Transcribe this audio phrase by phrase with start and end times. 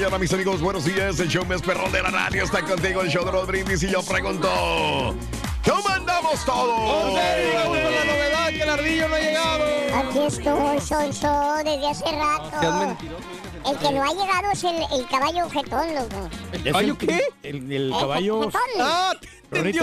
[0.00, 0.62] Mañana, mis amigos.
[0.62, 1.20] Buenos días.
[1.20, 3.02] El show más perrón de la radio está contigo.
[3.02, 3.82] El show de los brindis.
[3.82, 4.48] Y yo pregunto:
[5.62, 7.14] ¿Cómo andamos todos?
[7.14, 9.64] Llegamos con la novedad que el ardillo no ha llegado.
[9.94, 12.96] Aquí estoy, Sonso, desde hace rato.
[13.68, 16.30] El que no ha llegado es el, el caballo jetón, loco.
[16.52, 17.22] ¿El caballo qué?
[17.42, 18.44] El, el El caballo.
[18.44, 18.60] jetón.
[18.80, 19.12] Ah,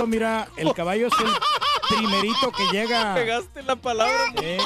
[0.08, 1.28] mira, el caballo es el
[1.90, 3.14] primerito que llega.
[3.16, 4.14] pegaste la palabra.
[4.42, 4.58] Eh,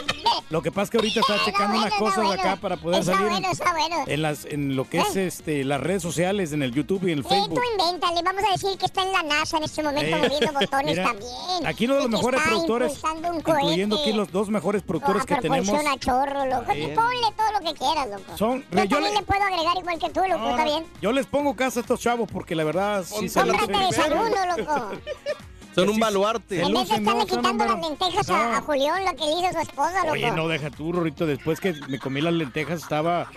[0.49, 2.41] lo que pasa es que ahorita está checando unas cosas bueno.
[2.41, 3.95] acá para poder Está salir bueno, está bueno.
[4.07, 7.19] en las en lo que es este las redes sociales, en el YouTube y en
[7.19, 7.55] el Sí, Facebook.
[7.61, 10.51] tú invéntale, vamos a decir que está en la NASA en este momento Eh, moviendo
[10.59, 11.65] botones mira, también.
[11.67, 13.01] Aquí uno de Y los mejores productores,
[13.35, 15.67] incluyendo aquí los dos mejores productores Ah, que tenemos.
[15.69, 16.73] propulsiona chorro, loco.
[16.73, 16.95] Bien.
[16.95, 18.37] Ponle todo lo que quieras, loco.
[18.37, 19.25] Son- yo yo también le- le...
[19.25, 20.85] puedo agregar igual que tú, loco, No, está bien.
[21.01, 23.67] Yo les pongo casa a estos chavos porque la verdad sí se lucen.
[23.67, 24.91] desayuno, loco.
[25.73, 26.61] Son un baluarte.
[26.61, 29.59] En vez de estarle quitando las lentejas a, a Julián, lo que le hizo su
[29.59, 30.11] esposa, loco.
[30.13, 33.29] Oye, no deja tú, Rorrito, después que me comí las lentejas estaba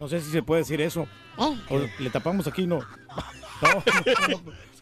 [0.00, 1.06] no sé si se puede decir eso.
[1.38, 1.56] ¿Eh?
[1.70, 2.80] O le tapamos aquí, no.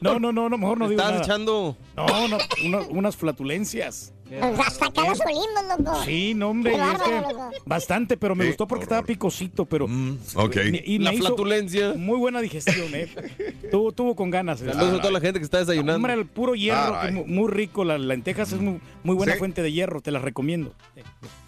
[0.01, 1.25] No, no, no, no, no, mejor no digo Estás nada.
[1.25, 1.77] echando.
[1.97, 4.13] No, no, uno- unas flatulencias.
[4.41, 6.05] Pues Hasta acá los olimos, loco.
[6.05, 7.23] Sí, no, hombre, es que
[7.67, 9.87] bastante, pero me gustó porque estaba picosito, pero
[10.35, 10.57] Ok.
[10.85, 11.95] y La flatulencia.
[11.97, 13.09] muy buena digestión, eh.
[13.71, 14.61] Tuvo, tuvo con ganas.
[14.63, 14.67] eh.
[14.73, 15.97] Saludos a toda la gente que está desayunando.
[15.97, 19.39] Hombre, el puro hierro, que es muy rico, las lentejas es muy, muy buena Sí.
[19.39, 20.73] fuente de hierro, te las recomiendo.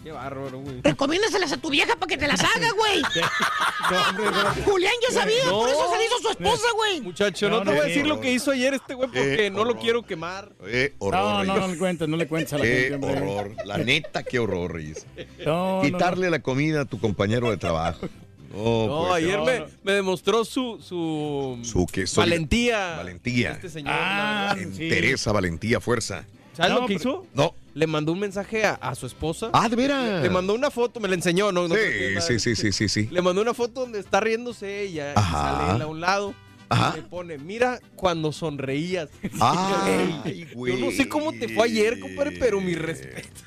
[0.07, 0.79] Qué bárbaro, güey.
[0.83, 3.01] Recomiéndaselas a tu vieja para que te las haga, güey.
[3.91, 4.63] No, hombre, no.
[4.65, 5.59] Julián ya sabía, No.
[5.59, 7.01] por eso se le hizo su esposa, güey.
[7.01, 9.49] Muchacho, no, No, te voy a decir lo que hizo ayer este güey porque Eh,
[9.49, 10.53] no lo quiero quemar.
[10.65, 12.95] Eh, No, horror, no, no le cuentes, no le cuentes a la Qué gente.
[12.95, 13.21] hombre.
[13.21, 13.55] horror.
[13.65, 15.05] La neta, qué horror, Reyes.
[15.45, 15.81] No, no, no.
[15.83, 18.07] Quitarle la comida a tu compañero de trabajo.
[18.53, 19.65] No, No, pues, ayer no, me, no.
[19.83, 22.95] me demostró su, su, Su que soy- valentía.
[22.95, 23.51] Valentía.
[23.51, 23.93] Este señor.
[23.93, 24.87] Ah, sí.
[24.87, 26.25] Teresa, valentía, fuerza.
[26.55, 27.25] ¿Sabes No, lo que hizo?
[27.33, 27.53] No.
[27.77, 29.49] Le mandó un mensaje a, a su esposa.
[29.53, 30.23] Ah, de veras.
[30.23, 31.67] Le mandó una foto, me la enseñó, ¿no?
[31.67, 31.81] no Sí,
[32.15, 33.07] nada- sí, sí, sí, sí, sí.
[33.11, 35.57] Le mandó una foto donde está riéndose ella y Ajá.
[35.59, 36.33] sale él a un lado.
[36.69, 36.93] Ajá.
[36.97, 39.09] Y le pone, mira cuando sonreías.
[39.39, 40.73] Ay, güey.
[40.79, 43.41] Yo no sé cómo te fue ayer, compadre, pero mi respeto.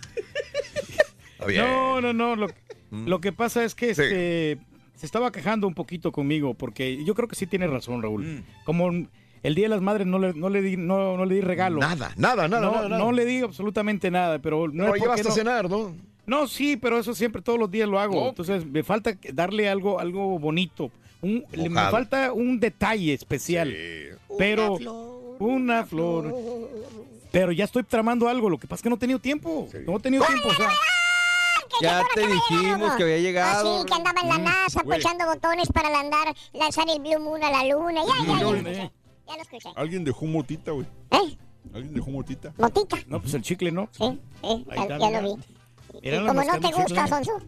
[1.47, 1.63] Bien.
[1.65, 2.37] No, no, no.
[2.37, 2.47] Lo,
[2.91, 3.07] Mm.
[3.09, 4.03] lo que pasa es que Sí.
[4.03, 4.59] este,
[4.97, 8.25] se estaba quejando un poquito conmigo, porque yo creo que sí tiene razón, Raúl.
[8.25, 8.45] Mm.
[8.65, 8.91] Como
[9.43, 11.81] el Día de las Madres no le, no le, di, no, no le di regalo.
[11.81, 12.99] Nada, nada, nada, no, nada, nada.
[13.03, 15.95] no le di absolutamente nada, pero no porque llevaste no, a cenar, ¿no?
[16.27, 18.15] No, sí, pero eso siempre todos los días lo hago.
[18.15, 18.29] No.
[18.29, 20.91] Entonces me falta darle algo, algo bonito.
[21.23, 23.69] Un- le- me falta un detalle especial.
[23.71, 24.17] Sí.
[24.39, 24.79] Pero
[25.39, 26.35] una flor.
[27.33, 28.49] Pero ya estoy tramando algo.
[28.51, 29.69] Lo que pasa es que no he tenido tiempo.
[29.87, 30.49] No he tenido tiempo.
[30.49, 30.69] O sea,
[31.81, 33.77] Ya te dijimos que había llegado.
[33.77, 34.99] Ah, sí, que andaba en la NASA, güey.
[34.99, 38.03] echando botones para landar, lanzar el Blue Moon a la luna.
[38.05, 38.91] Ya, ya, ya, escuché.
[39.31, 39.69] Ya lo escuché.
[39.77, 40.87] Alguien dejó motita, güey.
[41.13, 41.39] ¿Eh?
[41.73, 42.53] Alguien dejó motita.
[42.59, 42.97] Motita.
[43.07, 43.89] no, pues el chicle no.
[43.93, 45.43] Sí, sí, ya, lo vi.
[46.03, 47.07] Y como no te gusta.
[47.07, 47.39] Sonso.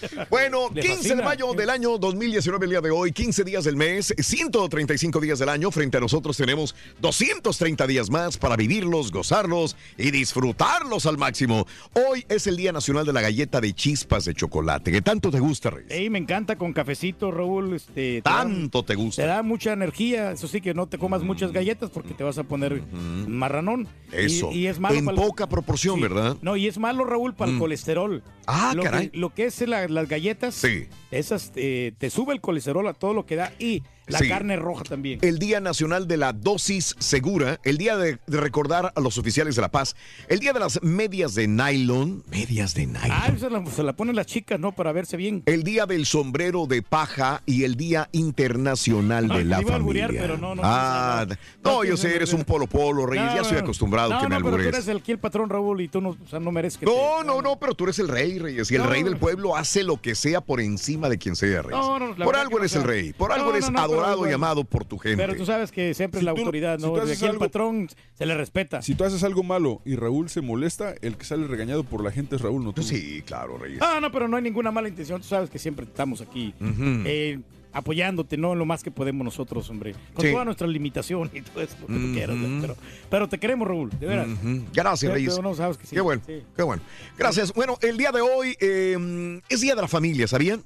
[0.30, 3.76] Bueno, Le 15 de mayo del año 2019, el día de hoy, 15 días del
[3.76, 5.70] mes, 135 días del año.
[5.70, 11.66] Frente a nosotros tenemos 230 días más para vivirlos, gozarlos y disfrutarlos al máximo.
[11.94, 14.90] Hoy es el Día Nacional de la Galleta de Chispas de Chocolate.
[14.92, 15.90] ¿Qué tanto te gusta, Reyes?
[15.90, 17.74] Ey, me encanta con cafecito, Raúl.
[17.74, 19.26] Este, te Tanto te Te gusta.
[19.26, 20.32] da mucha energía.
[20.32, 22.82] Eso sí, que no te comas muchas galletas porque te vas a poner
[23.26, 23.88] marranón.
[24.12, 24.50] Eso.
[24.52, 26.02] Y, es malo en el- poca proporción, Sí.
[26.02, 26.36] ¿verdad?
[26.42, 27.60] No, y es malo, Raúl, para el Mm.
[27.60, 28.22] colesterol.
[28.46, 29.10] Ah, lo caray.
[29.10, 30.86] Que, lo que es la- las galletas, Sí.
[31.10, 34.28] esas eh, te sube el colesterol a todo lo que da y la Sí.
[34.28, 35.18] carne roja también.
[35.22, 39.56] El Día Nacional de la Dosis Segura, el Día de, de recordar a los oficiales
[39.56, 39.96] de la paz,
[40.28, 43.10] el Día de las medias de nylon, medias de nylon.
[43.10, 44.72] Ah, se la, se la ponen las chicas, ¿no?
[44.72, 45.42] Para verse bien.
[45.46, 49.78] El día del sombrero de paja y el día internacional No, de la iba a
[49.78, 50.04] familia.
[50.06, 51.26] alburear, pero no, no, ah,
[51.62, 53.34] no, no, yo sé, eres un polo polo, Reyes.
[53.34, 54.74] Ya estoy acostumbrado que me no, pero tú albures.
[54.74, 56.92] eres el, aquí el patrón, Raúl, y tú no, o sea, no mereces que No,
[57.20, 58.70] te- no, no, pero tú eres el rey, Reyes.
[58.70, 61.80] Y el rey del pueblo hace lo que sea por encima de quien sea, Reyes.
[61.80, 63.12] No, no, la por algo eres el rey.
[63.12, 65.16] Por algo eres no, adorado y amado por tu gente.
[65.16, 66.92] Pero tú sabes que siempre Si la tú- autoridad, si ¿no?
[66.92, 68.82] tú haces aquí el algo- patrón se le respeta.
[68.82, 72.10] Si tú haces algo malo y Raúl se molesta, el que sale regañado por la
[72.10, 72.82] gente es Raúl, no tú.
[72.82, 73.80] Sí, claro, Reyes.
[73.82, 75.20] Ah, no, pero no hay ninguna mala intención.
[75.20, 77.38] Tú sabes que siempre estamos aquí eh,
[77.72, 78.54] apoyándote, ¿no?
[78.56, 79.94] Lo más que podemos nosotros, hombre.
[80.14, 80.32] Con Sí.
[80.32, 82.36] toda nuestra limitación y todo eso, lo que quieras.
[82.60, 82.76] Pero,
[83.08, 84.26] pero te queremos, Raúl, de veras.
[84.28, 84.64] Ujú.
[84.72, 85.40] Gracias, Pero- Reyes.
[85.40, 86.42] no, sabes que sí, qué bueno, sí.
[86.56, 86.82] qué bueno.
[87.16, 87.52] Gracias.
[87.54, 90.64] Bueno, el día de hoy eh, es Día de la Familia, ¿sabían?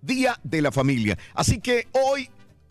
[0.00, 1.18] Día de la Familia.
[1.34, 2.30] Así que hoy,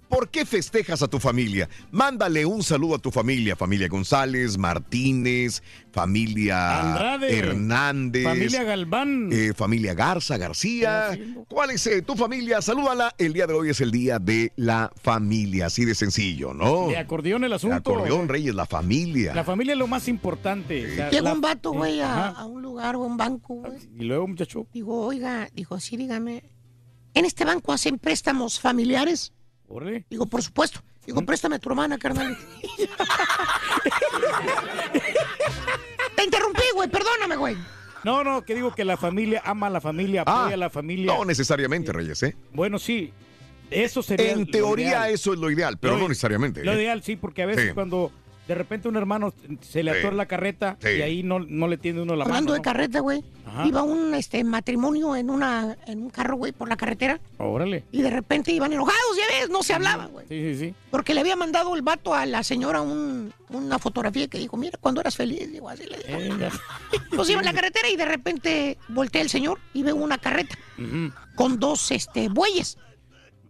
[0.10, 1.70] ¿por qué festejas a tu familia?
[1.92, 3.56] Mándale un saludo a tu familia.
[3.56, 5.62] Familia González, Martínez,
[5.92, 8.24] familia Andrade, Hernández.
[8.24, 9.30] Familia Galván.
[9.32, 11.18] eh, familia Garza, García.
[11.50, 12.62] ¿Cuál es eh, tu familia?
[12.62, 13.14] Salúdala.
[13.18, 15.68] El día de hoy es el día de la familia.
[15.68, 16.88] Así de sencillo, ¿no?
[16.88, 17.76] de acordeón el asunto.
[17.76, 19.34] Acordeón, Reyes, la familia.
[19.34, 20.92] La familia es lo más importante.
[20.92, 23.78] o sea, Llega la- un vato, güey, a, un lugar o a un banco, güey.
[23.98, 26.44] Y luego, muchacho, Digo, oiga, dijo, sí, dígame.
[27.14, 29.32] ¿En este banco hacen préstamos familiares?
[29.68, 30.06] Órale.
[30.10, 30.82] Digo, por supuesto.
[31.06, 32.36] Digo, préstame a tu hermana, carnal.
[36.16, 37.58] Te interrumpí, güey, perdóname, güey.
[38.04, 40.70] No, no, que digo que la familia ama a la familia, apoya Ah, a la
[40.70, 41.14] familia.
[41.16, 42.36] No necesariamente, Reyes, ¿eh?
[42.54, 43.12] Bueno, sí,
[43.72, 44.32] eso sería.
[44.32, 45.10] En lo teoría ideal.
[45.12, 46.64] eso es lo ideal, pero Lo no necesariamente.
[46.64, 46.84] Lo ¿eh?
[46.84, 47.74] ideal, sí, porque a veces Sí.
[47.74, 48.12] cuando
[48.48, 50.00] de repente un hermano se le Sí.
[50.00, 50.90] atora la carreta Sí.
[50.98, 52.54] y ahí no, no le tiende uno la Hablando mano.
[52.54, 52.64] de ¿no?
[52.64, 53.24] carreta, güey.
[53.66, 57.20] Iba un este, matrimonio en, una, en un carro, güey, por la carretera.
[57.38, 57.86] Órale.
[57.92, 60.26] Y de repente iban enojados, ya ves, no se hablaban, güey.
[60.28, 60.74] Sí, sí, sí.
[60.92, 64.78] Porque le había mandado el vato a la señora un- una fotografía que dijo, mira,
[64.82, 65.98] cuando eras feliz, digo, así le.
[67.16, 70.58] Pues iba en la carretera y de repente voltea el señor y ve una carreta
[71.36, 72.78] con dos este, bueyes.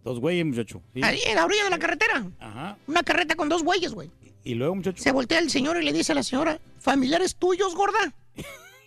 [0.06, 0.84] Dos güeyes, muchacho.
[0.94, 1.02] Sí.
[1.04, 2.28] Ahí en la orilla de la carretera.
[2.40, 2.78] Ajá.
[2.86, 4.12] Una carreta con dos bueyes, güey.
[4.44, 5.02] Y luego, muchacho.
[5.02, 8.14] Se voltea el señor y le dice a la señora, ¿familiares tuyos, gorda?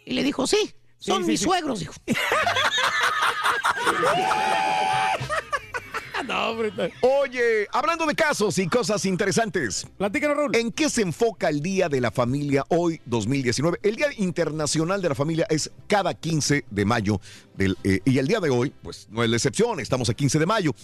[0.07, 1.47] Y le dijo, sí, son sí, mis sí.
[1.47, 1.93] suegros, dijo.
[6.27, 6.51] No,
[7.01, 10.57] Oye, hablando de casos y cosas interesantes, Platícanos, Raúl.
[10.57, 13.79] ¿en qué se enfoca el Día de la Familia hoy, 2019?
[13.83, 17.21] El Día Internacional de la Familia es cada 15 de mayo
[17.55, 20.39] del, eh, y el día de hoy, pues no es la excepción, estamos a 15
[20.39, 20.75] de mayo.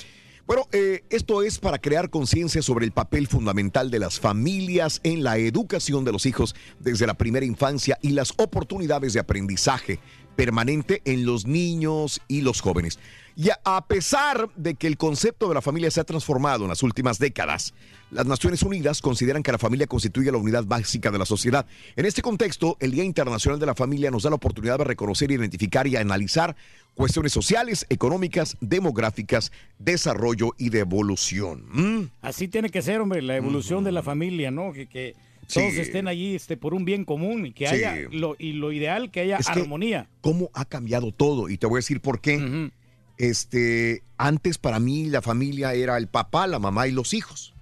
[0.46, 5.24] Bueno, eh, esto es para crear conciencia sobre el papel fundamental de las familias en
[5.24, 10.00] la educación de los hijos desde la primera infancia y las oportunidades de aprendizaje
[10.36, 12.98] permanente en los niños y los jóvenes.
[13.36, 16.82] Y a- pesar de que el concepto de la familia se ha transformado en las
[16.84, 17.74] últimas décadas,
[18.12, 21.66] las Naciones Unidas consideran que la familia constituye la unidad básica de la sociedad.
[21.96, 25.32] En este contexto, el Día Internacional de la Familia nos da la oportunidad de reconocer,
[25.32, 26.54] identificar y analizar
[26.94, 29.50] cuestiones sociales, económicas, demográficas,
[29.80, 31.64] desarrollo y de evolución.
[31.72, 32.10] ¿Mm?
[32.22, 34.72] Así tiene que ser, hombre, la evolución de la familia, ¿no?
[34.72, 35.14] Que, que
[35.48, 35.60] Sí.
[35.60, 37.74] todos estén allí este, por un bien común y que Sí.
[37.76, 40.08] haya, lo, y lo ideal, que haya Es que- armonía.
[40.20, 41.48] ¿Cómo ha cambiado todo?
[41.48, 42.70] Y te voy a decir por qué.
[43.16, 47.54] Este, antes para mí la familia era el papá, la mamá y los hijos.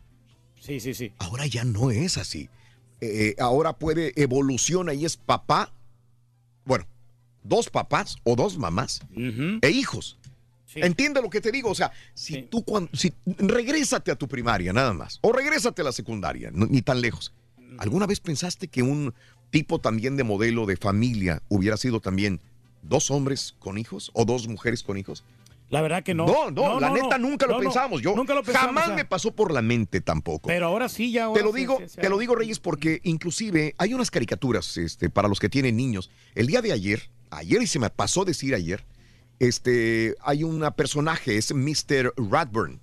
[0.60, 1.12] Sí, sí, sí.
[1.18, 2.48] Ahora ya no es así.
[3.00, 5.72] Eh, ahora puede evoluciona y es papá,
[6.64, 6.86] bueno,
[7.42, 9.00] dos papás o dos mamás
[9.60, 10.18] e hijos.
[10.64, 10.80] Sí.
[10.82, 12.46] Entiende lo que te digo, o sea, si Sí.
[12.48, 16.64] tú cuando, si regrésate a tu primaria nada más o regrésate a la secundaria, no-
[16.66, 17.34] ni tan lejos.
[17.78, 19.14] ¿Alguna vez pensaste que un
[19.50, 22.40] tipo también de modelo de familia hubiera sido también
[22.82, 25.24] dos hombres con hijos o dos mujeres con hijos?
[25.72, 26.26] La verdad que no.
[26.26, 28.02] No, no, la neta nunca lo pensamos.
[28.02, 30.48] Yo nunca lo pensamos, jamás o sea, me pasó por la mente tampoco.
[30.48, 31.24] Pero ahora sí, ya.
[31.24, 34.10] ahora Te lo sí, digo, sí, sí, te lo digo, Reyes, porque inclusive hay unas
[34.10, 36.10] caricaturas este, para los que tienen niños.
[36.34, 38.84] El día de ayer, ayer y se me pasó decir ayer,
[39.38, 42.12] este, hay un personaje, es Mr.
[42.18, 42.78] Radburn.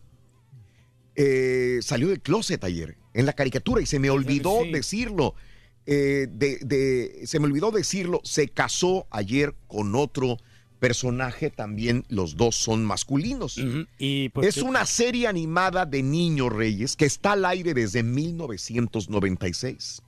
[1.15, 4.71] Eh, salió del closet ayer en la caricatura y se me olvidó sí.
[4.71, 5.35] decirlo.
[5.85, 8.21] Eh, de, de- se me olvidó decirlo.
[8.23, 10.37] Se casó ayer con otro
[10.79, 13.59] personaje también los dos son masculinos.
[13.97, 20.01] y pues, es una serie animada de niños reyes que está al aire desde 1996.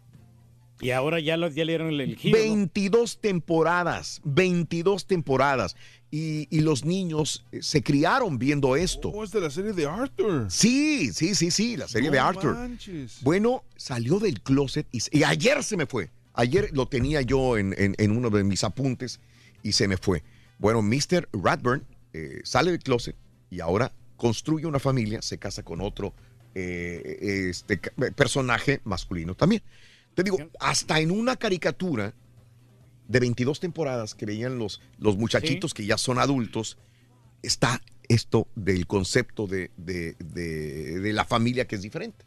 [0.80, 2.44] Y ahora ya, lo, ya le dieron el, giro, ¿no?
[2.44, 5.76] 22 temporadas, 22 temporadas.
[6.14, 9.10] Y, y los niños eh, se criaron viendo esto.
[9.10, 10.48] Oh, es de la serie de Arthur.
[10.52, 12.54] Sí, sí, sí, sí, la serie No de Arthur.
[12.54, 13.20] manches.
[13.22, 16.10] Bueno, salió del closet y, y ayer se me fue.
[16.34, 19.20] Ayer lo tenía yo en, en- en uno de mis apuntes
[19.64, 20.22] y se me fue.
[20.60, 21.30] Bueno, Mr.
[21.32, 23.16] Radburn eh, sale del closet
[23.50, 26.14] y ahora construye una familia, se casa con otro
[26.56, 27.78] eh, este,
[28.16, 29.62] personaje masculino también.
[30.14, 32.14] Te digo, hasta en una caricatura
[33.12, 36.78] de 22 temporadas que veían los, los muchachitos que ya son adultos,
[37.44, 42.26] está esto del concepto de, de- de- de la familia que es diferente.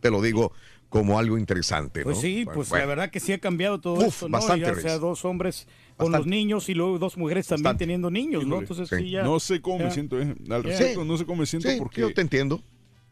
[0.00, 0.52] Te lo digo
[0.88, 2.02] como algo interesante.
[2.02, 2.22] Pues ¿no?
[2.22, 2.82] sí, Bueno, pues bueno.
[2.84, 4.32] la verdad que sí ha cambiado todo Uf, esto, ¿no?
[4.32, 5.66] bastante, ya sea dos hombres
[5.96, 6.18] con Bastante.
[6.18, 7.82] los niños y luego dos mujeres también Bastante.
[7.84, 8.56] teniendo niños, ¿no?
[8.56, 9.04] Híjole, Entonces sí.
[9.04, 9.22] sí ya.
[9.24, 9.84] No sé cómo ya.
[9.86, 10.34] me siento, eh.
[10.50, 10.68] Al Sí.
[10.68, 12.00] respecto, no sé cómo me siento Sí, porque.
[12.02, 12.62] yo te entiendo.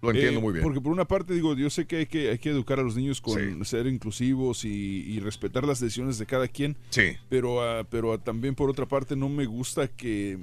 [0.05, 0.63] Lo entiendo Eh, muy bien.
[0.63, 2.97] Porque por una parte digo, yo sé que hay que, hay que educar a los
[2.97, 6.77] niños con ser inclusivos y, y respetar las decisiones de cada quien.
[6.91, 7.17] Sí.
[7.29, 10.39] Pero, ah, pero ah, también por otra parte no me gusta que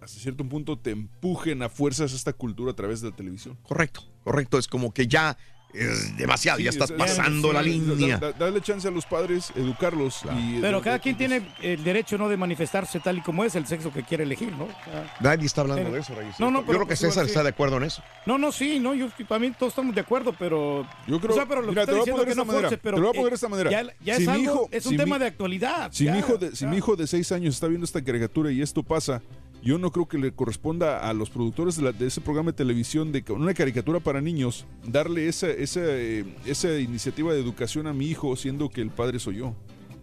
[0.00, 3.58] hasta cierto punto te empujen a fuerzas esta cultura a través de la televisión.
[3.62, 4.58] Correcto, correcto.
[4.58, 5.36] Es como que ya
[5.78, 8.18] es demasiado, ya estás es- pasando la línea.
[8.18, 10.22] da- Darle chance a los padres, educarlos.
[10.38, 13.44] y- Pero de- cada de- quien tiene el derecho no de manifestarse tal y como
[13.44, 14.68] es el sexo que quiere elegir, ¿no?
[15.20, 16.38] Nadie está hablando de eso, Reyes.
[16.40, 17.30] No, no, yo pero creo que pues César sí.
[17.30, 18.02] está de acuerdo en eso.
[18.26, 21.34] No, no, sí, no, yo para mí todos estamos de acuerdo, pero Yo creo- o
[21.34, 22.42] sea, pero lo mira, que te está lo voy a diciendo poner que de no
[22.42, 23.70] esta manera, force, pero te lo voy a eh, poner de esta manera.
[23.70, 25.88] Ya, ya Si es mi algo, hijo- es un si tema mi- de actualidad.
[25.92, 28.50] Si, ya, mi hijo de, si mi hijo de seis años está viendo esta caricatura
[28.50, 29.20] y esto pasa,
[29.66, 32.56] yo no creo que le corresponda a los productores de, la- de ese programa de
[32.56, 37.92] televisión de una caricatura para niños darle esa, esa, eh, esa iniciativa de educación a
[37.92, 39.54] mi hijo siendo que el padre soy yo.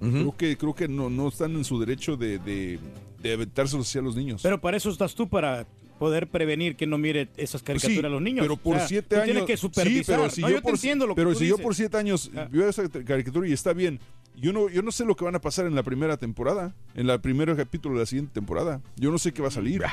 [0.01, 2.77] Creo que, creo que no, no están en su derecho de, de,
[3.21, 4.41] de aventárselos hacia los niños.
[4.43, 5.65] Pero para eso estás tú, para
[5.97, 8.43] poder prevenir que no mire esas Pues caricaturas sí, a los niños.
[8.43, 9.25] Pero por O sea, siete años.
[9.27, 10.03] Tienes que supervisar.
[10.03, 11.57] Sí, pero si No, yo, yo te por, entiendo lo que pero tú si yo
[11.57, 12.49] por siete años Ah.
[12.51, 13.97] veo esa caricatura y está bien,
[14.35, 17.09] yo no, yo no sé lo que van a pasar en la primera temporada, en
[17.09, 18.81] el primer capítulo de la siguiente temporada.
[18.95, 19.83] Yo no sé qué va a salir.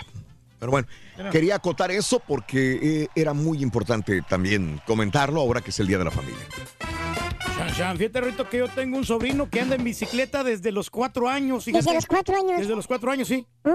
[0.59, 0.88] Pero bueno,
[1.32, 5.99] quería acotar eso porque eh, era muy importante también comentarlo ahora que es el Día
[5.99, 6.40] de la Familia.
[7.56, 10.90] Chan, chan, fíjate, Rito, que yo tengo un sobrino que anda en bicicleta desde los
[10.90, 11.64] cuatro años.
[11.64, 11.85] fíjate.
[11.85, 12.61] ¿Desde los cuatro años?
[12.61, 13.47] Desde los cuatro años, sí.
[13.64, 13.70] Uh,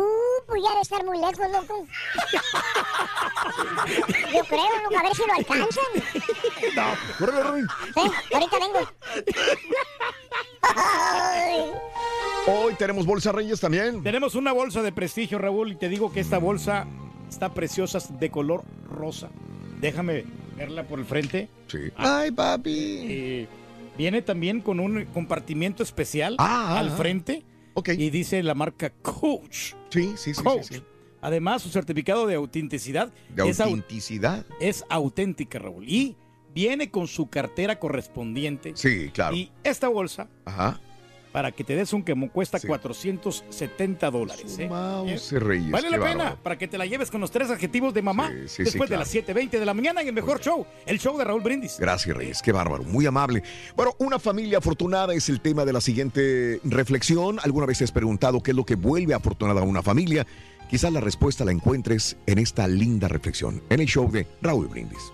[0.48, 1.88] pues ya debe estar muy lejos, loco.
[4.34, 5.84] Yo creo, loco, a ver si lo alcanzan.
[7.18, 7.68] Córrele, Robin.
[7.94, 8.02] Sí,
[8.34, 8.80] ahorita vengo.
[12.48, 14.04] Hoy tenemos Bolsa Reyes también.
[14.04, 16.86] Tenemos una bolsa de prestigio, Raúl, y te digo que esta bolsa
[17.30, 19.30] está preciosa, de color rosa.
[19.80, 21.50] Déjame verla por el frente.
[21.68, 21.80] Sí.
[21.96, 23.48] Ay, papi.
[23.98, 26.96] viene también con un compartimiento especial Ah, ah, al ah.
[26.96, 27.44] frente.
[27.98, 29.74] Y dice la marca Coach.
[29.90, 30.44] Sí, sí, sí.
[30.44, 30.64] Coach.
[30.64, 30.84] sí, sí.
[31.22, 34.46] Además, su certificado de autenticidad De es, au- autenticidad.
[34.60, 35.84] es auténtica, Raúl.
[35.90, 36.16] Y
[36.54, 38.74] viene con su cartera correspondiente.
[38.76, 39.36] Sí, claro.
[39.36, 40.80] Y esta bolsa, Ajá.
[41.36, 42.66] Para que te des un quemo, cuesta Sí.
[42.66, 44.58] 470 dólares.
[44.58, 44.70] ¿eh?
[44.70, 45.70] Mouse Reyes.
[45.70, 48.38] Vale la pena para que te la lleves con los tres adjetivos de mamá Sí,
[48.44, 51.18] sí, sí, después de las 7.20 de la mañana en el mejor show, el show
[51.18, 51.78] de Raúl Brindis.
[51.78, 52.42] Gracias, Reyes.
[52.42, 52.84] Qué bárbaro.
[52.84, 53.44] Muy amable.
[53.76, 57.38] Bueno, una familia afortunada es el tema de la siguiente reflexión.
[57.44, 60.26] ¿Alguna vez te has preguntado qué es lo que vuelve afortunada a una familia?
[60.70, 65.12] Quizás la respuesta la encuentres en esta linda reflexión, en el show de Raúl Brindis.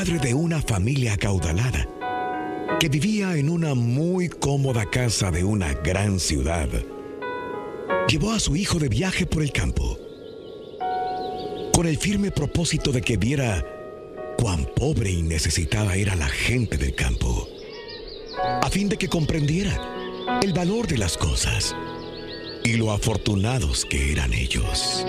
[0.00, 1.86] Un padre de una familia acaudalada
[2.78, 6.70] que vivía en una muy cómoda casa de una gran ciudad,
[8.08, 9.98] llevó a su hijo de viaje por el campo
[11.74, 13.62] con el firme propósito de que viera
[14.38, 17.46] cuán pobre y necesitada era la gente del campo,
[18.62, 19.78] a fin de que comprendiera
[20.42, 21.76] el valor de las cosas
[22.64, 25.04] y lo afortunados que eran ellos.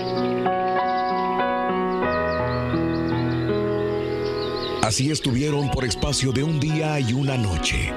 [4.82, 7.92] Así estuvieron por espacio de un día y una noche,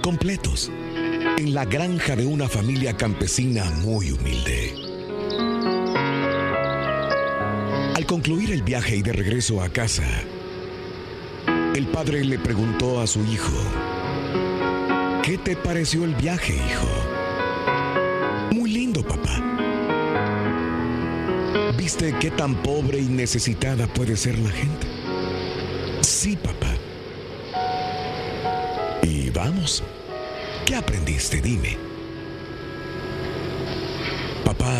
[0.00, 0.70] completos,
[1.36, 4.74] en la granja de una familia campesina muy humilde.
[7.94, 10.02] Al concluir el viaje y de regreso a casa,
[11.74, 13.52] el padre le preguntó a su hijo,
[15.22, 16.88] ¿qué te pareció el viaje, hijo?
[18.54, 19.44] Muy lindo, papá.
[21.76, 24.99] ¿Viste qué tan pobre y necesitada puede ser la gente?
[26.22, 26.74] Sí, papá.
[29.02, 29.82] Y vamos.
[30.66, 31.40] ¿Qué aprendiste?
[31.40, 31.78] Dime.
[34.44, 34.74] Papá,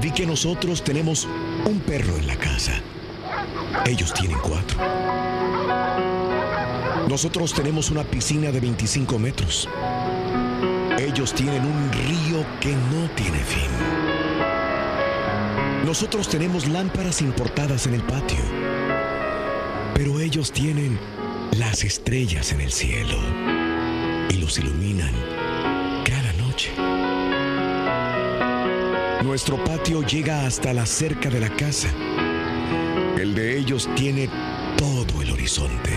[0.00, 1.28] vi que nosotros tenemos
[1.66, 2.80] un perro en la casa.
[3.84, 4.78] Ellos tienen cuatro.
[7.06, 9.68] Nosotros tenemos una piscina de 25 metros.
[10.98, 13.68] Ellos tienen un río que no tiene fin.
[15.84, 18.51] Nosotros tenemos lámparas importadas en el patio.
[20.04, 20.98] Pero ellos tienen
[21.52, 23.16] las estrellas en el cielo
[24.30, 25.14] y los iluminan
[26.04, 26.72] cada noche.
[29.22, 31.86] Nuestro patio llega hasta la cerca de la casa.
[33.16, 34.28] El de ellos tiene
[34.76, 35.92] todo el horizonte.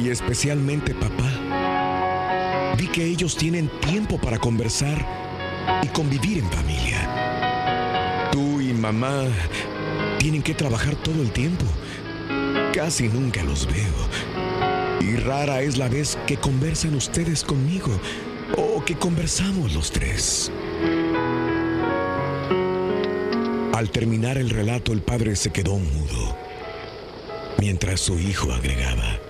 [0.00, 2.76] Y especialmente papá.
[2.78, 5.04] Vi que ellos tienen tiempo para conversar
[5.82, 8.30] y convivir en familia.
[8.30, 9.24] Tú y mamá
[10.18, 11.64] tienen que trabajar todo el tiempo.
[12.74, 15.00] Casi nunca los veo.
[15.00, 18.00] Y rara es la vez que conversan ustedes conmigo
[18.56, 20.50] o que conversamos los tres.
[23.72, 26.36] Al terminar el relato el padre se quedó mudo,
[27.58, 29.20] mientras su hijo agregaba,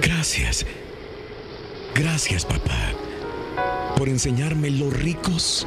[0.00, 0.64] Gracias,
[1.94, 2.92] gracias papá,
[3.98, 5.66] por enseñarme lo ricos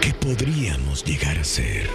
[0.00, 1.88] que podríamos llegar a ser.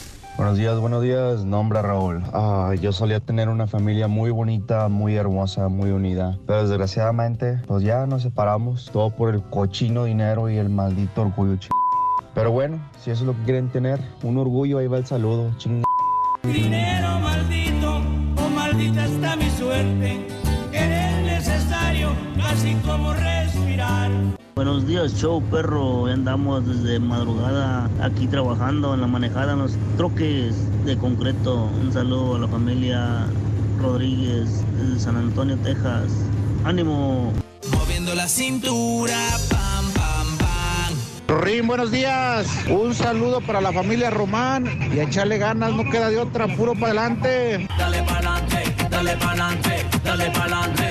[0.41, 1.45] Buenos días, buenos días.
[1.45, 2.23] Nombre Raúl.
[2.33, 6.39] Ah, yo solía tener una familia muy bonita, muy hermosa, muy unida.
[6.47, 8.89] Pero desgraciadamente, pues ya nos separamos.
[8.91, 11.53] Todo por el cochino dinero y el maldito orgullo.
[11.59, 11.69] ch-
[12.33, 15.51] Pero bueno, si eso es lo que quieren tener, un orgullo, ahí va el saludo.
[15.59, 15.83] Ching.
[16.41, 17.97] Dinero maldito,
[18.43, 20.25] oh maldita está mi suerte.
[20.73, 24.09] Eres necesario, casi como respirar.
[24.63, 26.05] Buenos días, show perro.
[26.05, 30.53] Andamos desde madrugada aquí trabajando en la manejada en los troques
[30.85, 31.67] de concreto.
[31.81, 33.25] Un saludo a la familia
[33.81, 36.11] Rodríguez de San Antonio, Texas.
[36.63, 37.33] ¡Ánimo!
[37.71, 39.17] Moviendo la cintura,
[39.49, 41.39] pam, pam, pam.
[41.41, 42.45] Rin, buenos días.
[42.69, 46.75] Un saludo para la familia Román y a echarle ganas, no queda de otra, puro
[46.75, 47.67] para adelante.
[47.79, 50.90] Dale pa'lante, dale pa'lante, dale pa'lante.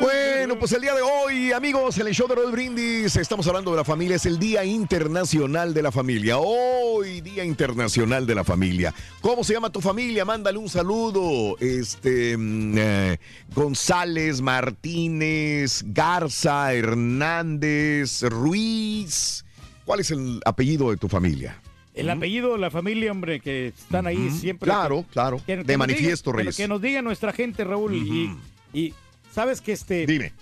[0.00, 3.76] Bueno, pues el día de hoy, amigos, el show de Raúl Brindis, estamos hablando de
[3.76, 6.38] la familia, es el Día Internacional de la Familia.
[6.38, 8.92] Hoy, Día Internacional de la Familia.
[9.20, 10.24] ¿Cómo se llama tu familia?
[10.24, 11.56] Mándale un saludo.
[11.60, 13.18] Este, mm, eh,
[13.54, 19.44] González, Martínez, Garza, Hernández, Ruiz.
[19.84, 21.61] ¿Cuál es el apellido de tu familia?
[21.94, 24.66] El apellido de la familia, hombre, que están ahí siempre.
[24.66, 25.36] Claro, claro.
[25.38, 26.56] Que- que De manifiesto, diga- Reyes.
[26.56, 27.94] Que nos diga nuestra gente, Raúl.
[27.94, 28.34] y,
[28.72, 28.94] y
[29.30, 30.06] sabes que este.
[30.06, 30.32] Dime.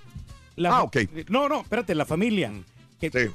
[0.57, 0.97] la- Ah, ok.
[1.29, 2.53] No, no, espérate, la familia.
[3.01, 3.31] Que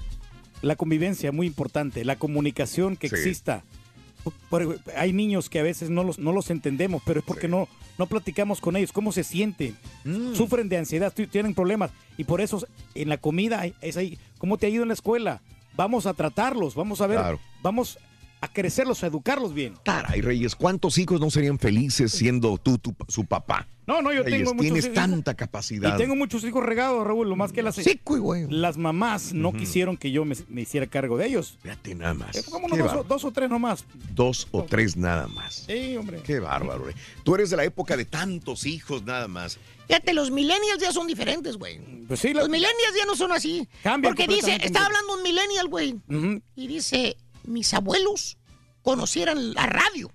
[0.62, 2.06] La convivencia, muy importante.
[2.06, 3.15] La comunicación que Sí.
[3.15, 3.63] exista.
[4.49, 7.67] Por- hay niños que a veces no los, no los entendemos, pero es porque no,
[7.99, 8.91] no platicamos con ellos.
[8.91, 9.75] ¿Cómo se sienten?
[10.04, 10.34] Mm.
[10.34, 11.91] Sufren de ansiedad, tienen problemas.
[12.17, 14.17] Y por eso en la comida es ahí.
[14.39, 15.41] ¿Cómo te ha ido en la escuela?
[15.76, 17.20] Vamos a tratarlos, vamos a ver.
[17.20, 17.40] Claro.
[17.62, 17.98] Vamos
[18.45, 19.73] a crecerlos, a educarlos bien.
[19.84, 23.67] Caray, Reyes, ¿cuántos hijos no serían felices siendo tú tu- su papá?
[23.88, 24.95] No, no, yo Reyes, tengo muchos Tienes hijos.
[24.95, 25.97] tanta Y capacidad.
[25.97, 27.77] tengo muchos hijos regados, Raúl, lo más que las,
[28.49, 31.58] las mamás no quisieron que yo me, me hiciera cargo de ellos.
[31.62, 32.36] Fíjate nada más.
[32.36, 33.86] Eh, unos dos, o- dos o tres nomás.
[34.15, 35.65] Dos o tres nada más.
[35.67, 36.21] Sí, hombre.
[36.23, 36.95] Qué bárbaro, Rey.
[37.23, 39.60] Tú eres de la época de tantos hijos nada más.
[39.88, 41.79] Fíjate, los millennials ya son diferentes, güey.
[42.08, 43.67] Pues sí, Los millennials ya no son así.
[43.84, 45.95] Cambian Porque dice, estaba hablando un millennial, güey.
[46.55, 48.38] Y dice, mis abuelos
[48.81, 50.12] conocieran la radio.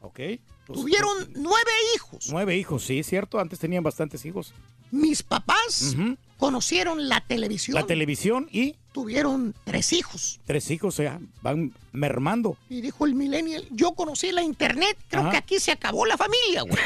[0.00, 0.20] Ok.
[0.66, 2.28] Tuvieron nueve hijos.
[2.30, 3.38] Nueve hijos, sí, es cierto.
[3.38, 4.52] Antes tenían bastantes hijos.
[4.90, 5.96] Mis papás
[6.38, 7.74] conocieron la televisión.
[7.74, 10.38] La televisión y Tuvieron tres hijos.
[10.46, 12.56] tres hijos, o sea, van mermando.
[12.68, 15.30] Y dijo el millennial, yo conocí la internet, creo Ajá.
[15.32, 16.78] que aquí se acabó la familia, güey.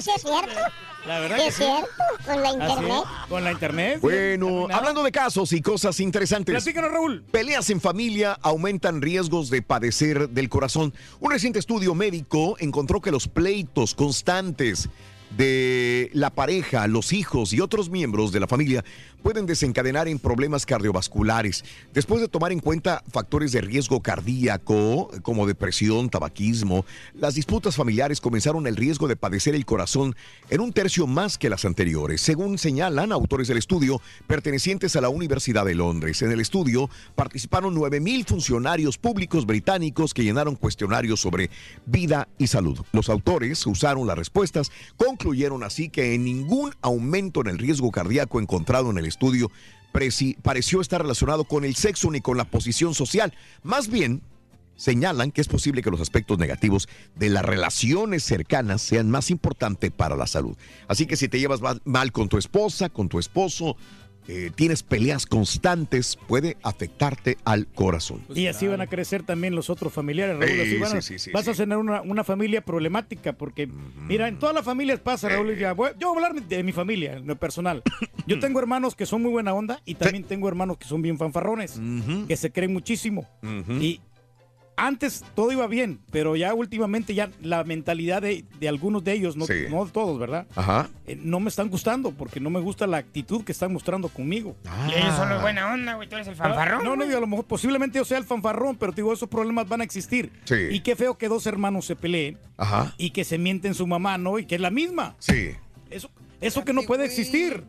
[0.00, 0.60] Sí es cierto.
[1.06, 1.62] La verdad que es sí.
[1.64, 1.88] cierto,
[2.26, 3.04] con la internet.
[3.28, 3.98] Con la internet.
[4.00, 6.52] Bueno, hablando de casos y cosas interesantes.
[6.52, 7.24] Platícanos, Raúl.
[7.30, 10.92] Peleas en familia aumentan riesgos de padecer del corazón.
[11.20, 14.88] Un reciente estudio médico encontró que los pleitos constantes
[15.36, 18.84] de la pareja, los hijos y otros miembros de la familia
[19.22, 21.64] pueden desencadenar en problemas cardiovasculares.
[21.92, 28.20] Después de tomar en cuenta factores de riesgo cardíaco como depresión, tabaquismo, las disputas familiares
[28.20, 30.14] comenzaron el riesgo de padecer el corazón
[30.50, 35.08] en un tercio más que las anteriores, según señalan autores del estudio pertenecientes a la
[35.08, 36.22] Universidad de Londres.
[36.22, 41.50] En el estudio participaron 9.000 funcionarios públicos británicos que llenaron cuestionarios sobre
[41.86, 42.78] vida y salud.
[42.92, 44.70] Los autores usaron las respuestas,
[45.18, 49.50] concluyeron así que en ningún aumento en el riesgo cardíaco encontrado en el estudio
[50.42, 53.34] pareció estar relacionado con el sexo ni con la posición social.
[53.64, 54.22] Más bien,
[54.76, 59.90] señalan que es posible que los aspectos negativos de las relaciones cercanas sean más importantes
[59.90, 60.56] para la salud.
[60.86, 63.76] Así que si te llevas mal con tu esposa, con tu esposo,
[64.28, 68.22] eh, tienes peleas constantes, puede afectarte al corazón.
[68.34, 71.32] Y así van a crecer también los otros familiares, Raúl.
[71.32, 73.68] vas a tener una, familia problemática, porque,
[74.06, 75.56] mira, en todas las familias pasa, Raúl.
[75.56, 77.82] yo voy a hablar de mi familia, en lo personal.
[78.26, 81.16] Yo tengo hermanos que son muy buena onda y también tengo hermanos que son bien
[81.16, 81.80] fanfarrones,
[82.28, 83.26] que se creen muchísimo.
[83.80, 84.00] Y
[84.78, 89.46] antes todo iba bien, pero ya últimamente ya la mentalidad de, algunos de ellos, no,
[89.70, 90.46] no todos, ¿verdad?
[90.54, 90.88] Ajá.
[91.06, 94.56] Eh, no me están gustando porque no me gusta la actitud que están mostrando conmigo.
[94.88, 96.84] Y ellos son los buena onda, güey, tú eres el ah, fanfarrón.
[96.84, 99.80] No, no, a lo mejor posiblemente yo sea el fanfarrón, pero digo, esos problemas van
[99.80, 100.32] a existir.
[100.44, 100.68] Sí.
[100.70, 102.94] Y qué feo que dos hermanos se peleen Ajá.
[102.96, 104.38] y que se mienten su mamá, ¿no?
[104.38, 105.16] Y que es la misma.
[105.18, 105.50] Sí.
[105.90, 106.10] Eso,
[106.40, 107.64] eso que no puede existir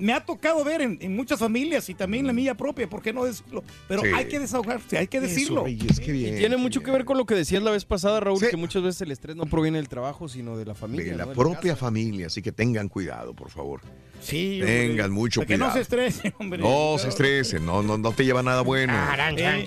[0.00, 3.24] me ha tocado ver en, muchas familias y también la mía propia, ¿por qué no
[3.24, 3.62] decirlo?
[3.86, 5.68] Pero hay que desahogarse, hay que decirlo.
[5.68, 8.82] y tiene mucho que ver con lo que decías la vez pasada, Raúl, que muchas
[8.82, 11.12] veces el estrés no proviene del trabajo, sino de la familia.
[11.12, 13.80] De la propia familia, así que tengan cuidado, por favor.
[14.20, 15.58] Sí, tengan mucho cuidado.
[15.58, 16.62] Que no se estresen, hombre.
[16.62, 18.92] No se estresen, no, no, no te lleva nada bueno.
[19.36, 19.66] Eh,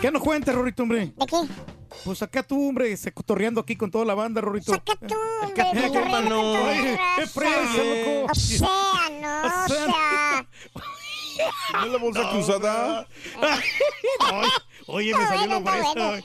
[0.00, 1.12] ¿Qué nos cuenta, Rorito, hombre?
[1.16, 1.36] ¿De qué?
[2.04, 4.72] Pues acá tú, hombre, se cotorreando aquí con toda la banda, Rorito.
[4.72, 8.26] Saca tú, hombre, cotorreando con ¡Qué presa, loco!
[8.30, 8.68] O sea,
[9.20, 10.46] no, o sea...
[11.72, 13.06] ¿No es la bolsa cruzada?
[14.86, 16.18] Oye, me salió la presa.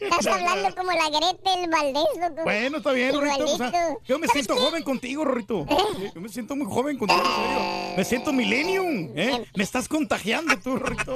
[0.00, 2.42] Estás hablando como la Gretel Valdés, loco.
[2.44, 4.00] Bueno, está bien, Rorito.
[4.04, 5.60] yo me siento joven contigo, Rorito.
[5.68, 6.12] ¿Eh?
[6.14, 7.96] Yo me siento muy joven contigo, en serio.
[7.96, 9.44] Me siento millennium, ¿eh?
[9.54, 11.14] Me estás contagiando tú, Rorito.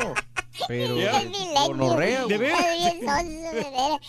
[0.68, 0.96] Pero
[1.66, 2.26] gonorrea.
[2.26, 2.60] ¿De veras?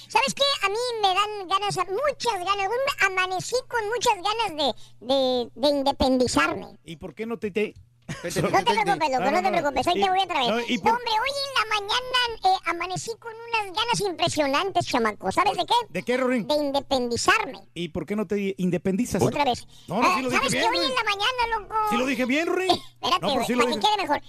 [0.07, 0.43] ¿Sabes qué?
[0.63, 2.67] A mí me dan ganas, muchas ganas.
[3.05, 6.77] Amanecí con muchas ganas de, de, de independizarme.
[6.83, 7.73] ¿Y por qué no te, te
[8.07, 9.87] no te preocupes, loco, no, te preocupes.
[9.87, 10.49] Hoy te voy otra vez.
[10.49, 15.31] Hombre, hoy en la mañana eh, amanecí con unas ganas impresionantes, chamaco.
[15.31, 15.73] ¿Sabes de qué?
[15.89, 16.47] ¿De qué, Rorín?
[16.47, 17.61] De independizarme.
[17.73, 19.21] ¿Y por qué no te independizas?
[19.21, 19.67] Otra vez.
[19.87, 20.69] No, no, sí lo ah, ¿Sabes dije qué?
[20.69, 21.75] Hoy en la mañana, loco.
[21.89, 22.71] Sí lo dije bien, Rorín.
[23.01, 24.17] espérate, no, sí para que quede mejor.
[24.17, 24.21] Eh,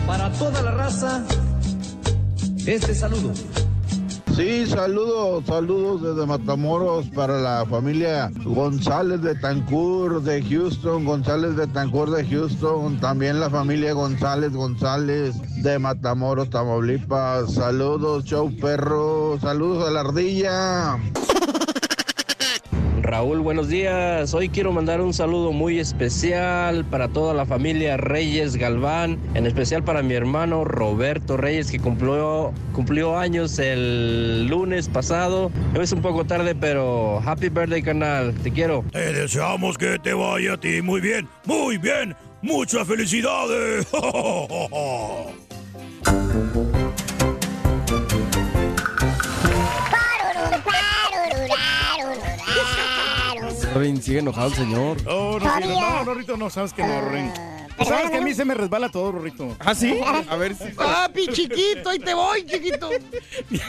[0.07, 1.23] Para toda la raza,
[2.65, 3.35] este saludo.
[4.37, 11.69] Sí, saludos, saludos desde Matamoros para la familia González de Tancur de Houston, González de
[11.69, 17.55] Tancur de Houston, también la familia González González de Matamoros, Tamaulipas.
[17.55, 20.99] Saludos, show perro, saludos a la ardilla.
[23.05, 24.33] Raúl, buenos días.
[24.33, 29.85] Hoy quiero mandar un saludo muy especial para toda la familia Reyes Galván, en especial
[29.85, 35.53] para mi hermano Roberto Reyes que cumplió, cumplió años el lunes pasado.
[35.75, 38.33] Es un poco tarde, pero happy birthday canal.
[38.43, 38.83] Te quiero.
[38.91, 42.17] Te deseamos que te vaya a ti muy bien, muy bien.
[42.41, 43.87] Muchas felicidades.
[53.75, 55.03] Rin, sigue enojado el señor.
[55.05, 57.31] No, no, no, no, Rito, no, sabes que no, Rin.
[57.83, 59.57] Sabes que a mí se me resbala todo, Rorrito.
[59.59, 59.99] ¿Ah, sí?
[60.29, 60.69] A ver si...
[60.77, 62.91] Papi, chiquito, ahí te voy, chiquito.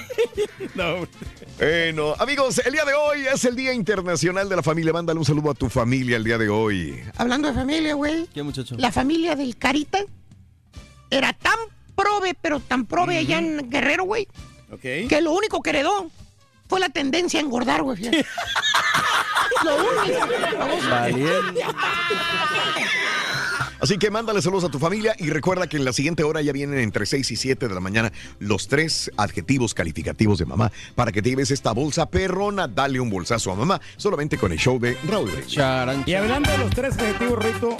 [0.75, 1.07] no.
[1.57, 4.93] Bueno, amigos, el día de hoy es el Día Internacional de la Familia.
[4.93, 7.01] Mándale un saludo a tu familia el día de hoy.
[7.17, 8.27] Hablando de familia, güey.
[8.27, 8.75] ¿Qué muchacho?
[8.77, 9.99] La familia del Carita
[11.09, 11.57] era tan
[11.95, 14.27] prove, pero tan prove allá en Guerrero, güey.
[14.71, 15.09] Ok.
[15.09, 16.11] Que lo único que heredó
[16.67, 18.01] fue la tendencia a engordar, güey.
[19.63, 20.89] lo único.
[20.89, 21.61] Valiente.
[23.79, 26.53] Así que mándale saludos a tu familia y recuerda que en la siguiente hora ya
[26.53, 31.11] vienen entre 6 y 7 de la mañana los tres adjetivos calificativos de mamá para
[31.11, 32.67] que te lleves esta bolsa perrona.
[32.67, 35.31] Dale un bolsazo a mamá solamente con el show de Raúl.
[36.05, 37.77] Y hablando de los tres adjetivos, Rito,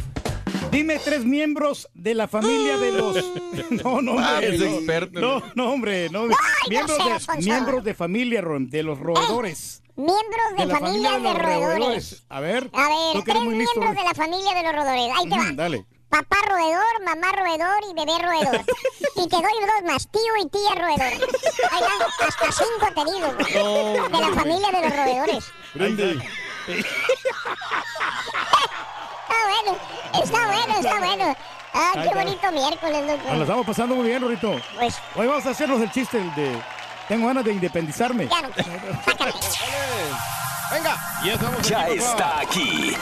[0.76, 3.16] dime tres miembros de la familia de los.
[3.70, 4.56] No, no, hombre.
[4.56, 5.20] es no, experto.
[5.20, 6.10] No, no, hombre.
[6.10, 6.28] No,
[6.70, 9.82] miembros, de, miembros de familia, de los roedores.
[9.96, 12.24] Miembros de, la familia, de, los roedores.
[12.30, 13.80] A ver, A ver, tres listo.
[13.80, 15.18] miembros de la familia de los roedores.
[15.18, 15.52] Ahí te va.
[15.54, 15.86] Dale.
[16.10, 18.62] Papá roedor, mamá roedor y bebé roedor.
[19.16, 21.30] y te doy dos más, tío y tía roedor.
[21.72, 23.54] Ahí va, hasta cinco te digo, güey.
[23.54, 25.46] No, de la familia de los roedores.
[25.74, 26.24] Brindis.
[29.36, 29.78] Está bueno,
[30.24, 31.36] está bueno, está bueno.
[31.74, 33.42] Ah, qué bonito miércoles, Nos la loco.
[33.42, 34.60] estamos pasando muy bien, Rorito.
[34.78, 36.62] Pues, Hoy vamos a hacernos el chiste de.
[37.10, 38.28] Tengo ganas de independizarme.
[38.28, 38.50] ya no.
[40.72, 40.98] Venga.
[41.24, 42.12] Ya estamos Ya aquí, papá.
[42.12, 42.98] está aquí.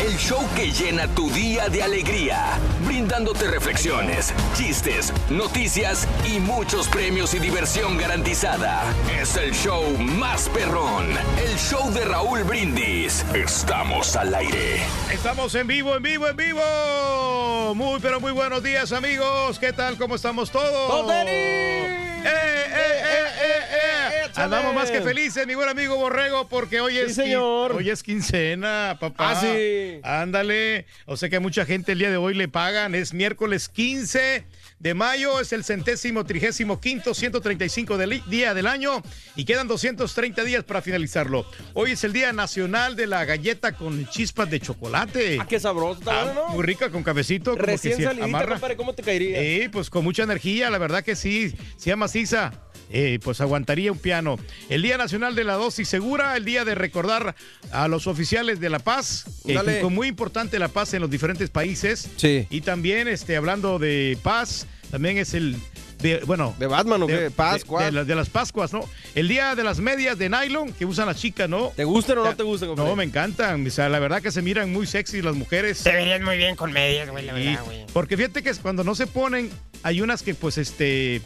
[0.00, 7.34] El show que llena tu día de alegría, brindándote reflexiones, chistes, noticias y muchos premios
[7.34, 8.82] y diversión garantizada.
[9.20, 11.06] Es el show más perrón,
[11.46, 13.26] el show de Raúl Brindis.
[13.34, 14.80] Estamos al aire.
[15.12, 17.74] Estamos en vivo, en vivo, en vivo.
[17.74, 19.58] Muy, pero muy buenos días, amigos.
[19.58, 19.98] ¿Qué tal?
[19.98, 21.10] ¿Cómo estamos todos?
[21.10, 23.99] ¡Eh, eh, eh, eh, eh!
[24.44, 27.72] Andamos más que felices, mi buen amigo Borrego, porque hoy Sí, es, señor.
[27.72, 29.30] hoy es quincena, papá.
[29.32, 30.00] Ah, sí.
[30.02, 30.86] Ándale.
[31.06, 32.94] O sea que a mucha gente el día de hoy le pagan.
[32.94, 34.44] Es miércoles 15
[34.78, 39.02] de mayo, es el centésimo trigésimo quinto, 135 del día del año
[39.36, 41.44] y quedan 230 días para finalizarlo.
[41.74, 45.36] Hoy es el Día Nacional de la Galleta con chispas de chocolate.
[45.40, 46.00] Ah, qué sabroso.
[46.00, 46.48] Está Ah, ¿no?
[46.48, 48.52] Muy rica, con cafecito, como Recién que se salidita, amarra.
[48.54, 49.38] compadre, ¿cómo te caería?
[49.38, 52.52] Sí, pues con mucha energía, la verdad que sí, sí maciza.
[52.92, 54.36] Eh, pues aguantaría un piano.
[54.68, 57.36] El Día Nacional de la Dosis Segura, el día de recordar
[57.70, 62.08] a los oficiales de la paz, fue muy importante la paz en los diferentes países.
[62.16, 62.46] Sí.
[62.50, 65.56] Y también, este, hablando de paz, también es el
[66.00, 67.30] de, bueno, ¿De Batman o qué?
[67.30, 67.80] Pascua.
[67.80, 68.80] De, de las- de las Pascuas, ¿no?
[69.14, 71.72] El día de las medias de nylon que usan las chicas, ¿no?
[71.76, 72.74] ¿Te gustan o no te gustan?
[72.74, 73.64] No, me encantan.
[73.66, 75.76] O sea, la verdad que se miran muy sexy las mujeres.
[75.78, 77.84] Se verían muy bien con medias, güey, la Y- verdad, güey.
[77.92, 79.50] porque fíjate que cuando no se ponen,
[79.82, 81.20] hay unas que pues este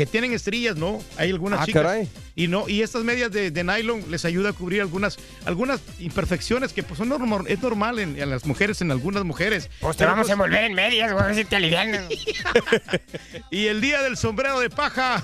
[0.00, 0.98] que tienen estrías, ¿no?
[1.18, 1.82] Hay algunas Ah, chicas.
[1.82, 2.08] caray.
[2.34, 6.72] Y no, y estas medias de, de nylon les ayuda a cubrir algunas, algunas imperfecciones
[6.72, 9.68] que pues son normal, es normal en, en las mujeres, en algunas mujeres.
[9.78, 11.90] Pues te Pero, vamos a pues, envolver en medias, güey, a ver si te alivian.
[13.50, 15.22] Y el día del sombrero de paja.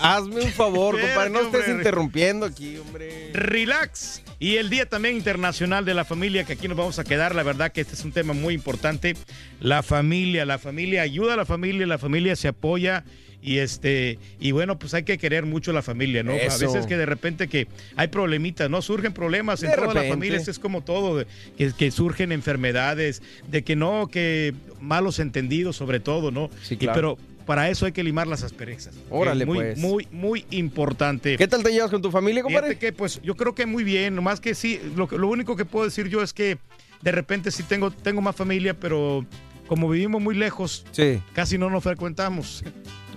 [0.00, 1.30] Hazme un favor, compadre.
[1.30, 1.72] No estés hombre.
[1.78, 3.30] interrumpiendo aquí, hombre.
[3.32, 4.22] Relax.
[4.38, 7.34] Y el Día también Internacional de la Familia, que aquí nos vamos a quedar.
[7.34, 9.16] La verdad que este es un tema muy importante.
[9.58, 13.02] La familia, la familia ayuda a la familia, la familia se apoya.
[13.40, 16.32] Y este, y bueno, pues hay que querer mucho la familia, ¿no?
[16.32, 16.56] Eso.
[16.56, 18.82] A veces que de repente que hay problemitas, ¿no?
[18.82, 21.24] Surgen problemas en De toda la familia, esto es como todo,
[21.56, 26.50] que, que surgen enfermedades, de que no, que malos entendidos sobre todo, ¿no?
[26.62, 26.94] Sí, Y claro.
[26.94, 28.94] pero para eso hay que limar las asperezas.
[29.08, 29.78] Órale, muy, pues.
[29.78, 31.36] Muy, muy importante.
[31.38, 32.68] ¿Qué tal te llevas con tu familia, compadre?
[32.70, 35.64] Fíjate que pues yo creo que muy bien, nomás que sí, lo, lo único que
[35.64, 36.58] puedo decir yo es que
[37.02, 39.24] de repente sí tengo, tengo más familia, pero
[39.68, 41.20] como vivimos muy lejos, Sí.
[41.34, 42.64] casi no nos frecuentamos.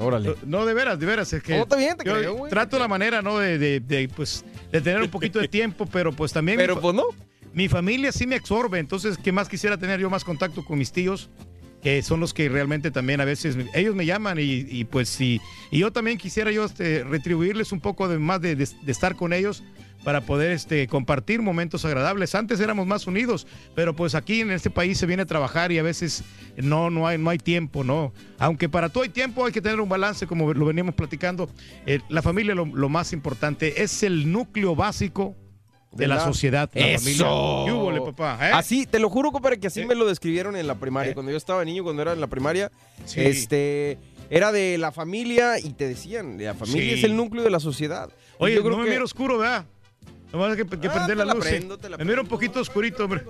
[0.01, 0.35] Órale.
[0.45, 2.49] No, de veras, de veras, es que No, está bien, te yo creo, güey.
[2.49, 3.37] trato la manera, ¿no?
[3.39, 6.57] De, de- de, pues, de tener un poquito de tiempo, pero pues también...
[6.57, 7.03] Pero pues no.
[7.53, 10.91] mi familia sí me absorbe, entonces, ¿qué más quisiera tener yo más contacto con mis
[10.91, 11.29] tíos?
[11.81, 15.41] Que son los que realmente también a veces, ellos me llaman y, pues sí,
[15.71, 19.63] y yo también quisiera yo este, retribuirles un poco de más de, estar con ellos
[20.03, 22.33] para poder este, compartir momentos agradables.
[22.35, 25.79] Antes éramos más unidos, pero pues aquí en este país se viene a trabajar y
[25.79, 26.23] a veces
[26.55, 28.13] no, no, hay, no hay tiempo, ¿no?
[28.37, 31.49] Aunque para todo hay tiempo hay que tener un balance, como lo veníamos platicando.
[31.85, 35.35] Eh, la familia lo más importante es el núcleo básico
[35.91, 36.69] de, la, sociedad.
[36.73, 36.99] La Eso.
[37.03, 37.25] familia.
[37.65, 38.37] ¿Qué hubo, le, papá?
[38.41, 38.51] ¿Eh?
[38.53, 41.13] Así, te lo juro, compadre, que así me lo describieron en la primaria.
[41.13, 42.71] Cuando yo estaba niño, cuando era en la primaria,
[43.05, 43.21] Sí.
[43.21, 43.97] este,
[44.29, 46.99] era de la familia y te decían, la familia Sí.
[46.99, 48.09] es el núcleo de la sociedad.
[48.37, 49.65] Oye, yo creo no me que- miro oscuro, ¿verdad?
[50.31, 51.43] Nomás que, que Ah, prender la la luz.
[51.45, 53.23] prendo, la me miro un poquito oscurito, hombre.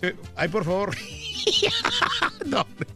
[0.00, 0.94] Sí, Ay, por favor.
[2.46, 2.88] no, hombre.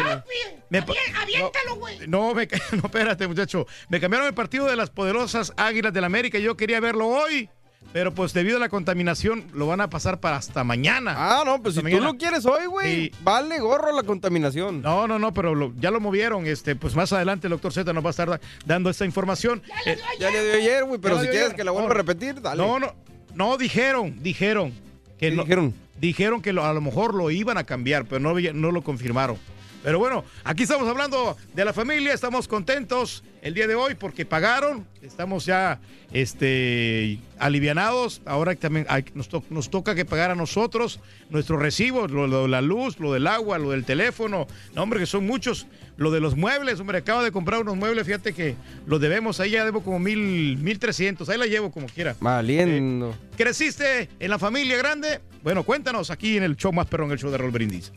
[0.69, 1.99] me pa- Aviéntalo, güey.
[2.07, 3.67] no, me, no, espérate, muchacho.
[3.89, 6.39] Me cambiaron el partido de las poderosas Águilas del la América.
[6.39, 7.47] Yo quería verlo hoy,
[7.93, 11.13] pero pues debido a la contaminación lo van a pasar para hasta mañana.
[11.15, 13.11] Ah, no, pues si tú lo quieres hoy, güey, Sí.
[13.21, 14.81] vale gorro la contaminación.
[14.81, 16.47] No, no, no, pero lo- ya lo movieron.
[16.47, 19.61] Este, pues más adelante el doctor Z nos va a estar da- dando esta información.
[19.85, 21.55] Eh, Ya le dio ayer, güey, pero si quieres ayer.
[21.55, 22.61] que la vuelva No, a repetir, dale.
[22.61, 22.95] No, no,
[23.35, 24.71] no dijeron, dijeron
[25.19, 25.73] que ¿Qué no, dijeron?
[25.99, 29.37] dijeron que lo- a lo mejor lo iban a cambiar, pero no, no lo confirmaron.
[29.83, 34.25] Pero bueno, aquí estamos hablando de la familia, estamos contentos el día de hoy porque
[34.25, 35.79] pagaron, estamos ya
[36.11, 42.11] este, alivianados, ahora también hay- nos, to- nos toca que pagar a nosotros nuestros recibos,
[42.11, 45.67] lo, de la luz, lo del agua, lo del teléfono, no hombre que son muchos,
[45.97, 48.55] lo de los muebles, hombre, acabo de comprar unos muebles, fíjate que
[48.87, 52.15] los debemos, ahí ya debo como mil, mil trescientos, ahí la llevo como quiera.
[52.19, 53.15] Valiendo.
[53.37, 55.19] ¿Creciste en la familia grande?
[55.43, 57.91] Bueno, cuéntanos aquí en el show más perrón, el show de Rol Brindis.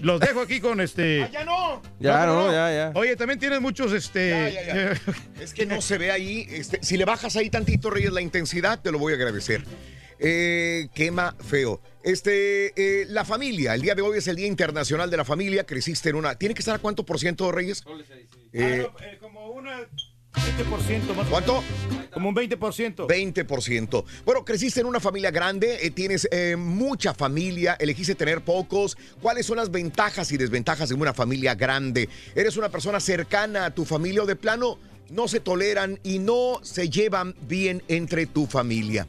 [0.00, 1.28] Los dejo aquí con este.
[1.32, 1.82] Ya no.
[2.00, 2.92] Ya, no, ya, ya.
[2.94, 4.30] Oye, también tienes muchos, este.
[4.30, 5.00] Ya, ya, ya.
[5.42, 6.37] Es que no se ve ahí.
[6.50, 9.64] Este, si le bajas ahí tantito, Reyes, la intensidad, te lo voy a agradecer.
[10.20, 11.80] Eh, quema feo.
[12.02, 15.64] Este, eh, la familia, el día de hoy es el Día Internacional de la Familia.
[15.64, 16.34] Creciste en una.
[16.36, 17.84] ¿Tiene que estar a cuánto por ciento, Reyes?
[18.52, 21.26] Eh, Ah, no, eh, como un 20% más.
[21.26, 21.62] o ¿Cuánto?
[22.12, 23.06] Como un 20%.
[23.06, 24.04] 20%.
[24.24, 28.96] Bueno, creciste en una familia grande, eh, tienes eh, mucha familia, elegiste tener pocos.
[29.20, 32.08] ¿Cuáles son las ventajas y desventajas de una familia grande?
[32.34, 34.78] ¿Eres una persona cercana a tu familia o de plano
[35.10, 39.06] no se toleran y no se llevan bien entre tu familia?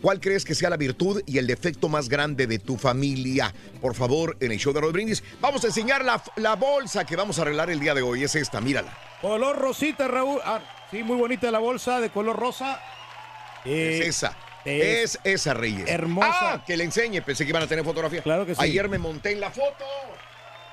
[0.00, 3.52] ¿Cuál crees que sea la virtud y el defecto más grande de tu familia?
[3.82, 7.38] Por favor, en el show de Brindis, vamos a enseñar la, la bolsa que vamos
[7.38, 8.24] a arreglar el día de hoy.
[8.24, 8.96] Es esta, mírala.
[9.20, 10.40] Color rosita, Raúl.
[10.42, 10.60] Ah,
[10.90, 12.80] sí, muy bonita la bolsa de color rosa.
[13.66, 14.36] Eh, Es esa.
[14.64, 15.86] es Es esa, Reyes.
[15.86, 16.28] hermosa.
[16.54, 17.20] Ah, que le enseñe.
[17.20, 18.22] Pensé que iban a tener fotografía.
[18.22, 18.60] Claro que sí.
[18.62, 19.84] Ayer me monté en la foto.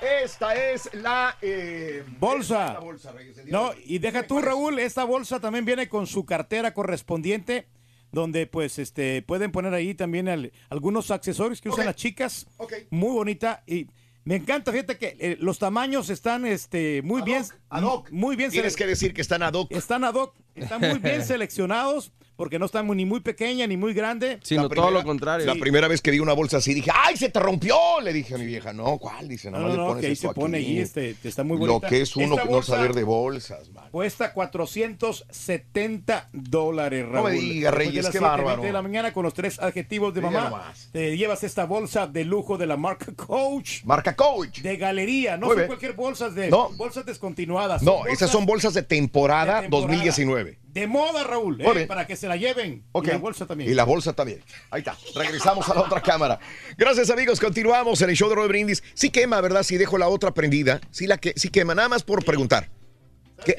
[0.00, 2.78] Esta es la eh, Bolsa.
[3.04, 3.44] la Reyes.
[3.46, 7.66] No, y deja tú, Raúl, esta bolsa también viene con su cartera correspondiente,
[8.12, 12.46] donde pues este pueden poner ahí también al- algunos accesorios que usan las chicas.
[12.58, 12.72] Ok.
[12.90, 13.88] Muy bonita y
[14.24, 18.10] me encanta, fíjate que eh, los tamaños están este muy bien Ad hoc.
[18.10, 19.72] muy bien Tienes que decir que están ad hoc.
[19.72, 23.76] están ad hoc, están muy bien seleccionados porque no están muy- ni muy pequeña ni
[23.76, 24.38] muy grande.
[24.44, 25.44] Sino La todo primera- lo contrario.
[25.44, 27.76] La primera vez que vi una bolsa así dije, ¡ay, se te rompió!
[28.00, 29.26] Le dije a mi vieja, no, ¿cuál?
[29.26, 30.66] Dice, No, nada más no, le no, pones que ahí esto se pone aquí".
[30.68, 31.88] ahí, este, está muy Lo bonita.
[31.88, 33.88] que es uno no saber de bolsas, man.
[33.90, 37.30] Cuesta 470 dólares, Raúl.
[37.32, 38.62] me digas, Reyes, qué 7:20 bárbaro.
[38.62, 40.72] de la mañana con los tres adjetivos de mamá.
[40.92, 43.82] Te llevas esta bolsa de lujo de la marca Coach.
[43.84, 44.60] Marca Coach.
[44.60, 45.66] De galería, no Muy son bien.
[45.66, 46.70] cualquier bolsas de No.
[46.76, 47.82] bolsas descontinuadas.
[47.82, 49.88] No, bolsas esas son bolsas de temporada, de temporada.
[49.88, 50.58] 2019.
[50.72, 52.84] De moda, Raúl, eh, para que se la lleven.
[52.94, 53.70] Y la bolsa también.
[53.70, 54.40] Y la bolsa también.
[54.70, 54.96] Ahí está.
[55.14, 56.38] Regresamos a la otra cámara.
[56.76, 57.40] Gracias, amigos.
[57.40, 58.82] Continuamos en el show de Roy Brindis.
[58.94, 59.62] Sí quema, ¿verdad?
[59.62, 60.80] Si dejo la otra prendida.
[60.90, 61.74] Sí, la que, sí quema.
[61.74, 62.68] Nada más por preguntar.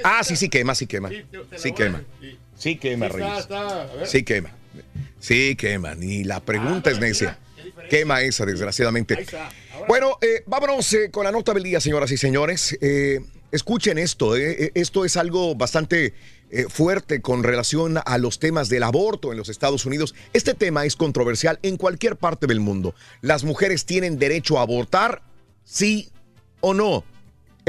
[0.04, 1.10] Ah, sí, sí quema, sí quema.
[1.58, 2.04] Sí quema.
[2.56, 3.40] Sí quema, Sí, Reyes.
[3.40, 3.90] está.
[4.06, 4.52] Sí quema.
[5.20, 5.96] Sí quema.
[5.96, 7.40] Ni la pregunta es necia.
[7.90, 9.26] Quema esa, desgraciadamente.
[9.88, 12.78] Bueno, eh, vámonos eh, con la nota del día, señoras y señores.
[12.82, 13.20] Eh,
[13.52, 14.36] escuchen esto.
[14.36, 16.14] esto es algo bastante
[16.52, 20.16] eh, fuerte con relación a los temas del aborto en los Estados Unidos.
[20.34, 22.96] Este tema es controversial en cualquier parte del mundo.
[23.22, 25.22] ¿Las mujeres tienen derecho a abortar?
[25.64, 26.10] ¿Sí
[26.62, 27.04] o no?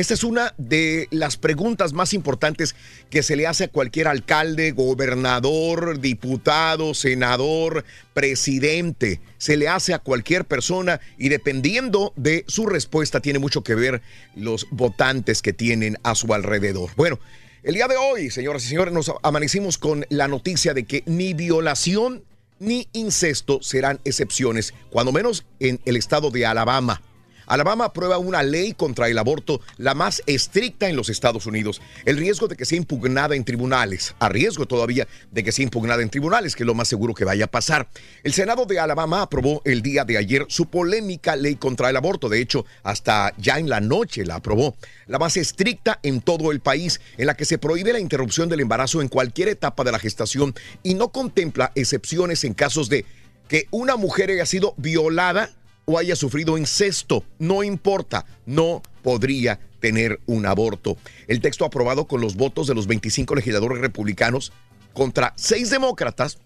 [0.00, 2.74] Esta es una de las preguntas más importantes
[3.10, 9.20] que se le hace a cualquier alcalde, gobernador, diputado, senador, presidente.
[9.36, 14.00] Se le hace a cualquier persona y dependiendo de su respuesta tiene mucho que ver
[14.34, 16.88] los votantes que tienen a su alrededor.
[16.96, 17.18] Bueno,
[17.62, 21.35] el día de hoy, señoras y señores, nos amanecimos con la noticia de que ni
[21.35, 22.25] violación
[22.59, 27.03] ni incesto serán excepciones, cuando menos en el estado de Alabama.
[27.50, 31.82] Alabama aprueba una ley contra el aborto, la más estricta en los Estados Unidos.
[32.04, 36.00] El riesgo de que sea impugnada en tribunales, a riesgo todavía de que sea impugnada
[36.00, 37.88] en tribunales, que es lo más seguro que vaya a pasar.
[38.22, 42.29] El Senado de Alabama aprobó el día de ayer su polémica ley contra el aborto.
[42.29, 44.77] De hecho, hasta ya en la noche la aprobó.
[45.08, 48.60] La más estricta en todo el país, en la que se prohíbe la interrupción del
[48.60, 50.54] embarazo en cualquier etapa de la gestación
[50.85, 53.04] y no contempla excepciones en casos de
[53.48, 55.50] que una mujer haya sido violada
[55.90, 60.96] o haya sufrido incesto, no importa, no podría tener un aborto.
[61.26, 64.52] El texto aprobado con los votos de los 25 legisladores republicanos
[64.92, 66.38] contra seis demócratas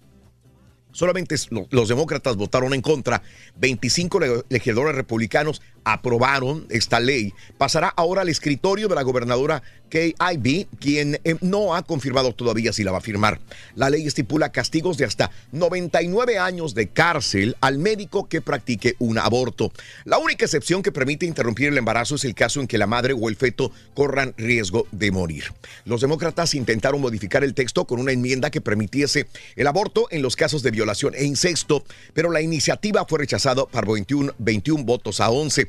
[0.94, 1.34] Solamente
[1.70, 3.20] los demócratas votaron en contra.
[3.56, 7.32] 25 legisladores republicanos aprobaron esta ley.
[7.58, 9.62] Pasará ahora al escritorio de la gobernadora
[9.94, 13.40] Ivey, quien eh, no ha confirmado todavía si la va a firmar.
[13.74, 19.18] La ley estipula castigos de hasta 99 años de cárcel al médico que practique un
[19.18, 19.72] aborto.
[20.04, 23.14] La única excepción que permite interrumpir el embarazo es el caso en que la madre
[23.14, 25.44] o el feto corran riesgo de morir.
[25.84, 30.36] Los demócratas intentaron modificar el texto con una enmienda que permitiese el aborto en los
[30.36, 35.30] casos de violación e incesto, pero la iniciativa fue rechazada por 21, 21 votos a
[35.30, 35.68] 11.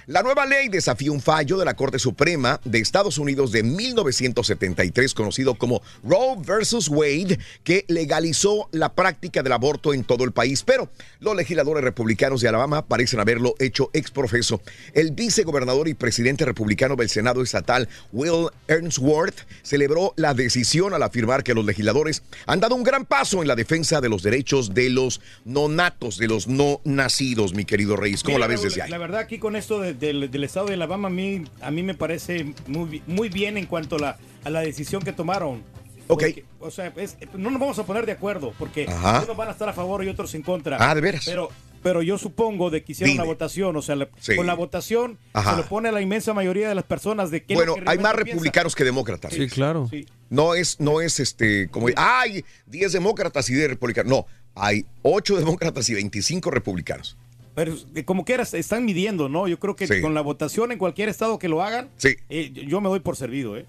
[0.07, 5.13] La nueva ley desafía un fallo de la Corte Suprema de Estados Unidos de 1973,
[5.13, 10.63] conocido como Roe versus Wade, que legalizó la práctica del aborto en todo el país.
[10.63, 10.89] Pero
[11.19, 14.61] los legisladores republicanos de Alabama parecen haberlo hecho exprofeso.
[14.93, 21.43] El vicegobernador y presidente republicano del Senado estatal, Will Ernstworth, celebró la decisión al afirmar
[21.43, 24.89] que los legisladores han dado un gran paso en la defensa de los derechos de
[24.89, 28.23] los no natos, de los no nacidos, mi querido Reyes.
[28.23, 28.89] ¿Cómo la ves desde ahí?
[28.89, 31.93] La verdad, aquí con esto de del, estado de Alabama a mí, a mí me
[31.93, 35.63] parece muy, muy bien en cuanto a la, a la decisión que tomaron.
[36.07, 36.23] ok.
[36.59, 36.93] o sea,
[37.35, 40.09] no nos vamos a poner de acuerdo porque unos van a estar a favor y
[40.09, 40.77] otros en contra.
[40.79, 41.23] Ah, de veras.
[41.25, 41.49] Pero,
[41.81, 43.95] pero yo supongo de que hicieron una votación, o sea,
[44.35, 47.55] con la votación se lo pone a la inmensa mayoría de las personas de que
[47.55, 49.33] Bueno, hay más republicanos que demócratas.
[49.33, 49.89] Sí, claro.
[50.29, 54.11] No es, no es este, como, hay 10 demócratas y 10 republicanos.
[54.11, 54.25] No,
[54.55, 57.17] hay 8 demócratas y 25 republicanos.
[57.55, 59.47] Pero eh, como quieras, están midiendo, ¿no?
[59.47, 62.15] Yo creo que con la votación en cualquier estado que lo hagan, sí.
[62.29, 63.65] Eh, yo me doy por servido, ¿eh?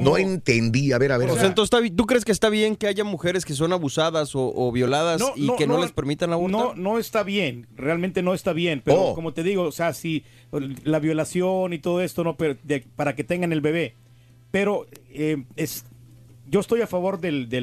[0.00, 1.30] No entendí, a ver, a ver.
[1.30, 4.72] O sea, entonces, ¿tú crees que está bien que haya mujeres que son abusadas o,
[4.72, 6.60] violadas y que no, les permitan abortar?
[6.60, 9.14] No, no está bien, realmente no está bien, pero oh.
[9.14, 10.24] como te digo, o sea, si
[10.84, 13.94] la violación y todo esto, no para que tengan el bebé,
[14.50, 15.84] pero eh, es
[16.48, 17.60] yo estoy a favor del, de,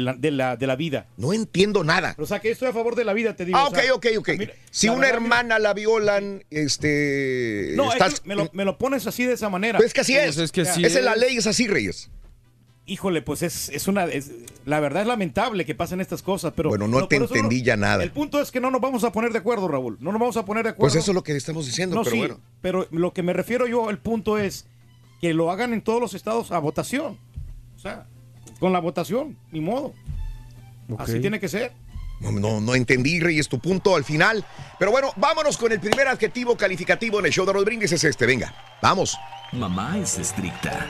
[0.00, 0.14] la,
[0.56, 1.06] de, la, vida.
[1.16, 2.14] No entiendo nada.
[2.18, 3.58] O sea, que estoy a favor de la vida, te digo.
[3.58, 4.30] Ah, ok, ok, ok.
[4.70, 7.72] si una hermana la violan, este...
[7.74, 7.90] No,
[8.52, 9.78] me, lo, pones así de esa manera.
[9.78, 10.36] Pues es que así es.
[10.38, 12.10] es que Esa es la ley, es así, Reyes.
[12.86, 14.06] Híjole, pues es, es una...
[14.64, 16.70] la verdad es lamentable que pasen estas cosas, pero...
[16.70, 18.02] Bueno, no, te entendí ya nada.
[18.02, 19.98] El punto es que no nos vamos a poner de acuerdo, Raúl.
[20.00, 20.92] No nos vamos a poner de acuerdo.
[20.92, 22.40] Pues eso es lo que estamos diciendo, no, pero sí, bueno.
[22.62, 24.66] Pero lo que me refiero yo, el punto es
[25.20, 27.18] que lo hagan en todos los estados a votación.
[27.76, 28.06] O sea
[28.58, 29.94] con la votación, ni modo.
[30.98, 31.72] Así tiene que ser.
[32.20, 34.44] No, no, entendí, Reyes, tu punto al final.
[34.78, 37.92] Pero bueno, vámonos con el primer adjetivo calificativo en el show de Rodríguez.
[37.92, 39.16] Es este, venga, vamos.
[39.52, 40.86] Mamá es estricta.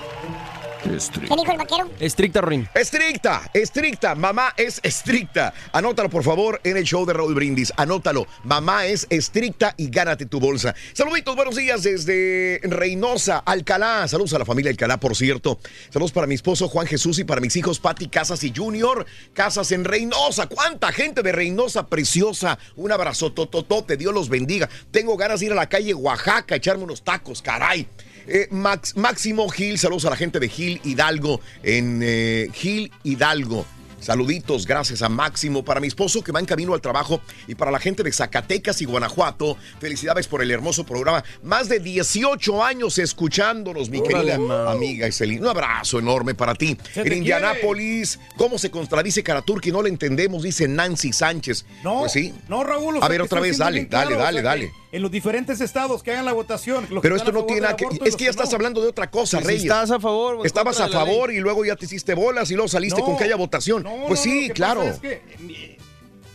[0.85, 1.35] Estricta.
[1.35, 1.91] ¿Qué dijo el vaquero?
[1.99, 2.69] Estricta, Rin.
[2.75, 4.15] Estricta, estricta.
[4.15, 5.53] Mamá es estricta.
[5.73, 7.73] Anótalo, por favor, en el show de Raúl Brindis.
[7.77, 8.27] Anótalo.
[8.45, 10.75] Mamá es estricta y gánate tu bolsa.
[10.93, 14.07] Saluditos, buenos días desde Reynosa, Alcalá.
[14.09, 15.59] Saludos a la familia Alcalá, por cierto.
[15.91, 19.05] Saludos para mi esposo Juan Jesús y para mis hijos Pati Casas y Junior.
[19.35, 20.47] Casas en Reynosa.
[20.47, 22.59] ¿Cuánta gente de Reynosa preciosa?
[22.77, 23.97] Un abrazo, tototote.
[23.97, 24.69] Dios los bendiga.
[24.91, 27.89] Tengo ganas de ir a la calle Oaxaca, echarme unos tacos, caray.
[28.27, 33.65] Eh, Max, Máximo Gil, saludos a la gente de Gil Hidalgo, en eh, Gil Hidalgo.
[34.01, 37.71] Saluditos, gracias a Máximo, para mi esposo que va en camino al trabajo y para
[37.71, 39.57] la gente de Zacatecas y Guanajuato.
[39.81, 41.25] Felicidades por el hermoso programa.
[41.43, 44.37] Más de 18 años escuchándonos, mi querida
[44.71, 45.41] amiga Iselín.
[45.41, 46.79] Un abrazo enorme para ti.
[46.95, 50.45] En Indianápolis, ¿cómo se contradice Caratur que no le entendemos?
[50.45, 51.67] Dice Nancy Sánchez.
[51.83, 52.33] No, pues sí.
[52.49, 52.99] No, Raúl.
[53.03, 56.33] a ver, otra vez, dale, dale, dale, dale en los diferentes estados que hagan la
[56.33, 56.89] votación.
[57.03, 57.87] Pero esto no tiene nada que.
[58.05, 59.63] Es que ya estás hablando de otra cosa, Reyes.
[59.63, 60.47] Estás a favor.
[60.47, 63.37] Estabas a favor y luego ya te hiciste bolas y luego saliste con que haya
[63.37, 63.87] votación.
[64.07, 64.83] pues sí, claro.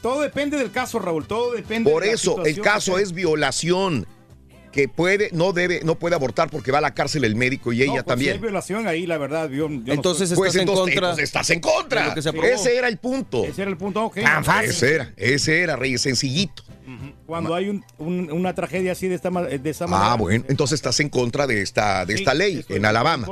[0.01, 1.26] todo depende del caso, Raúl.
[1.26, 1.89] Todo depende.
[1.89, 4.08] Por eso, el caso es violación
[4.74, 7.84] que puede, no debe, no puede abortar porque va a la cárcel el médico y
[7.84, 8.32] ella pues también.
[8.32, 9.49] Si hay violación ahí, la verdad.
[9.54, 11.14] entonces estás pues en contra.
[11.14, 12.14] estás en contra.
[12.14, 13.45] ese era el punto.
[13.45, 14.18] Ese era el punto, ok.
[14.64, 16.64] Ese era, ese era, Reyes, sencillito.
[17.25, 20.13] Cuando hay una tragedia así de esta, de esa manera.
[20.13, 23.27] Ah, bueno, entonces estás en contra de esta, de esta ley en Alabama.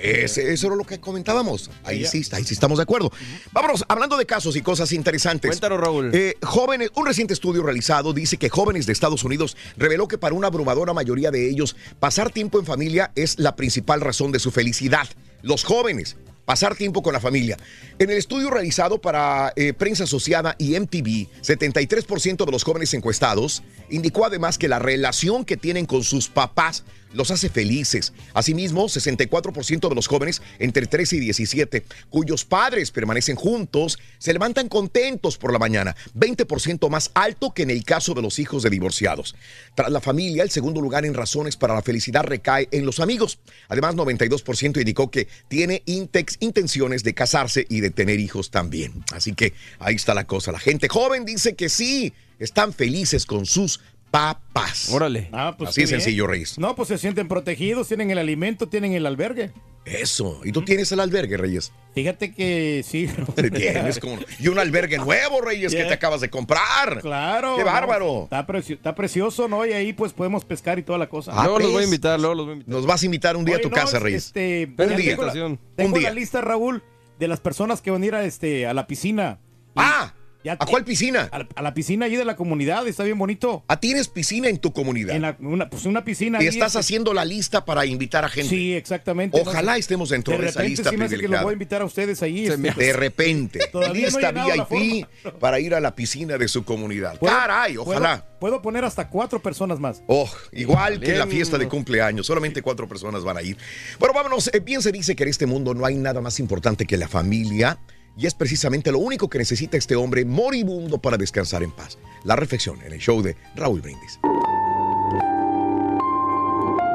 [0.00, 1.70] Ese, eso era lo que comentábamos.
[1.84, 3.10] Ahí sí, ahí sí estamos de acuerdo.
[3.52, 5.50] Vámonos, hablando de casos y cosas interesantes.
[5.50, 6.10] Cuéntanos, Raúl.
[6.14, 10.34] Eh, jóvenes, un reciente estudio realizado dice que jóvenes de Estados Unidos reveló que para
[10.34, 14.50] una abrumadora mayoría de ellos, pasar tiempo en familia es la principal razón de su
[14.50, 15.08] felicidad.
[15.42, 16.16] Los jóvenes
[16.52, 17.56] pasar tiempo con la familia.
[17.98, 23.62] En el estudio realizado para eh, Prensa Asociada y MTV, 73% de los jóvenes encuestados
[23.92, 26.82] indicó además que la relación que tienen con sus papás
[27.12, 28.12] los hace felices.
[28.34, 34.68] Asimismo, 64% de los jóvenes entre 13 y 17, cuyos padres permanecen juntos, se levantan
[34.68, 38.70] contentos por la mañana, 20% más alto que en el caso de los hijos de
[38.70, 39.34] divorciados.
[39.74, 43.38] Tras la familia, el segundo lugar en razones para la felicidad recae en los amigos.
[43.68, 49.04] Además, 92% indicó que tiene intenciones de casarse y de tener hijos también.
[49.12, 50.52] Así que ahí está la cosa.
[50.52, 53.80] La gente joven dice que sí, están felices con sus
[54.10, 54.90] papas.
[54.90, 55.28] Órale.
[55.32, 56.58] Ah, pues Así es sencillo, Reyes.
[56.58, 59.52] No, pues se sienten protegidos, tienen el alimento, tienen el albergue.
[59.84, 60.40] Eso.
[60.44, 61.72] ¿Y tú tienes el albergue, Reyes?
[61.94, 63.08] Fíjate que sí.
[63.36, 64.16] Tienes como...
[64.38, 67.00] Y un albergue nuevo, Reyes, que te acabas de comprar.
[67.00, 67.56] Claro.
[67.56, 68.22] ¡Qué no, bárbaro!
[68.24, 69.66] está, preci- está precioso, ¿no?
[69.66, 71.32] Y ahí pues podemos pescar y toda la cosa.
[71.34, 72.74] Ah, luego los voy a invitar, luego los voy a invitar.
[72.74, 74.26] Nos vas a invitar un día a tu no, casa, Reyes.
[74.26, 75.16] Este, Un ya día.
[75.16, 76.10] Tengo, la, Un tengo día.
[76.10, 76.82] la lista, Raúl,
[77.18, 79.40] de las personas que van a ir a, este, a la piscina.
[79.74, 80.14] ¡Ah!
[80.44, 81.28] Ya ¿A cuál piscina?
[81.30, 83.64] A, la- a la piscina ahí de la comunidad, está bien bonito.
[83.68, 85.14] ¿Ah, tienes piscina en tu comunidad?
[85.14, 86.42] En la- una, pues una piscina.
[86.42, 88.48] Y estás este, haciendo la lista para invitar a gente.
[88.50, 89.40] Sí, exactamente.
[89.40, 91.52] Ojalá No estemos dentro de, de esa lista sí me hace que los voy a
[91.52, 92.46] invitar a ustedes ahí.
[92.46, 95.06] Se este, me De repente, Todavía lista VIP
[95.38, 97.18] para ir a la piscina de su comunidad.
[97.18, 98.26] ¿Puedo- Caray, ojalá.
[98.40, 100.02] Puedo, poner hasta cuatro personas más.
[100.08, 103.56] Oh, igual que en la fiesta de cumpleaños, solamente cuatro personas van a ir.
[104.00, 104.50] Bueno, vámonos.
[104.52, 107.06] Eh, Bien se dice que en este mundo no hay nada más importante que la
[107.06, 107.78] familia
[108.16, 111.98] y es precisamente lo único que necesita este hombre moribundo para descansar en paz.
[112.24, 114.18] La reflexión en el show de Raúl Brindis.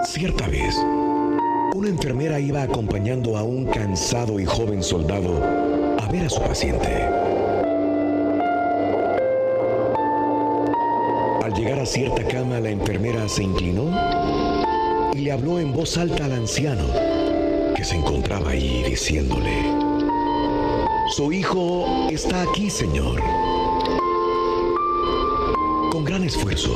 [0.06, 0.76] Cierta vez,
[1.76, 5.44] una enfermera iba acompañando a un cansado y joven soldado
[6.00, 6.88] a ver a su paciente.
[11.44, 13.92] Al llegar a cierta cama, la enfermera se inclinó
[15.14, 16.86] y le habló en voz alta al anciano
[17.76, 19.97] que se encontraba ahí diciéndole,
[21.10, 23.22] Su hijo está aquí, señor.
[25.90, 26.70] Con gran esfuerzo,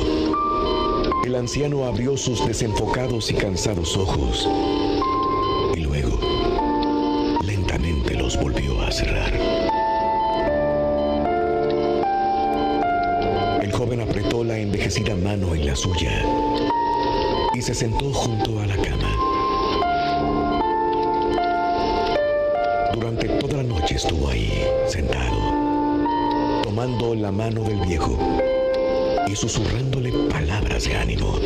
[1.25, 4.47] el anciano abrió sus desenfocados y cansados ojos
[5.75, 6.17] y luego
[7.43, 9.33] lentamente los volvió a cerrar.
[13.61, 16.23] El joven apretó la envejecida mano en la suya
[17.53, 19.30] y se sentó junto a la cama.
[22.93, 24.51] Durante toda la noche estuvo ahí,
[24.87, 25.37] sentado,
[26.63, 28.17] tomando la mano del viejo
[29.27, 31.39] y susurrándole palabras de ánimo.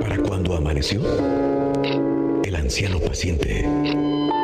[0.00, 1.02] Para cuando amaneció,
[2.42, 3.66] el anciano paciente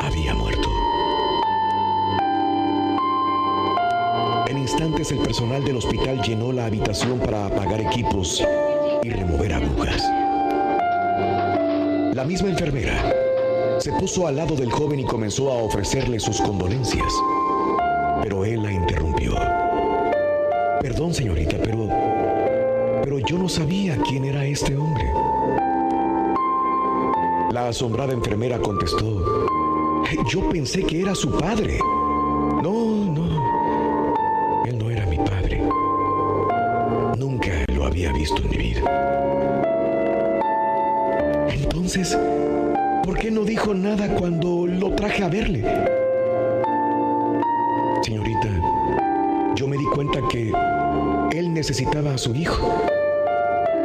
[0.02, 0.68] había muerto.
[4.48, 8.44] En instantes el personal del hospital llenó la habitación para apagar equipos
[9.02, 10.02] y remover agujas.
[12.14, 13.27] La misma enfermera
[13.88, 17.10] se puso al lado del joven y comenzó a ofrecerle sus condolencias.
[18.22, 19.34] Pero él la interrumpió.
[20.82, 21.88] Perdón, señorita, pero.
[23.02, 25.04] Pero yo no sabía quién era este hombre.
[27.50, 29.24] La asombrada enfermera contestó.
[30.30, 31.78] Yo pensé que era su padre.
[52.18, 52.84] Su hijo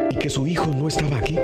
[0.09, 1.37] y que su hijo no estaba aquí.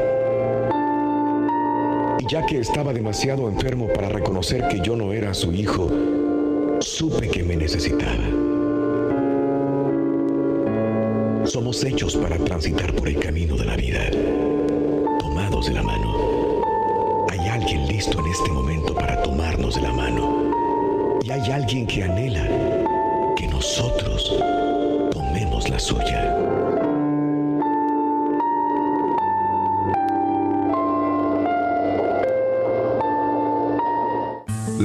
[2.20, 5.90] Y ya que estaba demasiado enfermo para reconocer que yo no era su hijo,
[6.80, 8.26] supe que me necesitaba.
[11.46, 14.10] Somos hechos para transitar por el camino de la vida,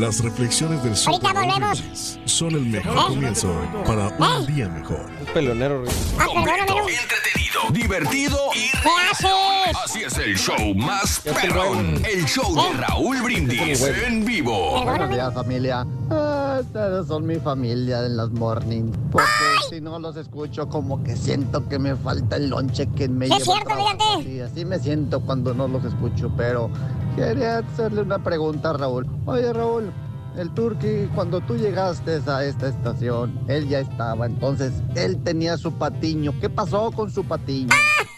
[0.05, 2.19] Las reflexiones del show Ahorita volvemos.
[2.27, 3.55] Son el mejor comienzo
[3.87, 5.07] para un día mejor.
[5.19, 5.83] Un pelonero.
[6.19, 6.93] Ah, perdóname.
[6.93, 9.77] Entretenido, divertido y ¿Qué haces?
[9.83, 12.03] Así es el show más perrón.
[12.05, 14.85] El show de Raúl Brindis en vivo.
[14.85, 15.87] Buenos días, familia.
[16.11, 18.93] Ah, ustedes son mi familia en las morning.
[19.11, 19.27] Porque
[19.71, 23.39] si no los escucho, como que siento que me falta el lonche que me es
[23.39, 24.25] lleva al cierto, fíjate.
[24.25, 26.31] Sí, así me siento cuando no los escucho.
[26.37, 26.69] Pero
[27.17, 29.07] quería hacerle una pregunta a Raúl.
[29.27, 29.93] Oye, Raúl.
[30.37, 35.73] El Turqui, cuando tú llegaste a esta estación, él ya estaba, entonces él tenía su
[35.73, 36.35] patiño.
[36.41, 37.69] ¿Qué pasó con su patiño?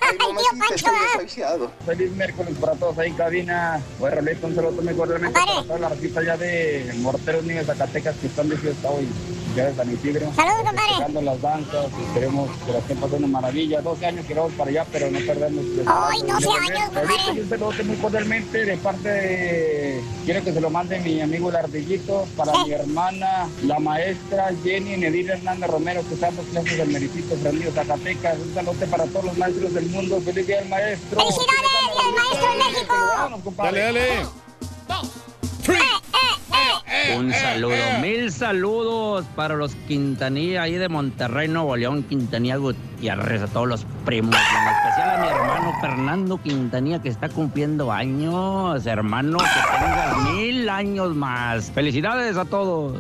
[0.00, 0.28] Ay, tío
[0.58, 1.68] Pancho, ¿verdad?
[1.84, 3.82] Feliz miércoles para todos ahí en cabina.
[3.98, 7.66] Voy a Rolito, un saludo muy cordialmente para toda la racita ya de Morteros Niños
[7.66, 9.06] Zacatecas que están de fiesta hoy.
[9.56, 10.30] Ya de San Isidro.
[10.34, 11.22] Saludos, compadre.
[11.22, 13.80] Las danzas y queremos que la estén pasando maravilla.
[13.80, 15.64] 12 años que vamos para allá, pero no perdemos.
[15.86, 17.40] Ay, 12 años, compadre.
[17.40, 20.04] Un saludo muy cordialmente de parte de...
[20.26, 24.98] Quiero que se lo mande mi amigo el Ardillito para mi hermana, la maestra Jenny
[24.98, 28.38] Nedir Hernández Romero, que está dando clases del Mericito Fernando Zacatecas.
[28.38, 30.20] Un saludo para todos los maestros del mundo.
[30.20, 31.18] ¡Feliz día del maestro!
[31.18, 31.62] ¡Felicidades,
[31.94, 33.52] Día del Maestro en México!
[33.56, 34.26] Dale, dale.
[37.16, 43.46] Un saludo, mil saludos para los Quintanilla ahí de Monterrey, Nuevo León, Quintanilla Gutiérrez, a
[43.46, 49.38] todos los primos, en especial a mi hermano Fernando Quintanilla que está cumpliendo años, hermano,
[49.38, 49.44] que
[49.84, 51.70] tengas mil años más.
[51.70, 52.98] Felicidades a todos.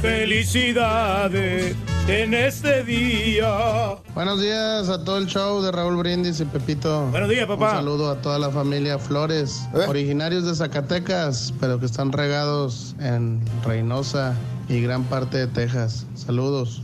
[0.00, 1.76] Felicidades
[2.08, 3.96] en este día.
[4.14, 7.06] Buenos días a todo el show de Raúl Brindis y Pepito.
[7.10, 7.72] Buenos días, papá.
[7.72, 13.40] Un saludo a toda la familia Flores, originarios de Zacatecas, pero que están regados en
[13.62, 14.34] Reynosa
[14.68, 16.06] y gran parte de Texas.
[16.14, 16.82] Saludos.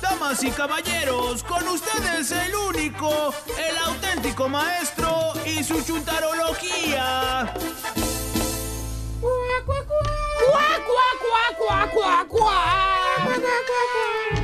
[0.00, 7.52] Damas y caballeros, con ustedes el único, el auténtico maestro y su chuntarología.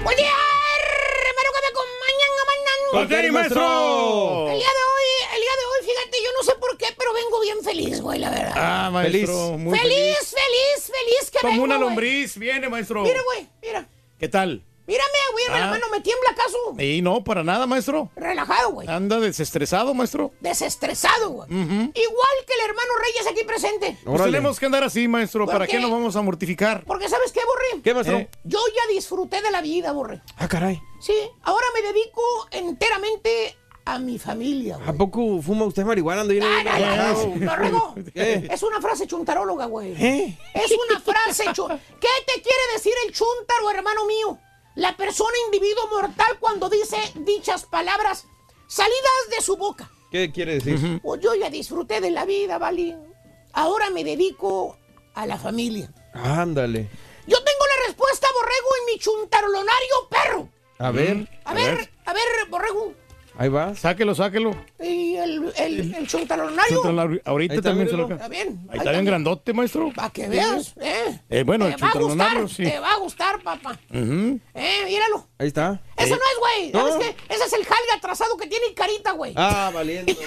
[0.04, 0.32] Buen día,
[1.28, 1.72] hermano que me.
[2.90, 4.48] Con tenis, maestro.
[4.50, 7.12] El día de hoy, el día de hoy, fíjate, yo no sé por qué, pero
[7.14, 8.52] vengo bien feliz, güey, la verdad.
[8.56, 9.58] Ah, maestro, Feliz.
[9.60, 10.16] muy feliz, feliz.
[10.28, 11.88] feliz, feliz, que Como vengo, una güey.
[11.88, 13.02] lombriz, viene, maestro.
[13.02, 13.88] Mira, güey, mira.
[14.18, 14.62] ¿Qué tal?
[14.86, 15.58] Mírame, güey, Ah.
[15.64, 16.58] hermano, me tiembla acaso.
[16.78, 18.10] Y no, para nada, maestro.
[18.16, 18.88] Relajado, güey.
[18.88, 20.32] Anda desestresado, maestro.
[20.40, 21.48] Desestresado, güey.
[21.50, 21.92] Igual
[22.46, 23.96] que el hermano Reyes aquí presente.
[24.04, 25.44] Pues tenemos que andar así, maestro.
[25.46, 25.80] ¿Por ¿Para qué qué?
[25.80, 26.84] nos vamos a mortificar?
[26.84, 27.82] Porque ¿sabes qué, Borre?
[27.82, 28.18] ¿Qué, maestro?
[28.18, 28.28] Eh.
[28.44, 30.20] Yo ya disfruté de la vida, Borre.
[30.36, 30.80] Ah, caray.
[31.00, 34.88] Sí, ahora me dedico enteramente a mi familia, güey.
[34.88, 36.20] ¿A poco fuma usted marihuana?
[36.22, 37.94] Ando Ah, no, no, no.
[38.14, 38.48] ¿Qué?
[38.50, 39.92] Es una frase chuntaróloga, güey.
[39.92, 40.38] ¿Eh?
[40.54, 44.38] Es una frase ¿Qué te quiere decir el chuntaro, hermano mío?
[44.74, 48.26] La persona individuo mortal cuando dice dichas palabras
[48.66, 49.90] salidas de su boca.
[50.10, 51.00] ¿Qué quiere decir?
[51.02, 52.96] Pues yo ya disfruté de la vida, ¿vale?
[53.52, 54.78] Ahora me dedico
[55.14, 55.92] a la familia.
[56.14, 56.88] Ándale.
[57.26, 60.48] Yo tengo la respuesta, Borrego, en mi chuntarolonario perro.
[60.78, 61.28] A ver.
[61.44, 62.94] A ver, a ver, Borrego.
[63.38, 63.74] Ahí va.
[63.74, 64.54] Sáquelo, sáquelo.
[64.80, 67.20] Y el, el, el chuntarolonario.
[67.24, 68.08] Ahorita Ahí está, también se lo...
[68.10, 68.66] Está bien.
[68.70, 69.90] Ahí está bien grandote, maestro.
[69.94, 71.20] Para que veas, ¿eh?
[71.30, 72.64] Eh, bueno, el te va a gustar, chuntarolonario, sí.
[72.64, 73.78] te va a gustar, papá.
[73.90, 74.38] Ujú.
[74.54, 75.28] Eh, míralo.
[75.38, 75.80] Ahí está.
[75.96, 76.72] Eso no es, güey.
[76.72, 77.00] ¿Sabes No.
[77.00, 77.16] qué?
[77.34, 79.32] Ese es el jalga atrasado que tiene carita, güey.
[79.36, 80.16] Ah, valiente.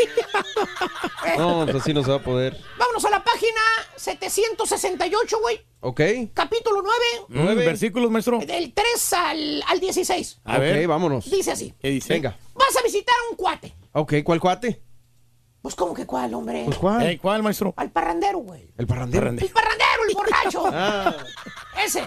[1.37, 2.55] No, pues así no se va a poder.
[2.77, 3.59] Vámonos a la página
[3.95, 5.59] 768, güey.
[5.81, 6.01] Ok.
[6.33, 6.95] Capítulo 9.
[7.29, 7.65] Mm, Nueve.
[7.65, 8.39] versículos, maestro.
[8.39, 10.41] Del 3 al, al 16.
[10.45, 10.83] A ver.
[10.83, 11.29] Ok, vámonos.
[11.29, 11.73] Dice así.
[11.81, 12.13] ¿Qué dice?
[12.13, 12.37] Venga.
[12.55, 13.75] Vas a visitar a un cuate.
[13.93, 14.81] Ok, ¿cuál cuate?
[15.61, 16.63] Pues, ¿cómo que cuál, hombre?
[16.65, 17.01] Pues cuál.
[17.05, 17.73] Ey, ¿Cuál, maestro?
[17.75, 18.71] Al parrandero, güey.
[18.77, 19.29] El parrandero.
[19.29, 20.63] El parrandero, el borracho.
[20.73, 21.15] Ah.
[21.83, 22.01] Ese.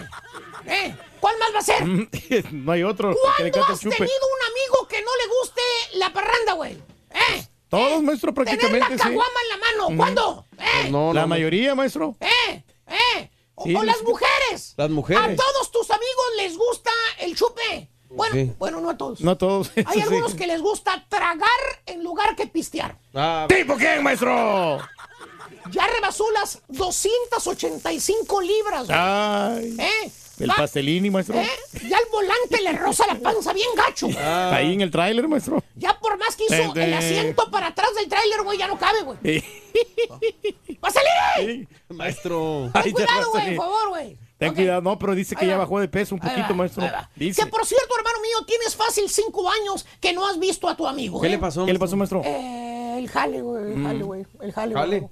[0.65, 0.95] ¿Eh?
[1.19, 1.85] ¿Cuál más va a ser?
[2.53, 3.09] no hay otro.
[3.37, 3.95] que le ¿Cuándo cante el has chupe.
[3.97, 5.61] tenido un amigo que no le guste
[5.97, 6.73] la parranda, güey?
[7.11, 7.47] ¿Eh?
[7.67, 9.03] Todos, maestro, Tener prácticamente, la sí.
[9.09, 9.87] caguama en la mano.
[9.87, 9.97] Ujú.
[9.97, 10.45] ¿Cuándo?
[10.57, 10.89] ¿Eh?
[10.89, 11.27] No, La no, no.
[11.27, 12.15] mayoría, maestro.
[12.21, 12.63] ¿Eh?
[12.87, 13.29] ¿Eh?
[13.55, 14.73] O, Sí, o las mujeres.
[14.77, 15.21] Las mujeres.
[15.21, 17.89] A todos tus amigos les gusta el chupe.
[18.09, 18.51] Bueno, Sí.
[18.57, 19.21] bueno, no a todos.
[19.21, 19.71] No todos.
[19.75, 20.01] eso Hay sí.
[20.01, 21.47] algunos que les gusta tragar
[21.85, 22.97] en lugar que pistear.
[23.13, 24.79] Ah, ¿Tipo quién, maestro?
[25.71, 28.87] Ya rebasó las 285 libras.
[28.87, 28.97] güey.
[28.99, 29.75] Ay.
[29.79, 30.11] ¿Eh?
[30.39, 31.35] El Va- pastelini, maestro.
[31.37, 31.49] ¿Eh?
[31.87, 34.07] Ya el volante le roza la panza bien gacho.
[34.17, 34.51] ah.
[34.55, 35.61] Ahí en el tráiler, maestro.
[35.75, 36.83] Ya por más que hizo ten.
[36.83, 39.17] el asiento para atrás del tráiler, güey, ya no cabe, güey.
[39.23, 39.43] Sí.
[41.89, 42.69] Maestro.
[42.73, 44.17] Ay, Ten ya cuidado, a güey, por favor, güey.
[44.39, 45.65] Ten cuidado, no, pero dice que Ahí ya va.
[45.65, 46.83] bajó de peso un Ahí poquito, va, maestro.
[47.15, 47.43] Dice.
[47.43, 50.87] Que por cierto, hermano mío, tienes fácil cinco años que no has visto a tu
[50.87, 51.19] amigo.
[51.21, 51.31] ¿Qué ¿eh?
[51.31, 51.65] le pasó?
[51.65, 52.21] ¿Qué le pasó, maestro?
[52.25, 53.73] Eh, el jale, güey.
[53.73, 54.25] El jale, güey.
[54.41, 54.83] El jale, güey.
[54.89, 55.09] Jale.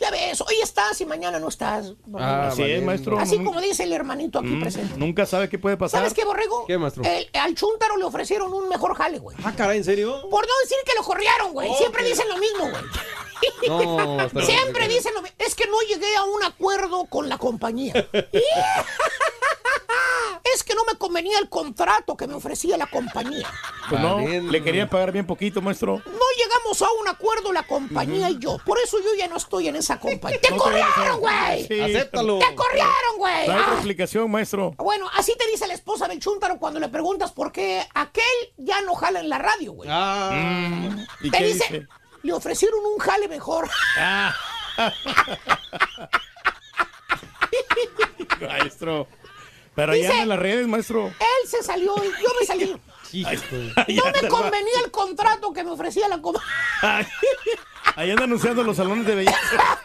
[0.00, 1.92] Ya ves, hoy estás y mañana no estás.
[2.16, 3.18] Ah, Así es, maestro.
[3.18, 4.96] Así como dice el hermanito aquí Mm, presente.
[4.96, 5.98] Nunca sabe qué puede pasar.
[5.98, 6.66] ¿Sabes qué, Borrego?
[6.68, 7.02] ¿Qué, maestro?
[7.02, 9.36] El- al Chuntaro le ofrecieron un mejor jale, güey.
[9.42, 10.20] Ah, caray, ¿en serio?
[10.30, 11.74] Por no decir que lo corrieron, güey.
[11.74, 12.74] Siempre dicen lo mismo, güey.
[13.66, 15.36] No, Siempre dicen lo mismo.
[15.38, 17.92] Es que no llegué a un acuerdo con la compañía.
[20.54, 23.46] es que no me convenía el contrato que me ofrecía la compañía.
[23.88, 26.02] Pues no, le querían pagar bien poquito, maestro.
[26.04, 28.58] No llegamos a un acuerdo la compañía y yo.
[28.64, 30.40] Por eso yo ya no estoy en esa compañía.
[30.40, 31.66] ¡Te No corrieron, güey!
[31.66, 31.80] Sí.
[31.80, 32.38] Acéptalo.
[32.38, 33.42] ¡Te corrieron, güey!
[33.44, 33.72] Otra Ah.
[33.74, 34.74] explicación, maestro.
[34.78, 38.24] Bueno, así te dice la esposa del Chuntaro cuando le preguntas por qué aquel
[38.56, 39.88] ya no jala en la radio, güey.
[39.92, 40.96] Ah.
[41.20, 41.88] ¿Y te qué dice, dice?
[42.28, 43.68] Le ofrecieron un jale mejor.
[48.40, 49.06] Maestro.
[49.74, 51.06] Pero Dice- anda en las redes, maestro.
[51.06, 52.76] Él se salió, yo me salí.
[53.94, 56.42] No me convenía el contrato que me ofrecía la coma.
[57.96, 59.38] Ahí anda anunciando los salones de belleza.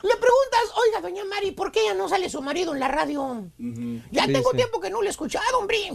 [0.00, 3.44] Le preguntas, oiga, doña Mari, ¿por qué ya no sale su marido en la radio?
[4.10, 4.56] Ya Sí, tengo sí.
[4.56, 5.92] tiempo que no le he escuchado, hombre.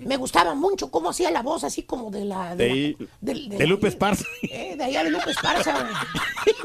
[0.00, 2.54] Me gustaba mucho cómo hacía la voz, así como de la...
[2.54, 4.24] De, De, ahí- la- del- de de la- Lupe Esparza.
[4.42, 5.88] eh, de allá de Lupe Esparza.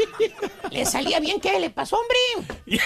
[0.72, 2.48] Le salía bien, ¿qué le pasó, hombre?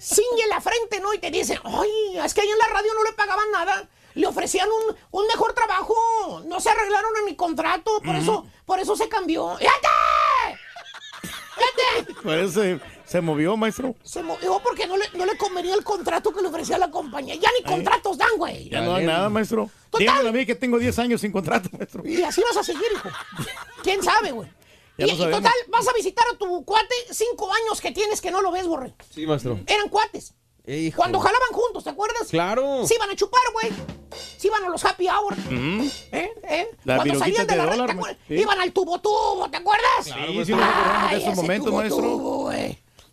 [0.00, 1.12] Ciñe la frente, ¿no?
[1.14, 3.88] Y te dicen, ay, es que ahí en la radio no le pagaban nada.
[4.14, 5.94] Le ofrecían un, un mejor trabajo.
[6.46, 8.00] No se arreglaron en mi contrato.
[8.04, 9.56] Por eso, por eso se cambió.
[9.56, 9.88] ¡Fíjate!
[11.22, 12.14] ¡Fíjate!
[12.22, 12.62] Por eso
[13.10, 13.94] se, movió, maestro.
[14.02, 17.34] Se movió porque no le, no le convenía el contrato que le ofrecía la compañía.
[17.34, 18.68] Ya ni contratos dan, güey.
[18.68, 19.68] Ya no hay nada, maestro.
[19.90, 19.98] Total.
[20.06, 22.02] Díganme a mí que tengo 10 años sin contrato, maestro.
[22.06, 23.08] Y así vas a seguir, hijo.
[23.82, 24.48] ¿Quién sabe, güey?
[24.98, 28.42] Ya Y, total, vas a visitar a tu cuate cinco años que tienes que no
[28.42, 28.94] lo ves, borre.
[29.14, 29.58] Sí, maestro.
[29.66, 30.34] Eran cuates.
[30.66, 30.98] Hijo.
[30.98, 32.28] Cuando jalaban juntos, ¿te acuerdas?
[32.28, 32.86] Claro.
[32.86, 33.72] Se iban a chupar, güey.
[34.36, 35.34] Se iban a los happy hour.
[35.50, 36.30] ¿Eh?
[36.42, 36.68] ¿Eh?
[36.84, 38.18] Las Cuando salían de de la red, dólar, ¿te ma- acuerdas?
[38.28, 38.34] sí.
[38.34, 40.04] Iban al tubo tubo, ¿te acuerdas?
[40.04, 42.02] Sí, sí nos acordamos de esos momentos, tubo maestro.
[42.02, 42.52] tubo.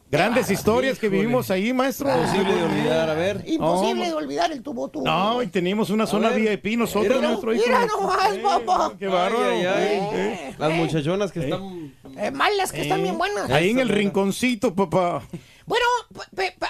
[0.10, 2.10] Grandes historias que vivimos ahí, maestro.
[2.10, 3.43] Imposible de olvidar, a ver.
[3.45, 5.03] Imposible de olvidar el tubo tubo.
[5.03, 6.60] No, y teníamos una zona ver.
[6.62, 7.51] VIP nosotros, Mira, maestro.
[7.51, 8.93] Mira nomás, papá.
[8.97, 9.49] Qué bárbaro.
[9.49, 10.10] Ay, ay, ay.
[10.14, 11.93] Eh, Las muchachonas que están.
[12.18, 13.49] Eh, malas que están bien buenas.
[13.51, 15.24] Ahí en el rinconcito, papá.
[15.66, 15.86] Bueno,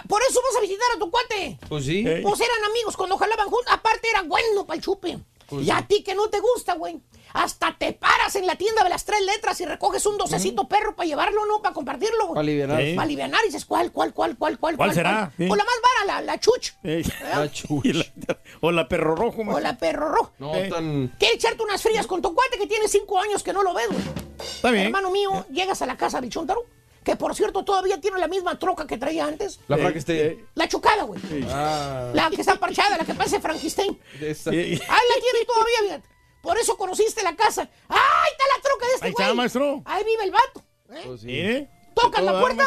[0.08, 1.60] por eso vas a visitar a tu cuate.
[1.70, 2.04] Pues sí.
[2.08, 2.22] Eh.
[2.24, 3.72] Pues eran amigos cuando jalaban juntos.
[3.72, 5.20] Aparte era bueno para el chupe.
[5.48, 7.00] Pues y a ti que no te gusta, güey.
[7.40, 10.96] Hasta te paras en la tienda de las tres letras y recoges un docecito perro
[10.96, 11.62] para llevarlo, ¿no?
[11.62, 12.30] Para compartirlo, güey.
[12.34, 12.82] Para alivianar.
[12.82, 12.94] Sí.
[12.96, 14.76] Para aliviar y dices, ¿cuál, cuál, cuál, cuál, cuál?
[14.76, 15.32] ¿Cuál será?
[15.38, 15.44] Sí.
[15.48, 16.72] O la más vara, la, la chuch.
[16.84, 19.60] Eh, La la- o la perro rojo, O maestro.
[19.64, 20.32] la perro rojo.
[20.40, 20.68] No Eh.
[20.70, 21.10] tan.
[21.20, 23.88] Quiere echarte unas frías con tu cuate que tiene cinco años que no lo ves,
[23.88, 24.02] güey.
[24.40, 24.86] Está bien.
[24.88, 26.66] Hermano mío, llegas a la casa del Chuntaro,
[27.04, 29.60] que por cierto todavía tiene la misma troca que traía antes.
[29.68, 30.20] La Eh, Frankenstein.
[30.20, 31.20] eh, La chocada, güey.
[31.52, 32.10] Ah.
[32.16, 34.00] La que está parchada, la que parece Frankenstein.
[34.20, 36.16] de Ahí la tiene todavía, fíjate.
[36.42, 37.64] Por eso conociste la casa.
[37.90, 39.24] ¡Ay, está la troca de este Ahí güey!
[39.26, 39.82] está, maestro.
[39.86, 40.64] Ahí vive el vato.
[40.92, 41.02] ¿eh?
[41.06, 41.28] Pues sí.
[41.28, 41.70] mire.
[41.94, 42.64] Tocas A la puerta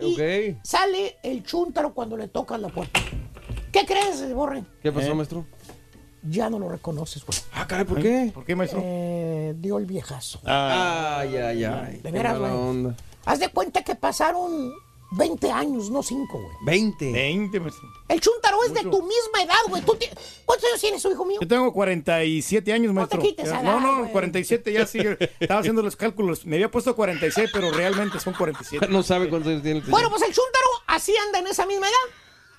[0.00, 0.12] y
[0.54, 0.58] Ok.
[0.64, 3.00] sale el chúntaro cuando le tocas la puerta.
[3.72, 4.64] ¿Qué crees, Borre?
[4.82, 5.14] ¿Qué pasó, Eh.
[5.14, 5.46] maestro?
[6.26, 7.38] Ya no lo reconoces, güey.
[7.52, 8.30] Ah, caray, ¿por qué?
[8.34, 8.80] ¿Por qué, maestro?
[8.82, 10.40] Eh, dio el viejazo.
[10.46, 11.96] Ah, Ay, ay, ay.
[11.96, 12.68] De Qué veras, mala güey.
[12.68, 12.96] onda.
[13.26, 14.72] Haz de cuenta que pasaron
[15.16, 16.56] 20 años, no 5, güey.
[16.64, 17.12] 20.
[17.12, 17.88] 20, maestro.
[18.08, 18.98] El chúntaro es de Mucho.
[18.98, 19.82] tu misma edad, güey.
[19.82, 21.38] ¿Cuántos años tienes, hijo mío?
[21.40, 23.20] Yo tengo 47 años, No te maestro.
[23.22, 24.12] quites Ya- no, no, güey.
[24.12, 24.98] 47 ya sí.
[25.40, 26.44] Estaba haciendo los cálculos.
[26.46, 28.88] Me había puesto 46, pero realmente son 47.
[28.88, 29.84] No sabe cuántos años tiene el.
[29.86, 32.14] Bueno, pues el chúntaro así anda en esa misma edad.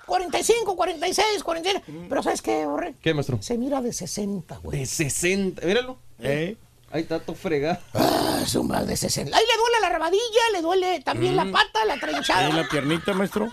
[0.06, 1.84] 45, 46, 47.
[2.08, 2.94] Pero ¿sabes qué, Borre?
[3.02, 3.42] ¿Qué, maestro?
[3.42, 4.78] Se mira de 60, güey.
[4.80, 5.66] De 60.
[5.66, 5.98] Míralo.
[6.20, 6.56] ¿Eh?
[6.96, 7.78] Ahí está todo fregado.
[7.92, 9.36] Ah, es un mal de 60.
[9.36, 12.46] Ahí le duele la rabadilla, le duele también la pata, la trenchada.
[12.46, 13.52] Ahí la piernita, maestro.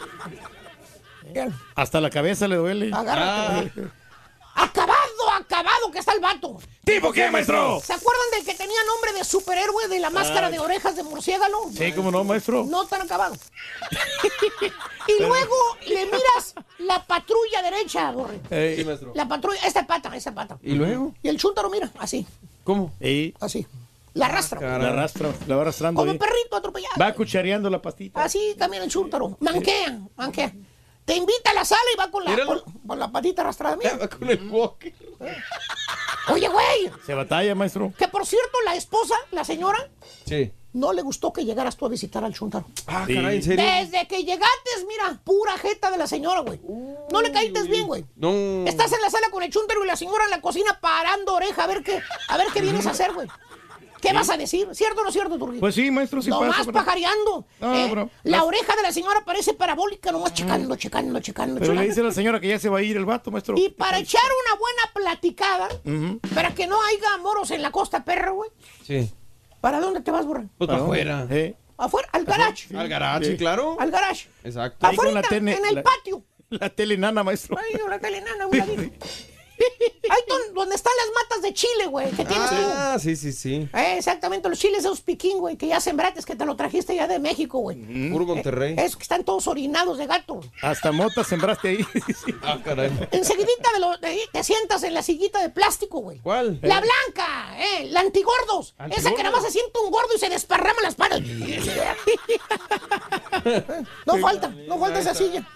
[1.34, 1.54] Bien.
[1.76, 2.90] Hasta la cabeza le duele.
[2.94, 3.74] Agárrate.
[4.56, 6.58] Acabado, acabado que está el vato.
[6.86, 7.82] ¿Tipo qué, maestro?
[7.84, 11.70] ¿Se acuerdan del que tenía nombre de superhéroe de la máscara de orejas de murciélago?
[11.76, 12.64] Sí, cómo no, maestro.
[12.64, 13.36] No tan acabado.
[15.08, 18.40] y luego le miras la patrulla derecha, Borre.
[18.78, 19.12] Sí, maestro.
[19.14, 20.58] La patrulla, esta pata, esta pata.
[20.64, 21.14] ¿Y luego?
[21.22, 22.26] Y el chúntaro, mira, así,
[22.64, 22.94] ¿Cómo?
[23.02, 23.66] y así.
[24.14, 24.60] La arrastra.
[24.78, 26.00] la arrastra, la va arrastrando.
[26.00, 26.18] Como ahí.
[26.20, 26.94] perrito atropellado.
[27.02, 28.24] Va cuchareando la pastita.
[28.24, 29.38] Así también el chúntaro.
[29.40, 30.54] Manquea, manquea.
[31.04, 33.76] Te invita a la sala y va con la, con, con la patita arrastrada.
[33.76, 33.98] Mira.
[33.98, 34.94] va con el walker.
[36.32, 37.92] Oye, güey, Se batalla, maestro.
[37.98, 39.90] que por cierto, la esposa, la señora,
[40.26, 40.52] Sí.
[40.74, 42.66] No le gustó que llegaras tú a visitar al chúntaro.
[42.88, 43.16] Ah, Sí.
[43.16, 43.64] caray, ¿en serio?
[43.66, 46.60] Desde que llegaste, mira, pura jeta de la señora, güey.
[47.12, 48.06] No le caíste bien, güey.
[48.16, 48.32] No.
[48.68, 51.64] Estás en la sala con el chúntaro y la señora en la cocina parando oreja
[51.64, 53.28] a ver qué, a ver qué vienes a hacer, güey.
[54.02, 54.68] ¿Qué vas a decir?
[54.74, 55.62] ¿Cierto o no cierto, Turquía?
[55.62, 56.66] Pues sí, maestro, sí nomás pasa.
[56.66, 57.46] pero- pajareando.
[57.62, 57.88] No, ¿eh?
[57.90, 58.10] bro.
[58.24, 62.02] La Las- oreja de la señora parece parabólica, nomás checando, checando, checando, Pero le dice
[62.02, 63.56] a la señora que ya se va a ir el vato, maestro.
[63.58, 65.70] Y para echar una buena platicada,
[66.36, 68.50] para que no haya moros en la costa perra, güey.
[68.86, 69.10] Sí.
[69.64, 70.44] ¿Para dónde te vas, burra?
[70.58, 71.26] Pues para afuera.
[71.30, 72.76] Eh, Afuera, al garage.
[72.78, 73.38] Al garage, Sí.
[73.38, 73.78] claro.
[73.80, 74.28] Al garage.
[74.44, 74.86] Exacto.
[74.86, 76.22] Afuera, la tele- en el la- patio.
[76.50, 77.58] La tele nana, maestro.
[77.58, 78.94] Ay, una telenana, un ladito.
[80.10, 83.68] Ahí don- donde están las matas de chile, güey, que tienes Ah, sí, sí, sí.
[83.72, 83.78] tú.
[83.78, 86.96] Eh, exactamente, los chiles de los piquín, güey, que ya sembrates, que te lo trajiste
[86.96, 88.12] ya de México, güey.
[88.12, 88.76] Puro Monterrey.
[88.78, 90.42] Es que están todos orinados de gato.
[90.62, 91.86] Hasta mota sembraste ahí.
[92.44, 92.92] Ah, caray.
[93.12, 96.20] Enseguidita de lo- de ahí te sientas en la sillita de plástico, güey.
[96.20, 96.60] ¿Cuál?
[96.62, 98.74] La blanca, eh, la antigordos.
[98.74, 99.18] Esa que Antigordos.
[99.24, 101.22] nada más se siente un gordo y se desparrama las patas.
[104.06, 105.48] no falta, no falta esa silla.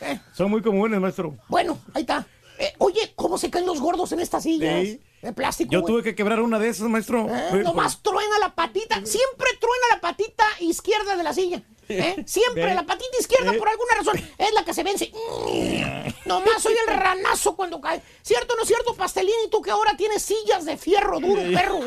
[0.00, 1.36] Eh, Son muy comunes, maestro.
[1.48, 2.26] bueno, ahí está.
[2.58, 4.82] Eh, oye, ¿cómo se caen los gordos en estas sillas?
[4.82, 5.00] Sí.
[5.22, 5.72] De plástico.
[5.72, 7.26] Yo tuve que quebrar una de esas, maestro.
[7.28, 11.62] Eh, nomás truena la patita, siempre truena la patita izquierda de la silla.
[11.88, 12.22] ¿eh?
[12.26, 15.12] Siempre la patita izquierda, por alguna razón, es la que se vence.
[16.26, 18.02] Nomás soy el ranazo cuando cae.
[18.22, 19.34] ¿Cierto o no es cierto, Pastelín?
[19.46, 21.80] Y tú que ahora tienes sillas de fierro duro, perro.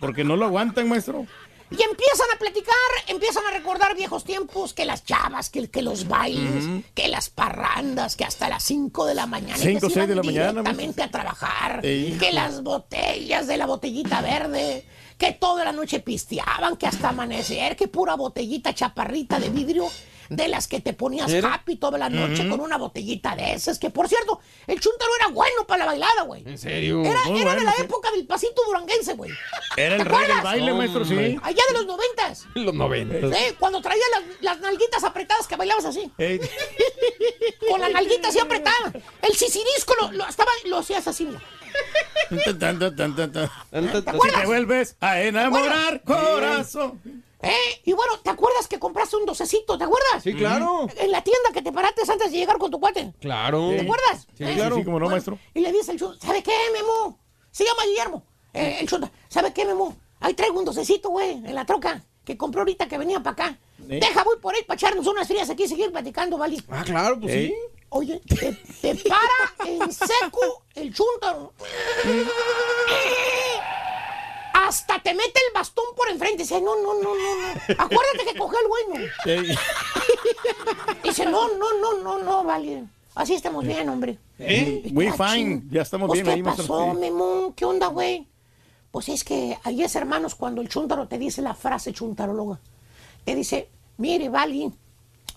[0.00, 1.26] Porque no lo aguantan, maestro.
[1.70, 2.74] Y empiezan a platicar,
[3.08, 8.14] empiezan a recordar viejos tiempos, que las chavas, que, que los bailes, que las parrandas,
[8.14, 9.56] que hasta las 5 de la mañana.
[9.58, 11.80] Cinco, que se seis de iban la mañana, Directamente a trabajar.
[11.82, 14.84] Que las botellas de la botellita verde,
[15.18, 19.88] que toda la noche pisteaban, que hasta amanecer, que pura botellita chaparrita de vidrio.
[20.28, 21.54] De las que te ponías ¿Era?
[21.54, 23.78] happy toda la noche con una botellita de esas.
[23.78, 26.42] Que por cierto, el chuntaro era bueno para la bailada, güey.
[26.46, 27.04] ¿En serio?
[27.04, 27.82] Era, era de la sí.
[27.82, 29.30] época del pasito duranguense, güey.
[29.76, 31.38] Era el ¿Te rey del baile, maestro, sí.
[31.42, 32.46] Allá de los noventas.
[32.54, 33.36] Los 90.
[33.36, 36.10] Sí, cuando traía las, las nalguitas apretadas que bailabas así.
[37.68, 38.92] Con la nalguita así apretada.
[39.22, 41.26] El sisirisco lo, lo, estaba, lo hacías así.
[41.26, 41.42] mira.
[42.58, 42.78] tan.
[42.78, 44.40] Si acuerdas?
[44.40, 47.25] te vuelves a enamorar, corazón.
[47.42, 47.80] ¿Eh?
[47.84, 49.76] Y bueno, ¿te acuerdas que compraste un docecito?
[49.76, 50.22] ¿Te acuerdas?
[50.22, 50.86] Sí, claro.
[50.96, 53.12] En la tienda que te paraste antes de llegar con tu cuate.
[53.20, 53.68] Claro.
[53.70, 54.26] ¿Te acuerdas?
[54.36, 54.54] Sí, ¿Eh?
[54.54, 54.76] claro.
[54.76, 55.38] Sí, como no, maestro.
[55.54, 57.18] Y le dice el chunta, ¿sabe qué, Memo?
[57.50, 58.24] Se llama Guillermo.
[58.54, 59.96] Eh, el chunta, ¿sabe qué, Memo?
[60.20, 63.58] Ahí traigo un docecito, güey, en la troca, que compré ahorita que venía para acá.
[63.88, 64.00] ¿Eh?
[64.00, 66.56] Deja, voy por ahí para echarnos unas frías aquí y seguir platicando, ¿vale?
[66.70, 67.54] Ah, claro, pues sí.
[67.90, 71.52] Oye, te, te para en seco el chúntaro.
[74.64, 76.42] Hasta te mete el bastón por enfrente.
[76.44, 77.48] Dice, no, no, no, no, no.
[77.78, 79.06] Acuérdate que cogió el bueno.
[81.04, 82.84] Dice, no, no, no, no, no, vale.
[83.14, 84.18] Así estamos bien, hombre.
[84.38, 84.88] ¿Eh?
[84.92, 85.62] Muy fine.
[85.70, 86.94] Ya estamos Pues, bien ¿qué ahí, pasó.
[86.94, 87.52] Memón?
[87.52, 88.28] ¿Qué onda, güey?
[88.90, 92.58] Pues es que ahí es, hermanos, cuando el chúntaro te dice la frase chuntaróloga.
[93.24, 94.72] Te dice, mire, Vali,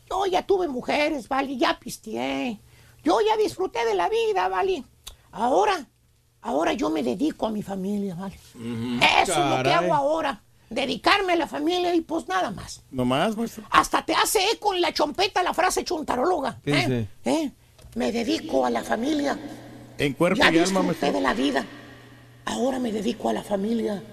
[0.10, 2.60] yo ya tuve mujeres, Vali, ya pisteé.
[3.04, 4.86] Yo ya disfruté de la vida, Vali.
[5.32, 5.88] Ahora,
[6.42, 8.36] ahora yo me dedico a mi familia, ¿vale?
[9.22, 10.42] Eso es lo que hago ahora.
[10.70, 12.84] Dedicarme a la familia y pues nada más.
[12.92, 13.64] No más, maestro.
[13.72, 16.60] Hasta te hace eco en la chompeta la frase chuntaróloga.
[16.64, 17.08] ¿Qué ¿eh?
[17.26, 17.52] ¿Eh?
[17.96, 19.38] Me dedico a la familia.
[19.98, 21.12] En cuerpo ya y alma, maestro.
[21.12, 21.66] de la vida.
[22.46, 24.04] Ahora me dedico a la familia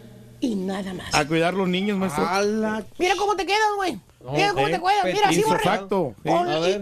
[0.41, 1.15] y nada más.
[1.15, 2.27] A cuidar los niños, maestro.
[2.99, 4.01] Mira cómo te quedas, güey.
[4.27, 4.75] No, Mira cómo te
[5.25, 5.43] así sí.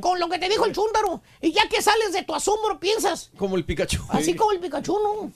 [0.00, 1.20] Con, y lo que te dijo el chúndaro.
[1.42, 3.30] Y ya que sales de tu asombro, piensas.
[3.36, 4.02] Como el Pikachu.
[4.08, 5.30] Así como el Pikachu, ¿no?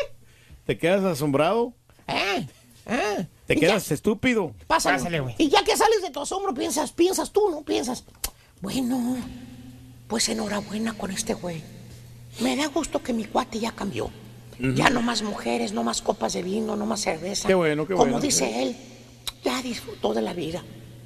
[0.64, 1.74] ¿Te quedas asombrado?
[2.08, 2.46] ¿Eh?
[2.86, 3.26] ¿Eh?
[3.46, 4.54] ¿Te quedas estúpido?
[4.66, 5.34] Pásale.
[5.36, 7.62] Y ya que sales de tu asombro, piensas, piensas tú, ¿no?
[7.62, 8.04] Piensas,
[8.62, 9.18] bueno,
[10.08, 11.62] pues enhorabuena con este güey.
[12.40, 14.10] Me da gusto que mi cuate ya cambió.
[14.58, 17.46] Ya no más mujeres, no más copas de vino, no más cerveza.
[17.46, 18.20] Qué bueno, qué Como bueno.
[18.20, 18.76] dice él,
[19.44, 20.62] ya disfrutó de la vida.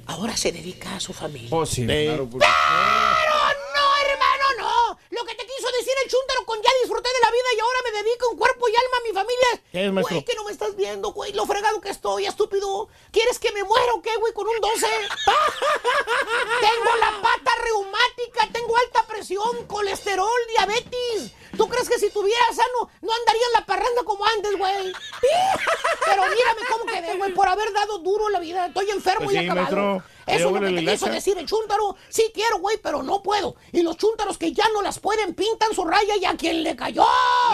[0.07, 1.49] Ahora se dedica a su familia.
[1.51, 2.27] Oh, sí, claro.
[2.29, 3.35] porque- Pero
[3.75, 4.99] no, hermano, no.
[5.11, 7.79] Lo que te quiso decir el chúntaro con ya disfruté de la vida y ahora
[7.85, 9.63] me dedico en cuerpo y alma a mi familia.
[9.71, 10.15] ¿Qué es, maestro?
[10.15, 11.33] Güey, que no me estás viendo, güey.
[11.33, 12.87] Lo fregado que estoy, estúpido.
[13.11, 14.85] ¿Quieres que me muera o qué, güey, con un 12?
[16.61, 21.31] tengo la pata reumática, tengo alta presión, colesterol, diabetes.
[21.57, 24.93] ¿Tú crees que si tuviera sano no andaría en la parranda como antes, güey?
[26.05, 28.67] Pero mírame cómo quedé, güey, por haber dado duro la vida.
[28.67, 29.75] Estoy enfermo Pues y sí, acabado.
[29.75, 30.16] maestro.
[30.27, 31.95] Eso es lo que quiso decir el chúntaro.
[32.09, 33.55] Sí quiero, güey, pero no puedo.
[33.71, 36.75] Y los chúntaros que ya no las pueden pintan su raya y a quien le
[36.75, 37.05] cayó.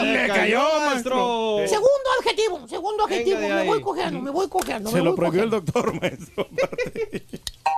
[0.02, 1.60] Le cayó, maestro.
[1.68, 3.40] Segundo adjetivo, segundo adjetivo.
[3.40, 4.90] Me voy cojeando, me voy cojeando.
[4.90, 6.48] Se me lo prohibió el doctor, maestro.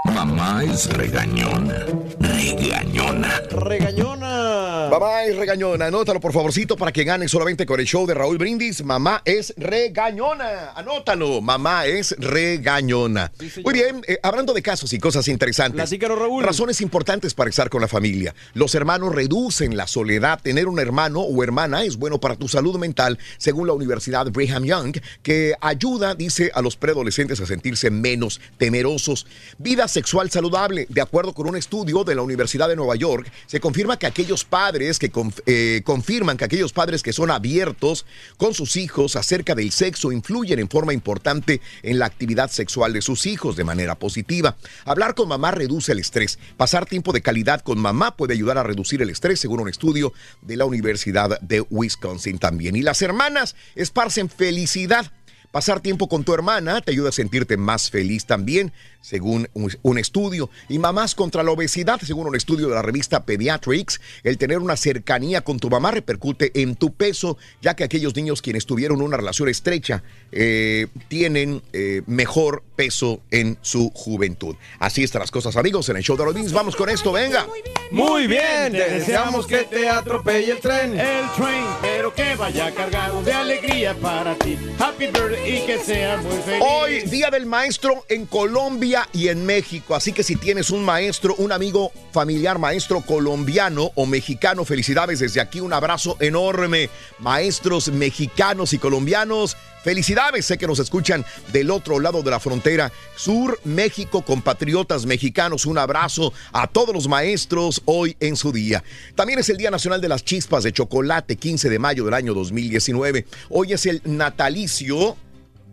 [0.05, 1.85] Mamá es regañona.
[2.19, 3.41] Regañona.
[3.49, 4.87] Regañona.
[4.89, 5.87] Mamá es regañona.
[5.87, 8.83] Anótalo, por favorcito, para que gane solamente con el show de Raúl Brindis.
[8.83, 10.71] Mamá es regañona.
[10.75, 11.41] Anótalo.
[11.41, 13.31] Mamá es regañona.
[13.63, 15.89] Muy bien, eh, hablando de casos y cosas interesantes.
[15.99, 16.43] Raúl.
[16.43, 18.35] Razones importantes para estar con la familia.
[18.53, 20.39] Los hermanos reducen la soledad.
[20.41, 24.63] Tener un hermano o hermana es bueno para tu salud mental, según la Universidad Brigham
[24.63, 29.25] Young, que ayuda, dice, a los preadolescentes a sentirse menos temerosos.
[29.57, 30.85] Vida sexual saludable.
[30.89, 34.43] De acuerdo con un estudio de la Universidad de Nueva York, se confirma que aquellos
[34.45, 38.05] padres que conf- eh, confirman que aquellos padres que son abiertos
[38.37, 43.01] con sus hijos acerca del sexo influyen en forma importante en la actividad sexual de
[43.01, 44.55] sus hijos de manera positiva.
[44.83, 46.39] Hablar con mamá reduce el estrés.
[46.57, 50.13] Pasar tiempo de calidad con mamá puede ayudar a reducir el estrés, según un estudio
[50.41, 52.75] de la Universidad de Wisconsin también.
[52.75, 55.11] Y las hermanas esparcen felicidad.
[55.51, 58.73] Pasar tiempo con tu hermana te ayuda a sentirte más feliz también,
[59.05, 60.49] según un, estudio.
[60.67, 64.75] Y mamás contra la obesidad, según un estudio de la revista Pediatrics, el tener una
[64.75, 69.15] cercanía con tu mamá repercute en tu peso, ya que aquellos niños quienes tuvieron una
[69.15, 70.01] relación estrecha
[70.31, 74.55] eh, tienen eh, mejor peso en su juventud.
[74.79, 76.51] Así están las cosas, amigos, en el show de los Beans.
[76.51, 77.45] Vamos con esto, venga.
[77.91, 80.99] Muy bien, te deseamos que te atropelle el tren.
[80.99, 84.57] El train, pero que vaya cargado de alegría para ti.
[84.79, 86.63] Happy birthday y que sea muy feliz.
[86.67, 89.95] Hoy, Día del Maestro en Colombia y en México.
[89.95, 95.41] Así que si tienes un maestro, un amigo familiar maestro colombiano o mexicano, felicidades desde
[95.41, 95.59] aquí.
[95.59, 96.89] Un abrazo enorme.
[97.19, 99.57] Maestros mexicanos y colombianos.
[99.85, 101.23] Felicidades, sé que nos escuchan
[101.53, 102.91] del otro lado de la frontera.
[103.15, 108.83] Sur, México, compatriotas mexicanos, un abrazo a todos los maestros hoy en su día.
[109.13, 112.33] También es el Día Nacional de las Chispas de Chocolate, 15 de mayo del año
[112.33, 113.27] 2019.
[113.49, 115.17] Hoy es el natalicio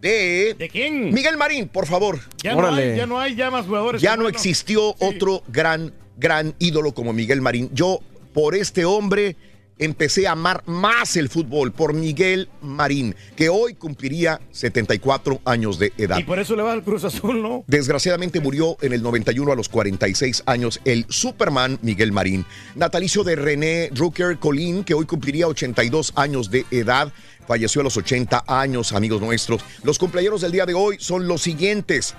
[0.02, 0.54] de...
[0.58, 1.14] ¿De quién?
[1.14, 2.20] Miguel Marín, por favor.
[2.42, 4.02] Ya no, hay, ya no hay ya más jugadores.
[4.02, 7.70] Ya no existió otro gran, gran ídolo como Miguel Marín.
[7.72, 8.00] Yo,
[8.34, 9.36] por este hombre,
[9.78, 15.92] empecé a amar más el fútbol, por Miguel Marín, que hoy cumpliría 74 años de
[15.98, 16.18] edad.
[16.18, 17.64] Y por eso le va al Cruz Azul, ¿no?
[17.66, 22.44] Desgraciadamente murió en el 91 a los 46 años el Superman Miguel Marín.
[22.74, 27.12] Natalicio de René Drucker Colín, que hoy cumpliría 82 años de edad.
[27.46, 29.62] Falleció a los 80 años, amigos nuestros.
[29.82, 32.14] Los cumpleaños del día de hoy son los siguientes.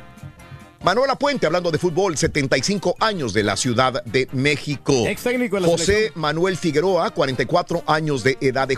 [0.83, 5.07] Manuela Puente, hablando de fútbol, 75 años de la Ciudad de México.
[5.07, 6.21] Ex técnico de la José selección.
[6.21, 8.75] Manuel Figueroa, 44 años de edad de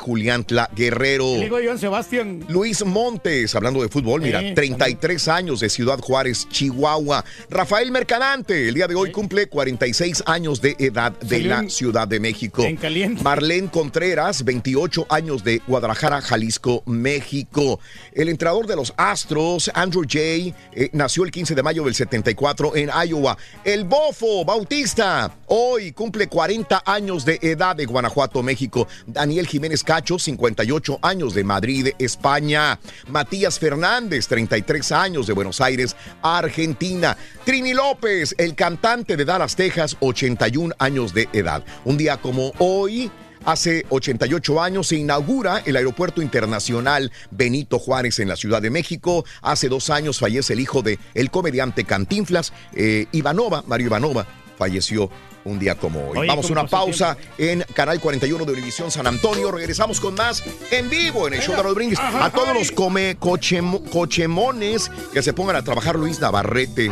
[0.75, 1.25] Guerrero.
[1.43, 2.45] Hijo de Joan Sebastián.
[2.47, 7.25] Luis Montes, hablando de fútbol, mira, Sí, 33 años de Ciudad Juárez, Chihuahua.
[7.49, 12.07] Rafael Mercadante, el día de hoy cumple 46 años de edad de Salió la Ciudad
[12.07, 12.63] de México.
[12.65, 13.23] en caliente.
[13.23, 17.79] Marlene Contreras, 28 años de Guadalajara, Jalisco, México.
[18.13, 22.75] El entrenador de los Astros, Andrew Jay, eh, nació el 15 de mayo del 74
[22.75, 23.37] en Iowa.
[23.63, 28.87] El Bofo Bautista, hoy cumple 40 años de edad de Guanajuato, México.
[29.07, 32.79] Daniel Jiménez Cacho, 58 años de Madrid, España.
[33.07, 37.17] Matías Fernández, 33 años de Buenos Aires, Argentina.
[37.43, 41.63] Trini López, el cantante de Dallas, Texas, 81 años de edad.
[41.83, 43.11] Un día como hoy.
[43.45, 49.23] Hace 88 años se inaugura el Aeropuerto Internacional Benito Juárez en la Ciudad de México.
[49.41, 54.25] Hace dos años fallece el hijo de el comediante Cantinflas, eh, Ivanova, Mario Ivanova,
[54.57, 55.09] falleció
[55.43, 56.17] un día como hoy.
[56.17, 59.51] Oye, Vamos a ¿cómo una pausa en Canal 41 de Univisión San Antonio.
[59.51, 61.99] Regresamos con más en vivo en el show de los Brindis.
[61.99, 66.89] A todos los come cochemo- cochemones que se pongan a trabajar Luis Navarrete.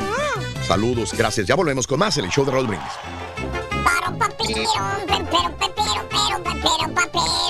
[0.68, 1.48] Saludos, gracias.
[1.48, 2.92] Ya volvemos con más en el show de Raúl Brindis.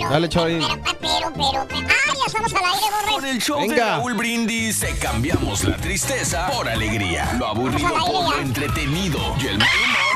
[0.09, 0.59] Dale, Chavín.
[0.59, 1.87] Pero, pero, pero.
[1.87, 3.13] ¡Ah, ya estamos al aire, borre!
[3.13, 8.35] Con el show de Raúl Brindis te cambiamos la tristeza por alegría, lo aburrido por
[8.35, 10.12] lo entretenido y el mal humor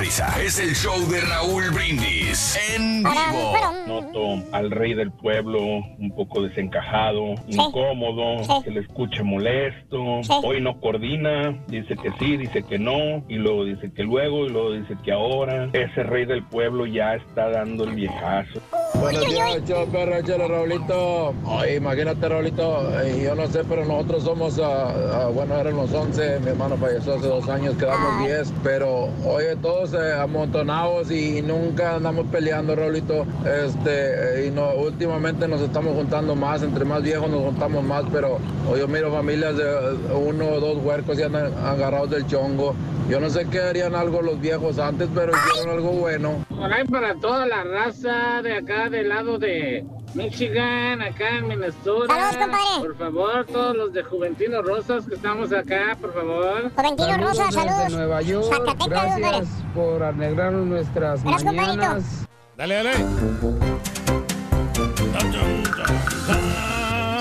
[0.00, 0.42] sonrisa.
[0.42, 3.52] Es el show de Raúl Brindis en vivo.
[3.86, 10.20] Noto al rey del pueblo un poco desencajado, incómodo, que le escuche molesto.
[10.42, 14.50] Hoy no coordina, dice que sí, dice que no, y luego dice que luego, y
[14.50, 15.68] luego dice que ahora.
[15.72, 18.60] Ese rey del pueblo ya está dando el viejazo.
[18.94, 21.34] Buenos días, chao, perro, échale, Raulito.
[21.46, 26.40] Ay, imagínate, Raulito, eh, yo no sé, pero nosotros somos, ah, ah, bueno, éramos 11,
[26.40, 31.96] mi hermano falleció hace dos años, quedamos 10, pero oye, todos eh, amontonados y nunca
[31.96, 33.26] andamos peleando, Raulito.
[33.44, 38.04] Este, eh, y no, últimamente nos estamos juntando más, entre más viejos nos juntamos más,
[38.12, 38.38] pero
[38.76, 42.74] yo miro familias de eh, uno o dos huercos y andan agarrados del chongo.
[43.08, 46.44] Yo no sé qué harían algo los viejos antes, pero hicieron algo bueno.
[46.56, 49.84] Hola para toda la raza de acá del lado de
[50.14, 52.06] Michigan, acá en Minnesota.
[52.14, 52.80] Saludos, compadre.
[52.80, 56.70] Por favor, todos los de Juventino Rosas que estamos acá, por favor.
[56.74, 57.76] Juventino Rosas, saludos.
[57.84, 58.46] desde Nueva York.
[58.52, 59.46] Zacatecas, Gracias compadre.
[59.74, 61.76] por alegrarnos nuestras Gracias, compadrito.
[61.76, 62.26] mañanas.
[62.56, 62.90] Dale, dale.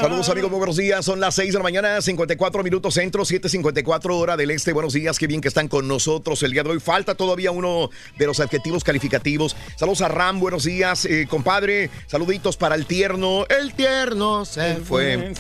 [0.01, 1.03] Saludos amigos, muy buenos días.
[1.03, 4.71] Son las 6 de la mañana, 54 minutos centro, 7.54 hora del este.
[4.71, 6.79] Buenos días, qué bien que están con nosotros el día de hoy.
[6.79, 9.57] Falta todavía uno de los adjetivos calificativos.
[9.75, 11.89] Saludos a Ram, buenos días, eh, compadre.
[12.07, 13.45] Saluditos para el tierno.
[13.49, 15.33] El tierno se fue.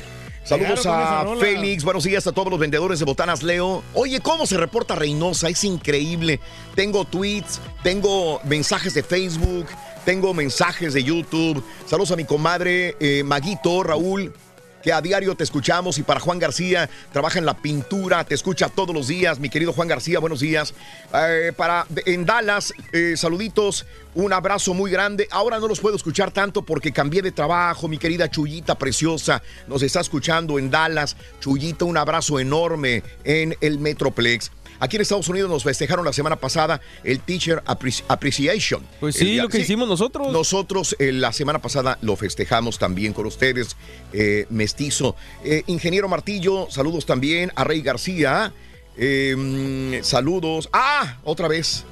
[0.43, 1.25] Saludos a.
[1.39, 3.81] Félix, buenos días a todos los vendedores de botanas Leo.
[3.93, 5.47] Oye, ¿cómo se reporta Reynosa?
[5.47, 6.41] Es increíble.
[6.75, 9.67] Tengo tweets, tengo mensajes de Facebook,
[10.03, 11.63] tengo mensajes de YouTube.
[11.85, 14.33] Saludos a mi comadre eh, Maguito, Raúl
[14.81, 18.69] que a diario te escuchamos y para Juan García, trabaja en la pintura, te escucha
[18.69, 20.73] todos los días, mi querido Juan García, buenos días.
[21.13, 25.27] Eh, para en Dallas, eh, saluditos, un abrazo muy grande.
[25.31, 29.81] Ahora no los puedo escuchar tanto porque cambié de trabajo, mi querida Chuyita preciosa, nos
[29.83, 31.15] está escuchando en Dallas.
[31.39, 34.51] Chuyita, un abrazo enorme en el Metroplex.
[34.79, 38.81] Aquí en Estados Unidos nos festejaron la semana pasada el Teacher Appreci- Appreciation.
[38.99, 40.31] Pues sí, lo que hicimos nosotros.
[40.31, 43.75] Nosotros eh, la semana pasada lo festejamos también con ustedes,
[44.13, 45.15] eh, mestizo.
[45.43, 48.53] Eh, Ingeniero Martillo, saludos también a Rey García.
[49.01, 50.69] eh, mm, saludos.
[50.73, 51.85] Ah, otra vez.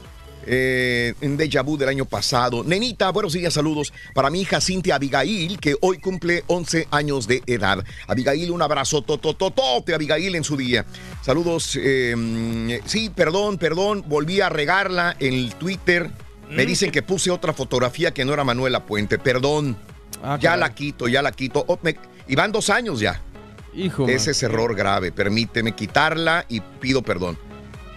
[0.47, 2.63] Eh, en Deja Vu del año pasado.
[2.63, 7.43] Nenita, buenos días, saludos para mi hija Cintia Abigail, que hoy cumple 11 años de
[7.45, 7.83] edad.
[8.07, 10.85] Abigail, un abrazo totototote, Abigail, en su día.
[11.21, 11.77] Saludos.
[11.79, 16.09] eh, sí, perdón, perdón, volví a regarla en el Twitter.
[16.49, 16.67] Me Mm.
[16.67, 19.17] dicen que puse otra fotografía que no era Manuela Puente.
[19.19, 19.77] Perdón.
[20.23, 21.65] Ah, ya la quito, ya la quito.
[21.67, 23.21] Oh, me- y van dos años ya.
[23.75, 24.07] Hijo.
[24.07, 25.11] Ese es error grave.
[25.11, 27.37] Permíteme quitarla y pido perdón.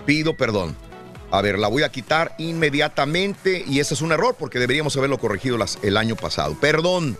[0.04, 0.76] Pido perdón.
[1.32, 5.18] A ver, la voy a quitar inmediatamente y ese es un error porque deberíamos haberlo
[5.18, 6.56] corregido las- el año pasado.
[6.60, 7.18] Perdón.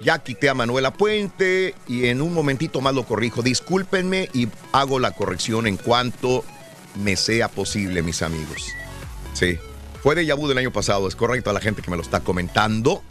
[0.00, 3.40] Ya quité a Manuela Puente y en un momentito más lo corrijo.
[3.42, 6.44] Discúlpenme y hago la corrección en cuanto
[6.96, 8.66] me sea posible, mis amigos.
[9.32, 9.58] Sí.
[10.02, 12.18] Fue de Yabu del año pasado, es correcto a la gente que me lo está
[12.20, 13.02] comentando.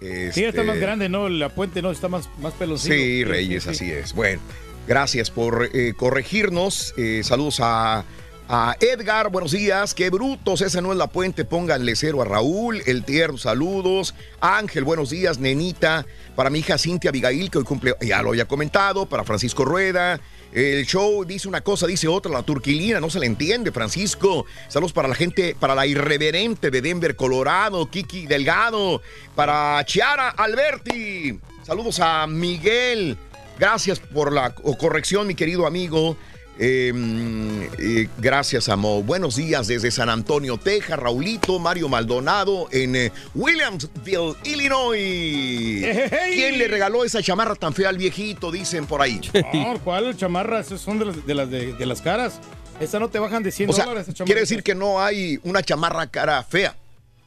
[0.00, 1.28] Sí, está Este, más grande, ¿no?
[1.28, 2.92] La puente no está más, más pelosito.
[2.94, 4.12] Sí, Reyes, así es.
[4.12, 4.40] Bueno,
[4.88, 6.92] gracias por eh, corregirnos.
[6.96, 8.04] Eh, saludos a,
[8.48, 9.94] a Edgar, buenos días.
[9.94, 11.44] Qué brutos, esa no es la puente.
[11.44, 14.14] Pónganle cero a Raúl, el tierno, saludos.
[14.40, 15.38] Ángel, buenos días.
[15.38, 19.06] Nenita, para mi hija Cintia Abigail, que hoy cumple, ya lo había comentado.
[19.06, 20.20] Para Francisco Rueda.
[20.52, 24.46] El show dice una cosa, dice otra, la turquilina, no se le entiende, Francisco.
[24.68, 29.02] Saludos para la gente, para la irreverente de Denver, Colorado, Kiki Delgado,
[29.34, 31.38] para Chiara Alberti.
[31.64, 33.18] Saludos a Miguel.
[33.58, 36.16] Gracias por la co- corrección, mi querido amigo.
[36.58, 39.02] Eh, mm, eh, gracias, Amo.
[39.02, 40.98] Buenos días desde San Antonio, Texas.
[40.98, 45.84] Raulito, Mario Maldonado en eh, Williamsville, Illinois.
[46.32, 48.50] ¿Quién le regaló esa chamarra tan fea al viejito?
[48.50, 49.20] Dicen por ahí.
[49.52, 50.60] No, ¿cuál chamarra?
[50.60, 52.40] Esas son de las de las, de, de las caras.
[52.80, 54.04] Esta no te bajan de 100 O sea, dólares.
[54.08, 54.26] esa chamarra.
[54.26, 56.76] quiere decir que no hay una chamarra cara fea.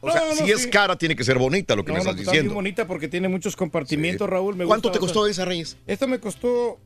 [0.00, 2.12] O No, sea, no, si es cara, tiene que ser bonita lo que me estás
[2.14, 2.54] está bien diciendo.
[2.54, 4.30] bonita porque tiene muchos compartimientos, Sí.
[4.30, 4.56] Raúl.
[4.56, 5.76] Me ¿Cuánto gusta, te o costó sea, esa, Reyes?
[5.86, 6.78] Esta me costó,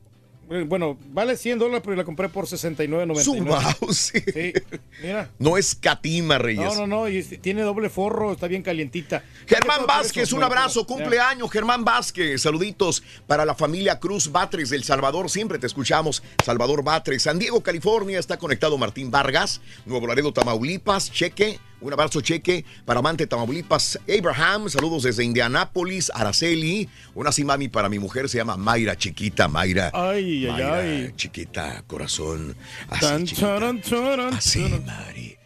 [0.67, 3.19] bueno, vale 100 dólares, pero la compré por 69.99.
[3.23, 4.11] Su mouse.
[4.15, 4.53] Sí,
[5.01, 5.29] mira.
[5.39, 6.63] No es catima, Reyes.
[6.63, 9.23] No, no, no, y es- tiene doble forro, está bien calientita.
[9.47, 12.41] Germán Vázquez, un abrazo, cumpleaños, Germán Vázquez.
[12.41, 15.29] Saluditos para la familia Cruz Batres del Salvador.
[15.29, 17.23] Siempre te escuchamos, Salvador Batres.
[17.23, 19.61] San Diego, California, está conectado Martín Vargas.
[19.85, 21.59] Nuevo Laredo, Tamaulipas, Cheque.
[21.85, 22.65] Un abrazo, Cheque.
[22.83, 24.69] Para Amante, Tamaulipas, Abraham.
[24.69, 26.89] Saludos desde Indianápolis, Araceli.
[27.13, 29.91] Una mami para mi mujer se llama Mayra, chiquita, Mayra.
[29.93, 31.13] Ay, ay, Mayra, ay.
[31.15, 32.55] Chiquita, corazón.
[32.89, 33.47] Así, Tan, chiquita.
[33.47, 34.83] charan, charan, Así, charan.
[34.85, 35.37] Mari.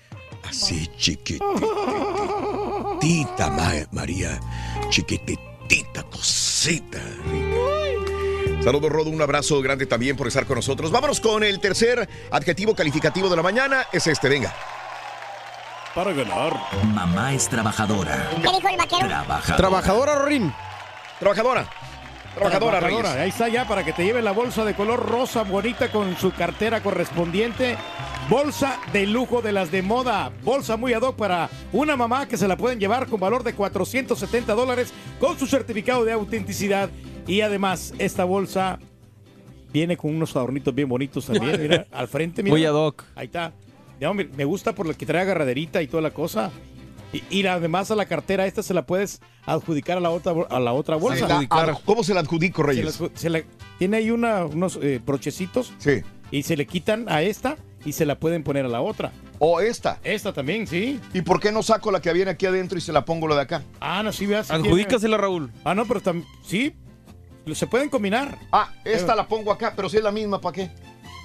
[0.48, 1.46] Así, chiquitita.
[3.52, 4.40] Ma- María.
[4.90, 7.00] Chiquitita, cosita.
[7.30, 8.64] rica.
[8.64, 9.10] Saludos, Rodo.
[9.10, 10.90] Un abrazo grande también por estar con nosotros.
[10.90, 13.88] Vámonos con el tercer adjetivo calificativo de la mañana.
[13.92, 14.56] Es este, venga.
[16.00, 16.54] Para ganar.
[16.94, 18.30] Mamá es trabajadora.
[18.36, 19.06] ¿Qué dijo el vaquero?
[19.06, 19.58] Trabajadora.
[19.58, 20.54] Trabajadora, Rorín.
[21.20, 21.68] Trabajadora.
[22.36, 23.06] Trabajadora, Reyes.
[23.06, 26.32] Ahí está ya para que te lleve la bolsa de color rosa bonita con su
[26.32, 27.76] cartera correspondiente.
[28.30, 30.32] Bolsa de lujo de las de moda.
[30.42, 33.54] Bolsa muy ad hoc para una mamá que se la pueden llevar con valor de
[33.54, 36.90] 470 dólares con su certificado de autenticidad.
[37.28, 38.80] Y además, esta bolsa
[39.74, 41.62] viene con unos adornitos bien bonitos también.
[41.62, 42.54] Mira, al frente, mira.
[42.54, 43.04] Muy ad hoc.
[43.16, 43.52] Ahí está.
[44.00, 46.52] Ya, hombre, me gusta por la que trae agarraderita y toda la cosa.
[47.12, 50.60] Y, y además a la cartera esta se la puedes adjudicar a la otra, a
[50.60, 51.28] la otra bolsa.
[51.28, 53.00] Se la ad- ¿Cómo se la adjudico, Se Reyes?
[53.02, 53.42] la- se la-
[53.80, 55.74] tiene ahí una- unos eh, brochecitos.
[55.80, 56.02] Sí.
[56.32, 59.12] Y se le quitan a esta y se la pueden poner a la otra.
[59.40, 60.00] ¿O esta?
[60.04, 61.00] Esta también, sí.
[61.14, 63.36] ¿Y por qué no saco la que viene aquí adentro y se la pongo la
[63.36, 63.64] de acá?
[63.80, 64.52] Ah, no, sí, veas.
[64.52, 65.52] Adjudícasela, Raúl.
[65.64, 66.28] Ah, no, pero también.
[66.46, 66.76] Sí.
[67.56, 68.38] Se pueden combinar.
[68.52, 70.70] Ah, esta la pongo acá, pero si es la misma, ¿para qué?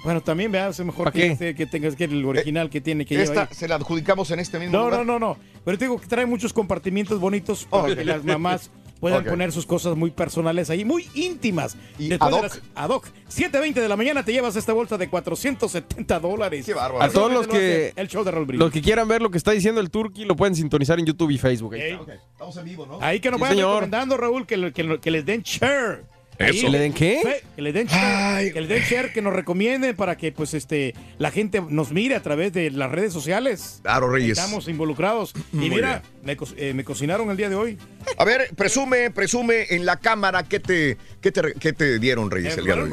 [0.03, 3.05] Bueno, también veas, es mejor ¿Pa que, este- que tengas que el original que tiene
[3.05, 5.05] que Esta se la adjudicamos en este mismo No, lugar.
[5.05, 5.37] no, no, no.
[5.63, 7.95] Pero te digo que trae muchos compartimientos bonitos para Ok.
[7.95, 8.69] que las mamás
[8.99, 9.29] puedan Ok.
[9.29, 11.75] poner sus cosas muy personales ahí, muy íntimas.
[11.97, 12.43] Y Después ad hoc.
[12.43, 13.07] las- ad hoc.
[13.29, 16.65] 7.20 de la mañana te llevas esta bolsa de 470 dólares.
[16.67, 17.03] Qué bárbaro.
[17.03, 19.81] A todos los que, El show de los que quieran ver lo que está diciendo
[19.81, 21.73] el Turqui lo pueden sintonizar en YouTube y Facebook.
[21.73, 22.13] Ahí está.
[22.13, 22.99] Estamos en vivo, ¿no?
[23.01, 23.71] Ahí que nos Sí, vayan señor.
[23.73, 26.03] recomendando, Raúl, que, que que les den share.
[26.39, 27.41] Ahí, ¿Que le den qué?
[27.55, 30.93] Que le den share, que le den share, que nos recomienden para que pues este
[31.17, 33.79] la gente nos mire a través de las redes sociales.
[33.83, 34.37] Claro, Reyes.
[34.37, 35.33] Estamos involucrados.
[35.53, 37.77] Y Muy mira, me, eh, me cocinaron el día de hoy.
[38.17, 42.55] A ver, presume, presume en la cámara qué te, qué te, qué te dieron, Reyes,
[42.55, 42.89] Eh, el día de hoy.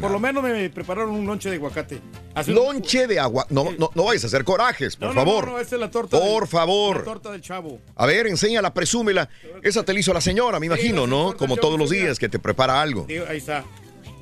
[0.00, 2.00] por, lo menos me prepararon un lonche de aguacate.
[2.46, 3.46] Un- Lonche de agua.
[3.50, 5.46] No, no, no vayas a hacer corajes, por No, favor.
[5.46, 6.18] No, no, esa es la torta.
[6.18, 6.98] Por del- favor.
[6.98, 7.80] La torta del chavo.
[7.94, 9.28] A ver, enséñala, presúmela.
[9.62, 11.36] Esa te la hizo la señora, me imagino, ¿no?
[11.36, 13.06] Como todos los días que te prepara algo.
[13.28, 13.64] Ahí está.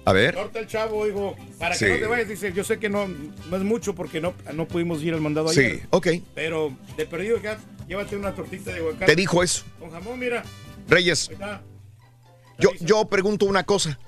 [0.04, 0.34] A ver.
[0.34, 1.84] Torta del chavo, digo, para Sí.
[1.84, 4.66] que no te vayas, dice, yo sé que no, no es mucho porque no, no
[4.66, 5.80] pudimos ir al mandado Sí, ayer.
[5.90, 6.08] ok.
[6.34, 7.56] Pero de perdido ya,
[7.92, 9.06] llévate una tortita de aguacate.
[9.06, 9.64] Te dijo eso.
[9.78, 10.42] Con jamón, mira.
[10.88, 11.30] Reyes,
[12.58, 13.98] yo, yo pregunto una cosa.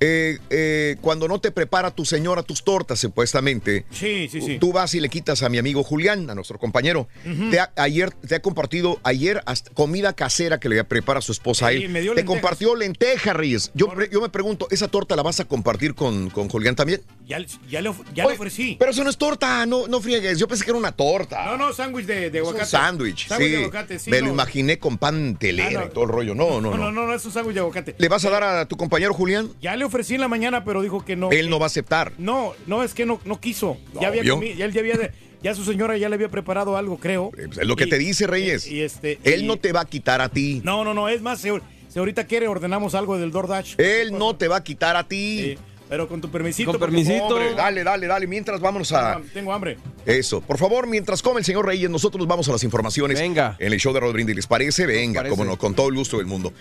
[0.00, 3.84] Eh, eh, cuando no te prepara tu señora tus tortas, supuestamente.
[3.90, 4.58] Sí, sí, sí.
[4.58, 7.08] Tú vas y le quitas a mi amigo Julián, a nuestro compañero.
[7.24, 7.50] Ujú.
[7.50, 11.68] te ha- ayer te ha compartido ayer hasta comida casera que le prepara su esposa
[11.68, 11.88] a Sí, él.
[11.90, 12.40] me dio te lentejas.
[12.40, 13.70] compartió lentejas, Reyes.
[13.74, 17.02] Yo, yo me pregunto, ¿esa torta la vas a compartir con, con Julián también?
[17.26, 18.76] Ya, ya, le, ya le ofrecí.
[18.78, 20.38] Pero eso no es torta, no, no friegues.
[20.38, 21.44] Yo pensé que era una torta.
[21.46, 22.66] No, no, sándwich de, de aguacate.
[22.66, 23.62] sándwich, Sándwich de sí.
[23.62, 24.10] aguacate, sí.
[24.10, 24.26] Me no.
[24.26, 25.86] lo imaginé con pan telera Ah, no.
[25.86, 26.34] y todo el rollo.
[26.34, 26.76] No, no, No, no.
[26.76, 27.94] no, no, no, es un sándwich de aguacate.
[27.98, 29.50] ¿Le vas a dar a tu compañero Julián?
[29.60, 31.30] Ya le ofrecí en la mañana, pero dijo que no.
[31.30, 32.12] Él no va a aceptar.
[32.18, 33.78] No, no, es que no, no quiso.
[34.00, 35.12] Ya había comido, ya él ya había,
[35.42, 37.30] ya su señora ya le había preparado algo, creo.
[37.30, 38.66] Pues es lo que Y- te dice, Reyes.
[38.66, 40.60] Y, este, Él y- no te va a quitar a ti.
[40.64, 41.48] No, no, no, es más, si,
[41.88, 43.76] si ahorita quiere ordenamos algo del DoorDash.
[43.78, 45.56] Él no te va a quitar a ti.
[45.88, 46.70] Pero con tu permisito.
[46.70, 47.26] Con porque- permisito.
[47.26, 48.26] Hombre, Dale, dale, dale.
[48.26, 49.20] Mientras vámonos a.
[49.34, 49.76] Tengo hambre.
[50.06, 50.40] Eso.
[50.40, 53.20] Por favor, mientras come el señor Reyes, nosotros vamos a las informaciones.
[53.20, 53.56] Venga.
[53.58, 54.34] En el show de Rod Brindis.
[54.34, 54.86] ¿Les parece?
[54.86, 55.30] Venga, parece.
[55.36, 56.52] como no, con todo el gusto del mundo.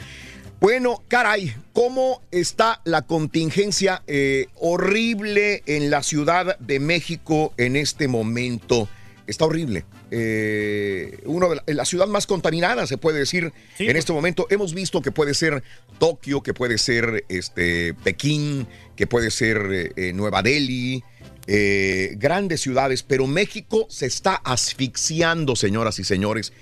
[0.63, 8.07] Bueno, caray, ¿cómo está la contingencia eh, horrible en la Ciudad de México en este
[8.07, 8.87] momento?
[9.27, 9.83] Está horrible.
[10.09, 14.47] Eh, uno de la, la ciudad más contaminada, se puede decir, en este momento.
[14.49, 15.63] Hemos visto que puede ser
[15.99, 18.65] Tokio, que puede ser este, Pekín,
[18.95, 21.03] que puede ser eh, eh, Nueva Delhi,
[21.45, 26.53] eh, grandes ciudades, pero México se está asfixiando, señoras y señores.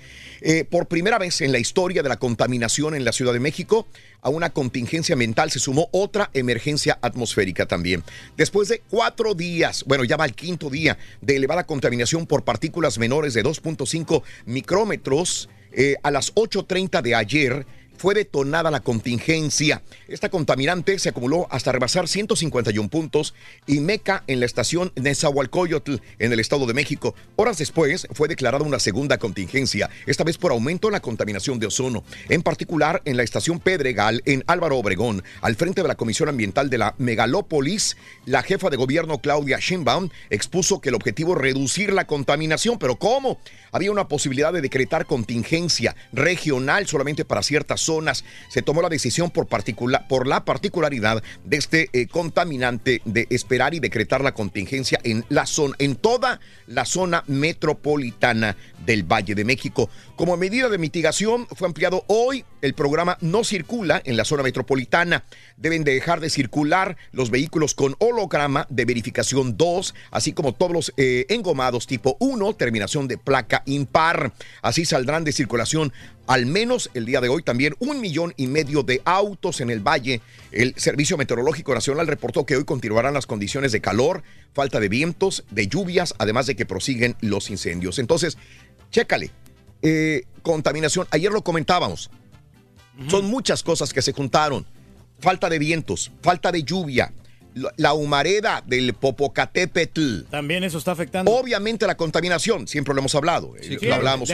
[0.44, 3.86] Eh, por primera vez en la historia de la contaminación en la Ciudad de México,
[4.22, 8.02] a una contingencia ambiental se sumó otra emergencia atmosférica también.
[8.36, 12.98] Después de cuatro días, bueno, ya va el quinto día de elevada contaminación por partículas
[12.98, 17.66] menores de 2.5 micrómetros, eh, a las 8.30 de ayer
[18.02, 19.80] fue detonada la contingencia.
[20.08, 23.32] Esta contaminante se acumuló hasta rebasar 151 puntos
[23.64, 27.14] y Meca en la estación Nezahualcóyotl en el Estado de México.
[27.36, 31.66] Horas después fue declarada una segunda contingencia, esta vez por aumento en la contaminación de
[31.66, 36.28] ozono, en particular en la estación Pedregal en Álvaro Obregón, al frente de la Comisión
[36.28, 37.96] Ambiental de la Megalópolis.
[38.26, 42.96] La jefa de gobierno Claudia Sheinbaum expuso que el objetivo es reducir la contaminación, pero
[42.96, 43.38] ¿cómo?
[43.70, 47.91] Había una posibilidad de decretar contingencia regional solamente para ciertas zonas.
[48.48, 53.74] Se tomó la decisión por, particular, por la particularidad de este eh, contaminante de esperar
[53.74, 59.44] y decretar la contingencia en la zona, en toda la zona metropolitana del Valle de
[59.44, 59.90] México.
[60.16, 65.24] Como medida de mitigación, fue ampliado hoy el programa No Circula en la zona metropolitana.
[65.56, 70.72] Deben de dejar de circular los vehículos con holograma de verificación 2, así como todos
[70.72, 74.32] los eh, engomados tipo 1, terminación de placa impar.
[74.62, 75.92] Así saldrán de circulación
[76.32, 79.80] al menos el día de hoy también un millón y medio de autos en el
[79.86, 80.22] valle.
[80.50, 84.22] El Servicio Meteorológico Nacional reportó que hoy continuarán las condiciones de calor,
[84.54, 87.98] falta de vientos, de lluvias, además de que prosiguen los incendios.
[87.98, 88.38] Entonces,
[88.90, 89.30] chécale.
[89.82, 92.10] Eh, contaminación, ayer lo comentábamos.
[93.08, 94.64] Son muchas cosas que se juntaron.
[95.18, 97.12] Falta de vientos, falta de lluvia,
[97.76, 100.22] la- humareda del Popocatépetl.
[100.30, 101.30] También eso está afectando.
[101.32, 103.54] Obviamente la contaminación, siempre lo hemos hablado.
[103.56, 104.28] eh, Sí, lo hablamos.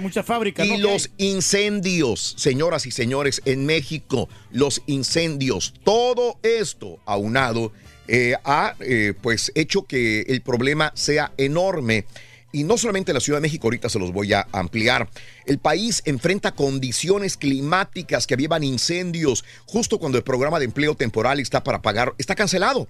[0.00, 0.66] muchas fábricas.
[0.66, 0.90] Y ¿no?
[0.92, 7.72] los incendios, señoras y señores, en México, los incendios, todo esto aunado
[8.08, 12.04] eh, ha eh, pues hecho que el problema sea enorme.
[12.52, 15.08] Y no solamente en la Ciudad de México, ahorita se los voy a ampliar.
[15.46, 21.40] El país enfrenta condiciones climáticas que avivan incendios justo cuando el programa de empleo temporal
[21.40, 22.88] está para pagar, está cancelado.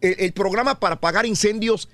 [0.00, 1.88] El, el programa para pagar incendios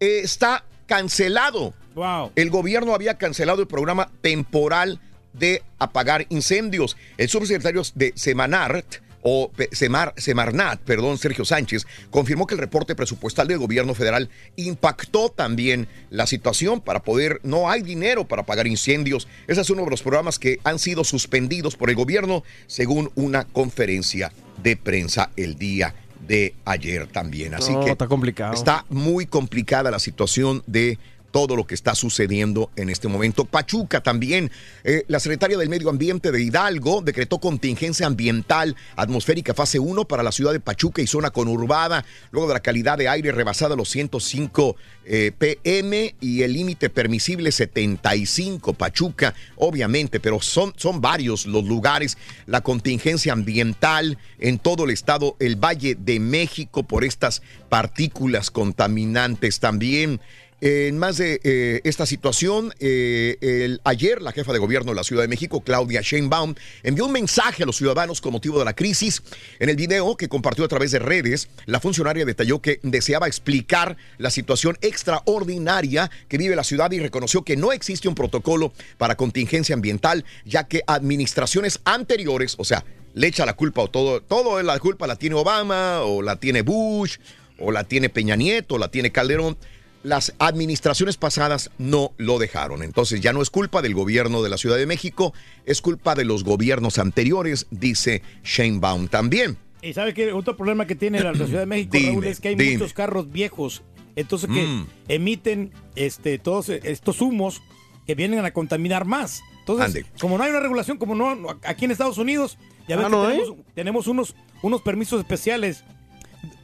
[0.00, 1.74] eh, está cancelado.
[1.94, 2.32] Wow.
[2.34, 5.00] El gobierno había cancelado el programa temporal
[5.32, 6.96] de apagar incendios.
[7.18, 13.48] El subsecretario de Semanart o Semar, Semarnat, perdón, Sergio Sánchez, confirmó que el reporte presupuestal
[13.48, 19.28] del gobierno federal impactó también la situación para poder, no hay dinero para pagar incendios.
[19.46, 23.44] Ese es uno de los programas que han sido suspendidos por el gobierno, según una
[23.44, 24.32] conferencia
[24.62, 25.94] de prensa el día
[26.26, 27.54] de ayer también.
[27.54, 28.54] Así No, que está complicado.
[28.54, 30.98] Está muy complicada la situación de
[31.30, 33.44] todo lo que está sucediendo en este momento.
[33.44, 34.50] Pachuca también,
[34.84, 40.22] eh, la secretaria del Medio Ambiente de Hidalgo decretó contingencia ambiental atmosférica fase 1 para
[40.22, 43.88] la ciudad de Pachuca y zona conurbada, luego de la calidad de aire rebasada los
[43.90, 51.64] 105 eh, PM y el límite permisible 75 Pachuca, obviamente, pero son, son varios los
[51.64, 58.50] lugares, la contingencia ambiental en todo el estado, el Valle de México por estas partículas
[58.50, 60.20] contaminantes también.
[60.62, 65.22] En más de eh, esta situación, eh, ayer la jefa de gobierno de la Ciudad
[65.22, 69.22] de México, Claudia Sheinbaum, envió un mensaje a los ciudadanos con motivo de la crisis.
[69.58, 73.96] En el video que compartió a través de redes, la funcionaria detalló que deseaba explicar
[74.18, 79.16] la situación extraordinaria que vive la ciudad y reconoció que no existe un protocolo para
[79.16, 82.84] contingencia ambiental, ya que administraciones anteriores, o sea,
[83.14, 86.60] le echa la culpa o todo, todo la culpa la tiene Obama o la tiene
[86.60, 87.16] Bush
[87.58, 89.56] o la tiene Peña Nieto o la tiene Calderón.
[90.02, 92.82] Las administraciones pasadas no lo dejaron.
[92.82, 95.34] Entonces ya no es culpa del gobierno de la Ciudad de México,
[95.66, 99.58] es culpa de los gobiernos anteriores, dice Shane Baum también.
[99.82, 102.48] Y sabe que otro problema que tiene la Ciudad de México, Dime, Raúl, es que
[102.48, 102.72] hay dime.
[102.78, 103.82] muchos carros viejos,
[104.16, 104.86] entonces que Mm.
[105.08, 107.60] emiten este todos estos humos
[108.06, 109.42] que vienen a contaminar más.
[109.60, 110.06] Entonces, Ande.
[110.18, 112.56] como no hay una regulación, como no aquí en Estados Unidos,
[112.88, 115.84] ya ves Ah, que ¿no tenemos, tenemos unos unos permisos especiales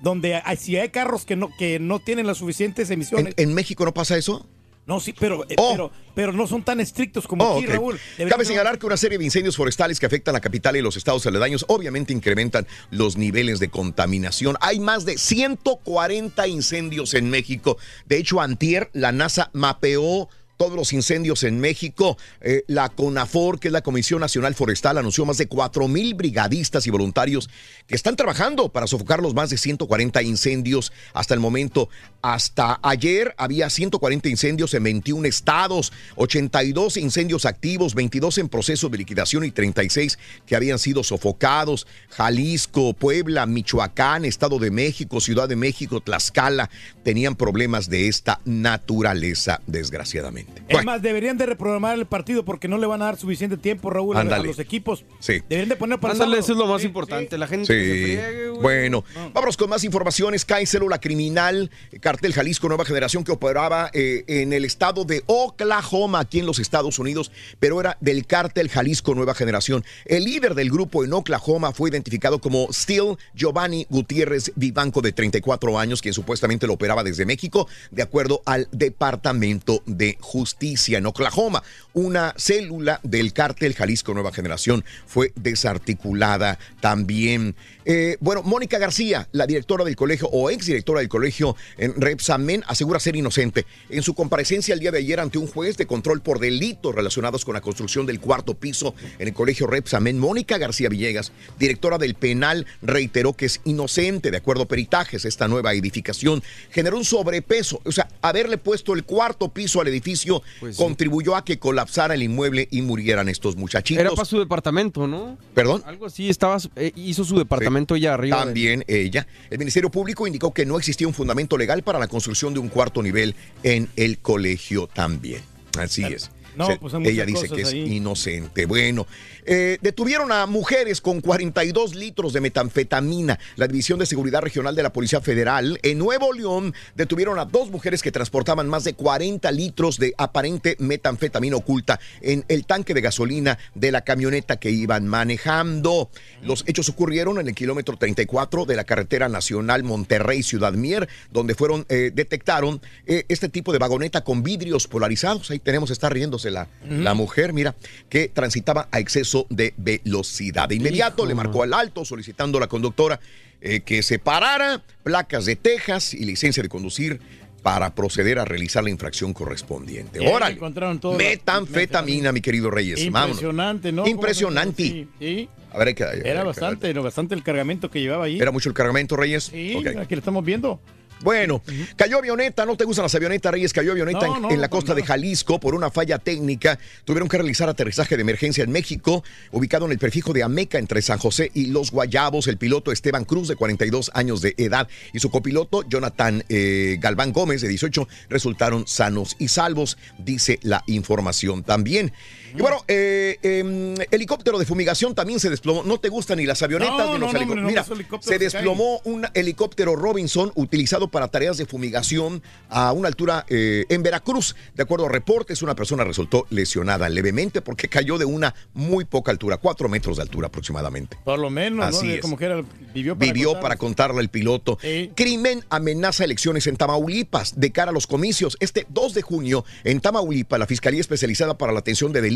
[0.02, 3.34] donde hay, si hay carros que no que no tienen las suficientes ¿En, emisiones.
[3.36, 4.46] en México no pasa eso?
[4.86, 5.72] no, sí, pero, eh, Oh.
[5.72, 7.66] pero pero no son tan estrictos como Oh, aquí.
[7.66, 7.98] Raúl.
[8.28, 11.26] Cabe señalar que una serie de incendios forestales que afectan la capital y los estados
[11.26, 14.56] aledaños obviamente incrementan los niveles de contaminación.
[14.60, 17.78] Hay más de 140 incendios en México.
[18.06, 22.16] De hecho, antier la NASA mapeó todos los incendios en México.
[22.40, 26.86] Eh, la CONAFOR, que es la Comisión Nacional Forestal, anunció más de 4 mil brigadistas
[26.86, 27.48] y voluntarios
[27.86, 31.88] que están trabajando para sofocar los más de 140 incendios hasta el momento.
[32.22, 38.98] Hasta ayer había 140 incendios en 21 estados, 82 incendios activos, 22 en proceso de
[38.98, 41.86] liquidación y 36 que habían sido sofocados.
[42.10, 46.70] Jalisco, Puebla, Michoacán, Estado de México, Ciudad de México, Tlaxcala
[47.06, 50.60] tenían problemas de esta naturaleza, desgraciadamente.
[50.66, 53.90] Es más, deberían de reprogramar el partido porque no le van a dar suficiente tiempo,
[53.90, 55.04] Raúl, a- a los equipos.
[55.20, 55.34] Sí.
[55.48, 56.44] Deberían de poner para el Ándale, sábado.
[56.44, 57.38] eso es lo más importante.
[57.38, 58.02] La gente que se Sí.
[58.02, 58.60] friegue, güey.
[58.60, 60.44] Bueno, vámonos con más informaciones.
[60.44, 65.22] Cae célula criminal, eh, cartel Jalisco Nueva Generación que operaba eh, en el estado de
[65.26, 67.30] Oklahoma, aquí en los Estados Unidos,
[67.60, 69.84] pero era del cártel Jalisco Nueva Generación.
[70.06, 75.78] El líder del grupo en Oklahoma fue identificado como Steel Giovanni Gutiérrez Vivanco, de 34
[75.78, 81.62] años, quien supuestamente lo operaba desde México, de acuerdo al Departamento de Justicia en Oklahoma.
[81.92, 87.56] Una célula del cártel Jalisco Nueva Generación fue desarticulada también.
[87.88, 92.98] Eh, bueno, Mónica García, la directora del colegio o exdirectora del colegio en Repsamen, asegura
[92.98, 93.64] ser inocente.
[93.90, 97.44] En su comparecencia el día de ayer ante un juez de control por delitos relacionados
[97.44, 101.30] con la construcción del cuarto piso en el colegio Repsamen, Mónica García Villegas,
[101.60, 104.32] directora del penal, reiteró que es inocente.
[104.32, 107.80] De acuerdo a peritajes, esta nueva edificación generó un sobrepeso.
[107.84, 110.82] O sea, haberle puesto el cuarto piso al edificio Pues sí.
[110.82, 114.00] contribuyó a que colapsara el inmueble y murieran estos muchachitos.
[114.00, 115.38] Era para su departamento, ¿no?
[115.54, 115.84] ¿Perdón?
[115.86, 118.38] Algo así, estaba, eh, hizo su departamento ya arriba.
[118.38, 119.26] de- También ella.
[119.50, 122.68] El Ministerio Público indicó que no existía un fundamento legal para la construcción de un
[122.68, 125.42] cuarto nivel en el colegio también.
[125.78, 126.30] Así es.
[126.56, 127.96] No, Se- pues hay ella dice que es ahí.
[127.96, 128.66] inocente.
[128.66, 129.06] Bueno,
[129.44, 133.38] eh, detuvieron a mujeres con 42 litros de metanfetamina.
[133.56, 137.70] La División de Seguridad Regional de la Policía Federal en Nuevo León detuvieron a dos
[137.70, 143.00] mujeres que transportaban más de 40 litros de aparente metanfetamina oculta en el tanque de
[143.02, 146.10] gasolina de la camioneta que iban manejando.
[146.42, 151.84] Los hechos ocurrieron en el kilómetro 34 de la carretera nacional Monterrey-Ciudad Mier, donde fueron,
[151.88, 155.50] eh, detectaron eh, este tipo de vagoneta con vidrios polarizados.
[155.50, 157.74] Ahí tenemos, está riéndose la, la mujer, mira,
[158.08, 160.68] que transitaba a exceso de velocidad.
[160.68, 163.20] De inmediato Hijo, le marcó al alto solicitando a la conductora
[163.60, 167.20] eh, que se parara, placas de Texas y licencia de conducir
[167.62, 170.20] para proceder a realizar la infracción correspondiente.
[170.28, 170.54] Órale.
[170.54, 171.14] encontraron todo.
[171.16, 173.00] Metanfetamina, mi querido Reyes.
[173.10, 173.36] Vámonos.
[173.38, 174.06] Impresionante, ¿no?
[174.06, 174.82] Impresionante.
[174.84, 175.48] Sí, sí.
[175.72, 178.38] A ver, hay que- hay Era bastante, era bastante el cargamento que llevaba ahí.
[178.38, 179.44] ¿Era mucho el cargamento, Reyes?
[179.44, 180.80] Sí, aquí lo estamos viendo.
[181.22, 181.62] Bueno,
[181.96, 184.68] cayó avioneta, no te gustan las avionetas, Reyes, cayó avioneta No, en, no, en la
[184.68, 186.78] costa de Jalisco por una falla técnica.
[187.04, 191.00] Tuvieron que realizar aterrizaje de emergencia en México, ubicado en el prefijo de Ameca entre
[191.02, 192.46] San José y Los Guayabos.
[192.48, 197.32] El piloto Esteban Cruz, de 42 años de edad, y su copiloto Jonathan eh, Galván
[197.32, 202.12] Gómez, de 18, resultaron sanos y salvos, dice la información también.
[202.54, 205.82] Y bueno, eh, em, helicóptero de fumigación también se desplomó.
[205.82, 207.62] No te gustan ni las avionetas No, ni los no, helicópteros.
[207.62, 212.92] no, Mira, helicópteros se se desplomó un helicóptero Robinson utilizado para tareas de fumigación a
[212.92, 214.56] una altura eh, en Veracruz.
[214.74, 219.30] De acuerdo a reportes, una persona resultó lesionada levemente porque cayó de una muy poca
[219.30, 221.16] altura, cuatro metros de altura aproximadamente.
[221.24, 222.20] Por lo menos, Así es.
[222.20, 222.62] Como que era,
[222.94, 224.78] vivió para Vivió para contarle el piloto.
[225.14, 228.56] Crimen amenaza elecciones en Tamaulipas de cara a los comicios.
[228.60, 232.35] Este 2 de junio, en Tamaulipas, la Fiscalía Especializada para la Atención de Delitos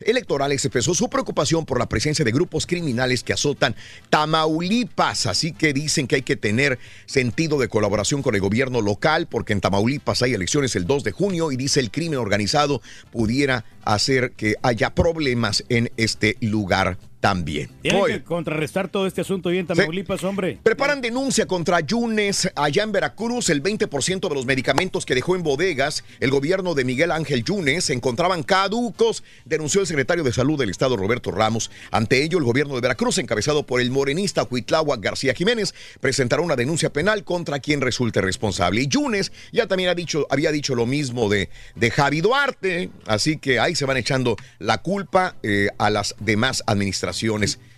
[0.00, 3.74] Electorales expresó su preocupación por la presencia de grupos criminales que azotan
[4.10, 5.26] Tamaulipas.
[5.26, 9.52] Así que dicen que hay que tener sentido de colaboración con el gobierno local, porque
[9.52, 12.82] en Tamaulipas hay elecciones el 2 de junio y dice el crimen organizado
[13.12, 17.70] pudiera hacer que haya problemas en este lugar también.
[17.82, 20.58] Tienen Muy que contrarrestar todo este asunto bien, Tamaulipas, hombre.
[20.62, 23.50] Preparan denuncia contra Yunes allá en Veracruz.
[23.50, 27.84] El 20% de los medicamentos que dejó en bodegas el gobierno de Miguel Ángel Yunes
[27.84, 31.70] se encontraban caducos, denunció el secretario de Salud del Estado, Roberto Ramos.
[31.90, 36.56] Ante ello, el gobierno de Veracruz, encabezado por el morenista Huitláhuac García Jiménez, presentará una
[36.56, 38.82] denuncia penal contra quien resulte responsable.
[38.82, 43.38] Y Yunes ya también ha dicho, había dicho lo mismo de, de Javi Duarte, así
[43.38, 47.07] que ahí se van echando la culpa eh, a las demás administraciones.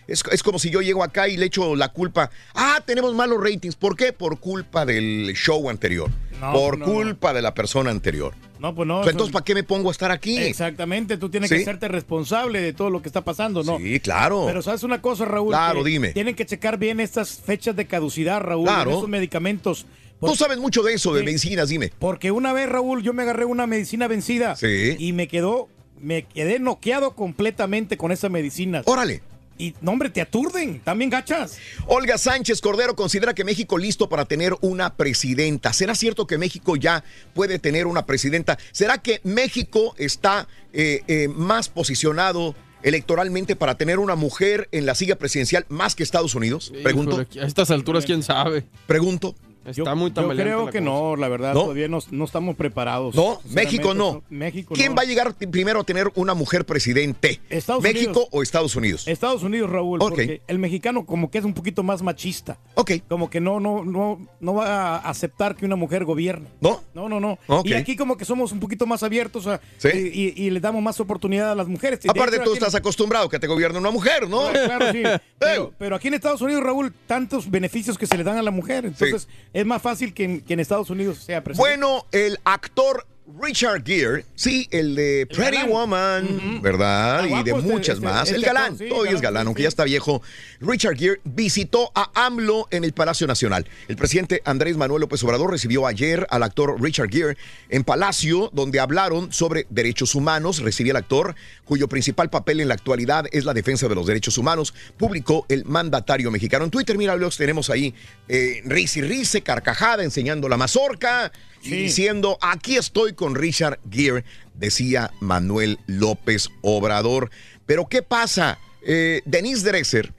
[0.06, 2.30] Es, es como si yo llego acá y le echo la culpa.
[2.54, 3.76] Ah, tenemos malos ratings.
[3.76, 4.12] ¿Por qué?
[4.12, 6.10] Por culpa del show anterior.
[6.40, 8.34] No, por no, culpa de la persona anterior.
[8.58, 9.06] No, pues no.
[9.08, 10.38] Entonces, ¿para qué me pongo a estar aquí?
[10.38, 11.56] Exactamente, tú tienes Sí.
[11.56, 13.78] que hacerte responsable de todo lo que está pasando, ¿no?
[13.78, 14.44] Sí, claro.
[14.46, 15.50] Pero sabes una cosa, Raúl.
[15.50, 16.08] Claro, dime.
[16.10, 18.90] Tienen que checar bien estas fechas de caducidad, Raúl, Claro.
[18.90, 19.86] de esos medicamentos.
[20.20, 21.26] Tú sabes mucho de eso, de Sí.
[21.26, 21.92] medicinas, dime.
[21.98, 24.54] Porque una vez, Raúl, yo me agarré una medicina vencida.
[24.56, 24.96] Sí.
[24.98, 25.68] Y me quedó,
[26.00, 28.82] me quedé noqueado completamente con esa medicina.
[28.86, 29.22] Órale.
[29.58, 31.58] Y, no, hombre, te aturden, también gachas.
[31.86, 35.74] Olga Sánchez Cordero considera que México listo para tener una presidenta.
[35.74, 37.04] ¿Será cierto que México ya
[37.34, 38.58] puede tener una presidenta?
[38.72, 44.94] ¿Será que México está eh, eh, más posicionado electoralmente para tener una mujer en la
[44.94, 46.72] silla presidencial más que Estados Unidos?
[46.82, 47.20] Pregunto.
[47.20, 48.64] Híjole, a estas alturas, quién sabe.
[48.86, 49.34] Pregunto.
[49.70, 51.62] Está muy Yo creo que no, la verdad, ¿No?
[51.62, 53.14] todavía no, no estamos preparados.
[53.14, 54.22] No, México no.
[54.30, 54.96] México ¿Quién no.
[54.96, 57.40] va a llegar primero a tener una mujer presidente?
[57.48, 58.28] Estados ¿México Unidos.
[58.32, 59.06] o Estados Unidos?
[59.08, 62.58] Estados Unidos, Raúl, porque el mexicano como que es un poquito más machista.
[62.74, 62.92] Ok.
[63.08, 66.48] Como que no, no, no, no va a aceptar que una mujer gobierne.
[66.60, 66.82] ¿No?
[66.94, 67.38] No, no, no.
[67.64, 69.88] Y aquí como que somos un poquito más abiertos a- Sí.
[69.92, 72.00] y, y- y le damos más oportunidad a las mujeres.
[72.08, 74.48] Aparte, tú estás acostumbrado que te gobierne una mujer, ¿no?
[74.50, 75.02] Claro, sí.
[75.40, 78.50] Pero, pero aquí en Estados Unidos, Raúl, tantos beneficios que se le dan a la
[78.50, 78.84] mujer.
[78.84, 79.26] Entonces,
[79.60, 81.76] es más fácil que en, Estados Unidos sea presidente.
[81.76, 83.06] Bueno, el actor
[83.38, 85.68] Richard Gere, sí, el de Pretty galán.
[85.70, 87.24] Woman, ¿verdad?
[87.24, 88.24] Y de este- muchas este- más.
[88.24, 90.22] este el galán, actor, sí, todavía es galán, galán, sí, aunque ya está viejo.
[90.60, 93.66] Richard Gere visitó a AMLO en el Palacio Nacional.
[93.88, 97.36] El presidente Andrés Manuel López Obrador recibió ayer al actor Richard Gere
[97.68, 100.60] en Palacio, donde hablaron sobre derechos humanos.
[100.60, 101.34] Recibió al actor,
[101.64, 105.64] cuyo principal papel en la actualidad es la defensa de los derechos humanos, publicó el
[105.64, 106.64] mandatario mexicano.
[106.64, 107.94] En Twitter, mira, los tenemos ahí,
[108.28, 111.32] eh, risa y risa, carcajada, enseñando la mazorca
[111.62, 114.24] y diciendo, aquí estoy con Richard Gere,
[114.54, 117.30] decía Manuel López Obrador.
[117.66, 118.58] Pero ¿qué pasa?
[118.86, 120.12] Eh, Denise Dresser,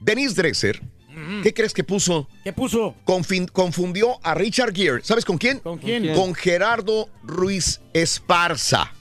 [0.00, 0.82] Denise Dresser,
[1.42, 2.28] ¿qué crees que puso?
[2.44, 2.94] ¿Qué puso?
[3.06, 5.02] Confin- confundió a Richard Gere.
[5.02, 5.58] ¿Sabes con quién?
[5.60, 6.14] ¿Con quién?
[6.14, 8.92] Con Gerardo Ruiz Esparza.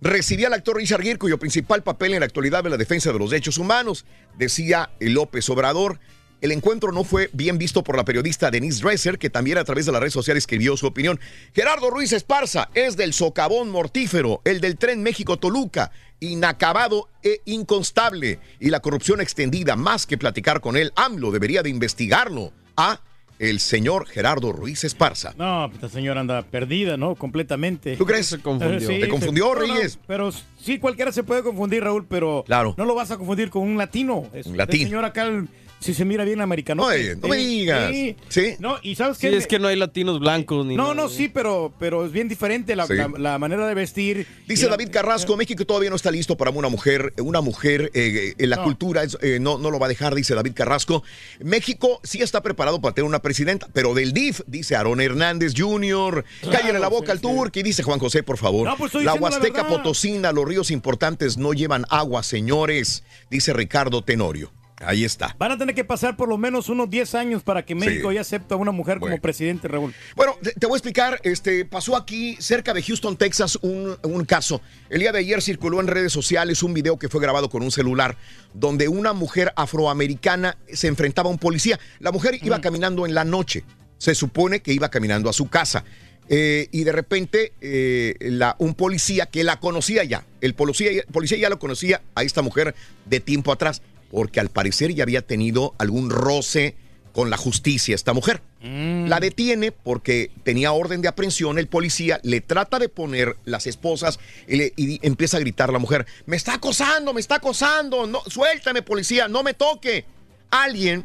[0.00, 3.18] Recibía al actor Richard Gere, cuyo principal papel en la actualidad es la defensa de
[3.20, 4.04] los derechos humanos,
[4.36, 6.00] decía López Obrador.
[6.42, 9.86] El encuentro no fue bien visto por la periodista Denise Dresser, que también a través
[9.86, 11.18] de las redes sociales escribió su opinión.
[11.54, 18.70] Gerardo Ruiz Esparza es del socavón mortífero, el del tren México-Toluca, inacabado e inconstable, y
[18.70, 19.76] la corrupción extendida.
[19.76, 23.00] Más que platicar con él, AMLO debería de investigarlo a
[23.38, 25.34] el señor Gerardo Ruiz Esparza.
[25.36, 27.14] No, esta señora anda perdida, ¿no?
[27.14, 27.96] Completamente.
[27.96, 28.26] ¿Tú crees?
[28.26, 28.88] Se confundió.
[28.88, 29.98] ¿Te confundió, no, no, Reyes?
[30.06, 32.74] pero sí, cualquiera se puede confundir, Raúl, pero Claro.
[32.76, 34.28] no lo vas a confundir con un latino.
[34.32, 34.82] Es, Un latino.
[34.82, 35.48] El señor acá, el-
[35.82, 36.84] si se mira bien americano.
[36.84, 37.92] Oye, no me digas.
[38.28, 38.54] Sí.
[38.58, 39.36] No, y sabes Sí, qué?
[39.36, 40.94] es que no hay latinos blancos ni No, nada.
[40.94, 42.94] no, sí, pero, pero es bien diferente la, Sí.
[42.94, 44.26] la- la manera de vestir.
[44.46, 47.90] Dice y la- David Carrasco, México todavía no está listo para una mujer, una mujer
[47.94, 48.64] eh, en la No.
[48.64, 51.02] cultura es- eh, no, no lo va a dejar, dice David Carrasco.
[51.40, 56.24] México sí está preparado para tener una presidenta, pero del DIF, dice Aaron Hernández Jr.
[56.40, 57.22] Claro, Cállale la boca sí, al sí.
[57.22, 58.68] turqui, dice Juan José, por favor.
[58.68, 59.66] No, pues la Huasteca.
[59.66, 64.50] Potosina, los ríos importantes no llevan agua, señores, dice Ricardo Tenorio.
[64.84, 65.34] Ahí está.
[65.38, 68.14] Van a tener que pasar por lo menos unos 10 años para que México Sí.
[68.16, 69.94] ya acepte a una mujer como presidente, Raúl.
[70.16, 74.24] Bueno, te, te voy a explicar, este, pasó aquí cerca de Houston, Texas, un, un
[74.24, 74.60] caso.
[74.90, 77.70] El día de ayer circuló en redes sociales un video que fue grabado con un
[77.70, 78.16] celular
[78.54, 81.78] donde una mujer afroamericana se enfrentaba a un policía.
[82.00, 83.64] La mujer iba caminando en la noche,
[83.98, 85.84] se supone que iba caminando a su casa.
[86.28, 91.04] Eh, y de repente eh, la- un policía que la conocía ya, el policía, el
[91.12, 92.76] policía ya lo conocía a esta mujer
[93.06, 93.82] de tiempo atrás,
[94.12, 96.76] porque al parecer ya había tenido algún roce
[97.12, 98.40] con la justicia esta mujer.
[98.62, 104.20] La detiene porque tenía orden de aprehensión, el policía le trata de poner las esposas
[104.46, 108.22] y, le- y empieza a gritar la mujer, me está acosando, me está acosando, no,
[108.28, 110.04] suéltame policía, no me toque.
[110.50, 111.04] Alguien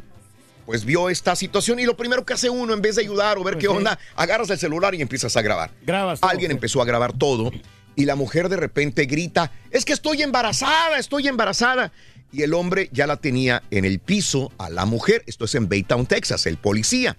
[0.66, 3.42] pues vio esta situación y lo primero que hace uno en vez de ayudar o
[3.44, 3.76] ver Pues qué sí.
[3.76, 5.70] onda, agarras el celular y empiezas a grabar.
[5.82, 7.50] Grabas Alguien empezó a grabar todo
[7.98, 11.90] y la mujer de repente grita, es que estoy embarazada, estoy embarazada.
[12.30, 15.68] Y el hombre ya la tenía en el piso a la mujer, esto es en
[15.68, 17.16] Baytown, Texas, el policía,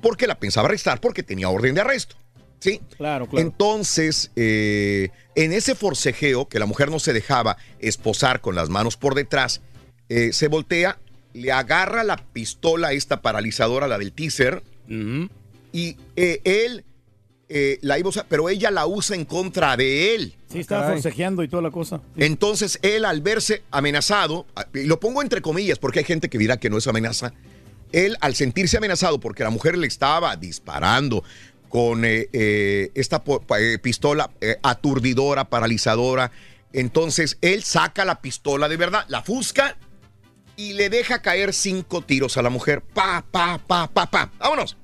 [0.00, 2.16] porque la pensaba arrestar porque tenía orden de arresto.
[2.60, 2.80] ¿Sí?
[2.96, 3.46] Claro, claro.
[3.46, 8.96] Entonces, eh, en ese forcejeo, que la mujer no se dejaba esposar con las manos
[8.96, 9.60] por detrás,
[10.08, 10.98] eh, se voltea,
[11.34, 16.84] le agarra la pistola esta paralizadora, la del teaser, y eh, él
[17.48, 20.36] eh, la iba a usar, pero ella la usa en contra de él.
[20.48, 22.00] Sí, estaba forcejeando y toda la cosa.
[22.16, 26.58] Entonces él al verse amenazado, y lo pongo entre comillas porque hay gente que dirá
[26.58, 27.32] que no es amenaza,
[27.92, 31.24] él al sentirse amenazado porque la mujer le estaba disparando
[31.68, 33.22] con eh, eh, esta
[33.58, 36.30] eh, pistola eh, aturdidora, paralizadora,
[36.72, 39.76] entonces él saca la pistola de verdad, la fusca
[40.56, 42.82] y le deja caer cinco tiros a la mujer.
[42.82, 44.30] Pa, pa, pa, pa, pa.
[44.38, 44.76] Vámonos.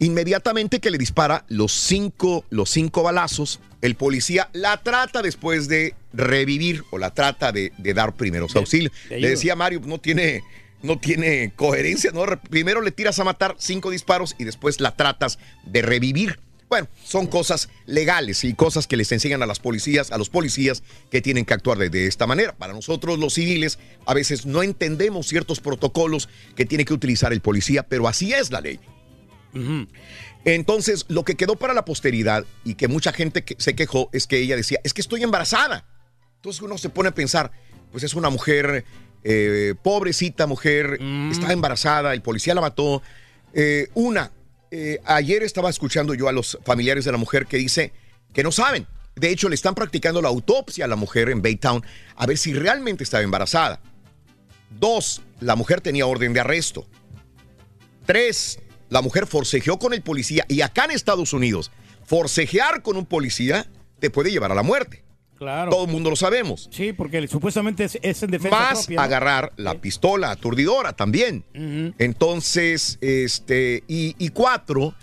[0.00, 5.94] Inmediatamente que le dispara los cinco, los cinco balazos, el policía la trata después de
[6.12, 8.92] revivir o la trata de, de dar primeros auxilios.
[9.10, 10.42] Le decía Mario, no tiene,
[10.82, 12.24] no tiene coherencia, ¿no?
[12.48, 16.38] Primero le tiras a matar cinco disparos y después la tratas de revivir.
[16.68, 20.82] Bueno, son cosas legales y cosas que les enseñan a las policías, a los policías
[21.10, 22.54] que tienen que actuar de, de esta manera.
[22.54, 27.40] Para nosotros los civiles a veces no entendemos ciertos protocolos que tiene que utilizar el
[27.40, 28.78] policía, pero así es la ley.
[30.44, 34.26] Entonces, lo que quedó para la posteridad y que mucha gente que- se quejó es
[34.26, 35.84] que ella decía, es que estoy embarazada.
[36.36, 37.50] Entonces uno se pone a pensar,
[37.90, 38.84] pues es una mujer,
[39.24, 40.98] eh, pobrecita mujer,
[41.30, 43.02] está embarazada, el policía la mató.
[43.52, 44.30] Eh, una,
[44.70, 47.92] eh, ayer estaba escuchando yo a los familiares de la mujer que dice
[48.32, 48.86] que no saben.
[49.16, 51.84] De hecho, le están practicando la autopsia a la mujer en Baytown
[52.14, 53.80] a ver si realmente estaba embarazada.
[54.70, 56.86] Dos, la mujer tenía orden de arresto.
[58.06, 61.70] Tres, la mujer forcejeó con el policía y acá en Estados Unidos,
[62.04, 63.66] forcejear con un policía
[63.98, 65.04] te puede llevar a la muerte.
[65.36, 65.70] Claro.
[65.70, 66.68] Todo el mundo lo sabemos.
[66.72, 68.96] Sí, porque supuestamente es, es en defensa propia.
[68.96, 69.02] ¿no?
[69.02, 71.44] agarrar la pistola aturdidora también.
[71.98, 74.94] Entonces, este, y, y cuatro,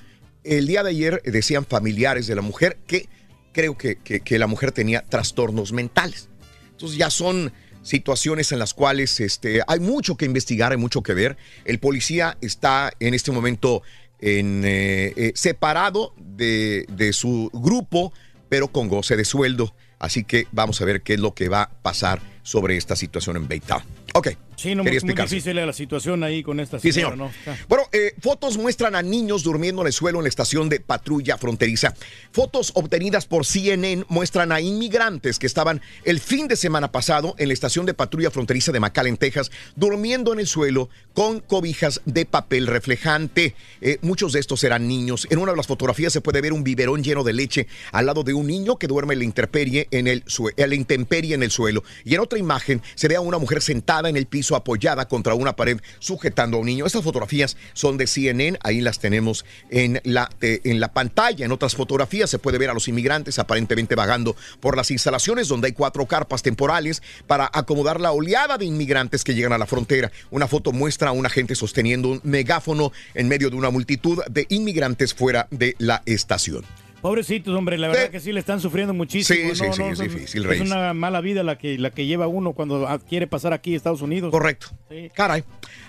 [0.44, 3.08] el día de ayer decían familiares de la mujer que
[3.52, 6.30] creo que, que- que la mujer tenía trastornos mentales.
[6.72, 7.54] Entonces ya son
[7.86, 11.38] situaciones en las cuales este, hay mucho que investigar, hay mucho que ver.
[11.64, 13.84] El policía está en este momento
[14.20, 18.12] en, eh, eh, separado de, de su grupo,
[18.50, 19.74] pero con goce de sueldo.
[20.00, 23.38] Así que vamos a ver qué es lo que va a pasar sobre esta situación
[23.38, 23.84] en Baytown.
[24.14, 24.30] Ok.
[24.56, 27.30] Sí, no, quería muy, muy difícil la situación ahí con esta Sí, señora, señor.
[27.30, 27.34] ¿no?
[27.54, 30.80] Está- Bueno, eh, fotos muestran a niños durmiendo en el suelo en la estación de
[30.80, 31.94] patrulla fronteriza.
[32.32, 37.48] Fotos obtenidas por CNN muestran a inmigrantes que estaban el fin de semana pasado en
[37.50, 42.26] la estación de patrulla fronteriza de McAllen, Texas, durmiendo en el suelo con cobijas de
[42.26, 43.56] papel reflejante.
[43.82, 45.28] Eh, muchos de estos eran niños.
[45.30, 48.24] En una de las fotografías se puede ver un biberón lleno de leche al lado
[48.24, 51.44] de un niño que duerme en la intemperie en el, sue- en la intemperie en
[51.44, 51.84] el suelo.
[52.04, 55.34] Y en otra imagen se ve a una mujer sentada en el piso apoyada contra
[55.34, 56.86] una pared sujetando a un niño.
[56.86, 61.46] Estas fotografías son de CNN, ahí las tenemos en la, eh, en la pantalla.
[61.46, 65.68] En otras fotografías se puede ver a los inmigrantes aparentemente vagando por las instalaciones donde
[65.68, 70.12] hay cuatro carpas temporales para acomodar la oleada de inmigrantes que llegan a la frontera.
[70.32, 74.46] Una foto muestra a un agente sosteniendo un megáfono en medio de una multitud de
[74.50, 76.66] inmigrantes fuera de la estación.
[77.06, 79.50] Pobrecitos, hombre, la verdad que sí le están sufriendo muchísimo.
[79.52, 80.68] Sí, sí, No, sí, no, es son- difícil, Es Reyes.
[80.72, 83.78] una mala vida la que, la que lleva uno cuando ah, quiere pasar aquí a
[83.78, 84.32] Estados Unidos.
[84.32, 84.70] Correcto.
[85.14, 85.44] Caray.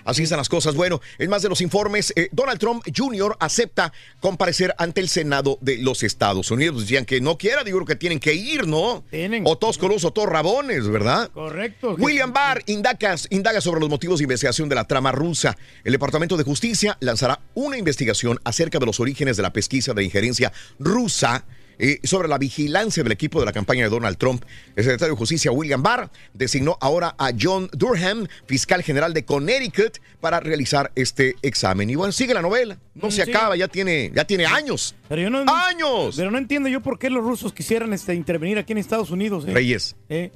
[0.05, 0.75] Así están las cosas.
[0.75, 3.35] Bueno, en más de los informes, eh, Donald Trump Jr.
[3.39, 6.81] acepta comparecer ante el Senado de los Estados Unidos.
[6.81, 9.03] Decían que no quiera, digo que tienen que ir, ¿no?
[9.43, 11.31] O todos o todos rabones, ¿verdad?
[11.31, 11.95] Correcto.
[11.97, 15.57] William Barr indaga, indaga sobre los motivos de investigación de la trama rusa.
[15.83, 20.03] El Departamento de Justicia lanzará una investigación acerca de los orígenes de la pesquisa de
[20.03, 21.06] injerencia rusa
[21.79, 24.43] eh, sobre la vigilancia del equipo de la campaña de Donald Trump.
[24.75, 29.99] El secretario de Justicia, William Barr, designó ahora a John Durham, fiscal general de Connecticut,
[30.19, 31.89] para realizar este examen.
[31.89, 32.79] Y bueno, sigue la novela.
[32.95, 33.31] No Mm, se sí.
[33.31, 34.95] acaba, ya tiene, ya tiene años.
[35.07, 36.15] Pero yo no, ¡Años!
[36.17, 39.45] Pero no entiendo yo por qué los rusos quisieran este, intervenir aquí en Estados Unidos.
[39.47, 39.53] eh.
[39.53, 39.95] Reyes.
[40.09, 40.31] Eh,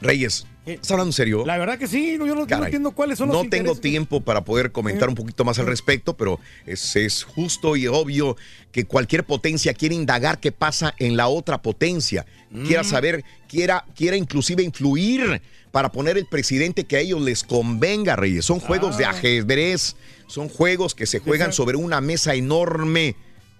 [0.00, 0.46] Reyes.
[0.66, 1.44] ¿Estás hablando en serio?
[1.46, 2.64] La verdad que sí, no, yo no, yo no Caray.
[2.64, 5.10] entiendo cuáles son los No tengo tiempo para poder comentar Eh.
[5.10, 8.36] un poquito más al respecto, pero es, es justo y obvio
[8.72, 12.26] que cualquier potencia quiere indagar qué pasa en la otra potencia,
[12.66, 12.86] quiera Mm.
[12.86, 15.40] saber, quiera, quiera inclusive influir
[15.70, 18.44] para poner el presidente que a ellos les convenga, Reyes.
[18.44, 19.10] Son juegos de Ah.
[19.10, 19.94] ajedrez,
[20.26, 23.14] son juegos que se juegan sobre una mesa enorme.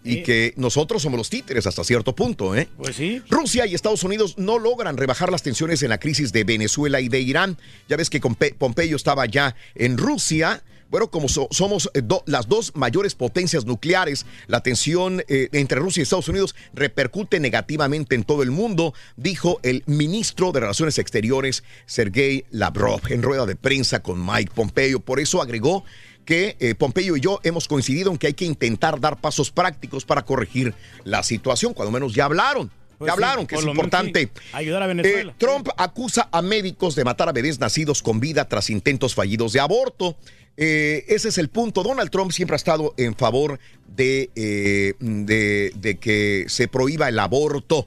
[0.06, 2.68] Y que nosotros somos los títeres hasta cierto punto, ¿eh?
[2.76, 3.22] Pues sí.
[3.28, 7.08] Rusia y Estados Unidos no logran rebajar las tensiones en la crisis de Venezuela y
[7.08, 7.58] de Irán.
[7.88, 10.62] Ya ves que Pompe- Pompeyo estaba ya en Rusia.
[10.88, 15.80] Bueno, como so- somos eh, do- las dos mayores potencias nucleares, la tensión eh, entre
[15.80, 20.98] Rusia y Estados Unidos repercute negativamente en todo el mundo, dijo el ministro de Relaciones
[20.98, 25.00] Exteriores, Sergei Lavrov, en rueda de prensa con Mike Pompeo.
[25.00, 25.84] Por eso agregó
[26.26, 30.04] que eh, Pompeyo y yo hemos coincidido en que hay que intentar dar pasos prácticos
[30.04, 30.74] para corregir
[31.04, 32.70] la situación, cuando menos ya hablaron.
[32.98, 34.30] Pues ya sí, hablaron, que es importante.
[34.34, 35.32] sí, ayudar a Venezuela.
[35.32, 39.52] Eh, Trump acusa a médicos de matar a bebés nacidos con vida tras intentos fallidos
[39.52, 40.16] de aborto.
[40.56, 41.82] Eh, ese es el punto.
[41.82, 47.18] Donald Trump siempre ha estado en favor de, eh, de, de que se prohíba el
[47.18, 47.86] aborto.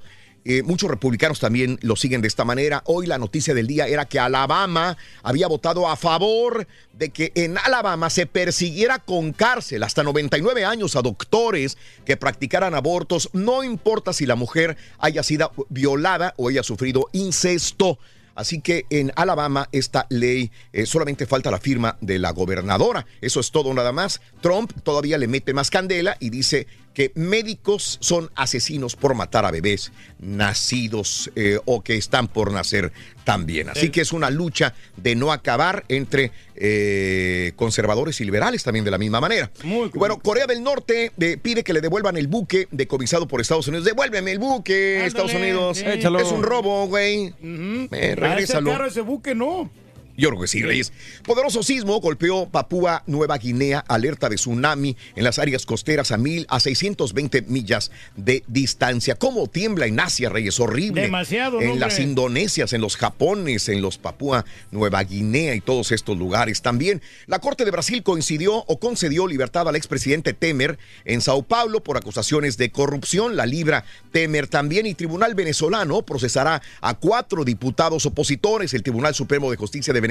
[0.52, 2.82] Eh, muchos republicanos también lo siguen de esta manera.
[2.88, 7.60] Hoy la noticia del día era que Alabama había votado a favor de que en
[7.60, 14.12] Alabama se persiguiera con cárcel hasta 99 años a doctores que practicaran abortos, no importa
[14.12, 18.00] si la mujer haya sido violada o haya sufrido incesto.
[18.34, 23.06] Así que en Alabama esta ley eh, solamente falta la firma de la gobernadora.
[23.22, 24.20] Eso es todo nada más.
[24.42, 26.66] Trump todavía le mete más candela y dice
[27.00, 32.92] que médicos son asesinos por matar a bebés nacidos eh, o que están por nacer
[33.24, 33.70] también.
[33.70, 38.92] Así que es una lucha de no acabar entre eh, conservadores y liberales también de
[38.92, 39.50] la misma manera.
[39.64, 43.70] Y bueno, Corea del Norte eh, pide que le devuelvan el buque decomisado por Estados
[43.70, 43.86] Unidos.
[43.86, 45.78] Devuélveme el buque, Estados Unidos.
[45.78, 45.86] sí.
[45.88, 46.20] Échalo.
[46.20, 47.34] Es un robo, güey.
[47.42, 48.72] Eh, ese regrésalo.
[48.72, 49.72] carro, ese buque, no.
[50.20, 50.92] Yo creo que sí, Reyes.
[51.24, 56.46] Poderoso sismo golpeó Papúa Nueva Guinea, alerta de tsunami en las áreas costeras a mil
[56.50, 59.16] a 620 millas de distancia.
[59.16, 60.60] ¿Cómo tiembla en Asia, Reyes?
[60.60, 61.04] Horrible.
[61.04, 61.80] Demasiado, En hombre.
[61.80, 66.62] las Indonesias, en los Japones, en los Papúa Nueva Guinea y todos estos lugares.
[66.62, 71.82] También la Corte de Brasil coincidió o concedió libertad al expresidente Temer en Sao Paulo
[71.82, 73.38] por acusaciones de corrupción.
[73.38, 78.74] La libra Temer también y Tribunal venezolano procesará a cuatro diputados opositores.
[78.74, 80.09] El Tribunal Supremo de Justicia de Venezuela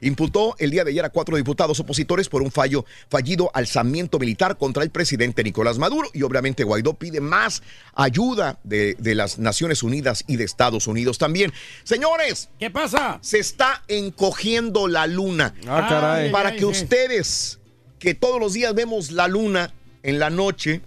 [0.00, 4.56] imputó el día de ayer a cuatro diputados opositores por un fallo fallido alzamiento militar
[4.58, 7.62] contra el presidente Nicolás Maduro y obviamente Guaidó pide más
[7.94, 11.52] ayuda de, de las Naciones Unidas y de Estados Unidos también.
[11.84, 13.18] Señores, ¿qué pasa?
[13.22, 15.54] Se está encogiendo la luna.
[15.66, 16.30] Ah, caray.
[16.30, 17.58] Para que ustedes,
[17.98, 19.72] que todos los días vemos la luna
[20.02, 20.82] en la noche,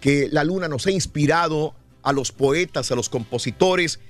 [0.00, 4.00] que la luna nos ha inspirado a los poetas, a los compositores,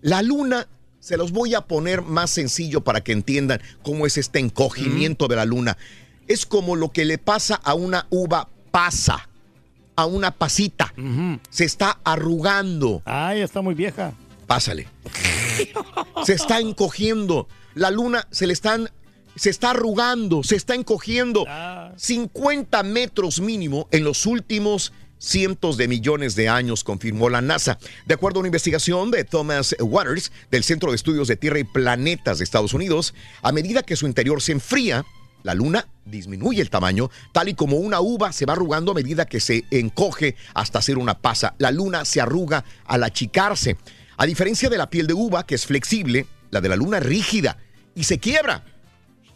[0.00, 0.68] la luna
[1.00, 5.36] se los voy a poner más sencillo para que entiendan cómo es este encogimiento de
[5.36, 5.76] la luna.
[6.28, 9.28] Es como lo que le pasa a una uva pasa,
[9.96, 10.94] a una pasita.
[11.48, 13.02] Se está arrugando.
[13.06, 14.12] Ah, ya está muy vieja.
[14.46, 14.88] Pásale.
[16.24, 17.48] Se está encogiendo.
[17.74, 18.90] La luna se le están
[19.36, 21.46] se está arrugando, se está encogiendo.
[21.96, 27.78] 50 metros mínimo en los últimos cientos de millones de años, confirmó la NASA.
[28.06, 31.64] De acuerdo a una investigación de Thomas Waters del Centro de Estudios de Tierra y
[31.64, 35.04] Planetas de Estados Unidos, a medida que su interior se enfría,
[35.42, 39.26] la luna disminuye el tamaño, tal y como una uva se va arrugando a medida
[39.26, 41.54] que se encoge hasta ser una pasa.
[41.58, 43.76] La luna se arruga al achicarse.
[44.16, 47.04] A diferencia de la piel de uva, que es flexible, la de la luna es
[47.04, 47.58] rígida
[47.94, 48.64] y se quiebra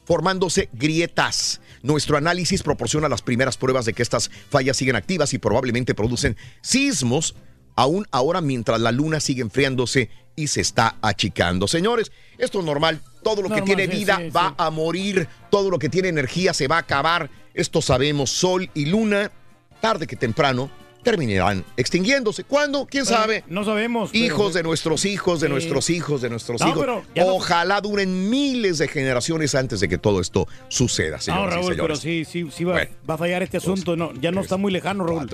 [0.05, 1.61] formándose grietas.
[1.85, 6.35] Nuestro análisis proporciona las primeras pruebas de que estas fallas siguen activas y probablemente producen
[6.63, 7.35] sismos
[7.77, 11.69] aún ahora mientras la luna sigue enfriándose y se está achicando.
[11.69, 13.03] Señores, esto es normal.
[13.23, 15.29] Todo lo que tiene sí, vida sí, va a morir.
[15.51, 17.29] Todo lo que tiene energía se va a acabar.
[17.53, 18.31] Esto sabemos.
[18.31, 19.31] Sol y luna,
[19.83, 20.71] tarde que temprano,
[21.05, 22.43] terminarán extinguiéndose.
[22.43, 22.87] ¿Cuándo?
[22.91, 23.45] ¿Quién Bueno, sabe?
[23.47, 25.53] no sabemos, pero- Hijos de nuestros hijos, de Sí.
[25.53, 26.81] nuestros hijos, de nuestros No, hijos.
[26.81, 31.23] pero ya no- Ojalá duren miles de generaciones antes de que todo esto suceda, No,
[31.23, 32.91] señoras y Raúl, pero sí, sí, sí va, Bueno.
[33.09, 33.95] va a fallar este asunto.
[33.97, 35.29] No, ya no está muy lejano, Raúl.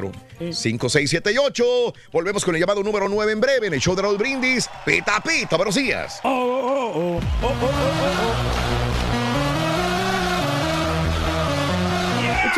[0.53, 1.65] 5, 6, 7 y 8.
[2.13, 4.69] Volvemos con el llamado número 9 en breve en el show de Raúl Brindis.
[4.85, 6.21] Pita, pita, buenos días.
[6.25, 7.71] Oh, oh, oh, oh, oh, oh,
[9.27, 9.30] oh,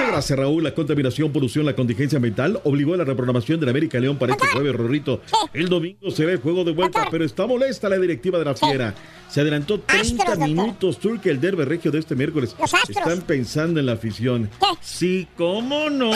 [0.02, 0.64] Muchas gracias, Raúl.
[0.64, 4.48] La contaminación, polución, la contingencia ambiental obligó a la reprogramación del América León para este
[4.48, 5.20] jueves, Rorrito.
[5.54, 8.54] El domingo se ve el juego de vuelta, pero está molesta la directiva de la
[8.56, 8.94] Fiera.
[9.32, 12.54] Se adelantó 30 minutos Turque el derbe regio de este miércoles.
[12.86, 14.50] Están pensando en la afición.
[14.82, 16.10] Sí, cómo no.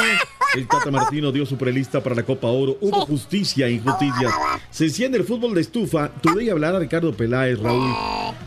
[0.54, 2.76] El Tata Martino dio su prelista para la Copa Oro.
[2.78, 4.30] Hubo justicia e injusticia.
[4.70, 6.10] Se enciende el fútbol de estufa.
[6.20, 7.90] Tuve hablar a Ricardo Peláez, Raúl.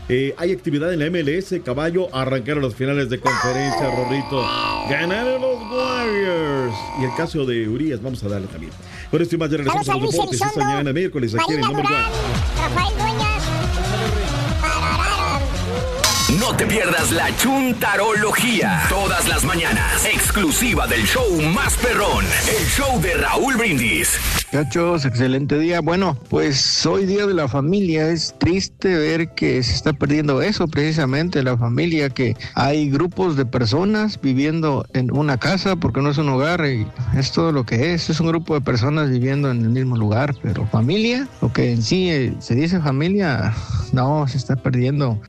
[0.08, 1.52] Eh, hay actividad en la MLS.
[1.64, 4.42] Caballo arrancaron las finales de conferencia, Rorrito.
[4.88, 6.76] Ganaron los Warriors.
[7.00, 8.72] Y el caso de Urias, vamos a darle también.
[9.10, 10.40] Con esto y más, ya regresamos a los deportes.
[10.40, 11.66] Esta mañana miércoles aquí en el.
[11.66, 11.82] Durán,
[12.56, 13.39] Rafael Dueñas.
[16.38, 18.82] No te pierdas la chuntarología.
[18.88, 20.04] Todas las mañanas.
[20.04, 22.24] Exclusiva del show más perrón.
[22.48, 24.16] El show de Raúl Brindis.
[24.52, 25.80] Muchachos, excelente día.
[25.80, 30.68] Bueno, pues hoy día de la familia es triste ver que se está perdiendo eso
[30.68, 36.18] precisamente, la familia, que hay grupos de personas viviendo en una casa porque no es
[36.18, 36.86] un hogar y
[37.16, 40.34] es todo lo que es, es un grupo de personas viviendo en el mismo lugar,
[40.42, 43.54] pero familia, lo que en sí eh, se dice familia,
[43.92, 45.20] no, se está perdiendo.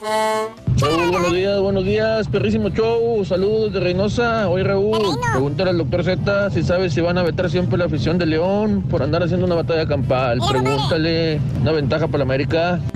[0.00, 4.48] Raúl, buenos días, buenos días, perrísimo show, saludos de Reynosa.
[4.48, 8.16] Oye Raúl, pregúntale al doctor Z si sabe si van a vetar siempre la afición
[8.16, 10.38] de León por andar haciendo una batalla campal.
[10.48, 12.80] Pregúntale, una ventaja para la América.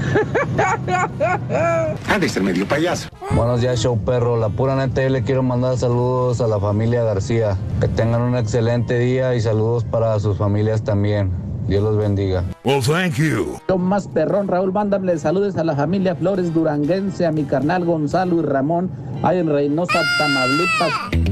[2.09, 3.09] Ha de ser medio payaso.
[3.31, 4.37] Buenos días, show perro.
[4.37, 7.57] La pura neta, yo le quiero mandar saludos a la familia García.
[7.81, 11.42] Que tengan un excelente día y saludos para sus familias también.
[11.69, 12.45] Dios los bendiga.
[12.65, 13.59] Well, thank you.
[13.69, 18.41] Yo más perrón, Raúl, mándame saludos a la familia Flores Duranguense, a mi carnal Gonzalo
[18.41, 18.91] y Ramón,
[19.23, 21.23] ahí en Reynosa, Tamaulipas.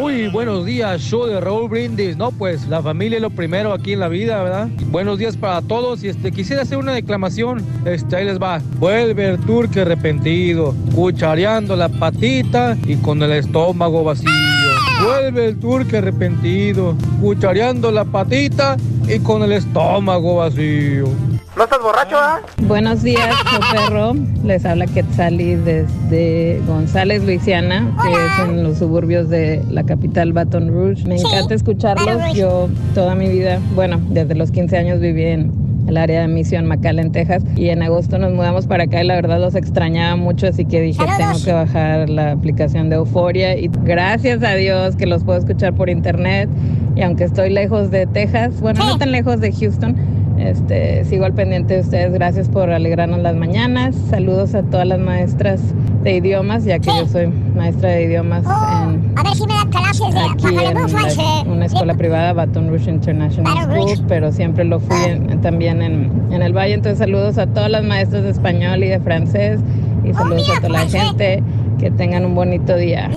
[0.00, 2.16] Muy buenos días, show de Raúl Brindis.
[2.16, 4.68] No, pues la familia es lo primero aquí en la vida, ¿verdad?
[4.86, 6.02] Buenos días para todos.
[6.02, 7.62] Y este, quisiera hacer una declamación.
[7.84, 8.62] Este, ahí les va.
[8.78, 14.49] Vuelve el turque arrepentido, cuchareando la patita y con el estómago vacío.
[15.02, 18.76] Vuelve el turque arrepentido, cuchareando la patita
[19.08, 21.08] y con el estómago vacío.
[21.56, 22.40] ¿No estás borracho, ah?
[22.62, 23.34] Buenos días,
[23.72, 24.14] perro.
[24.44, 30.68] Les habla Quetzali desde González, Luisiana, que es en los suburbios de la capital Baton
[30.68, 31.04] Rouge.
[31.06, 32.34] Me encanta escucharlos.
[32.34, 36.66] Yo toda mi vida, bueno, desde los 15 años viví en el área de Mission
[36.66, 40.46] McAllen, Texas, y en agosto nos mudamos para acá y la verdad los extrañaba mucho,
[40.46, 45.06] así que dije, tengo que bajar la aplicación de Euforia y gracias a Dios que
[45.06, 46.48] los puedo escuchar por internet
[46.96, 49.96] y aunque estoy lejos de Texas, bueno, no tan lejos de Houston,
[50.40, 52.12] este, sigo al pendiente de ustedes.
[52.12, 53.94] Gracias por alegrarnos las mañanas.
[54.08, 55.60] Saludos a todas las maestras
[56.02, 59.68] de idiomas, ya que yo soy maestra de idiomas en, A ver si me dan
[59.70, 64.80] clases de aquí en una, una escuela privada, Baton Rouge International School, pero siempre lo
[64.80, 66.74] fui en- también en, en el Valle.
[66.74, 69.60] Entonces, saludos a todas las maestras de español y de francés.
[70.04, 71.42] Y saludos a toda la gente.
[71.78, 73.10] Que tengan un bonito día.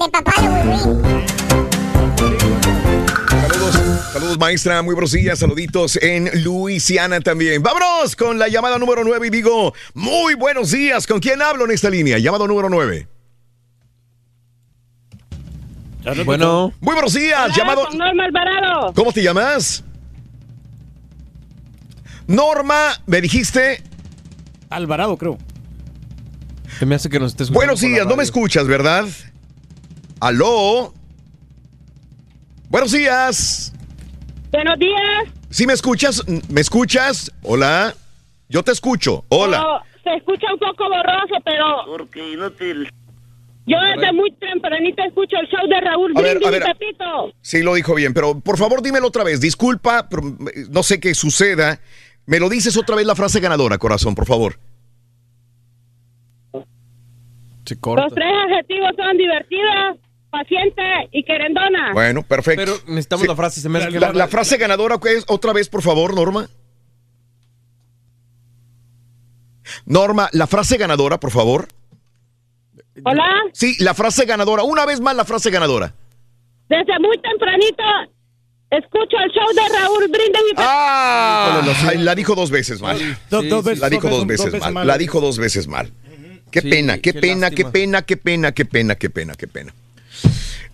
[3.44, 3.76] Saludos,
[4.14, 7.62] saludos maestra, muy buenos días, saluditos en Luisiana también.
[7.62, 11.72] Vámonos con la llamada número 9 y digo, muy buenos días, ¿con quién hablo en
[11.72, 12.18] esta línea?
[12.20, 13.06] Llamado número 9.
[16.24, 16.72] Bueno.
[16.80, 17.90] Muy buenos días, llamado...
[17.90, 18.94] Norma Alvarado.
[18.94, 19.84] ¿Cómo te llamas?
[22.26, 23.84] Norma, me dijiste...
[24.70, 25.38] Alvarado, creo.
[26.80, 29.06] Se me hace que nos estés Buenos días, no me escuchas, ¿verdad?
[30.22, 30.94] ¿Aló?
[32.74, 33.72] Buenos días.
[34.52, 35.26] Buenos días.
[35.52, 36.28] ¿Sí me escuchas?
[36.50, 37.32] ¿Me escuchas?
[37.44, 37.94] Hola.
[38.50, 39.24] Yo te escucho.
[39.30, 39.64] Hola.
[39.64, 41.66] Oh, se escucha un poco borroso, pero.
[41.86, 42.90] Porque inútil.
[43.68, 46.76] Yo desde muy tempranito escucho el show de Raúl A ver, Brindis a y ver.
[46.76, 47.34] Pepito.
[47.42, 49.40] Sí, lo dijo bien, pero por favor dímelo otra vez.
[49.40, 51.80] Disculpa, pero, eh, no sé qué suceda.
[52.26, 54.58] Me lo dices otra vez la frase ganadora, corazón, por favor.
[57.66, 59.96] Se Los tres adjetivos son divertida,
[60.34, 60.82] paciente
[61.12, 61.94] y querendona.
[61.94, 62.64] Bueno, perfecto.
[62.66, 63.62] Pero necesitamos la frase.
[63.62, 65.26] Se me que La, la frase ganadora, ¿qué es?
[65.28, 66.50] Otra vez, por favor, Norma.
[69.86, 71.68] Norma, la frase ganadora, por favor.
[73.06, 73.24] Hola.
[73.54, 74.64] Sí, la frase ganadora.
[74.64, 75.94] Una vez más la frase ganadora.
[76.68, 77.84] Desde muy tempranito
[78.72, 80.56] escucho el show de Raúl Brindis y.
[80.58, 82.98] Ah, ay, la dijo dos veces mal.
[83.30, 84.74] Dos veces- la dijo dos dos veces- veces, dos veces mal.
[84.74, 84.88] mal.
[84.88, 85.92] La dijo dos veces mal.
[86.52, 89.48] Qué Sí, pena, qué, qué pena, qué pena, qué pena, qué pena, qué pena, qué
[89.48, 89.74] pena.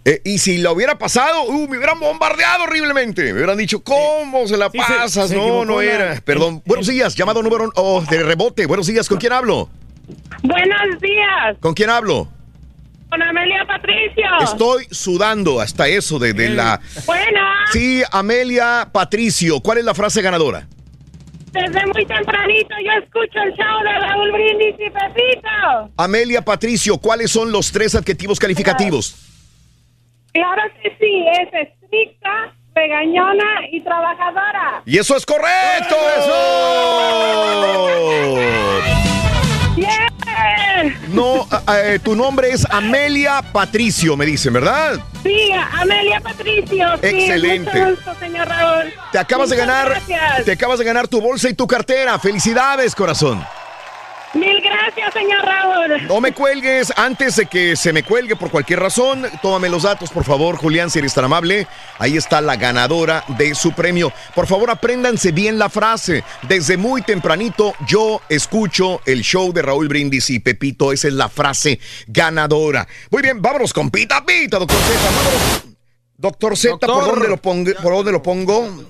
[0.06, 3.24] Eh, y si lo hubiera pasado, uh, me hubieran bombardeado horriblemente.
[3.26, 5.30] Me hubieran dicho, ¿cómo se la Sí, pasas?
[5.30, 6.22] se no, no la- era.
[6.22, 6.64] Perdón.
[6.66, 8.66] Buenos días, llamado número oh, de rebote.
[8.66, 9.70] Buenos días, ¿con quién hablo?
[10.42, 12.28] Buenos días, ¿Con quién hablo?
[13.10, 14.24] con Amelia Patricio.
[14.44, 16.80] Estoy sudando hasta eso de, de la...
[17.08, 17.40] Bueno,
[17.74, 20.68] Sí, Amelia Patricio, ¿cuál es la frase ganadora?
[21.52, 25.92] desde muy tempranito yo escucho el show de Raúl Brindis y Pepito.
[25.98, 29.16] Amelia Patricio, ¿cuáles son los tres adjetivos calificativos?
[30.34, 34.82] Claro que sí, es estricta, regañona y trabajadora.
[34.86, 35.96] Y eso es correcto.
[39.76, 40.98] ¡Bien!
[41.10, 45.00] No, eh, tu nombre es Amelia Patricio, me dicen, ¿verdad?
[45.24, 46.88] Sí, Amelia Patricio.
[47.02, 47.72] sí, Excelente.
[47.80, 48.94] mucho gusto, señor Raúl.
[49.12, 50.46] Te acabas de ganar, Gracias.
[50.46, 52.18] te acabas de ganar tu bolsa y tu cartera.
[52.20, 53.44] Felicidades, corazón.
[54.34, 56.08] Mil gracias, señor Raúl.
[56.08, 59.26] No me cuelgues antes de que se me cuelgue por cualquier razón.
[59.42, 61.68] Tómame los datos, por favor, Julián, si eres tan amable.
[61.98, 64.14] Ahí está la ganadora de su premio.
[64.36, 66.24] Por favor, apréndanse bien la frase.
[66.48, 70.94] Desde muy tempranito yo escucho el show de Raúl Brindis y Pepito.
[70.94, 72.88] Esa es la frase ganadora.
[73.10, 75.00] Muy bien, vámonos con Pita Pita, doctor Z.
[75.06, 75.64] Vámonos.
[76.18, 77.72] Doctor Z, ¿por dónde lo pongo?
[77.82, 78.86] ¿Por dónde lo pongo?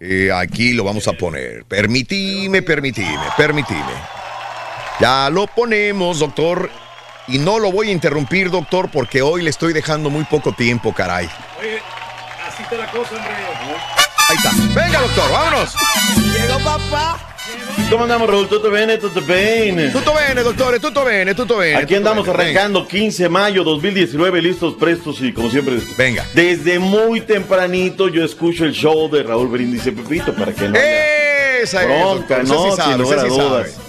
[0.00, 1.64] Eh, aquí lo vamos a poner.
[1.64, 4.21] Permitime, permitime, permitime.
[5.02, 6.70] Ya lo ponemos, doctor.
[7.26, 10.94] Y no lo voy a interrumpir, doctor, porque hoy le estoy dejando muy poco tiempo,
[10.94, 11.28] caray.
[11.58, 11.80] Oye,
[12.46, 13.32] así está la cosa, hombre.
[14.28, 14.50] Ahí está.
[14.80, 15.74] Venga, doctor, vámonos.
[16.16, 17.18] Llegó papá.
[17.90, 18.48] ¿Cómo andamos, Raúl?
[18.48, 18.96] ¿Tutto bene?
[18.98, 19.88] ¿Tutto bene?
[19.90, 21.78] Tutto bene, doctores, tutto bene, tutto bene.
[21.78, 22.40] Aquí tutto andamos bene.
[22.40, 25.80] arrancando 15 de mayo 2019, listos, prestos y como siempre.
[25.98, 26.24] Venga.
[26.32, 30.76] Desde muy tempranito yo escucho el show de Raúl Brindis y Pepito para que no
[30.78, 32.70] haya Esa es, bronca, doctor, usted ¿no?
[32.70, 33.70] sí sabe, Sin lugar a dudas.
[33.72, 33.81] sabe.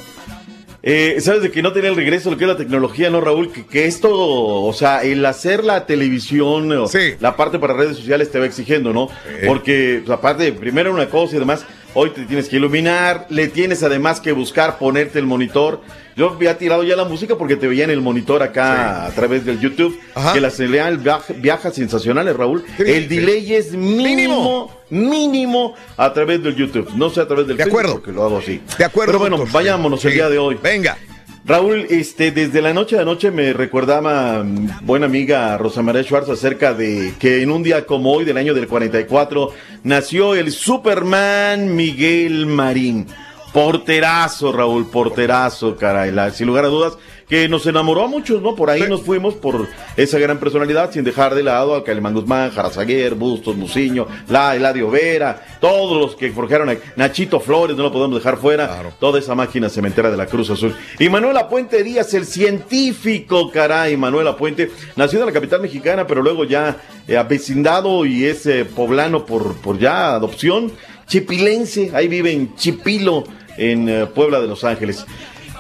[0.85, 3.53] Eh, Sabes de que no tenía el regreso lo que es la tecnología, ¿no, Raúl?
[3.53, 6.89] Que, que esto, o sea, el hacer la televisión, o
[7.21, 9.07] la parte para redes sociales te va exigiendo, ¿no?
[9.47, 13.81] Porque, pues, aparte, primero una cosa y demás, hoy te tienes que iluminar, le tienes
[13.81, 15.79] además que buscar ponerte el monitor.
[16.15, 19.45] Yo había tirado ya la música porque te veía en el monitor acá a través
[19.45, 19.99] del YouTube,
[20.33, 22.63] que la señal viaja, viaja sensacionales, Raúl.
[22.77, 27.63] El delay es mínimo, mínimo a través del YouTube, no sé a través del De
[27.63, 27.93] Facebook, acuerdo.
[27.99, 28.61] porque lo hago así.
[28.77, 29.53] De acuerdo, Pero bueno, doctor.
[29.53, 30.57] váyamonos el día de hoy.
[30.61, 30.97] Venga.
[31.45, 36.29] Raúl, este, desde la noche a noche me recordaba mm, buena amiga Rosa María Schwartz
[36.29, 39.49] acerca de que en un día como hoy del año del 44
[39.83, 43.07] nació el Superman Miguel Marín.
[43.53, 46.97] Porterazo, Raúl, porterazo, caray, la- sin lugar a dudas,
[47.29, 48.55] que nos enamoró a muchos, ¿no?
[48.55, 52.51] Por ahí nos fuimos por esa gran personalidad, sin dejar de lado a Calimán Guzmán,
[52.51, 57.91] Jarazaguer, Bustos, Muciño, La, Eladio Vera, todos los que forjaron ahí, Nachito Flores, no lo
[57.91, 60.75] podemos dejar fuera, toda esa máquina cementera de la Cruz Azul.
[60.99, 66.21] Y Manuel Apuente Díaz, el científico, caray, Manuel Apuente, nació en la capital mexicana, pero
[66.21, 66.77] luego ya
[67.07, 70.71] eh, avecindado y es eh, poblano por, por ya adopción,
[71.07, 73.23] chipilense, ahí vive en Chipilo,
[73.57, 75.05] en eh, Puebla de Los Ángeles.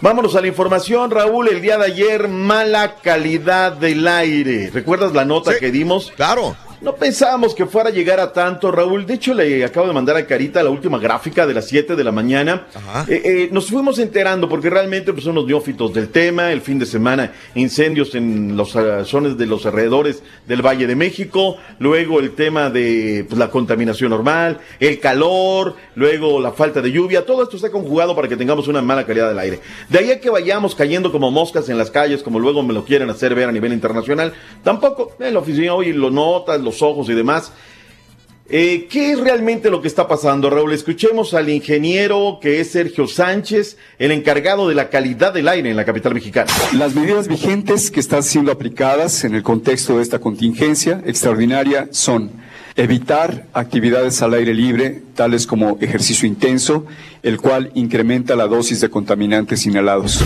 [0.01, 1.47] Vámonos a la información, Raúl.
[1.47, 4.69] El día de ayer, mala calidad del aire.
[4.73, 6.11] ¿Recuerdas la nota que dimos?
[6.15, 6.57] Claro.
[6.83, 9.05] No pensábamos que fuera a llegar a tanto, Raúl.
[9.05, 12.03] De hecho, le acabo de mandar a Carita la última gráfica de las 7 de
[12.03, 12.67] la mañana.
[13.07, 16.51] Eh, eh, nos fuimos enterando porque realmente pues, son los neófitos del tema.
[16.51, 20.97] El fin de semana, incendios en los ah, zonas de los alrededores del Valle de
[20.97, 21.55] México.
[21.79, 27.25] Luego el tema de pues, la contaminación normal, el calor, luego la falta de lluvia.
[27.25, 29.61] Todo esto está conjugado para que tengamos una mala calidad del aire.
[29.87, 32.83] De ahí a que vayamos cayendo como moscas en las calles, como luego me lo
[32.83, 34.33] quieren hacer ver a nivel internacional.
[34.65, 35.15] Tampoco.
[35.17, 37.51] En la oficina hoy lo notas, los ojos y demás.
[38.49, 40.73] Eh, ¿Qué es realmente lo que está pasando, Raúl?
[40.73, 45.77] Escuchemos al ingeniero que es Sergio Sánchez, el encargado de la calidad del aire en
[45.77, 46.51] la capital mexicana.
[46.77, 52.31] Las medidas vigentes que están siendo aplicadas en el contexto de esta contingencia extraordinaria son
[52.75, 56.85] evitar actividades al aire libre, tales como ejercicio intenso,
[57.21, 60.23] el cual incrementa la dosis de contaminantes inhalados.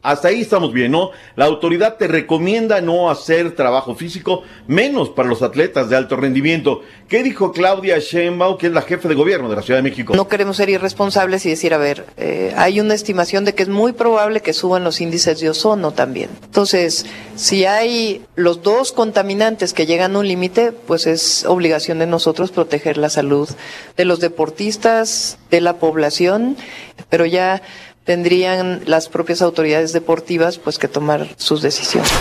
[0.00, 1.10] Hasta ahí estamos bien, ¿no?
[1.34, 6.82] La autoridad te recomienda no hacer trabajo físico, menos para los atletas de alto rendimiento.
[7.08, 10.14] ¿Qué dijo Claudia Sheinbaum, que es la jefe de gobierno de la Ciudad de México?
[10.14, 13.68] No queremos ser irresponsables y decir, a ver, eh, hay una estimación de que es
[13.68, 16.30] muy probable que suban los índices de ozono también.
[16.44, 17.04] Entonces,
[17.34, 22.52] si hay los dos contaminantes que llegan a un límite, pues es obligación de nosotros
[22.52, 23.48] proteger la salud
[23.96, 26.56] de los deportistas, de la población,
[27.08, 27.62] pero ya
[28.04, 32.12] tendrían las propias autoridades deportivas pues que tomar sus decisiones.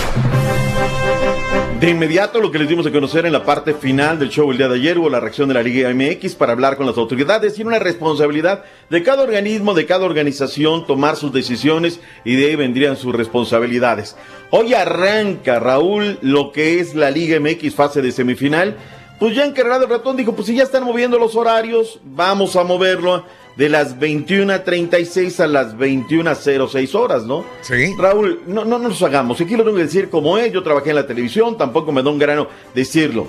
[1.79, 4.57] De inmediato, lo que les dimos a conocer en la parte final del show el
[4.57, 7.59] día de ayer, hubo la reacción de la Liga MX para hablar con las autoridades
[7.59, 12.55] y una responsabilidad de cada organismo, de cada organización, tomar sus decisiones y de ahí
[12.55, 14.15] vendrían sus responsabilidades.
[14.49, 18.75] Hoy arranca, Raúl, lo que es la Liga MX fase de semifinal.
[19.19, 22.63] Pues ya encargado el ratón dijo, pues si ya están moviendo los horarios, vamos a
[22.63, 23.23] moverlo
[23.55, 27.43] de las 21.36 a las 21.06 horas, ¿no?
[27.61, 27.95] Sí.
[27.97, 29.41] Raúl, no, no nos hagamos.
[29.41, 30.53] Aquí lo tengo que decir como es.
[30.53, 33.27] Yo trabajé en la televisión, tampoco me da un grano decirlo.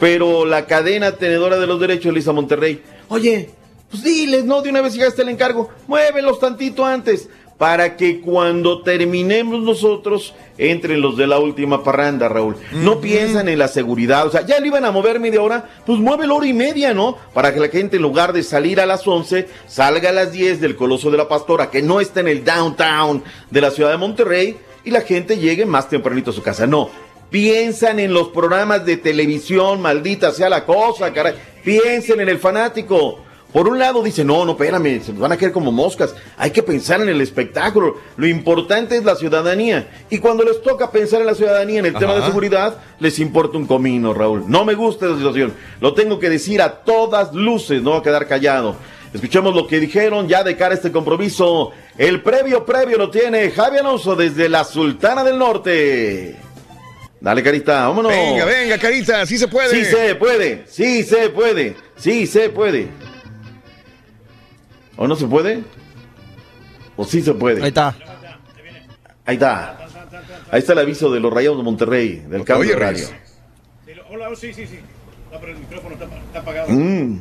[0.00, 3.50] Pero la cadena tenedora de los derechos, Lisa Monterrey, oye,
[3.90, 4.60] pues diles, ¿no?
[4.62, 7.28] De una vez llegaste el encargo, muévelos tantito antes.
[7.58, 12.56] Para que cuando terminemos nosotros entren los de la última parranda, Raúl.
[12.72, 14.28] No piensan en la seguridad.
[14.28, 16.94] O sea, ya le iban a mover media hora, pues mueve la hora y media,
[16.94, 17.16] ¿no?
[17.34, 20.60] Para que la gente en lugar de salir a las 11, salga a las 10
[20.60, 23.96] del Coloso de la Pastora, que no está en el downtown de la ciudad de
[23.96, 26.66] Monterrey, y la gente llegue más tempranito a su casa.
[26.66, 26.90] No.
[27.28, 31.34] Piensan en los programas de televisión, maldita sea la cosa, caray.
[31.62, 33.18] Piensen en el fanático.
[33.52, 36.14] Por un lado dice, no, no, espérame, se nos van a quedar como moscas.
[36.36, 37.96] Hay que pensar en el espectáculo.
[38.18, 39.88] Lo importante es la ciudadanía.
[40.10, 43.56] Y cuando les toca pensar en la ciudadanía, en el tema de seguridad, les importa
[43.56, 44.44] un comino, Raúl.
[44.48, 45.54] No me gusta esa situación.
[45.80, 48.76] Lo tengo que decir a todas luces, no va a quedar callado.
[49.14, 51.70] Escuchemos lo que dijeron ya de cara a este compromiso.
[51.96, 56.36] El previo previo lo tiene Javi Alonso desde la Sultana del Norte.
[57.18, 58.12] Dale, Carita, vámonos.
[58.12, 59.70] Venga, venga, Carita, sí se puede.
[59.70, 63.07] Sí se puede, sí se puede, sí se puede.
[64.98, 65.62] ¿O no se puede?
[66.96, 67.62] ¿O sí se puede?
[67.62, 67.94] Ahí está.
[69.24, 69.78] Ahí está.
[70.50, 73.06] Ahí está el aviso de los Rayados de Monterrey, del cambio de radio.
[74.10, 74.80] Hola, sí, sí, sí.
[75.32, 76.68] No, pero el micrófono está, está apagado.
[76.70, 77.20] Mm,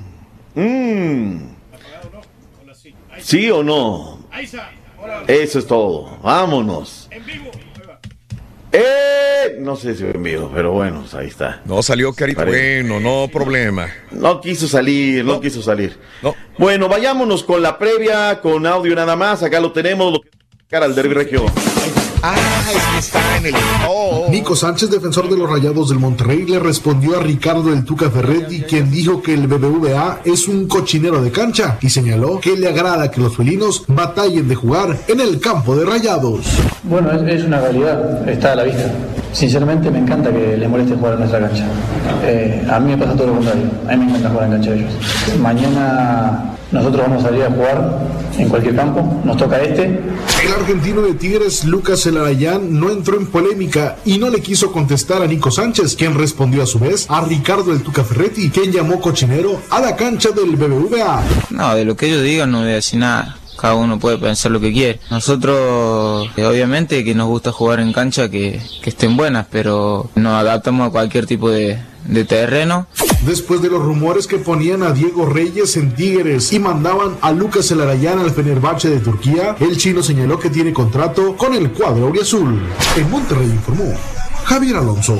[0.56, 1.56] mm.
[3.20, 4.26] ¿Sí o no?
[5.28, 6.18] Eso es todo.
[6.24, 7.10] Vámonos.
[8.72, 11.62] Eh, no sé si en vivo, pero bueno, pues ahí está.
[11.66, 13.88] No salió Carito Bueno, no problema.
[14.12, 15.98] No quiso salir, no, quiso salir.
[16.58, 19.44] Bueno, vayámonos con la previa, con audio nada más.
[19.44, 20.30] Acá lo tenemos, lo que
[20.68, 21.46] cara al Derby Regio.
[22.24, 22.36] Ah,
[22.74, 23.56] es que está en el.
[23.88, 28.10] Oh, Nico Sánchez, defensor de los Rayados del Monterrey, le respondió a Ricardo del Tuca
[28.10, 32.68] Ferretti, quien dijo que el BBVA es un cochinero de cancha y señaló que le
[32.68, 36.46] agrada que los felinos batallen de jugar en el campo de Rayados.
[36.84, 38.92] Bueno, es, es una realidad, está a la vista.
[39.32, 41.66] Sinceramente me encanta que les moleste jugar en nuestra cancha.
[42.24, 44.72] Eh, a mí me pasa todo lo contrario, a mí me encanta jugar en cancha
[44.72, 44.94] de ellos.
[45.40, 48.08] Mañana nosotros vamos a salir a jugar
[48.38, 49.86] en cualquier campo, nos toca este.
[49.86, 55.22] El argentino de Tigres, Lucas Elarayán, no entró en polémica y no le quiso contestar
[55.22, 59.00] a Nico Sánchez, quien respondió a su vez a Ricardo del Tuca Ferretti, quien llamó
[59.00, 61.24] cochinero a la cancha del BBVA.
[61.52, 63.38] No, de lo que ellos digan no voy a decir nada.
[63.58, 65.00] Cada uno puede pensar lo que quiere.
[65.10, 70.34] Nosotros, eh, obviamente, que nos gusta jugar en cancha que, que estén buenas, pero nos
[70.34, 72.88] adaptamos a cualquier tipo de, de terreno.
[73.26, 77.70] Después de los rumores que ponían a Diego Reyes en Tigres y mandaban a Lucas
[77.72, 82.62] Elarayán al Fenerbahce de Turquía, el chino señaló que tiene contrato con el cuadro auriazul.
[82.96, 83.94] En Monterrey informó
[84.46, 85.18] Javier Alonso.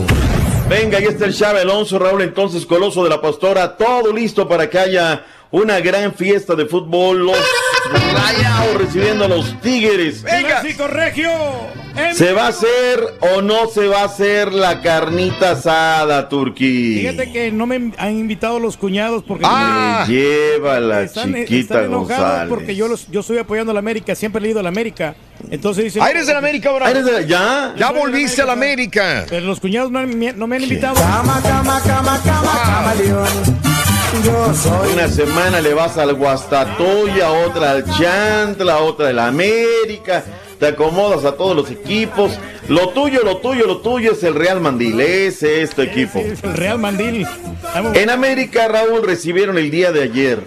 [0.70, 4.70] Venga, ahí está el Chave Alonso, Raúl, entonces Coloso de la Pastora, todo listo para
[4.70, 7.26] que haya una gran fiesta de fútbol.
[7.26, 7.38] Los
[7.92, 10.24] Rayados recibiendo a los Tigres.
[10.24, 11.30] Clásico Regio.
[12.14, 17.00] ¿Se va a hacer o no se va a hacer la carnita asada, Turquí?
[17.00, 21.86] Fíjate que no me han invitado los cuñados porque Ah, lleva la están, chiquita están
[21.86, 22.50] enojados González.
[22.50, 25.16] porque yo los, yo estoy apoyando a la América, siempre he leído a la América.
[25.50, 26.86] Entonces dicen, Ah, eres de la América ahora.
[26.86, 27.74] Ah, eres de- ya.
[27.76, 29.26] Ya volviste a la América.
[29.28, 30.94] Pero los cuñados no, han- no me han invitado.
[30.96, 33.28] Cama, cama, cama, cama, camaleón.
[34.24, 34.94] Yo soy.
[34.94, 40.24] Una semana le vas al Guastatoya, otra al Chantla, otra al América.
[40.60, 42.32] Te acomodas a todos los equipos.
[42.68, 45.00] Lo tuyo, lo tuyo, lo tuyo es el Real Mandil.
[45.00, 46.20] Ese es tu equipo.
[46.20, 47.28] El Real Mandil.
[47.94, 50.44] En América, Raúl, recibieron el día de ayer.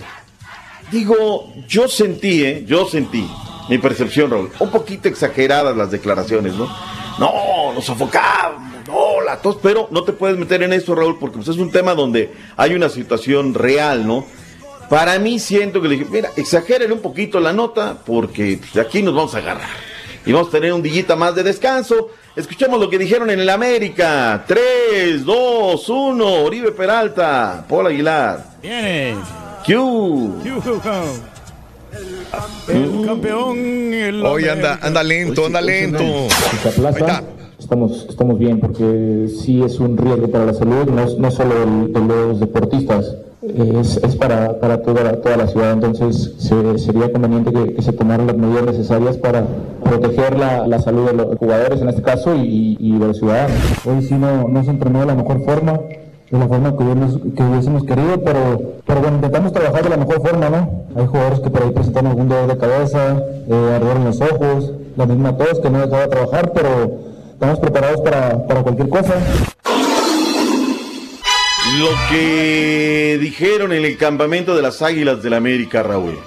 [0.91, 2.65] Digo, yo sentí, ¿eh?
[2.66, 3.31] Yo sentí,
[3.69, 6.69] mi percepción, Raúl, un poquito exageradas las declaraciones, ¿no?
[7.19, 11.37] No, nos sofocamos, no, la tos, pero no te puedes meter en eso, Raúl, porque
[11.37, 14.27] pues, es un tema donde hay una situación real, ¿no?
[14.89, 18.81] Para mí siento que le dije, mira, exageren un poquito la nota, porque pues, de
[18.81, 19.69] aquí nos vamos a agarrar.
[20.27, 22.11] Y vamos a tener un dillita más de descanso.
[22.37, 24.45] Escuchemos lo que dijeron en el América.
[24.47, 28.45] 3, 2, 1, Oribe Peralta, Paul Aguilar.
[28.61, 29.17] Viene.
[29.65, 30.43] Q.
[32.69, 33.59] El campeón.
[33.95, 36.29] El Oye, anda, anda lento, anda lento.
[36.77, 37.23] Plaza,
[37.70, 41.55] estamos, estamos bien porque sí es un riesgo para la salud, no, no solo
[41.88, 45.72] de los deportistas, es, es para, para toda, toda la ciudad.
[45.74, 49.44] Entonces se- sería conveniente que, se tomaran las medidas necesarias para
[49.84, 53.56] proteger la, la salud de los jugadores en este caso y, y de los ciudadanos.
[53.86, 55.74] Hoy sí no, no se entrenó de la mejor forma,
[56.28, 59.97] de la forma que hubiésemos, que hubiésemos querido, pero, pero bueno, intentamos trabajar de la
[59.97, 60.70] mejor forma, ¿no?
[60.97, 63.16] Hay jugadores que por ahí presentaron algún dolor de cabeza,
[63.48, 67.10] eh, en los ojos, la misma tos que no dejaba trabajar, pero
[67.41, 69.15] estamos preparados para, para cualquier cosa.
[71.79, 76.19] Lo que dijeron en el campamento de las Águilas del América, Raúl.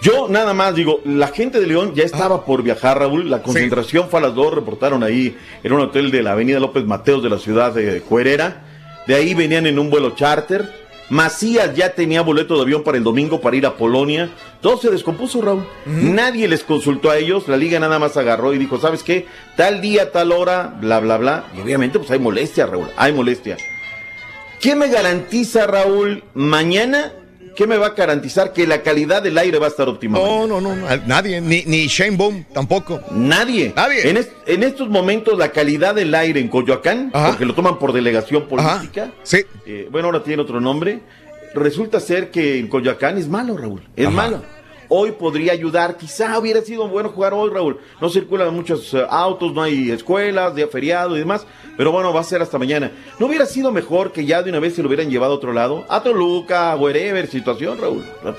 [0.00, 3.28] Yo nada más digo, la gente de León ya estaba por viajar, Raúl.
[3.28, 6.86] La concentración fue a las dos, reportaron ahí en un hotel de la Avenida López
[6.86, 8.62] Mateos de la ciudad de Cuerera.
[9.06, 10.87] De ahí venían en un vuelo charter.
[11.10, 14.30] Macías ya tenía boleto de avión para el domingo para ir a Polonia.
[14.60, 15.66] Todo se descompuso, Raúl.
[15.86, 17.48] Nadie les consultó a ellos.
[17.48, 19.26] La liga nada más agarró y dijo, ¿sabes qué?
[19.56, 21.44] Tal día, tal hora, bla, bla, bla.
[21.56, 22.88] Y obviamente pues hay molestia, Raúl.
[22.96, 23.56] Hay molestia.
[24.60, 27.12] ¿Qué me garantiza, Raúl, mañana?
[27.58, 30.16] ¿Qué me va a garantizar que la calidad del aire va a estar óptima?
[30.16, 30.76] No, no, no,
[31.08, 33.00] nadie, ni, ni Shane Boom tampoco.
[33.10, 33.72] Nadie.
[33.74, 34.08] Nadie.
[34.08, 37.92] En, es- en estos momentos la calidad del aire en Coyoacán, porque lo toman por
[37.92, 39.10] delegación política.
[39.24, 39.38] Sí.
[39.66, 41.00] eh, bueno, ahora tiene otro nombre.
[41.52, 43.82] Resulta ser que en Coyoacán es malo, Raúl.
[43.96, 44.40] Es malo.
[44.90, 47.78] Hoy podría ayudar, quizá hubiera sido bueno jugar hoy, Raúl.
[48.00, 51.46] No circulan muchos eh, autos, no hay escuelas, día feriado y demás.
[51.76, 52.90] Pero bueno, va a ser hasta mañana.
[53.18, 55.52] ¿No hubiera sido mejor que ya de una vez se lo hubieran llevado a otro
[55.52, 55.84] lado?
[55.90, 58.02] A Toluca, wherever, situación, Raúl.
[58.22, 58.36] Pues,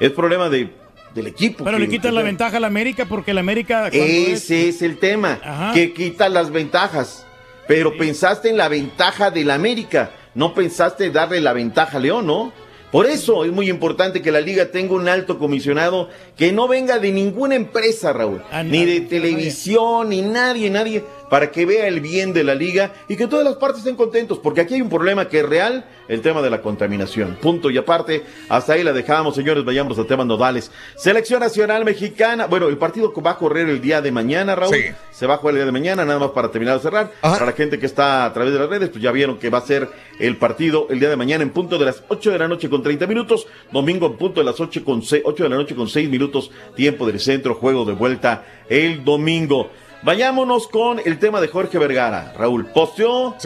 [0.00, 0.70] Es problema de,
[1.14, 1.62] del equipo.
[1.64, 3.86] Pero que- le quitan la que- ventaja a la América porque la América.
[3.88, 5.72] es- ese es el tema, Ajá.
[5.72, 7.24] que quita las ventajas.
[7.68, 12.26] Pero pensaste en la ventaja de la América, no pensaste darle la ventaja a León,
[12.26, 12.52] ¿no?
[12.92, 16.98] Por eso es muy importante que la liga tenga un alto comisionado que no venga
[16.98, 21.02] de ninguna empresa, Raúl, ni de televisión, ni nadie, nadie,
[21.32, 24.38] para que vea el bien de la liga y que todas las partes estén contentos,
[24.38, 27.38] porque aquí hay un problema que es real, el tema de la contaminación.
[27.40, 30.70] Punto y aparte, hasta ahí la dejamos, señores, vayamos a temas nodales.
[30.94, 34.76] Selección Nacional Mexicana, bueno, el partido va a correr el día de mañana, Raúl.
[34.76, 34.82] Sí.
[35.10, 37.10] Se va a jugar el día de mañana, nada más para terminar de cerrar.
[37.22, 39.56] Para la gente que está a través de las redes, pues ya vieron que va
[39.56, 39.88] a ser
[40.18, 42.82] el partido el día de mañana en punto de las 8 de la noche con
[42.82, 45.88] 30 minutos, domingo en punto de las 8, con 6, 8 de la noche con
[45.88, 49.70] 6 minutos, tiempo del centro, juego de vuelta el domingo.
[50.02, 52.32] Vayámonos con el tema de Jorge Vergara.
[52.36, 53.36] Raúl, posteó.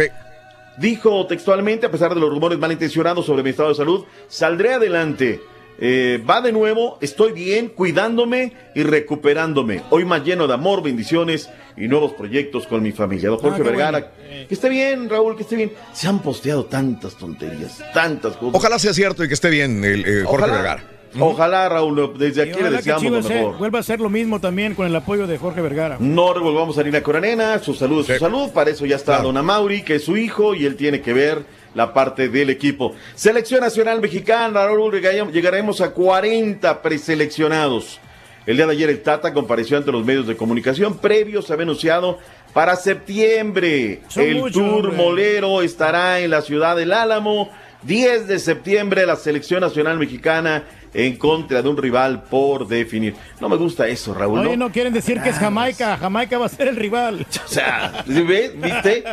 [0.78, 5.40] Dijo textualmente, a pesar de los rumores malintencionados sobre mi estado de salud, saldré adelante.
[5.78, 9.82] Eh, va de nuevo, estoy bien, cuidándome y recuperándome.
[9.90, 13.28] Hoy más lleno de amor, bendiciones y nuevos proyectos con mi familia.
[13.28, 14.48] Don Jorge Ah, Vergara, bueno.
[14.48, 15.72] que esté bien, Raúl, que esté bien.
[15.92, 18.54] Se han posteado tantas tonterías, tantas cosas.
[18.54, 20.52] Ojalá sea cierto y que esté bien el eh, Jorge Ojalá.
[20.54, 20.84] Vergara.
[21.20, 23.58] Ojalá, Raúl, desde aquí le deseamos lo eh, mejor.
[23.58, 25.96] vuelva a hacer lo mismo también con el apoyo de Jorge Vergara.
[26.00, 29.36] No revolvamos a Nina Coranena, su salud es su salud, para eso ya está Don
[29.36, 31.44] Amauri, que es su hijo, y él tiene que ver
[31.74, 32.94] la parte del equipo.
[33.14, 38.00] Selección Nacional Mexicana, Raúl, llegare- llegaremos a 40 preseleccionados.
[38.46, 41.64] El día de ayer el Tata compareció ante los medios de comunicación, previo se había
[41.64, 42.18] anunciado
[42.52, 44.00] para septiembre.
[44.08, 44.96] Son el muchos, Tour hombre.
[44.96, 47.50] Molero estará en la ciudad del Álamo.
[47.82, 50.64] 10 de septiembre la Selección Nacional Mexicana
[50.96, 53.14] en contra de un rival por definir.
[53.40, 54.38] No me gusta eso, Raúl.
[54.40, 54.66] Oye, ¿no?
[54.66, 55.98] no quieren decir que es Jamaica.
[55.98, 57.26] Jamaica va a ser el rival.
[57.46, 58.52] O sea, ¿sí ¿ves?
[58.60, 59.04] ¿Viste?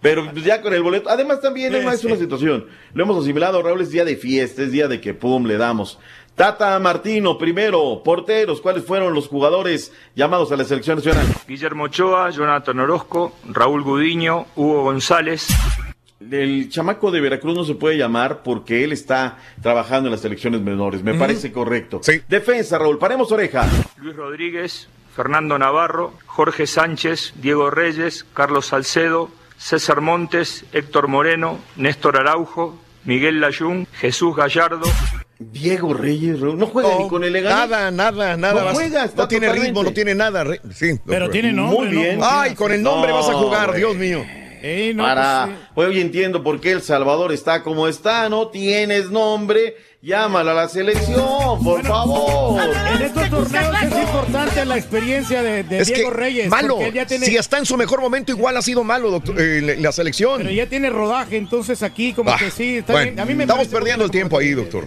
[0.00, 1.10] Pero ya con el boleto.
[1.10, 2.22] Además, también Sí, es una sí.
[2.22, 2.66] situación.
[2.94, 5.98] Lo hemos asimilado, Raúl, es día de fiesta, es día de que pum, le damos.
[6.34, 11.26] Tata Martino, primero, porteros, ¿cuáles fueron los jugadores llamados a la selección nacional?
[11.46, 15.48] Guillermo Ochoa, Jonathan Orozco, Raúl Gudiño, Hugo González.
[16.20, 20.60] El chamaco de Veracruz no se puede llamar porque él está trabajando en las selecciones
[20.60, 21.02] menores.
[21.02, 22.02] Me parece correcto.
[22.28, 23.66] Defensa, Raúl, paremos oreja.
[23.96, 32.18] Luis Rodríguez, Fernando Navarro, Jorge Sánchez, Diego Reyes, Carlos Salcedo, César Montes, Héctor Moreno, Néstor
[32.18, 34.86] Araujo, Miguel Layún, Jesús Gallardo.
[35.38, 38.64] Diego Reyes, Raúl, no juega ni con el Nada, nada, nada.
[38.64, 39.68] No juega, está no tiene totalmente.
[39.68, 40.44] ritmo, no tiene nada.
[40.70, 42.18] sí, Pero tiene nombre, Muy bien.
[42.18, 42.26] ¿no?
[42.28, 43.74] Ay, con el nombre No, vas a jugar.
[43.74, 44.22] Dios mío.
[44.96, 50.54] Para, hoy entiendo por qué El Salvador está como está, no tienes nombre, llámala a
[50.54, 52.62] la selección, por favor.
[52.94, 56.48] En estos torneos es importante la experiencia de, de Es Diego que Reyes.
[56.48, 56.74] malo.
[56.74, 59.40] porque él ya tiene, Si está en su mejor momento, igual ha sido malo, doctor,
[59.40, 60.38] eh, la- la selección.
[60.38, 62.78] Pero ya tiene rodaje, entonces aquí como Ah, que sí.
[62.78, 63.20] Está bueno, bien.
[63.20, 64.86] A mí me estamos perdiendo el tiempo ahí, doctor.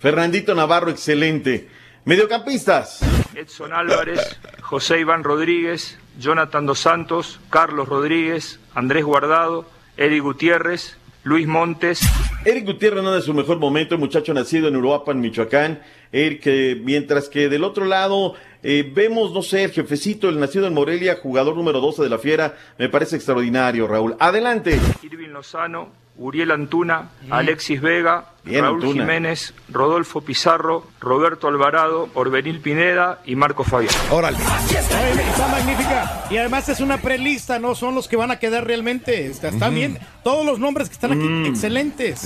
[0.00, 1.68] Fernandito Navarro, excelente.
[2.04, 3.00] Mediocampistas.
[3.34, 4.20] Edson Álvarez,
[4.62, 9.64] José Iván Rodríguez, Jonathan Dos Santos, Carlos Rodríguez, Andrés Guardado,
[9.96, 12.00] Eddie Gutiérrez, Luis Montes.
[12.44, 15.80] Eric Gutiérrez no es su mejor momento, muchacho nacido en Uruapan, Michoacán.
[16.10, 16.46] Eric,
[16.82, 21.18] mientras que del otro lado eh, vemos, no sé, el jefecito, el nacido en Morelia,
[21.22, 24.16] jugador número 12 de la Fiera, me parece extraordinario, Raúl.
[24.18, 24.78] Adelante.
[25.02, 29.02] Irving Lozano, Uriel Antuna, Alexis Vega, Bien, Raúl Antuna.
[29.04, 33.94] Jiménez, Rodolfo Pizarro, Roberto Alvarado, Orbenil Pineda y Marco Fabián.
[34.10, 34.36] Órale.
[34.38, 36.24] Está magnífica.
[36.30, 39.26] Y además es una prelista, no son los que van a quedar realmente.
[39.26, 39.98] Está, está bien.
[40.24, 41.46] Todos los nombres que están aquí, Mm.
[41.46, 42.24] excelentes.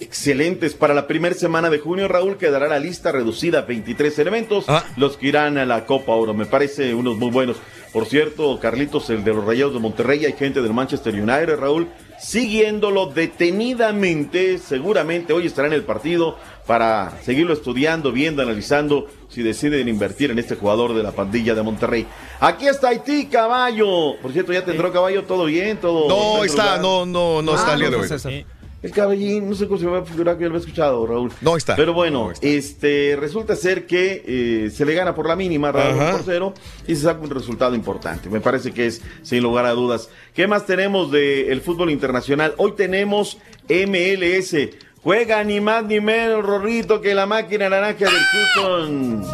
[0.00, 0.74] Excelentes.
[0.74, 4.66] Para la primera semana de junio, Raúl, quedará la lista reducida a 23 elementos,
[4.96, 6.34] los que irán a la Copa Oro.
[6.34, 7.56] Me parece unos muy buenos.
[7.92, 11.88] Por cierto, Carlitos, el de los Rayados de Monterrey, hay gente del Manchester United, Raúl,
[12.18, 14.58] siguiéndolo detenidamente.
[14.58, 20.38] Seguramente hoy estará en el partido para seguirlo estudiando, viendo, analizando si deciden invertir en
[20.40, 22.06] este jugador de la pandilla de Monterrey.
[22.40, 24.16] Aquí está Haití, caballo.
[24.20, 26.08] Por cierto, ya tendró caballo, todo bien, todo.
[26.08, 26.80] No está, lugar?
[26.80, 28.46] no, no, no Ah, está el día de no, hoy.
[28.84, 31.06] El caballín, no sé cómo se me va a figurar que ya lo he escuchado,
[31.06, 31.32] Raúl.
[31.40, 31.74] No está.
[31.74, 36.12] Pero bueno, este resulta ser que eh, se le gana por la mínima, Raúl, Ajá.
[36.12, 36.52] por cero,
[36.86, 38.28] y se saca un resultado importante.
[38.28, 40.10] Me parece que es sin lugar a dudas.
[40.34, 42.52] ¿Qué más tenemos del fútbol internacional?
[42.58, 43.38] Hoy tenemos
[43.70, 44.54] MLS.
[45.02, 49.24] Juega ni más ni menos, Rorrito, que la máquina naranja del Houston.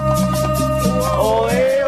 [1.18, 1.79] ¡Oe,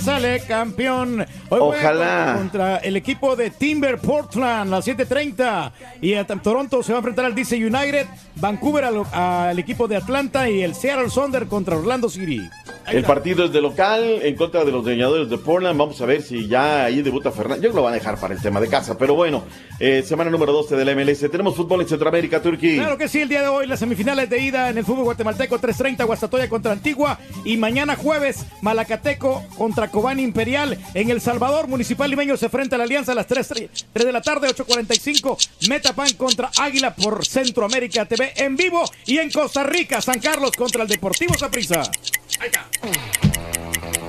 [0.00, 1.26] Sale campeón.
[1.48, 2.32] Hoy Ojalá.
[2.34, 5.72] con- Contra el equipo de Timber Portland, a las 7:30.
[6.00, 8.06] Y a Toronto se va a enfrentar al DC United.
[8.36, 10.48] Vancouver al, equipo de Atlanta.
[10.48, 12.48] Y el Seattle Sonder contra Orlando City.
[12.86, 15.76] El partido es de local en contra de los leñadores de Portland.
[15.78, 17.64] Vamos a ver si ya ahí debuta Fernández.
[17.64, 18.96] Yo lo van a dejar para el tema de casa.
[18.96, 19.42] Pero bueno,
[19.80, 21.28] eh, semana número 12 de la MLS.
[21.28, 22.76] Tenemos fútbol en Centroamérica, Turquía.
[22.82, 25.58] Claro que sí, el día de hoy las semifinales de ida en el fútbol guatemalteco
[25.58, 32.10] 3.30 Guastatoya contra Antigua y mañana jueves Malacateco contra Cobán Imperial en El Salvador Municipal
[32.10, 33.48] Limeño se enfrenta a la Alianza a las 3,
[33.92, 39.30] 3 de la tarde 8.45 Metapan contra Águila por Centroamérica TV en vivo y en
[39.30, 41.82] Costa Rica San Carlos contra el Deportivo Saprissa.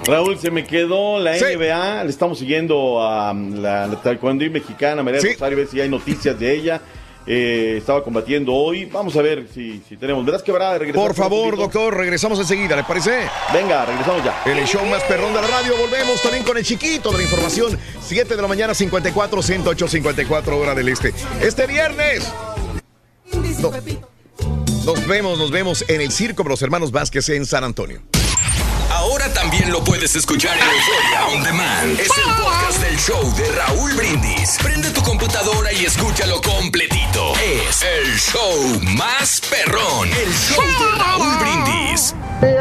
[0.06, 2.06] Raúl, se me quedó la NBA.
[2.06, 6.40] Le estamos siguiendo a la, la taekwondo mexicana, María Rosario, a ver si hay noticias
[6.40, 6.82] de ella.
[7.30, 8.86] Eh, estaba combatiendo hoy.
[8.86, 10.24] Vamos a ver si, si tenemos.
[10.26, 10.80] ¿Verdad que verdad?
[10.94, 13.28] Por favor, doctor, regresamos enseguida, ¿le parece?
[13.54, 14.42] Venga, regresamos ya.
[14.46, 17.78] El show más perrón de la radio volvemos también con el chiquito de la información.
[18.02, 21.14] 7 de la mañana, 54, 108, 54 hora del este.
[21.42, 22.32] Este viernes.
[23.60, 23.72] No.
[24.86, 28.02] Nos vemos, nos vemos en el circo de los hermanos Vázquez en San Antonio.
[29.28, 32.00] Ahora también lo puedes escuchar en Euforia On Demand.
[32.00, 34.58] Es el podcast del show de Raúl Brindis.
[34.64, 37.34] Prende tu computadora y escúchalo completito.
[37.36, 40.08] Es el show más perrón.
[40.08, 42.16] El show de Raúl Brindis.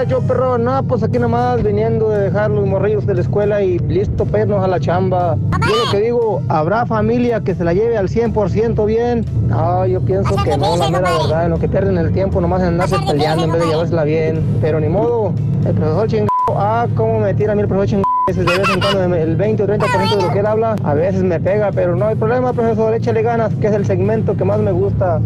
[0.08, 3.78] yo perro, no, pues aquí nomás viniendo de dejar los morrillos de la escuela y
[3.78, 5.36] listo para irnos a la chamba.
[5.68, 9.24] Yo lo que digo, ¿habrá familia que se la lleve al 100% bien?
[9.46, 12.62] No, yo pienso que no, la mera verdad, en lo que pierden el tiempo nomás
[12.62, 14.58] en andarse peleando en vez de llevársela bien.
[14.60, 15.32] Pero ni modo,
[15.64, 18.02] el profesor chingado, ah, cómo me tira a mí el profesor.
[18.26, 21.22] De vez en cuando el 20 o 30% de lo que él habla, a veces
[21.22, 24.58] me pega, pero no hay problema, profesor, échale ganas, que es el segmento que más
[24.58, 25.20] me gusta.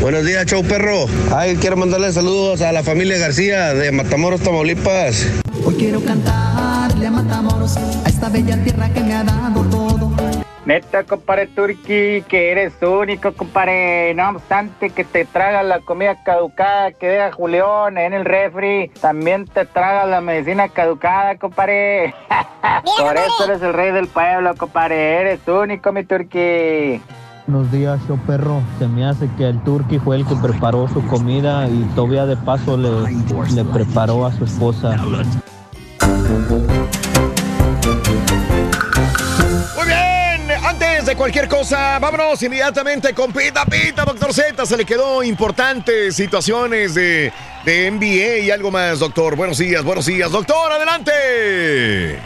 [0.00, 1.06] Buenos días, show perro.
[1.34, 5.26] Ay, quiero mandarle saludos a la familia García de Matamoros, Tamaulipas.
[5.64, 10.13] Hoy quiero cantarle a Matamoros, a esta bella tierra que me ha dado todo.
[10.66, 14.14] Neta, compadre Turki, que eres único, compadre.
[14.14, 19.44] No obstante que te traga la comida caducada que deja Julián en el refri, también
[19.44, 22.14] te traga la medicina caducada, compadre.
[22.98, 25.20] Por eso eres el rey del pueblo, compadre.
[25.20, 27.02] Eres único, mi Turki.
[27.46, 28.62] Buenos días, show perro.
[28.78, 32.38] Se me hace que el turqui fue el que preparó su comida y todavía de
[32.38, 32.88] paso le,
[33.54, 34.96] le preparó a su esposa.
[39.76, 40.03] Muy bien,
[41.14, 44.66] de cualquier cosa, vámonos inmediatamente con Pita Pita, doctor Z.
[44.66, 47.32] Se le quedó importantes situaciones de,
[47.64, 49.36] de NBA y algo más, doctor.
[49.36, 52.18] Buenos días, buenos días, doctor, adelante.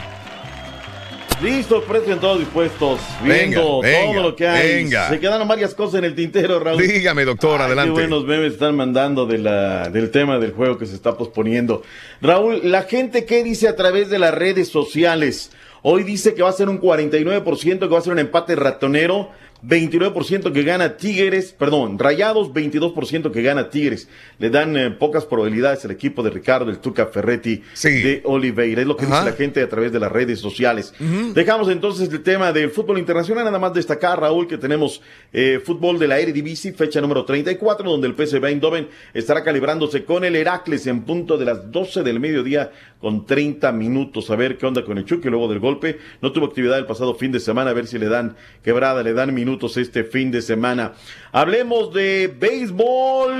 [1.41, 4.75] Listo, presten todos dispuestos, viendo Venga, venga, todo lo que hay.
[4.75, 5.09] venga.
[5.09, 6.81] Se quedaron varias cosas en el tintero, Raúl.
[6.81, 7.93] Dígame, doctor, Ay, adelante.
[7.93, 11.83] Qué buenos memes están mandando de la, del tema del juego que se está posponiendo.
[12.21, 15.51] Raúl, la gente, ¿qué dice a través de las redes sociales?
[15.81, 19.29] Hoy dice que va a ser un 49%, que va a ser un empate ratonero.
[19.63, 24.07] 29% que gana Tigres, perdón, Rayados, 22% que gana Tigres.
[24.37, 28.81] Le dan eh, pocas probabilidades al equipo de Ricardo, el Tuca Ferretti de Oliveira.
[28.81, 29.19] Es lo que Ajá.
[29.19, 30.93] dice la gente a través de las redes sociales.
[31.33, 33.43] Dejamos entonces el tema del fútbol internacional.
[33.43, 35.01] Nada más destacar, Raúl, que tenemos
[35.33, 40.23] eh, fútbol de la Eredivisie, fecha número 34, donde el PSV Eindhoven estará calibrándose con
[40.23, 44.29] el Heracles en punto de las 12 del mediodía con 30 minutos.
[44.29, 45.99] A ver qué onda con el Chucky luego del golpe.
[46.21, 47.71] No tuvo actividad el pasado fin de semana.
[47.71, 50.93] A ver si le dan quebrada, le dan minutos este fin de semana.
[51.31, 53.33] Hablemos de béisbol.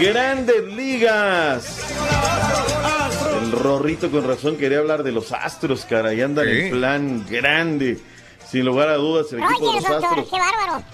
[0.00, 1.92] Grandes ligas.
[3.42, 7.98] El Rorrito con razón quería hablar de los Astros, cara, y andan en plan grande.
[8.48, 10.28] Sin lugar a dudas, el equipo de los doctor, Astros.
[10.30, 10.84] qué bárbaro.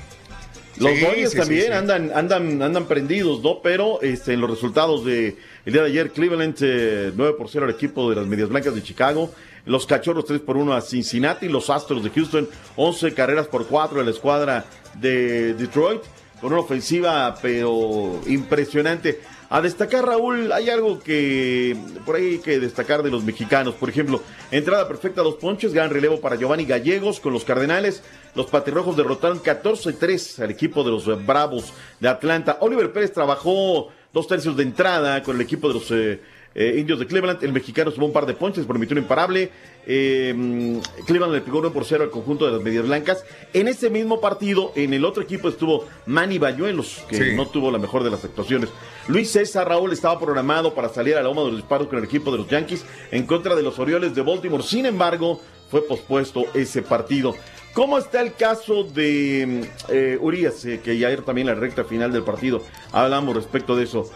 [0.79, 1.73] Los Sí, Dodgers sí, también sí, sí.
[1.73, 3.61] andan andan andan prendidos, ¿no?
[3.63, 7.65] Pero este, en los resultados de el día de ayer, Cleveland eh, 9 por 0
[7.65, 9.33] al equipo de las Medias Blancas de Chicago.
[9.67, 11.49] Los Cachorros 3 por 1 a Cincinnati.
[11.49, 14.65] Los Astros de Houston 11 carreras por 4 a la escuadra
[14.95, 16.03] de Detroit.
[16.41, 19.21] Con una ofensiva, pero impresionante.
[19.49, 23.75] A destacar, Raúl, hay algo que por ahí hay que destacar de los mexicanos.
[23.75, 24.21] Por ejemplo,
[24.51, 28.03] entrada perfecta a dos ponches, gran relevo para Giovanni Gallegos con los Cardenales.
[28.35, 32.59] Los Patirrojos derrotaron 14-3 al equipo de los Bravos de Atlanta.
[32.61, 36.21] Oliver Pérez trabajó dos tercios de entrada con el equipo de los eh,
[36.59, 37.45] eh, Indios de Cleveland.
[37.45, 39.51] El mexicano sumó un par de ponches, permitió un imparable.
[39.87, 43.25] Eh, mm, Cleveland le pegó 1 por 0 al conjunto de las Medias Blancas.
[43.53, 47.37] En ese mismo partido, en el otro equipo estuvo Manny Bañuelos, que Sí.
[47.37, 48.71] no tuvo la mejor de las actuaciones.
[49.07, 52.05] Luis César Raúl estaba programado para salir a la loma de los disparos con el
[52.05, 54.63] equipo de los Yankees en contra de los Orioles de Baltimore.
[54.65, 57.35] Sin embargo, fue pospuesto ese partido.
[57.75, 61.85] ¿Cómo está el caso de mm, eh, Urias, eh, que ya era también la recta
[61.85, 62.63] final del partido?
[62.93, 64.11] Hablamos respecto de eso.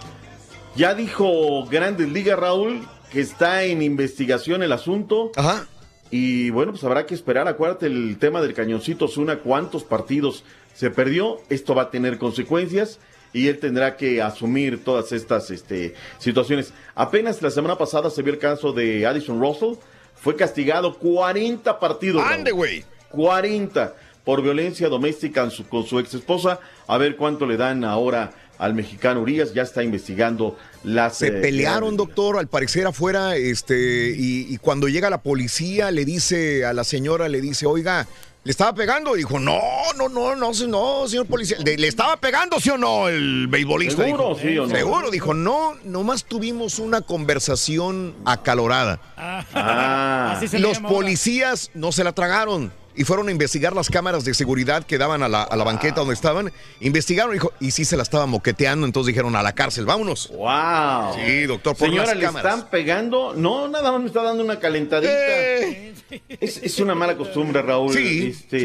[0.81, 2.81] Ya dijo Grandes Ligas, Raúl,
[3.12, 5.31] que está en investigación el asunto.
[5.36, 5.66] Ajá.
[6.11, 7.48] Y bueno, pues habrá que esperar.
[7.48, 10.43] Acuérdate el tema del cañoncito Zuna, cuántos partidos
[10.73, 11.36] se perdió.
[11.51, 12.98] Esto va a tener consecuencias
[13.35, 16.73] y él tendrá que asumir todas estas este, situaciones.
[16.94, 19.74] Apenas la semana pasada se vio el caso de Addison Russell.
[20.15, 22.24] Fue castigado 40 partidos.
[22.24, 22.86] Ande, Raúl.
[23.11, 26.59] 40 por violencia doméstica con su, con su ex esposa.
[26.86, 29.53] A ver cuánto le dan ahora al mexicano Urias.
[29.55, 31.16] Ya está investigando las.
[31.16, 36.05] Se eh, pelearon, doctor, al parecer afuera, este, y, y cuando llega la policía le
[36.05, 38.07] dice a la señora, le dice, oiga,
[38.45, 39.16] le estaba pegando.
[39.16, 39.59] Y dijo, no,
[39.97, 41.59] no, no, no, no, señor policía.
[41.65, 44.05] ¿Le, le estaba pegando, sí o no, el beisbolista?
[44.05, 44.74] ¿Seguro, Dijo, sí o no?
[44.74, 49.01] Seguro, dijo, no, nomás tuvimos una conversación acalorada.
[49.16, 50.35] Ah.
[50.37, 53.89] Así se le Los llama policías no se la tragaron y fueron a investigar las
[53.89, 56.53] cámaras de seguridad que daban a la, a la banqueta donde estaban.
[56.81, 60.29] Investigaron dijo, y sí se la estaban moqueteando, entonces dijeron a la cárcel, vámonos.
[60.31, 61.15] ¡Wow!
[61.15, 62.55] Sí, doctor, por Señora, las le cámaras.
[62.55, 63.35] están pegando.
[63.35, 65.12] No, nada más me está dando una calentadita.
[65.12, 65.95] Eh.
[66.29, 67.93] Es, es una mala costumbre, Raúl.
[67.95, 68.59] Sí, Este,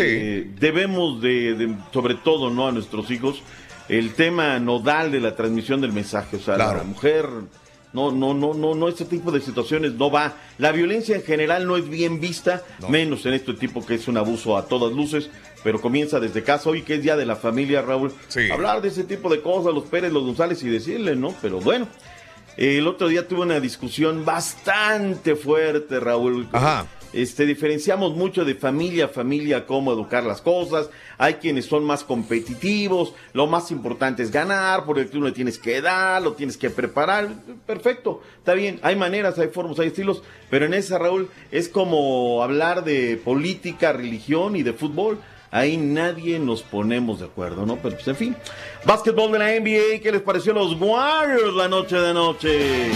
[0.43, 0.51] sí.
[0.59, 2.67] Debemos de, de- sobre todo, ¿no?
[2.67, 3.41] A nuestros hijos,
[3.89, 6.37] el tema nodal de la transmisión del mensaje.
[6.37, 6.79] O sea, Claro.
[6.79, 7.27] la mujer.
[7.95, 10.35] No, no, no, no, no, este tipo de situaciones no va.
[10.57, 14.17] La violencia en general no es bien vista, menos en este tipo que es un
[14.17, 15.29] abuso a todas luces,
[15.63, 16.69] pero comienza desde casa.
[16.69, 18.11] Hoy que es día de la familia, Raúl,
[18.51, 21.33] hablar de ese tipo de cosas, los Pérez, los González y decirle, ¿no?
[21.41, 21.87] Pero bueno,
[22.57, 26.49] el otro día tuve una discusión bastante fuerte, Raúl.
[26.51, 26.85] Ajá.
[27.15, 30.89] Este, diferenciamos mucho de familia a familia, cómo educar las cosas.
[31.17, 33.13] Hay quienes son más competitivos.
[33.31, 37.29] Lo más importante es ganar, porque tú no tienes que dar, lo tienes que preparar.
[37.65, 38.81] Perfecto, está bien.
[38.83, 40.23] Hay maneras, hay formas, hay estilos.
[40.49, 45.17] Pero en esa, Raúl, es como hablar de política, religión y de fútbol.
[45.51, 47.77] Ahí nadie nos ponemos de acuerdo, ¿no?
[47.77, 48.35] Pero pues en fin.
[48.83, 52.91] Básquetbol de la NBA, ¿qué les pareció a los Warriors la noche de noche?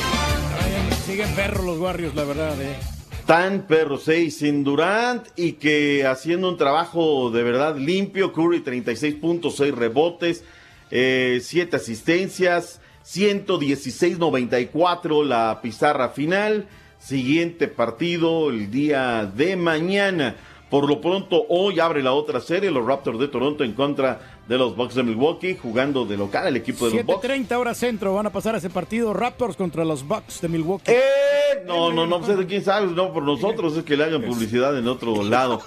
[0.62, 2.99] Ay, siguen perros los Warriors, la verdad, eh.
[3.30, 9.14] Tan perro 6 sin Durant y que haciendo un trabajo de verdad limpio, Curry 36
[9.22, 10.44] puntos, 6 rebotes,
[10.90, 16.68] 7 asistencias, 116-94 la pizarra final.
[16.98, 20.36] Siguiente partido el día de mañana.
[20.72, 24.58] Por lo pronto, hoy abre la otra serie, los Raptors de Toronto en contra de
[24.58, 27.24] los Bucks de Milwaukee, jugando de local el equipo de los Bucks.
[27.24, 30.92] 7.30 horas centro van a pasar ese partido Raptors contra los Bucks de Milwaukee.
[30.92, 34.76] Eh, no, no, no, pues quién sabe, no por nosotros, es que le hagan publicidad
[34.76, 35.62] en otro lado.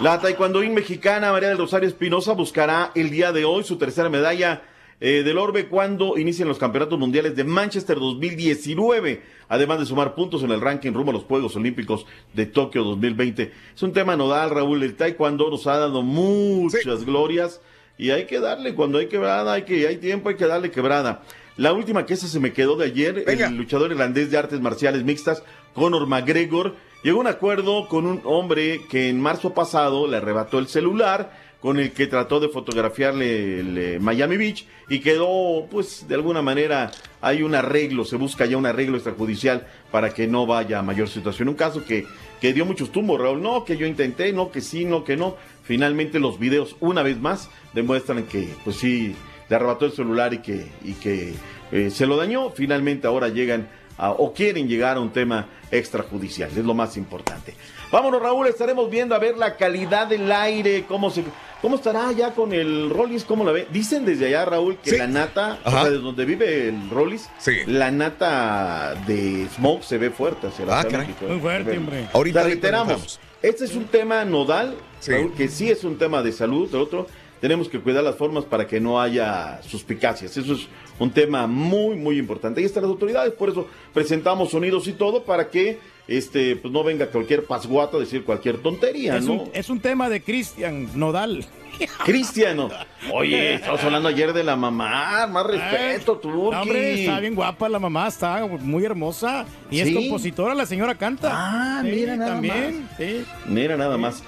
[0.00, 4.62] La taekwondoín mexicana María del Rosario Espinosa buscará el día de hoy su tercera medalla
[5.00, 10.44] eh, del orbe cuando inician los campeonatos mundiales de Manchester 2019, además de sumar puntos
[10.44, 13.52] en el ranking rumbo a los Juegos Olímpicos de Tokio 2020.
[13.74, 17.60] Es un tema nodal, Raúl, el taekwondo nos ha dado muchas glorias
[18.00, 21.22] y hay que darle, cuando hay quebrada, hay que hay tiempo, hay que darle quebrada.
[21.58, 25.04] La última que esa se me quedó de ayer, el luchador irlandés de artes marciales
[25.04, 25.42] mixtas,
[25.74, 30.58] Conor McGregor, llegó a un acuerdo con un hombre que en marzo pasado le arrebató
[30.58, 36.08] el celular con el que trató de fotografiarle el, eh, Miami Beach y quedó, pues,
[36.08, 36.90] de alguna manera
[37.20, 41.08] hay un arreglo, se busca ya un arreglo extrajudicial para que no vaya a mayor
[41.08, 41.50] situación.
[41.50, 42.06] Un caso que,
[42.40, 43.42] que dio muchos tumbos, Raúl.
[43.42, 45.36] No, que yo intenté, no, que sí, no, que no.
[45.74, 49.14] Finalmente los videos, una vez más, demuestran que, pues sí,
[49.48, 51.32] le arrebató el celular y que, y que
[51.70, 52.50] eh, se lo dañó.
[52.50, 57.54] Finalmente ahora llegan a- o quieren llegar a un tema extrajudicial, es lo más importante.
[57.92, 61.22] Vámonos, Raúl, estaremos viendo a ver la calidad del aire, cómo se,
[61.62, 63.68] cómo estará ya con el Rollis, cómo la ve.
[63.72, 67.28] Dicen desde allá, Raúl, que la nata, o sea, desde donde vive el Rollis,
[67.68, 70.98] la nata de Smoke se ve fuerte hacia la Ah, de.
[70.98, 71.40] México, Muy ¿eh?
[71.40, 72.08] fuerte, Se hombre.
[72.12, 73.20] Ahorita le reiteramos.
[73.42, 74.76] Este es un tema nodal,
[75.06, 77.06] Raúl, que sí es un tema de salud, del otro,
[77.40, 80.36] tenemos que cuidar las formas para que no haya suspicacias.
[80.36, 80.68] Eso es
[80.98, 82.60] un tema muy, muy importante.
[82.60, 85.78] Ahí están las autoridades, por eso presentamos sonidos y todo para que
[86.10, 89.32] este pues no venga cualquier pasguato a decir cualquier tontería, Es, ¿no?
[89.34, 91.46] un, es un tema de Cristian Nodal.
[92.04, 92.68] Cristiano.
[93.12, 96.20] Oye, estamos hablando ayer de la mamá, más respeto.
[96.24, 99.46] No, hombre, está bien guapa la mamá, está muy hermosa.
[99.70, 99.88] Y ¿Sí?
[99.88, 101.30] es compositora, la señora canta.
[101.32, 102.88] Ah, Sí, mira nada también.
[102.98, 103.24] sí.
[103.46, 104.22] Mira nada más.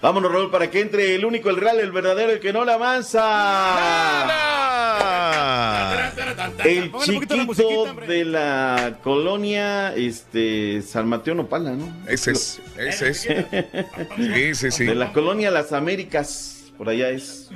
[0.00, 2.74] Vámonos, Raúl, para que entre el único, el real, el verdadero, el que no la
[2.74, 3.20] avanza.
[4.22, 4.28] El
[6.64, 11.92] De chiquito de la colonia este, San Mateo Nopala, ¿no?
[12.08, 13.22] Ese es, ese es.
[14.16, 14.84] Sí, sí, sí.
[14.86, 17.50] De la colonia Las Américas, por allá es.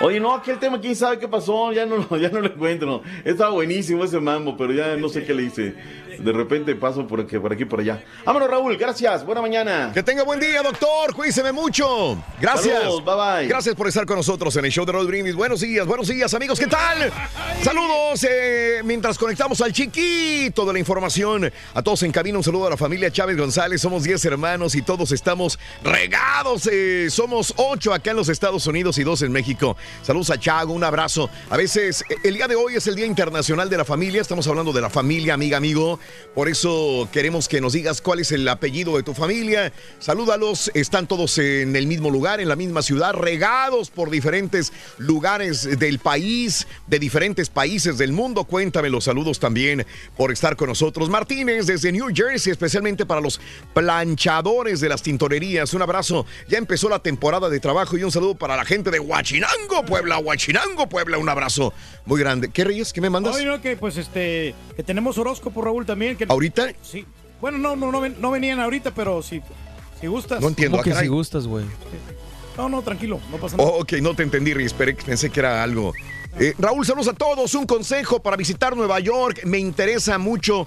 [0.00, 3.02] Oye, no, aquel tema, quién sabe qué pasó, ya no, lo- ya no lo encuentro.
[3.24, 5.74] Estaba buenísimo ese mambo, pero ya no sé qué le hice.
[6.18, 8.02] De repente paso por aquí, por aquí, por allá.
[8.24, 9.90] Vámonos, Raúl, gracias, buena mañana.
[9.92, 11.14] Que tenga buen día, doctor.
[11.14, 12.16] Cuídese mucho.
[12.40, 12.80] Gracias.
[12.82, 13.48] Saludos, bye bye.
[13.48, 15.34] Gracias por estar con nosotros en el show de Roll Brindis.
[15.34, 16.58] Buenos días, buenos días, amigos.
[16.58, 17.12] ¿Qué tal?
[17.62, 18.24] Saludos.
[18.28, 22.70] eh, mientras conectamos al chiquito de la información, a todos en cabina, un saludo a
[22.70, 23.80] la familia Chávez González.
[23.80, 26.68] Somos 10 hermanos y todos estamos regados.
[26.70, 29.76] eh, somos 8 acá en los Estados Unidos y 2 en México.
[30.02, 31.30] Saludos a Chago, un abrazo.
[31.50, 34.20] A veces, eh, el día de hoy es el Día Internacional de la Familia.
[34.20, 35.98] Estamos hablando de la familia, amiga, amigo.
[36.34, 39.72] Por eso queremos que nos digas cuál es el apellido de tu familia.
[40.00, 45.78] Salúdalos, están todos en el mismo lugar, en la misma ciudad, regados por diferentes lugares
[45.78, 48.44] del país, de diferentes países del mundo.
[48.44, 49.86] Cuéntame los saludos también
[50.16, 51.08] por estar con nosotros.
[51.08, 53.40] Martínez desde New Jersey, especialmente para los
[53.72, 55.72] planchadores de las tintorerías.
[55.74, 56.26] Un abrazo.
[56.48, 60.18] Ya empezó la temporada de trabajo y un saludo para la gente de Huachinango, Puebla,
[60.18, 61.18] Huachinango, Puebla.
[61.18, 61.72] Un abrazo
[62.06, 62.50] muy grande.
[62.50, 62.92] ¿Qué Reyes?
[62.92, 63.36] ¿Qué me mandas?
[63.36, 66.16] Oye, no, que pues este, que tenemos horóscopo, Raúl, también.
[66.16, 66.72] Que, ¿Ahorita?
[66.82, 67.04] Sí.
[67.40, 69.40] Bueno, no, no, no, ven- no venían ahorita, pero si,
[70.00, 70.40] si gustas.
[70.40, 71.04] No entiendo, ¿Cómo ah, que caray.
[71.06, 71.64] si gustas, güey?
[72.56, 73.68] No, no, tranquilo, no pasa nada.
[73.68, 74.72] Oh, ok, no te entendí, Reyes.
[74.72, 75.92] Esperé, pensé que era algo.
[76.38, 77.54] Eh, Raúl, saludos a todos.
[77.54, 79.42] Un consejo para visitar Nueva York.
[79.44, 80.66] Me interesa mucho.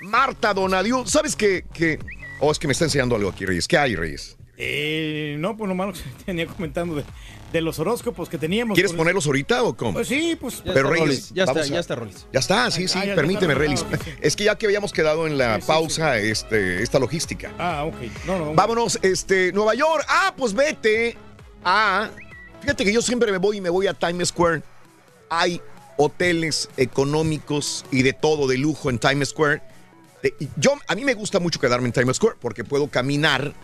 [0.00, 1.06] Marta Donadiu.
[1.06, 1.64] ¿Sabes qué?
[1.72, 1.98] Que...
[2.40, 3.66] Oh, es que me está enseñando algo aquí, Reyes.
[3.66, 4.36] ¿Qué hay, Reyes?
[4.56, 7.04] Eh, no, pues nomás tenía comentando de,
[7.52, 8.74] de los horóscopos que teníamos.
[8.74, 9.94] ¿Quieres ponerlos ahorita o cómo?
[9.94, 10.62] Pues sí, pues.
[10.64, 12.26] Pero Reyes, Ya está, a- ya está, Rolis.
[12.32, 13.84] Ya está, sí, sí, Ah, permíteme, sí.
[14.20, 17.52] Es que ya que habíamos quedado en la pausa, Este, esta logística.
[17.58, 17.96] Ah, ok.
[18.26, 18.54] No, no.
[18.54, 20.04] Vámonos, este, Nueva York.
[20.08, 21.16] Ah, pues vete
[21.64, 22.10] a.
[22.60, 24.62] Fíjate que yo siempre me voy y me voy a Times Square.
[25.30, 25.60] Hay
[25.96, 29.62] hoteles económicos y de todo de lujo en Times Square.
[30.56, 33.54] Yo, a mí me gusta mucho quedarme en Times Square porque puedo caminar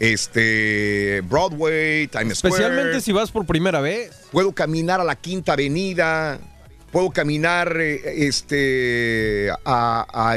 [0.00, 2.54] este Broadway, Times Square.
[2.54, 4.10] Especialmente si vas por primera vez.
[4.32, 6.38] Puedo caminar a la Quinta Avenida.
[6.92, 10.36] Puedo caminar eh, este a, a,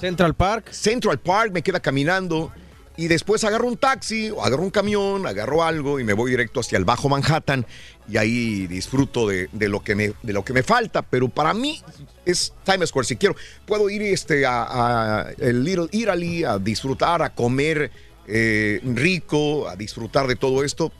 [0.00, 0.72] Central Park.
[0.72, 2.52] Central Park, me queda caminando
[2.96, 6.60] y después agarro un taxi o agarro un camión, agarro algo y me voy directo
[6.60, 7.64] hacia el Bajo Manhattan
[8.06, 11.00] y ahí disfruto de, de lo, que me, de lo que me falta.
[11.00, 11.80] Pero para mí
[12.26, 13.08] es Times Square.
[13.08, 14.66] Si quiero, puedo ir este, a,
[15.22, 17.90] a el Little Italy a disfrutar, a comer
[18.32, 20.92] eh, rico, a disfrutar de todo esto.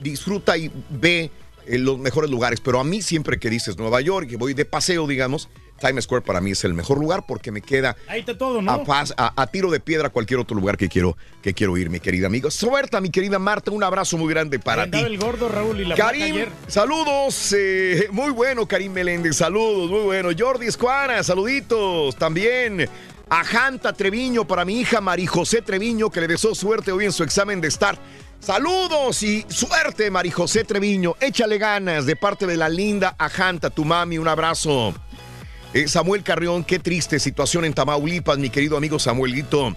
[0.00, 1.30] Disfruta y ve
[1.66, 2.60] en los mejores lugares.
[2.60, 5.48] Pero a mí siempre que dices Nueva York, que voy de paseo, digamos,
[5.80, 8.72] Times Square para mí es el mejor lugar porque me queda Ahí está todo, ¿no?
[8.72, 11.88] a, paz, a, a tiro de piedra cualquier otro lugar que quiero, que quiero ir,
[11.88, 12.50] mi querida amigo.
[12.50, 14.98] Suelta, mi querida Marta, un abrazo muy grande para ti.
[14.98, 16.48] El gordo Raúl y la Karim, ayer.
[16.66, 17.54] saludos.
[17.56, 20.30] eh, muy bueno, Karim Meléndez, saludos, muy bueno.
[20.36, 22.88] Jordi Escuana, saluditos también.
[23.30, 27.12] A Janta Treviño para mi hija Mari José Treviño, que le deseo suerte hoy en
[27.12, 27.98] su examen de estar.
[28.40, 31.14] Saludos y suerte, Mari José Treviño.
[31.20, 34.16] Échale ganas de parte de la linda Ajanta, tu mami.
[34.16, 34.94] Un abrazo.
[35.74, 39.74] Eh, Samuel Carrión, qué triste situación en Tamaulipas, mi querido amigo Samuelito.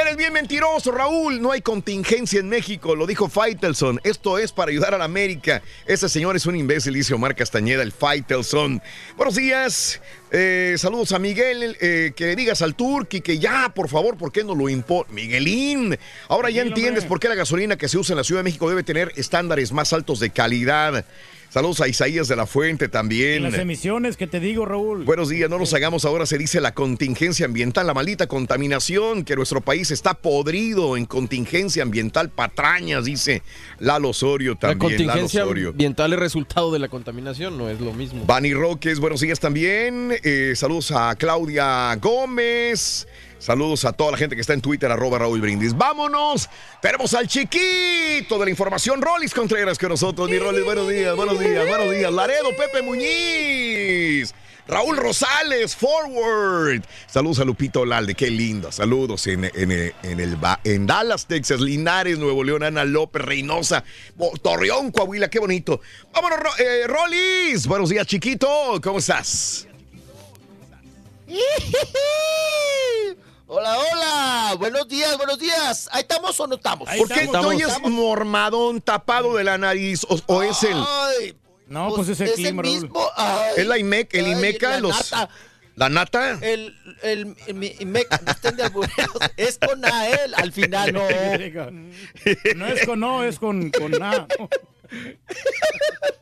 [0.00, 1.42] Eres bien mentiroso, Raúl.
[1.42, 4.00] No hay contingencia en México, lo dijo Faitelson.
[4.04, 5.60] Esto es para ayudar a la América.
[5.86, 8.80] Ese señor es un imbécil, dice Omar Castañeda, el Faitelson.
[9.16, 10.00] Buenos días.
[10.30, 11.76] Eh, saludos a Miguel.
[11.80, 15.10] eh, que le digas al Turqui que ya, por favor, ¿por qué no lo impone?
[15.10, 15.98] Miguelín,
[16.28, 18.68] ahora ya entiendes por qué la gasolina que se usa en la Ciudad de México
[18.68, 21.04] debe tener estándares más altos de calidad.
[21.50, 23.42] Saludos a Isaías de la Fuente también.
[23.42, 25.04] Las emisiones que te digo, Raúl.
[25.04, 29.34] Buenos días, no nos hagamos ahora, se dice la contingencia ambiental, la maldita contaminación, que
[29.34, 33.42] nuestro país está podrido en contingencia ambiental, patrañas, dice
[33.78, 34.78] Lalo Osorio La también.
[34.92, 35.70] Lalo contingencia Osorio.
[35.70, 38.24] ambiental es resultado de la contaminación, no es lo mismo.
[38.26, 40.12] Bani Roques, buenos días también.
[40.22, 43.08] Eh, saludos a Claudia Gómez.
[43.38, 45.76] Saludos a toda la gente que está en Twitter, arroba Raúl Brindis.
[45.76, 46.48] ¡Vámonos!
[46.82, 50.28] Tenemos al chiquito de la información, Rolis Contreras, con nosotros.
[50.28, 52.12] Mi Rolis, buenos días, buenos días, buenos días.
[52.12, 54.34] Laredo, Pepe Muñiz.
[54.66, 56.82] Raúl Rosales, forward.
[57.06, 58.70] Saludos a Lupito Olalde, qué lindo.
[58.70, 59.94] Saludos en, en, el,
[60.64, 63.82] en Dallas, Texas, Linares, Nuevo León, Ana López, Reynosa,
[64.42, 65.80] Torreón, Coahuila, qué bonito.
[66.12, 67.66] Vámonos, eh, Rolis.
[67.66, 68.78] Buenos días, chiquito.
[68.82, 69.66] ¿Cómo estás?
[73.50, 74.54] Hola, hola.
[74.58, 75.88] Buenos días, buenos días.
[75.92, 76.86] ¿Ahí estamos o no estamos?
[76.98, 80.04] ¿Por qué oyes mormadón tapado de la nariz?
[80.08, 81.34] ¿O, o es el, Ay,
[81.66, 82.74] No, pues es el clima, Raúl.
[82.74, 83.08] mismo.
[83.16, 85.30] Ay, es la IMEC, el ay, IMECA, la los, nata.
[85.76, 86.38] la nata?
[86.42, 89.16] El, el, el, mi- IMEC, no estén de albureros.
[89.38, 90.34] Es con A, él.
[90.36, 91.00] Al final no.
[92.54, 94.26] No es con no, es con, con A.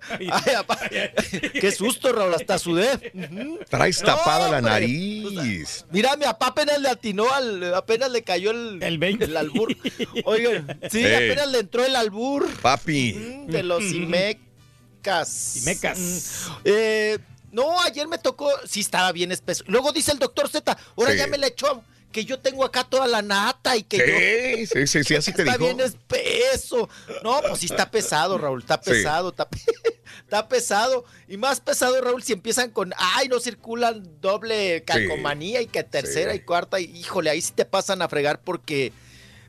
[0.08, 1.50] Ay.
[1.60, 3.12] Qué susto, Raúl, hasta sudé.
[3.14, 3.58] Ujú.
[3.68, 5.84] Traes No, tapada la nariz.
[5.90, 9.76] Mira, mi papá apenas le atinó al, apenas le cayó el, el, albur.
[10.24, 13.14] Oigan, sí, apenas le entró el albur Papi.
[13.14, 15.56] Mm, de los Imecas.
[15.56, 15.98] Imecas.
[15.98, 17.18] Mm, Eh,
[17.52, 19.64] no, ayer me tocó, sí estaba bien espeso.
[19.66, 21.18] Luego dice el doctor Z, ahora Sí.
[21.18, 24.04] ya me le echó que yo tengo acá toda la nata y que yo...
[24.04, 25.64] Sí, sí, sí, sí, así te está dijo.
[25.64, 26.88] bien espeso.
[27.22, 28.90] No, pues sí está pesado, Raúl, está Sí.
[28.90, 29.58] pesado, está, pe-
[30.20, 31.04] está pesado.
[31.28, 36.34] Y más pesado, Raúl, si empiezan con, ay, no circulan doble calcomanía y que tercera
[36.34, 36.80] y cuarta.
[36.80, 38.92] Y, híjole, ahí sí te pasan a fregar porque,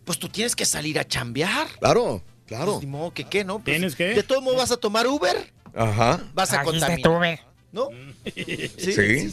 [0.03, 1.67] pues tú tienes que salir a chambear.
[1.79, 2.73] Claro, claro.
[2.73, 3.55] Pues, ni modo que qué, ¿no?
[3.59, 4.05] Pues, ¿Tienes que?
[4.07, 6.21] De todos modos vas a tomar Uber, Ajá.
[6.34, 7.39] vas a está contaminar.
[7.71, 7.89] ¿No?
[8.78, 9.32] Sí.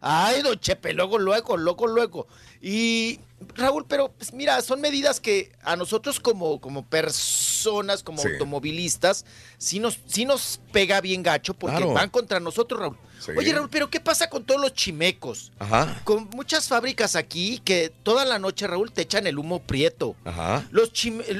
[0.00, 2.26] Ay, don Chepe, luego, luego, luego, luego.
[2.62, 3.20] Y
[3.56, 8.28] Raúl, pero pues mira, son medidas que a nosotros como, como personas, como Sí.
[8.32, 9.24] automovilistas,
[9.58, 11.92] sí nos, sí nos pega bien gacho porque Claro.
[11.94, 12.96] van contra nosotros, Raúl.
[13.20, 13.32] Sí.
[13.36, 15.52] Oye, Raúl, pero ¿qué pasa con todos los chimecos?
[15.58, 16.00] Ajá.
[16.04, 20.16] Con muchas fábricas aquí que toda la noche, Raúl, te echan el humo prieto.
[20.24, 20.66] Ajá.
[20.70, 20.92] Los,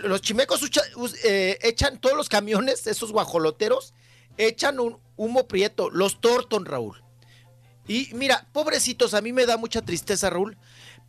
[0.03, 0.82] los chimecos ucha-
[1.24, 3.95] eh, echan todos los camiones, esos guajoloteros,
[4.37, 7.02] echan un humo prieto, los torton, Raúl.
[7.86, 10.56] Y mira, pobrecitos, a mí me da mucha tristeza, Raúl,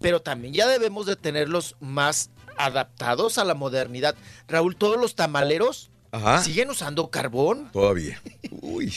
[0.01, 4.15] pero también ya debemos de tenerlos más adaptados a la modernidad.
[4.49, 6.43] Raúl, todos los tamaleros Ajá.
[6.43, 7.69] siguen usando carbón.
[7.71, 8.21] Todavía.
[8.61, 8.87] Uy.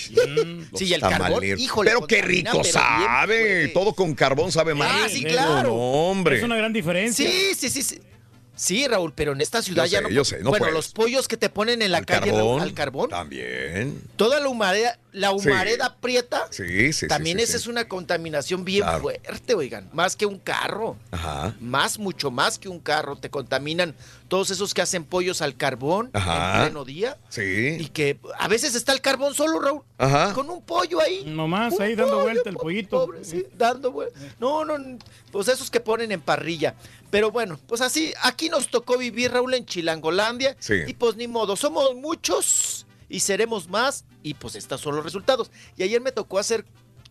[0.70, 1.60] Los Sí, el carbón, tamaleros.
[1.60, 3.68] híjole, Pero qué rico pero bien sabe.
[3.68, 4.90] Todo con carbón sabe más.
[5.04, 5.68] Ah, sí, claro.
[5.68, 6.38] No, hombre.
[6.38, 7.30] Es una gran diferencia.
[7.30, 8.00] Sí, sí, sí, sí.
[8.56, 10.10] Sí, Raúl, pero en esta ciudad Yo ya sé, no.
[10.10, 10.74] yo sé, no bueno, puedes.
[10.74, 12.60] los pollos que te ponen en la Al calle, carbón.
[12.60, 13.10] Al carbón.
[13.10, 14.00] También.
[14.16, 15.48] Toda la humareda, la Sí.
[15.48, 16.46] humareda prieta.
[16.50, 17.58] Sí, sí, sí, También sí, esa sí.
[17.58, 19.00] es una contaminación bien Claro.
[19.02, 19.88] fuerte, oigan.
[19.92, 20.96] Más que un carro.
[21.10, 21.54] Ajá.
[21.60, 23.16] Más, mucho más que un carro.
[23.16, 23.94] Te contaminan
[24.28, 26.56] todos esos que hacen pollos al carbón Ajá.
[26.58, 27.18] en pleno día.
[27.28, 27.76] Sí.
[27.80, 29.82] Y que a veces está el carbón solo, Raúl.
[29.98, 30.32] Ajá.
[30.32, 31.24] Con un pollo ahí.
[31.26, 32.90] Nomás ahí dando pollo, vuelta el po- pollito.
[33.06, 34.18] pobre, sí, dando vuelta.
[34.40, 34.98] No, no, no,
[35.32, 36.74] pues esos que ponen en parrilla.
[37.14, 40.56] Pero bueno, pues así, aquí nos tocó vivir, Raúl, en Chilangolandia.
[40.58, 40.80] Sí.
[40.84, 44.04] Y pues ni modo, somos muchos y seremos más.
[44.24, 45.52] Y pues estos son los resultados.
[45.76, 46.64] Y ayer me tocó hacer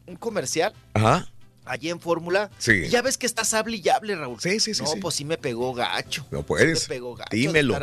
[0.05, 1.31] un comercial Ajá.
[1.65, 2.49] Allí en Fórmula.
[2.57, 2.87] Sí.
[2.89, 4.39] Ya ves que estás hable y hable, Raúl.
[4.39, 4.99] Sí, sí, sí, No, sí.
[4.99, 6.25] pues sí me pegó gacho.
[6.31, 6.79] No puedes.
[6.81, 7.29] Sí me pegó gacho.
[7.31, 7.77] Dímelo.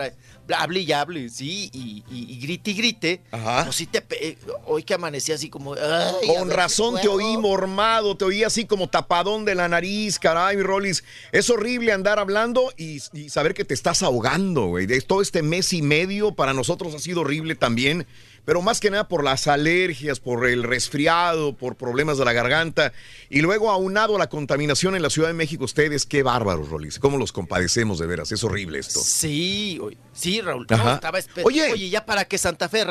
[0.57, 3.23] Hable y hable, sí, y, y- y grite y grite.
[3.31, 3.65] Ajá.
[3.65, 4.37] Pues sí te pe-
[4.67, 5.75] Hoy que amanecí así como.
[5.75, 10.19] ay, Con ver razón te oí mormado, te oí así como tapadón de la nariz,
[10.19, 11.05] caray, mi Rolis.
[11.31, 14.89] Es horrible andar hablando y, y saber que te estás ahogando, güey.
[15.03, 18.07] Todo este mes y medio para nosotros ha sido horrible también.
[18.51, 22.93] Pero más que nada por las alergias, por el resfriado, por problemas de la garganta.
[23.29, 26.99] Y luego aunado a la contaminación en la Ciudad de México, ustedes, qué bárbaros, Rolis.
[26.99, 28.33] ¿Cómo los compadecemos de veras?
[28.33, 28.99] Es horrible esto.
[29.05, 30.67] Sí, oye, sí, Raúl.
[30.69, 31.71] No, estaba Oye.
[31.75, 31.91] Oye.
[31.91, 32.85] ya para que Santa Fe.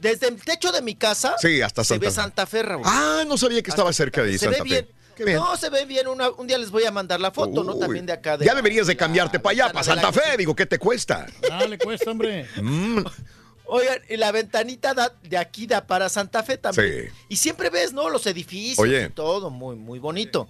[0.00, 1.36] Desde el techo de mi casa.
[1.38, 2.14] Sí, hasta se Santa ve Fe.
[2.16, 2.82] Santa Fe, Raúl.
[2.84, 4.88] Ah, no sabía que estaba cerca de ahí, se Santa ve Fe.
[5.16, 5.36] bien.
[5.36, 6.08] No, se ve bien.
[6.08, 7.76] Una- un día les voy a mandar la foto, ¿no?
[7.76, 8.36] También de acá.
[8.36, 10.36] De Ya deberías de cambiarte para allá, para Santa la- Fe.
[10.38, 11.24] Digo, ¿qué te cuesta?
[11.52, 12.48] Ah, le cuesta, hombre.
[12.60, 12.98] Mm,
[13.66, 17.06] Oigan, y la ventanita da- de aquí da para Santa Fe también.
[17.08, 17.16] Sí.
[17.30, 18.10] Y siempre ves, ¿no?
[18.10, 19.06] Los edificios Oye.
[19.06, 20.48] y todo, muy, muy bonito.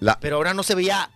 [0.00, 1.10] la- Pero ahora no se veía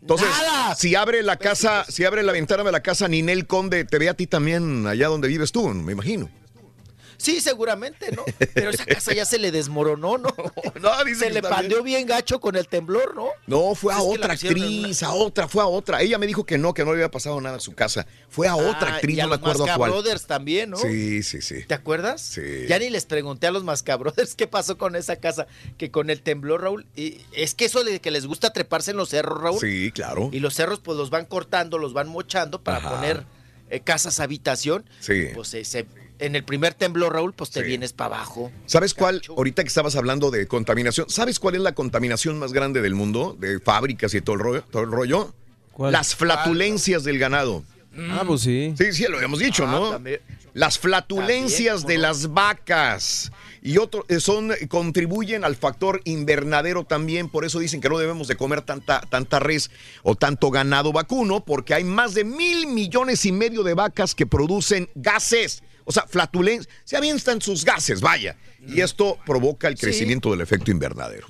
[0.00, 0.74] Entonces, nada.
[0.74, 4.08] si abre la casa, si abre la ventana de la casa Ninel Conde, te ve
[4.08, 6.28] a ti también allá donde vives tú, me imagino.
[7.16, 8.24] Sí, seguramente, ¿no?
[8.54, 10.28] Pero esa casa ya se le desmoronó, ¿no?
[10.80, 13.28] No, dice se le pandeó bien gacho con el temblor, ¿no?
[13.46, 16.02] No, fue a Es otra actriz, a otra, fue a otra.
[16.02, 18.06] Ella me dijo que no, que no le había pasado nada a su casa.
[18.28, 19.90] Fue a otra Ah, actriz, y a no me acuerdo a Masca cuál.
[19.92, 20.76] Brothers también, ¿no?
[20.76, 21.64] Sí, sí, sí.
[21.66, 22.20] ¿Te acuerdas?
[22.20, 22.66] Sí.
[22.68, 25.46] Ya ni les pregunté a los Mascabrothers qué pasó con esa casa,
[25.78, 26.86] que con el temblor, Raúl.
[26.96, 29.60] Y es que eso de que les gusta treparse en los cerros, Raúl.
[29.60, 30.28] Sí, claro.
[30.32, 32.90] Y los cerros, pues los van cortando, los van mochando para Ajá.
[32.90, 33.24] poner
[33.70, 34.84] eh, casas habitación.
[35.00, 35.28] Sí.
[35.34, 35.86] Pues eh, se-
[36.18, 37.66] en el primer temblor, Raúl, pues te Sí.
[37.66, 38.50] vienes para abajo.
[38.66, 39.22] ¿Sabes cuál?
[39.28, 43.36] Ahorita que estabas hablando de contaminación, ¿sabes cuál es la contaminación más grande del mundo?
[43.38, 44.64] De fábricas y todo el rollo.
[44.70, 45.34] Todo el rollo?
[45.72, 45.92] ¿Cuál?
[45.92, 47.64] Las flatulencias del ganado.
[48.10, 48.74] Ah, pues sí.
[48.78, 49.90] Sí, sí, lo habíamos dicho, Ah, ¿no?
[49.90, 50.20] también.
[50.52, 57.28] Las flatulencias También, de las vacas y otro eh, son contribuyen al factor invernadero también,
[57.28, 59.72] por eso dicen que no debemos de comer tanta tanta res
[60.04, 64.26] o tanto ganado vacuno porque hay más de mil millones y medio de vacas que
[64.26, 68.36] producen gases, o sea, flatulencias, se avientan sus gases, vaya,
[68.66, 69.82] y esto provoca el Sí.
[69.86, 71.26] crecimiento del efecto invernadero.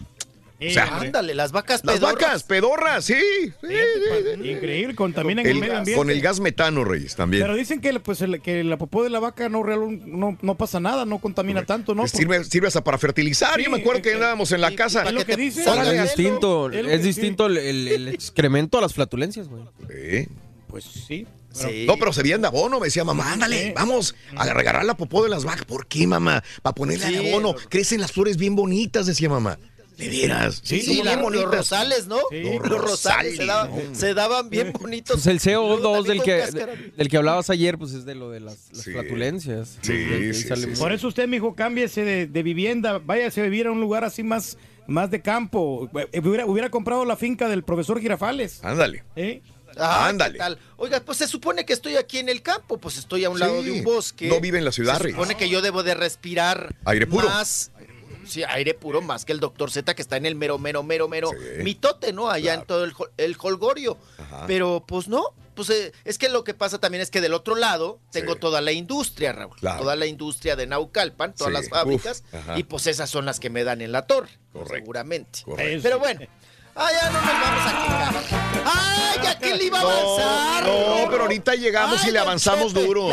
[0.67, 2.15] O sea, Ándale, las vacas las pedorras.
[2.23, 3.15] vacas pedorras, sí,
[3.61, 5.99] sí, Increíble, contaminan el, El- medio ambiente.
[5.99, 7.43] con el gas metano, Reyes, también.
[7.43, 10.55] Pero dicen que, pues, el- que la popó de la vaca no, real- no, no
[10.57, 12.07] pasa nada, no contamina tanto, ¿no?
[12.09, 13.57] Sirve, sirve hasta para fertilizar.
[13.57, 15.03] Sí, Yo me acuerdo que es que- andábamos en la casa.
[15.03, 15.65] Es lo que dice.
[15.65, 19.65] salga Es distinto, Es distinto el, el- el excremento a las flatulencias, güey.
[19.91, 20.29] Sí.
[20.69, 21.27] Pues sí.
[21.55, 21.85] Sí.
[21.87, 23.73] No, pero se veían de abono, me decía mamá, ándale, Sí.
[23.75, 25.65] vamos a agarrar la popó de las vacas.
[25.65, 26.43] ¿Por qué, mamá?
[26.63, 27.55] Para ponerle Sí, de abono.
[27.69, 29.59] Crecen las flores bien bonitas, decía mamá.
[29.97, 30.61] De veras.
[30.65, 32.19] Sí, la- bien los rosales, ¿no?
[32.29, 32.41] Sí.
[32.43, 35.23] Los Los rosales se daban, se daban bien bonitos.
[35.23, 38.17] Pues el Y luego CO2 también del que, del que hablabas ayer, pues es de
[38.17, 38.91] lo de las, las Sí.
[38.91, 39.79] flatulencias.
[39.83, 40.67] Sí, sí, sí.
[40.81, 44.25] Por eso usted, mijo, cámbiese de, de vivienda, váyase a vivir a un lugar así
[44.25, 44.59] más,
[44.89, 45.89] más de campo.
[46.13, 48.65] Eh, Hubiera, hubiera comprado la finca del profesor Girafales.
[48.65, 49.05] Ándale.
[49.15, 49.43] ¿eh?
[49.79, 50.39] Ah, Ándale.
[50.77, 53.63] Oiga, pues se supone que estoy aquí en el campo, pues estoy a un lado
[53.63, 54.29] de un bosque.
[54.29, 57.29] No vive en la ciudad, Se supone que yo debo de respirar Aire puro.
[57.29, 57.71] más.
[58.27, 61.09] Sí, aire puro más que el doctor Z que está en el mero, mero, mero,
[61.09, 61.63] mero Sí.
[61.63, 62.31] mitote, ¿no?
[62.31, 62.61] Allá Claro.
[62.63, 63.99] en todo el, el holgorio.
[64.17, 64.45] Ajá.
[64.47, 67.55] Pero pues no, pues eh, es que lo que pasa también es que del otro
[67.55, 69.55] lado tengo toda la industria, Raúl.
[69.57, 69.83] Claro.
[69.83, 72.25] Toda la industria de Naucalpan, todas Sí, las fábricas.
[72.33, 74.31] uf, y pues esas son las que me dan en la torre.
[74.71, 75.41] Seguramente.
[75.83, 76.21] Pero bueno.
[76.77, 78.65] Ah, ya no nos vamos a quejar.
[78.67, 80.65] ¡Ay, ya que le iba a avanzar!
[80.65, 83.11] No, pero ahorita llegamos y le avanzamos duro.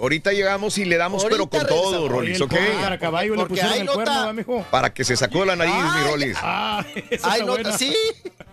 [0.00, 2.08] Ahorita llegamos y le damos, pero con todo.
[2.08, 2.52] Rolis, ¿ok?
[2.52, 3.94] Oye, el Caracaballo le Porque pusieron hay el nota.
[3.96, 4.66] cuerno, ¿va, mijo?
[4.70, 6.36] Para que se sacó la nariz, mi Rolis.
[6.40, 6.84] Ah,
[7.22, 7.52] ¡Ay, no!
[7.52, 7.76] buena.
[7.78, 7.94] ¡Sí!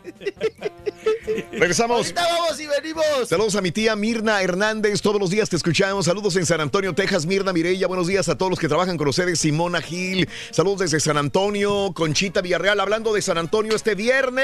[1.52, 1.98] Regresamos.
[2.00, 3.06] ¡Ahorita vamos y venimos!
[3.30, 6.06] Saludos a mi tía Mirna Hernández, todos los días te escuchamos.
[6.06, 7.88] Saludos en San Antonio, Texas, Mirna Mireya.
[7.88, 9.40] Buenos días a todos los que trabajan con ustedes.
[9.40, 14.43] Simona Gil, saludos desde San Antonio, Conchita Villarreal, hablando de San Antonio este viernes.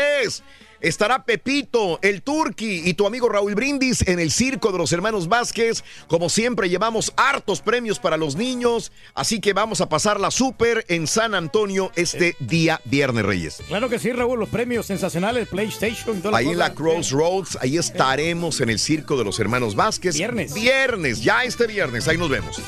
[0.82, 5.28] Estará Pepito, el Turqui y tu amigo Raúl Brindis en el circo de los hermanos
[5.28, 5.84] Vázquez.
[6.08, 11.06] Como siempre, llevamos hartos premios para los niños, así que vamos a pasarla súper en
[11.06, 13.62] San Antonio este día viernes, Reyes.
[13.68, 16.74] Claro que sí, Raúl, los premios sensacionales, PlayStation, Ahí en la.
[16.74, 20.16] Crossroads, ahí estaremos en el circo de los hermanos Vázquez.
[20.16, 20.54] Viernes.
[20.54, 22.62] Viernes, ya este viernes, ahí nos vemos.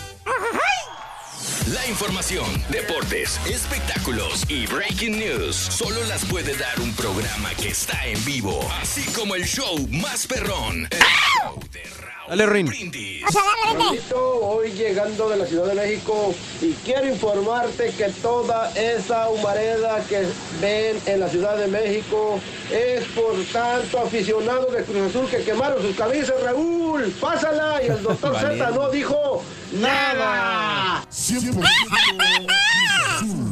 [1.74, 8.06] La información, deportes, espectáculos y breaking news solo las puede dar un programa que está
[8.06, 10.88] en vivo, así como el show más perrón.
[10.92, 11.84] El show de
[12.28, 12.68] Dale, Rin.
[12.68, 13.24] Brindis.
[13.74, 20.02] Raulito, hoy llegando de la Ciudad de México y quiero informarte que toda esa humareda
[20.08, 20.26] que
[20.62, 22.40] ven en la Ciudad de México
[22.72, 27.12] es por tanto aficionado de Cruz Azul que quemaron sus camisas, Raúl.
[27.20, 28.36] Pásala y el doctor.
[28.40, 29.44] Z no dijo
[29.74, 31.04] nada.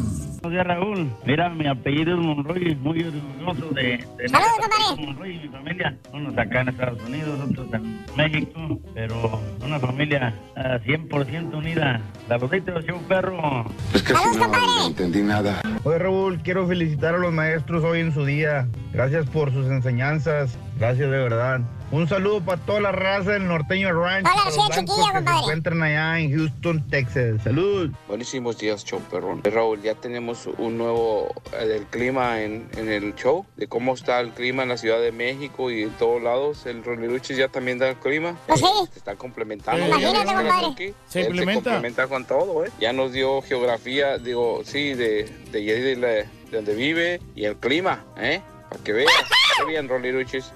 [0.49, 1.11] Buenos días, Raúl.
[1.25, 5.05] Mira, mi apellido es Monroy, muy orgulloso de, de Saludos, compadre.
[5.05, 5.97] Monroy y mi familia.
[6.11, 12.01] Unos acá en Estados Unidos, otros en México, pero una familia ah, 100% unida.
[12.27, 13.65] Saluditos, show perro.
[13.93, 15.61] Es que si no, no entendí nada.
[15.83, 18.67] Oye, Raúl, quiero felicitar a los maestros hoy en su día.
[18.91, 20.57] Gracias por sus enseñanzas.
[20.79, 21.61] Gracias de verdad.
[21.91, 24.23] Un saludo para toda la raza del norteño ranch.
[24.23, 25.39] Hola, sí, los chiquilla, que se compadre.
[25.39, 27.41] encuentran allá en Houston, Texas.
[27.43, 27.89] Salud.
[28.07, 29.41] Buenísimos días, show perrón.
[29.43, 34.19] Raúl, ya tenemos un nuevo eh, del clima en, en el show, de cómo está
[34.19, 36.67] el clima en la Ciudad de México y en todos lados.
[36.67, 38.37] El Roliruchis ya también da el clima.
[38.45, 38.65] Pues sí.
[38.93, 39.83] Se está complementando.
[39.83, 40.93] Eh, Imagínate, compadre.
[41.07, 41.71] Se implementa.
[41.71, 42.69] complementa con todo, ¿eh?
[42.79, 47.55] Ya nos dio geografía, digo, sí, de, de, de, la- de donde vive y el
[47.55, 48.41] clima, ¿eh?
[48.69, 49.11] Para que veas.
[49.57, 50.51] Qué bien, Roliruchis.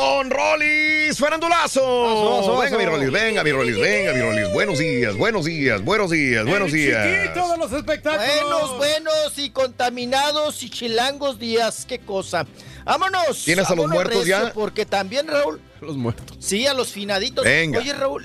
[0.00, 2.58] Con Rolis Farandulazo!
[2.58, 4.52] Venga, mi Rolis, venga, mi Rolis, venga, mi Rolis.
[4.54, 7.06] Buenos días, buenos días, buenos días, buenos días.
[7.26, 8.26] chiquito de los espectáculos.
[8.40, 12.46] Buenos, buenos y contaminados y chilangos días, qué cosa.
[12.84, 13.44] Vámonos.
[13.44, 14.52] ¿Tienes a los muertos recio, ya?
[14.54, 16.34] Porque también, Raúl, Los muertos.
[16.40, 17.44] sí, a los finaditos.
[17.44, 17.78] Venga.
[17.80, 18.24] Oye, Raúl,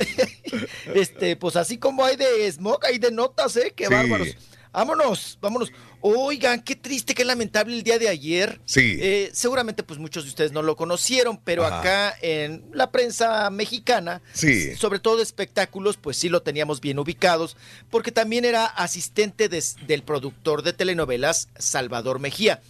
[0.95, 3.73] este, pues así como hay de smoke, hay de notas, ¿eh?
[3.75, 3.93] Qué Sí.
[3.93, 4.29] bárbaros.
[4.71, 5.71] Vámonos, vámonos.
[6.01, 8.61] Oigan, qué triste, qué lamentable el día de ayer.
[8.65, 8.97] Sí.
[8.99, 11.79] Eh, seguramente, pues muchos de ustedes no lo conocieron, pero Ajá.
[11.79, 14.75] acá en la prensa mexicana, Sí.
[14.75, 17.57] sobre todo de espectáculos, pues sí lo teníamos bien ubicados,
[17.89, 22.61] porque también era asistente del productor de telenovelas Salvador Mejía.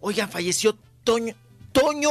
[0.00, 1.34] Oigan, falleció Toño,
[1.72, 2.10] Toño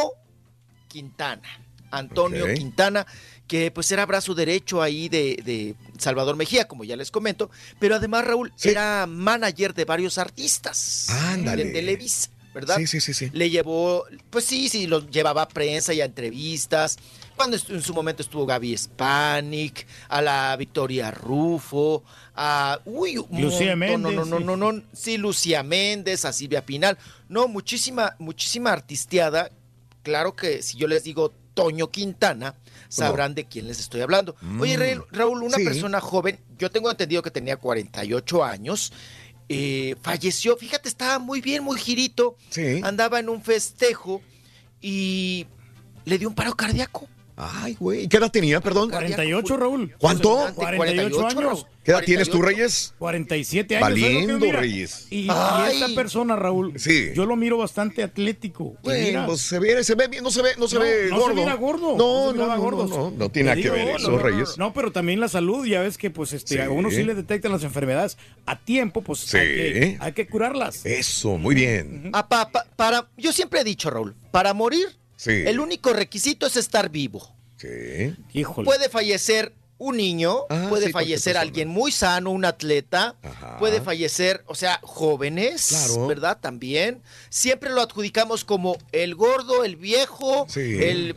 [0.87, 1.47] Quintana,
[1.91, 2.45] Antonio.
[2.53, 3.05] Quintana,
[3.47, 7.49] que pues era brazo derecho ahí de, de Salvador Mejía, como ya les comento,
[7.79, 11.65] pero además Raúl era manager de varios artistas Ándale.
[11.65, 12.29] de Televisa.
[12.55, 12.77] ¿verdad?
[12.77, 13.29] Sí, sí, sí, sí.
[13.33, 16.97] Le llevó, pues sí, sí, los llevaba a prensa y a entrevistas.
[17.35, 23.97] Cuando en su momento estuvo Gaby Spanik, a la Victoria Rufo, a uy, Lucía no,
[23.97, 24.43] no, no, sí.
[24.45, 26.97] no, no, sí, Lucía Méndez, a Silvia Pinal.
[27.27, 29.51] No, muchísima, muchísima artisteada.
[30.01, 32.55] Claro que si yo les digo Toño Quintana,
[32.89, 34.35] sabrán de quién les estoy hablando.
[34.59, 35.63] Oye, Ra- Raúl, una sí.
[35.63, 38.91] persona joven, yo tengo entendido que tenía 48 años,
[39.49, 42.35] eh, falleció, fíjate, estaba muy bien, muy girito,
[42.83, 44.21] andaba en un festejo
[44.81, 45.45] y
[46.05, 47.07] le dio un paro cardíaco.
[47.37, 48.07] Ay, güey.
[48.07, 48.89] ¿Qué edad tenía, perdón?
[48.89, 49.93] 48, Raúl.
[49.97, 50.47] ¿Cuánto?
[50.55, 51.67] 48 años.
[51.83, 52.93] ¿Qué edad tienes tú, Reyes?
[52.97, 53.87] 47 años.
[53.87, 54.51] ¿sabes lo que Valiendo?
[54.59, 55.07] Reyes.
[55.11, 55.29] Y, y
[55.71, 57.09] esta persona, Raúl, Sí.
[57.13, 58.75] yo lo miro bastante atlético.
[58.83, 61.07] Güey, mira, pues se ve, se ve bien, no se ve, no se no, ve
[61.09, 61.29] no gordo.
[61.29, 61.95] se mira gordo.
[61.97, 62.87] No, no, no, gordo.
[62.87, 64.57] no, no, no tiene nada que ver no, eso, no, no, Reyes.
[64.57, 66.61] No, pero también la salud, ya ves que pues este, Sí.
[66.61, 69.37] a uno sí le detectan las enfermedades a tiempo, pues Sí.
[69.37, 70.85] hay, que, hay que curarlas.
[70.85, 72.09] Eso, muy bien.
[72.13, 75.31] Ah, pa- pa- para, yo siempre he dicho, Raúl, para morir, Sí.
[75.45, 77.33] el único requisito es estar vivo.
[77.57, 78.15] Sí.
[78.33, 78.65] Híjole.
[78.65, 83.15] Puede fallecer un niño, Ah, puede sí, fallecer alguien muy sano, un atleta,
[83.59, 86.07] puede fallecer, o sea, jóvenes, Claro.
[86.07, 86.37] ¿verdad?
[86.39, 87.01] También.
[87.29, 90.77] Siempre lo adjudicamos como el gordo, el viejo, Sí.
[90.83, 91.15] el...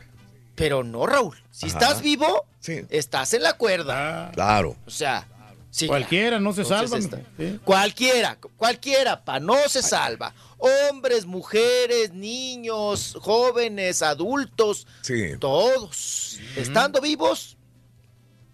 [0.55, 1.37] Pero no, Raúl.
[1.51, 1.77] Si Ajá.
[1.79, 2.81] estás vivo, Sí.
[2.89, 4.31] estás en la cuerda.
[4.33, 4.75] Claro.
[4.85, 5.25] O sea,
[5.71, 7.19] Sí, Cualquiera no se Entonces, salva.
[7.63, 10.33] Cualquiera, cualquiera, pa, no se salva.
[10.59, 15.31] Hombres, mujeres, niños, jóvenes, adultos, Sí.
[15.39, 17.55] todos, estando vivos,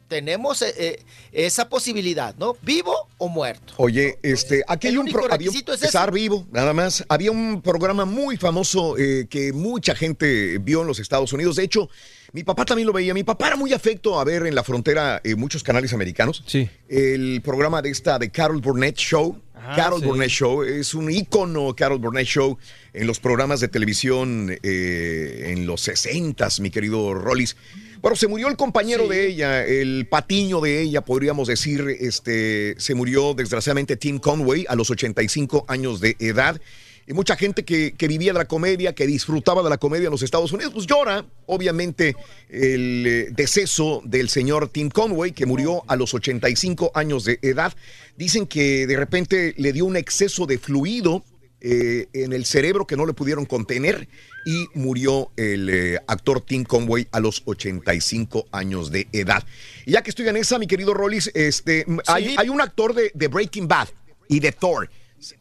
[0.07, 2.55] tenemos eh, eh, esa posibilidad, ¿no?
[2.61, 3.73] Vivo o muerto.
[3.77, 7.03] Oye, este, aquí hay un, pro- había un- es estar vivo, nada más.
[7.09, 11.55] Había un programa muy famoso eh, que mucha gente vio en los Estados Unidos.
[11.55, 11.89] De hecho,
[12.33, 13.15] mi papá también lo veía.
[13.15, 16.43] Mi papá era muy afecto a ver en la frontera eh, muchos canales americanos.
[16.45, 16.69] Sí.
[16.87, 19.41] El programa de esta de Carol Burnett Show.
[19.67, 20.05] Ah, Carol sí.
[20.05, 22.57] Burnett Show es un ícono, Carol Burnett Show,
[22.93, 27.55] en los programas de televisión eh, en los 60 mi querido Rollis.
[28.01, 32.93] Bueno, se murió el compañero de ella, el patiño de ella, podríamos decir, este, se
[32.93, 36.61] murió desgraciadamente Tim Conway a los 85 años de edad.
[37.07, 40.11] Y mucha gente que, que vivía de la comedia, que disfrutaba de la comedia en
[40.11, 42.15] los Estados Unidos, pues llora, obviamente,
[42.49, 47.73] el eh, deceso del señor Tim Conway, que murió a los 85 años de edad.
[48.17, 51.23] Dicen que de repente le dio un exceso de fluido
[51.61, 54.07] eh, en el cerebro que no le pudieron contener
[54.43, 59.43] y murió el eh, actor Tim Conway a los 85 años de edad.
[59.85, 63.27] Y ya que estoy en esa, mi querido Rollis, este, hay un actor de, de
[63.27, 63.89] Breaking Bad
[64.27, 64.89] y de Thor,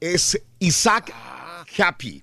[0.00, 1.12] es Isaac
[1.78, 2.22] Happy.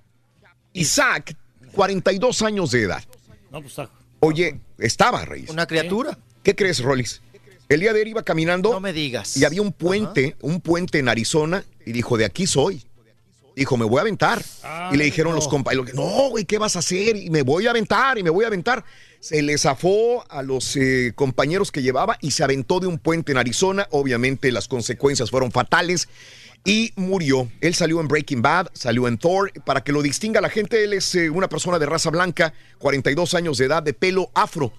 [0.74, 1.36] Isaac,
[1.74, 3.04] 42 años de edad.
[3.52, 3.90] No, pues está.
[4.20, 5.50] Oye, estaba, Reyes.
[5.50, 6.18] Una criatura.
[6.44, 7.22] ¿Qué crees, Rollis?
[7.70, 8.72] El día de ayer iba caminando.
[8.72, 9.38] No me digas.
[9.38, 12.84] Y había un puente, un puente en Arizona, y dijo, de aquí soy.
[13.56, 14.44] Dijo, me voy a aventar.
[14.92, 17.16] y le dijeron los compañeros, no, güey, ¿qué vas a hacer?
[17.16, 18.84] Y me voy a aventar, y me voy a aventar.
[19.20, 23.32] Se le zafó a los eh, compañeros que llevaba y se aventó de un puente
[23.32, 23.88] en Arizona.
[23.92, 26.10] Obviamente las consecuencias fueron fatales
[26.64, 27.50] y murió.
[27.60, 29.52] Él salió en Breaking Bad, salió en Thor.
[29.66, 33.34] Para que lo distinga la gente, él es eh, una persona de raza blanca, 42
[33.34, 34.72] años de edad, de pelo afro.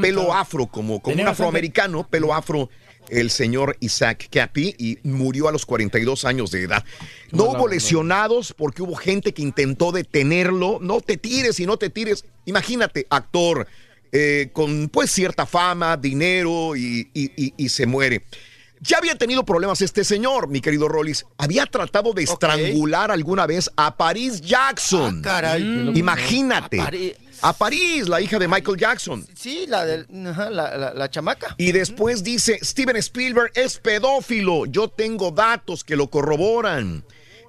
[0.00, 2.70] pelo afro, como, como un afroamericano, pelo afro,
[3.08, 6.84] el señor Isaac Capi, y murió a los 42 años de edad.
[7.32, 10.78] No hubo lesionados porque hubo gente que intentó detenerlo.
[10.80, 12.24] No te tires y no te tires.
[12.44, 13.66] Imagínate, actor
[14.12, 18.22] eh, con pues cierta fama, dinero y, y- y- y se muere.
[18.86, 21.24] Ya había tenido problemas este señor, mi querido Rollis.
[21.38, 25.22] Había tratado de estrangular alguna vez a Paris Jackson.
[25.22, 25.62] caray.
[25.64, 25.96] Mm.
[25.96, 26.80] Imagínate.
[26.80, 29.26] A Pari- A Paris, la hija de Michael Jackson.
[29.34, 31.54] Sí, la, del, ajá, la, la- la chamaca.
[31.56, 34.66] Y después dice, Steven Spielberg es pedófilo.
[34.66, 37.04] Yo tengo datos que lo corroboran.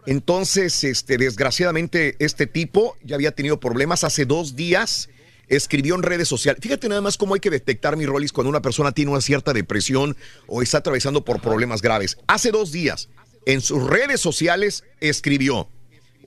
[0.05, 5.09] Entonces, este, desgraciadamente, este tipo ya había tenido problemas hace dos días.
[5.47, 6.61] Escribió en redes sociales.
[6.61, 9.53] Fíjate nada más cómo hay que detectar, mi Rollis, cuando una persona tiene una cierta
[9.53, 10.15] depresión
[10.47, 12.17] o está atravesando por problemas graves.
[12.27, 13.09] Hace dos días,
[13.45, 15.69] en sus redes sociales, escribió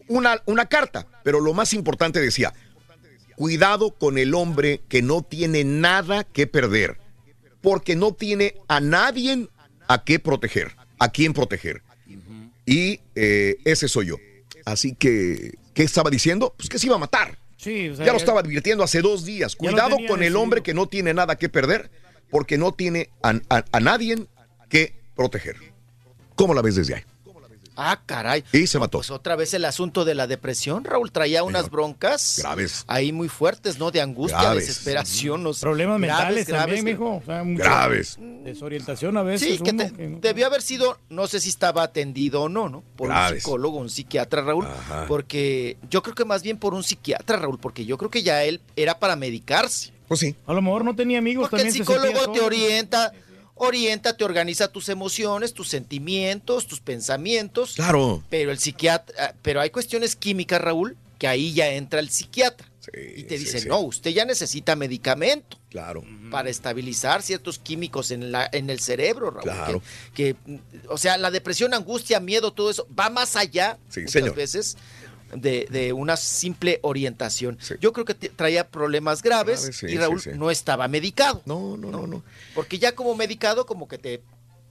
[0.09, 2.55] una, una carta, pero lo más importante decía,
[3.37, 6.99] cuidado con el hombre que no tiene nada que perder,
[7.61, 9.49] porque no tiene a nadie
[9.89, 11.83] a qué proteger, a quién proteger.
[12.67, 14.17] Y eh, ese soy yo.
[14.65, 16.55] Así que, ¿qué estaba diciendo?
[16.57, 17.39] Pues que se iba a matar.
[17.59, 19.55] Sí, o sea, ya lo estaba advirtiendo hace dos días.
[19.57, 20.41] Cuidado con el decidido.
[20.41, 21.91] hombre que no tiene nada que perder,
[22.31, 24.27] porque no tiene a, a- a nadie
[24.71, 25.57] que proteger.
[26.37, 27.03] ¿Cómo la ves desde ahí?
[27.81, 28.43] Ah, caray.
[28.53, 28.99] Y se mató.
[28.99, 31.13] Pues otra vez el asunto de la depresión, Raúl.
[31.13, 32.41] Traía unas broncas.
[32.43, 32.83] Graves.
[32.89, 33.93] Ahí muy fuertes, ¿no?
[33.93, 34.67] De angustia, Graves.
[34.67, 35.45] desesperación.
[35.45, 37.17] los- Problemas graves, mentales graves también, que- mijo.
[37.17, 38.19] O sea, mucha Graves.
[38.45, 39.49] Desorientación a veces.
[39.49, 42.49] Sí, que, uno te- que no- debió haber sido, no sé si estaba atendido o
[42.49, 42.83] no, ¿no?
[42.97, 43.43] Por un Graves.
[43.45, 44.67] psicólogo, un psiquiatra, Raúl.
[44.67, 45.05] Ajá.
[45.07, 48.43] Porque yo creo que más bien por un psiquiatra, Raúl, porque yo creo que ya
[48.43, 49.93] él era para medicarse.
[50.09, 50.35] Pues sí.
[50.47, 51.85] A lo mejor no tenía amigos Porque el también.
[51.87, 52.47] se sentía psicólogo te solo.
[52.47, 53.13] orienta,
[53.59, 57.75] orienta, te organiza tus emociones, tus sentimientos, tus pensamientos.
[57.75, 58.23] Claro.
[58.31, 62.69] Pero el psiquiatra, pero hay cuestiones químicas, Raúl, que ahí ya entra el psiquiatra.
[63.17, 63.69] y te sí, dice, sí.
[63.69, 65.59] no, usted ya necesita medicamento.
[65.71, 66.03] Claro.
[66.31, 69.43] Para estabilizar ciertos químicos en, la, en el cerebro, Raúl.
[69.43, 69.83] Claro.
[70.15, 74.13] Que, que, o sea, la depresión, angustia, miedo, todo eso va más allá, Sí, muchas
[74.13, 74.35] señor.
[74.35, 74.79] veces,
[75.35, 77.59] de, de una simple orientación.
[77.81, 80.39] Yo creo que te- traía problemas graves Graves, sí, y Raúl sí, sí.
[80.39, 81.43] no estaba medicado.
[81.47, 82.23] No, no, no, no.
[82.55, 84.23] Porque ya como medicado, como que te,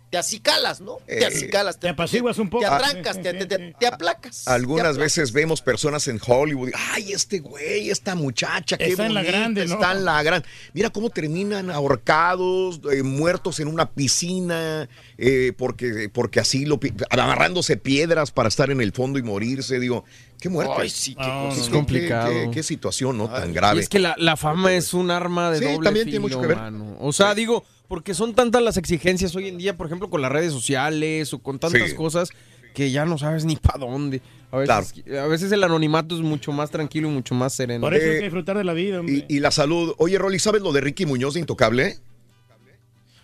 [0.09, 0.97] te acicalas, ¿no?
[1.07, 1.79] Eh, te acicalas.
[1.79, 2.61] Te, apaciguas un poco.
[2.61, 4.47] Te atrancas, te, te- te- te aplacas.
[4.47, 6.69] Algunas te veces vemos personas en Hollywood.
[6.93, 9.73] Ay, este güey, esta muchacha, qué Está en la grande, ¿no?
[9.75, 10.43] Está en la gran.
[10.73, 14.87] Mira cómo terminan ahorcados, eh, muertos en una piscina,
[15.17, 16.79] eh, porque, porque así lo
[17.09, 19.79] agarrándose piedras para estar en el fondo y morirse.
[19.79, 20.05] Digo,
[20.39, 20.73] qué muerte.
[20.77, 21.61] Ay, sí, qué No, cosa.
[21.61, 22.29] es Qué- complicado.
[22.31, 23.29] Qué, qué- qué situación, ¿no?
[23.29, 23.79] Tan Y grave.
[23.79, 26.47] es que la, la fama es un arma de Sí, doble también tiene mucho que
[26.47, 26.57] ver.
[26.57, 26.97] mano.
[26.99, 30.31] O sea, digo, porque son tantas las exigencias hoy en día, por ejemplo, con las
[30.31, 31.95] redes sociales o con tantas Sí.
[31.95, 32.29] cosas
[32.73, 34.21] que ya no sabes ni para dónde.
[34.51, 37.81] A veces, a veces el anonimato es mucho más tranquilo y mucho más sereno.
[37.81, 39.25] Por eso hay Eh, que disfrutar de la vida, hombre.
[39.27, 39.93] Y, y la salud.
[39.97, 41.97] Oye, Rolly, ¿sabes lo de Ricky Muñoz de Intocable?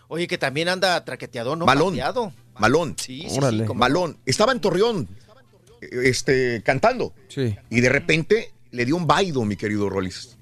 [0.09, 1.65] Oye, que también anda traqueteado, ¿no?
[1.65, 1.97] Malón.
[2.59, 2.95] Malón.
[2.99, 4.17] Sí, sí, sí, Malón.
[4.25, 5.07] Estaba en Torreón,
[6.03, 7.13] este, cantando.
[7.27, 7.55] Sí.
[7.69, 10.37] Y de repente le dio un vaido, mi querido Rolis.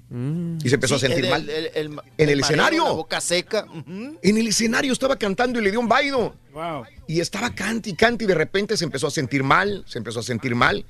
[0.62, 1.48] Y se empezó Sí, a sentir el- mal.
[1.48, 1.86] el- el- el-
[2.18, 2.84] en el mareo, escenario.
[2.84, 3.64] La boca seca.
[3.86, 6.36] En el escenario estaba cantando y le dio un vaido.
[6.52, 6.84] Wow.
[7.06, 10.20] Y estaba cante y cante y de repente se empezó a sentir mal, se empezó
[10.20, 10.84] a sentir mal.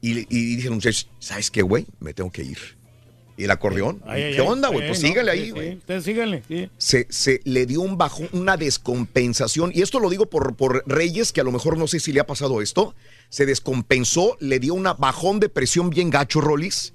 [0.00, 1.86] Y, y dijeron, muchachos, ¿sabes qué, güey?
[2.00, 2.58] Me tengo que ir.
[3.36, 4.02] ¿Y el acordeón?
[4.06, 4.46] Ay, ¿Qué ay.
[4.46, 4.80] onda, güey?
[4.82, 5.50] Sí, Pues no, sígale sí, ahí, sí.
[5.52, 5.74] güey.
[5.76, 6.42] Ustedes síganle.
[6.46, 6.68] sí.
[6.78, 9.72] Se, se le dio un bajón, una descompensación.
[9.74, 12.20] Y esto lo digo por, por Reyes, que a lo mejor no sé si le
[12.20, 12.94] ha pasado esto.
[13.30, 16.92] Se descompensó, le dio una bajón de presión bien gacho, Rolis.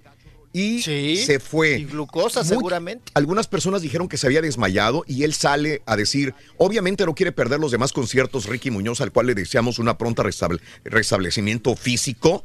[0.54, 1.78] Y Sí, se fue.
[1.80, 3.12] Y glucosa, seguramente.
[3.16, 7.32] Algunas personas dijeron que se había desmayado y él sale a decir, obviamente no quiere
[7.32, 12.44] perder los demás conciertos, Ricky Muñoz, al cual le deseamos una pronta restable- restablecimiento físico.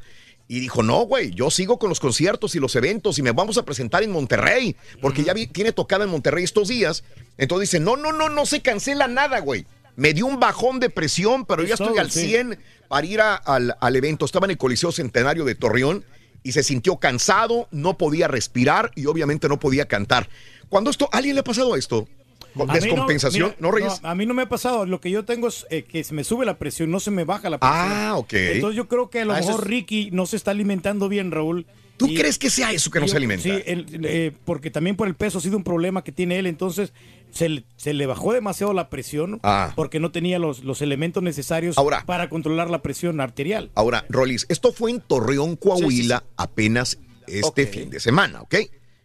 [0.54, 3.56] Y dijo, no, güey, yo sigo con los conciertos y los eventos y me vamos
[3.56, 7.04] a presentar en Monterrey, porque ya vi- tiene tocada en Monterrey estos días.
[7.38, 9.64] Entonces dice, no, no, no, no se cancela nada, güey.
[9.96, 12.26] Me dio un bajón de presión, pero ya Es estoy al sí.
[12.28, 12.58] 100
[12.88, 14.26] para ir a- al, al evento.
[14.26, 16.04] Estaba en el Coliseo Centenario de Torreón
[16.42, 20.28] y se sintió cansado, no podía respirar y obviamente no podía cantar.
[20.68, 22.06] Cuando esto, ¿a alguien le ha pasado esto?
[22.54, 23.48] ¿Con A mí descompensación?
[23.50, 24.00] mira, ¿No, Reyes?
[24.02, 24.84] a mí no me ha pasado.
[24.86, 27.24] Lo que yo tengo es eh, que se me sube la presión, no se me
[27.24, 27.78] baja la presión.
[27.82, 28.32] Ah, ok.
[28.32, 31.30] Entonces yo creo que a lo Ah, mejor es- Ricky no se está alimentando bien,
[31.30, 31.66] Raúl.
[31.96, 33.44] ¿Tú Y- crees que sea eso que no yo- se alimenta?
[33.44, 36.46] Sí, el- eh, porque también por el peso ha sido un problema que tiene él.
[36.46, 36.92] Entonces
[37.30, 39.72] se, le- se le bajó demasiado la presión Ah.
[39.76, 42.04] porque no tenía los, los elementos necesarios Ahora.
[42.04, 43.70] para controlar la presión arterial.
[43.74, 48.56] Ahora, Rolis, esto fue en Torreón, Coahuila, Sí, sí, apenas este fin de semana, ¿ok?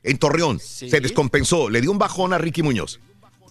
[0.04, 0.90] En Torreón, Sí.
[0.90, 3.00] se descompensó, le dio un bajón a Ricky Muñoz.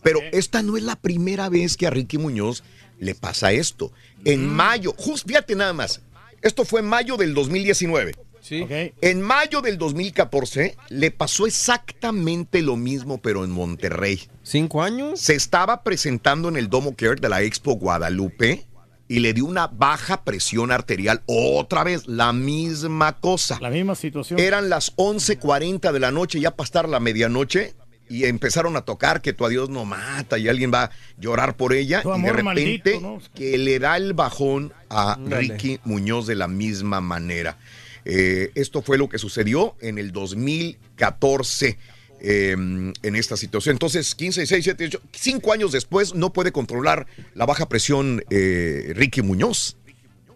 [0.07, 2.63] Pero esta no es la primera vez que a Ricky Muñoz
[3.01, 3.91] le pasa esto.
[4.25, 6.01] En mayo, justo, fíjate nada más,
[6.43, 8.15] esto fue en mayo del 2019.
[8.41, 8.65] Sí.
[9.01, 14.23] En mayo del 2014 le pasó exactamente lo mismo, pero en Monterrey.
[14.45, 15.19] ¿Cinco años?
[15.19, 18.65] Se estaba presentando en el Domo Care de la Expo Guadalupe
[19.09, 21.25] y le dio una baja presión arterial.
[21.27, 23.59] Otra vez, la misma cosa.
[23.61, 24.39] La misma situación.
[24.39, 27.75] Eran las 11:40 de la noche, ya para estar la medianoche,
[28.09, 31.73] y empezaron a tocar que tu adiós no mata y alguien va a llorar por
[31.73, 32.03] ella.
[32.03, 33.21] Tu y de repente maldito, ¿no?
[33.35, 35.49] que le da el bajón a Ándale.
[35.49, 37.59] Ricky Muñoz de la misma manera.
[38.05, 41.79] Eh, esto fue lo que sucedió en el 2014
[42.21, 43.75] eh, en esta situación.
[43.75, 48.93] Entonces, 15, 16, 17, 18, cinco años después no puede controlar la baja presión eh,
[48.95, 49.77] Ricky Muñoz.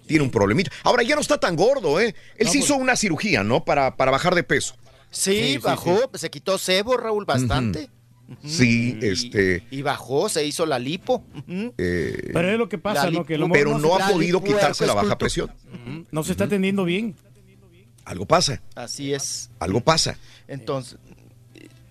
[0.06, 0.72] Tiene un problemita.
[0.82, 2.16] Ahora ya no está tan gordo, ¿eh?
[2.36, 3.64] Él se hizo una cirugía, ¿no?
[3.64, 4.74] Para, para bajar de peso.
[5.10, 7.90] Sí, sí, bajó, se quitó sebo, Raúl, bastante.
[8.44, 9.66] Sí, Y- este.
[9.72, 11.24] Y bajó, se hizo la lipo.
[11.48, 13.26] Eh, Pero es lo que pasa, La ¿no?
[13.26, 15.52] Que mejor pero no, ha la podido quitarse la baja presión.
[16.12, 17.16] no se está atendiendo bien.
[18.04, 19.50] Algo pasa, Así es.
[19.58, 20.16] algo pasa.
[20.48, 20.96] Entonces,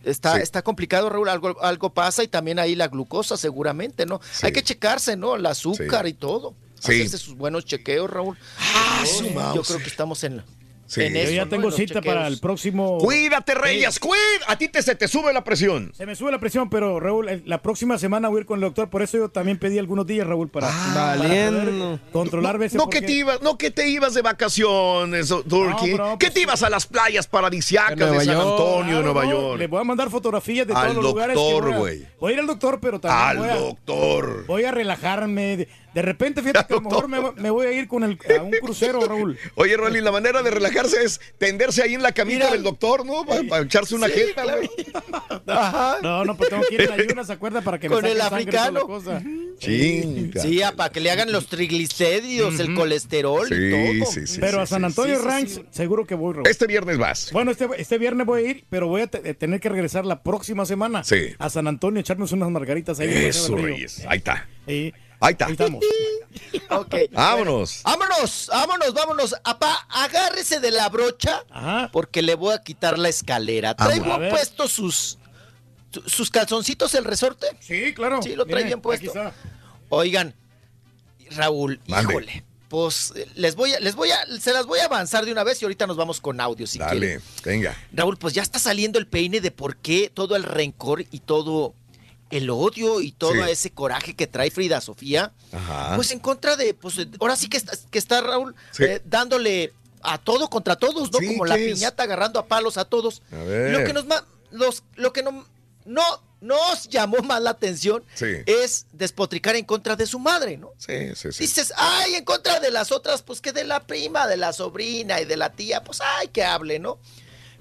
[0.03, 0.41] está, Sí.
[0.41, 1.30] está complicado, Raúl.
[1.30, 4.19] Algo, algo pasa y también ahí la glucosa, seguramente, ¿no?
[4.31, 4.45] Sí.
[4.48, 5.35] Hay que checarse, ¿no?
[5.35, 6.56] El azúcar y todo.
[6.80, 6.93] Sí.
[6.93, 8.38] Hacerse sus buenos chequeos, Raúl.
[8.57, 9.23] Ah, Yo- su
[9.56, 10.41] Yo creo que estamos en,
[10.90, 11.03] Sí.
[11.03, 11.50] en Yo ya ¿no?
[11.50, 12.98] tengo cita para el próximo.
[12.98, 14.18] Cuídate, Reyes, cuida.
[14.48, 15.92] A ti te, se te sube la presión.
[15.95, 18.58] Se me sube la presión, pero Raúl, el- la próxima semana voy a ir con
[18.58, 18.90] el doctor.
[18.90, 21.61] Por eso yo también pedí algunos días, Raúl, para, para Valiendo.
[21.61, 22.76] poder controlar veces.
[22.77, 25.92] No que te ibas, no que te ibas de vacaciones, oh, Turkey.
[25.92, 28.50] No, bro, que pues te ibas a las playas paradisíacas De San York.
[28.51, 29.69] Antonio, de Nueva Le York.
[29.69, 31.38] voy a mandar fotografías de Al todos los lugares.
[31.38, 32.08] que doctor, voy a- güey.
[32.19, 34.45] Voy a ir al doctor, pero también Al voy a, doctor.
[34.48, 35.68] voy a relajarme.
[35.93, 38.42] De, repente, fíjate que a lo mejor me, me voy a ir con el, a
[38.43, 39.38] un crucero, Raúl.
[39.56, 42.51] Oye, Rolly, la manera de relajarse es tenderse ahí en la camita Mira.
[42.51, 43.26] del doctor, ¿no?
[43.26, 44.69] Para, echarse una jeta, güey.
[45.48, 45.98] Ajá.
[46.01, 47.61] No, no, pues tengo que ir en ayunas, ¿se acuerda?
[47.61, 48.82] Para que me Con el y la africano.
[48.88, 49.22] cosa.
[49.59, 50.42] Chinga.
[50.42, 54.11] Sí, ah, para que le hagan los triglicéridos, el colesterol Sí, y todo.
[54.11, 54.38] sí, sí.
[54.40, 54.85] Pero sí, a San sí.
[54.85, 55.66] Antonio sí, sí, Ranch, sí.
[55.72, 56.48] seguro que voy, Raúl.
[56.48, 57.32] Este viernes vas.
[57.34, 60.24] Bueno, este, este viernes voy a ir, pero voy a te- tener que regresar la
[60.24, 61.34] próxima semana Sí.
[61.38, 63.09] a San Antonio, echarnos unas margaritas ahí.
[63.09, 63.56] Eso.
[63.58, 64.03] Reyes.
[64.08, 64.48] Ahí está.
[64.68, 64.93] Sí.
[65.22, 65.45] Ahí está.
[65.48, 65.83] Ahí estamos.
[66.69, 66.95] Ok.
[67.11, 67.81] Vámonos.
[67.83, 69.35] Vámonos, vámonos, vámonos.
[69.43, 71.89] Apá, agárrese de la brocha Ajá.
[71.91, 73.75] porque le voy a quitar la escalera.
[73.75, 75.17] ¿Traigo puesto sus,
[75.91, 77.48] su- sus calzoncitos el resorte?
[77.59, 78.22] Sí, claro.
[78.22, 79.11] Sí, lo trae bien puesto.
[79.89, 80.33] Oigan,
[81.31, 82.11] Raúl, Mande.
[82.14, 82.43] híjole.
[82.69, 85.43] Pues eh, les voy a, les voy a, se las voy a avanzar de una
[85.43, 86.99] vez y ahorita nos vamos con audio si quieren.
[86.99, 87.75] Dale, venga.
[87.91, 91.73] Raúl, pues ya está saliendo el peine de por qué todo el rencor y todo
[92.30, 93.49] el odio y todo Sí.
[93.51, 95.32] ese coraje que trae Frida Sofía.
[95.51, 95.95] Ajá.
[95.95, 98.83] Pues en contra de, pues ahora sí que está, que está Raúl Sí.
[98.83, 101.19] eh, dándole a todo contra todos, ¿no?
[101.19, 103.22] Sí, Como la piñata agarrando a palos a todos.
[103.32, 103.72] A ver.
[103.72, 104.06] Lo que nos
[104.51, 105.45] los, lo que no,
[105.85, 106.03] no
[106.41, 108.27] nos llamó más la atención Sí.
[108.45, 110.72] es despotricar en contra de su madre, ¿no?
[110.77, 111.40] Sí, sí, sí.
[111.43, 115.19] Dices, ay, en contra de las otras, pues que de la prima, de la sobrina
[115.19, 116.98] y de la tía, pues ay, que hable, ¿no?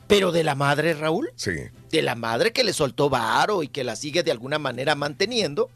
[0.06, 1.50] Pero de la madre, Raúl, Sí.
[1.90, 5.70] De la madre que le soltó varo y que la sigue de alguna manera manteniendo,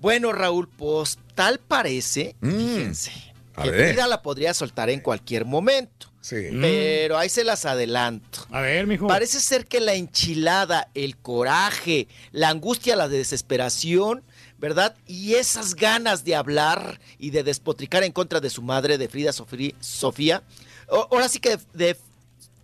[0.00, 3.10] Bueno, Raúl, pues tal parece, fíjense,
[3.56, 3.60] Mm.
[3.60, 3.88] a que ver.
[3.92, 6.10] Frida la podría soltar en cualquier momento.
[6.22, 6.36] Sí.
[6.58, 8.46] Pero ahí se las adelanto.
[8.50, 9.06] A ver, mijo.
[9.06, 14.22] Parece ser que la enchilada, el coraje, la angustia, la desesperación,
[14.58, 14.96] ¿verdad?
[15.06, 19.32] Y esas ganas de hablar y de despotricar en contra de su madre, de Frida
[19.32, 20.42] Sofri- Sofía.
[20.88, 21.96] o- Ahora sí que de,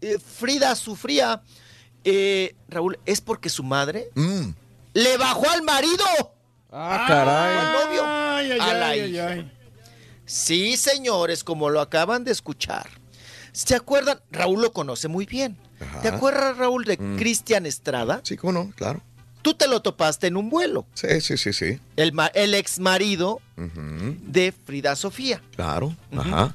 [0.00, 1.42] eh, Frida sufría,
[2.06, 4.50] eh, Raúl, es porque su madre Mm.
[4.94, 6.04] le bajó al marido.
[6.72, 7.58] Ah, caray.
[7.58, 8.02] Al novio.
[8.04, 9.28] Ay, ay, a la ay, ay, hija.
[9.28, 9.52] ay.
[10.24, 12.88] Sí, señores, como lo acaban de escuchar.
[13.52, 14.20] ¿Se acuerdan?
[14.30, 15.56] Raúl lo conoce muy bien.
[16.02, 17.16] ¿Te acuerdas, Raúl, de Mm.
[17.16, 18.20] Cristian Estrada?
[18.22, 19.02] Sí, cómo no, claro.
[19.42, 20.86] Tú te lo topaste en un vuelo.
[20.94, 21.78] Sí, sí, sí, sí.
[21.96, 25.40] El, ma- el ex marido de Frida Sofía.
[25.54, 25.94] Claro.
[26.16, 26.54] Ajá.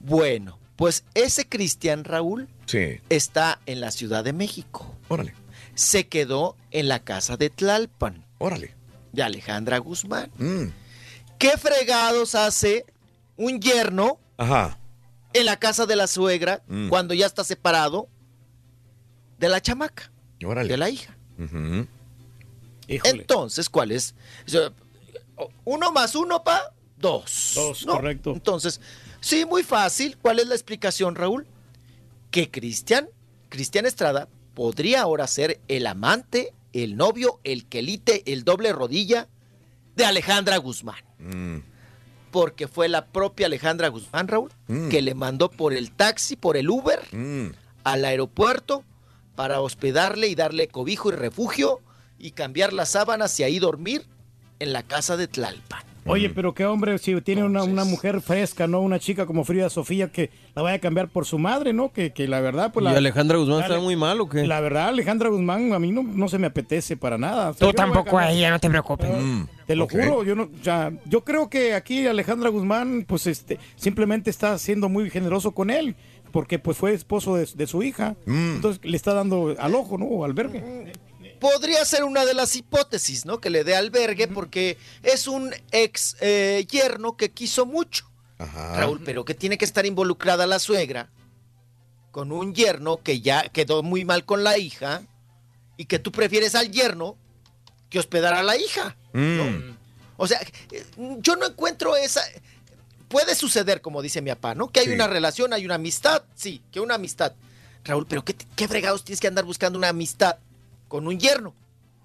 [0.00, 3.00] Bueno, pues ese Cristian Raúl Sí.
[3.08, 4.94] está en la Ciudad de México.
[5.08, 5.34] Órale.
[5.74, 8.24] Se quedó en la casa de Tlalpan.
[8.38, 8.74] Órale.
[9.12, 10.30] De Alejandra Guzmán.
[10.38, 10.66] Mm.
[11.38, 12.86] ¿Qué fregados hace
[13.36, 14.78] un yerno Ajá.
[15.32, 16.88] en la casa de la suegra Mm.
[16.88, 18.08] cuando ya está separado
[19.38, 20.10] de la chamaca,
[20.44, 20.68] Órale.
[20.68, 21.16] de la hija?
[22.88, 24.14] Entonces, ¿cuál es?
[25.64, 27.52] Uno más uno, pa, dos.
[27.54, 27.94] Dos, ¿no?
[27.94, 28.32] correcto.
[28.32, 28.80] Entonces,
[29.20, 30.16] sí, muy fácil.
[30.18, 31.46] ¿Cuál es la explicación, Raúl?
[32.32, 33.08] Que Cristian,
[33.50, 39.28] Cristian Estrada, podría ahora ser el amante, el novio, el quelite, el doble rodilla
[39.94, 41.04] de Alejandra Guzmán.
[41.20, 41.58] Mm.
[42.32, 44.88] Porque fue la propia Alejandra Guzmán, Raúl, Mm.
[44.88, 47.48] que le mandó por el taxi, por el Uber, Mm.
[47.84, 48.82] al aeropuerto
[49.36, 51.80] para hospedarle y darle cobijo y refugio
[52.18, 54.06] y cambiar las sábanas y ahí dormir
[54.58, 55.82] en la casa de Tlalpan.
[56.04, 58.80] Oye, pero qué hombre, si tiene una, una mujer fresca, ¿no?
[58.80, 61.92] Una chica como Frida Sofía que la vaya a cambiar por su madre, ¿no?
[61.92, 62.96] Que, que la verdad, pues ¿Y la...
[62.96, 64.46] Alejandra Guzmán la- está muy mal o qué?
[64.46, 67.50] La verdad, Alejandra Guzmán a mí no, no se me apetece para nada.
[67.50, 69.10] O sea, Tú tampoco a ella, no te preocupes.
[69.16, 69.42] Mm.
[69.66, 73.58] Te lo juro, yo no, o sea, yo creo que aquí Alejandra Guzmán, pues este,
[73.76, 75.94] simplemente está siendo muy generoso con él,
[76.32, 78.54] porque pues fue esposo de, de su hija, Mm.
[78.56, 80.06] entonces le está dando al ojo, ¿no?
[80.06, 80.92] O albergue.
[81.42, 83.40] Podría ser una de las hipótesis, ¿no?
[83.40, 88.08] Que le dé albergue porque es un ex eh, yerno que quiso mucho.
[88.38, 88.76] Ajá.
[88.76, 91.10] Raúl, pero que tiene que estar involucrada la suegra
[92.12, 95.02] con un yerno que ya quedó muy mal con la hija
[95.76, 97.16] y que tú prefieres al yerno
[97.90, 98.96] que hospedar a la hija.
[99.12, 99.72] Mm.
[100.18, 100.40] O sea,
[101.18, 102.22] yo no encuentro esa...
[103.08, 104.68] Puede suceder, como dice mi papá, ¿no?
[104.68, 104.92] Que hay Sí.
[104.92, 107.32] una relación, hay una amistad, sí, que una amistad.
[107.84, 110.36] Raúl, pero ¿qué, qué fregados tienes que andar buscando una amistad
[110.92, 111.54] con un yerno?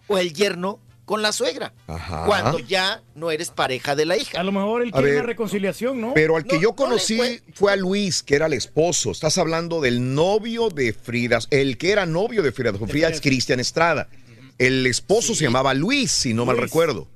[0.07, 1.74] O el yerno con la suegra.
[1.88, 2.24] Ajá.
[2.25, 4.40] Cuando ya no eres pareja de la hija.
[4.40, 6.14] A lo mejor él quiere ver, una reconciliación, ¿no?
[6.14, 7.19] Pero al que No, yo conocí
[7.53, 9.11] fue a Luis, que era el esposo.
[9.11, 12.72] Estás hablando del novio de Frida, el que era novio de Frida.
[12.74, 14.07] Frida es Cristian Estrada.
[14.57, 17.09] El esposo se llamaba Luis, si no mal recuerdo.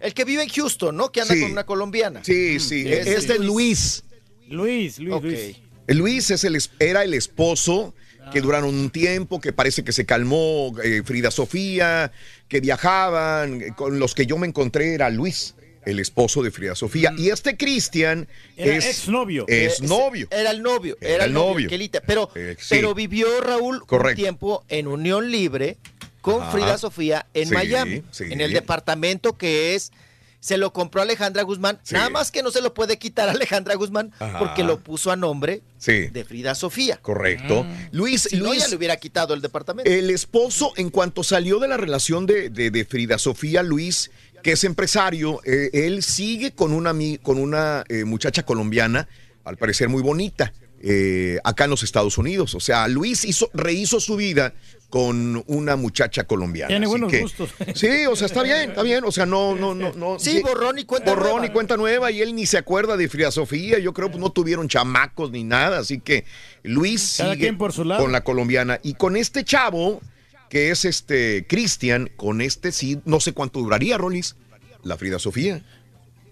[0.00, 1.12] El que vive en Houston, ¿no?
[1.12, 1.42] Que anda Sí.
[1.42, 2.24] con una colombiana.
[2.24, 2.86] Sí, sí.
[2.88, 4.02] Ese Este es Luis.
[4.48, 5.22] Luis, Luis.
[5.22, 5.56] Luis.
[5.88, 7.94] Luis es el, es- era el esposo
[8.32, 12.12] que duraron un tiempo, que parece que se calmó eh, Frida Sofía,
[12.48, 13.60] que viajaban.
[13.62, 17.12] eh, Con los que yo me encontré era Luis, el esposo de Frida Sofía.
[17.16, 19.44] Y este Cristian es exnovio.
[19.48, 20.26] Es Eh, novio.
[20.30, 20.96] Era el novio.
[21.00, 21.52] Era, Era el novio.
[21.52, 21.68] novio.
[21.68, 22.66] Quelita, Pero, Eh, sí.
[22.70, 24.20] pero vivió Raúl Correcto.
[24.20, 25.76] un tiempo en unión libre
[26.20, 26.50] con Ajá.
[26.50, 28.02] Frida Sofía en Sí, Miami.
[28.10, 28.24] sí.
[28.30, 29.92] En el departamento que es.
[30.46, 31.80] Se lo compró Alejandra Guzmán.
[31.82, 31.94] Sí.
[31.94, 34.38] Nada más que no se lo puede quitar a Alejandra Guzmán Ajá.
[34.38, 36.98] porque lo puso a nombre Sí, de Frida Sofía.
[37.02, 37.66] correcto.
[37.90, 39.90] Luis, Si no, Luis, ya le hubiera quitado el departamento.
[39.90, 44.12] el esposo, en cuanto salió de la relación de, de- de Frida Sofía, Luis,
[44.44, 46.94] que es empresario, eh, él sigue con una,
[47.24, 49.08] con una eh, muchacha colombiana,
[49.42, 50.52] al parecer muy bonita,
[50.82, 52.54] eh, acá en los Estados Unidos.
[52.54, 54.54] O sea, Luis hizo, rehizo su vida
[54.90, 56.68] con una muchacha colombiana.
[56.68, 57.50] Tiene Así buenos que- gustos.
[57.74, 59.04] Sí, o sea, está bien, está bien.
[59.04, 60.18] O sea, no, no, no, no.
[60.18, 61.46] Sí, borrón y cuenta borrón nueva.
[61.46, 63.78] y cuenta nueva y él ni se acuerda de Frida Sofía.
[63.78, 66.24] Yo creo que no tuvieron chamacos ni nada, así que
[66.62, 68.02] Luis Cada sigue quien por su lado.
[68.02, 70.00] con la colombiana y con este chavo
[70.48, 74.36] que es este Cristian, con este sí, no sé cuánto duraría, Rolis,
[74.84, 75.64] la Frida Sofía.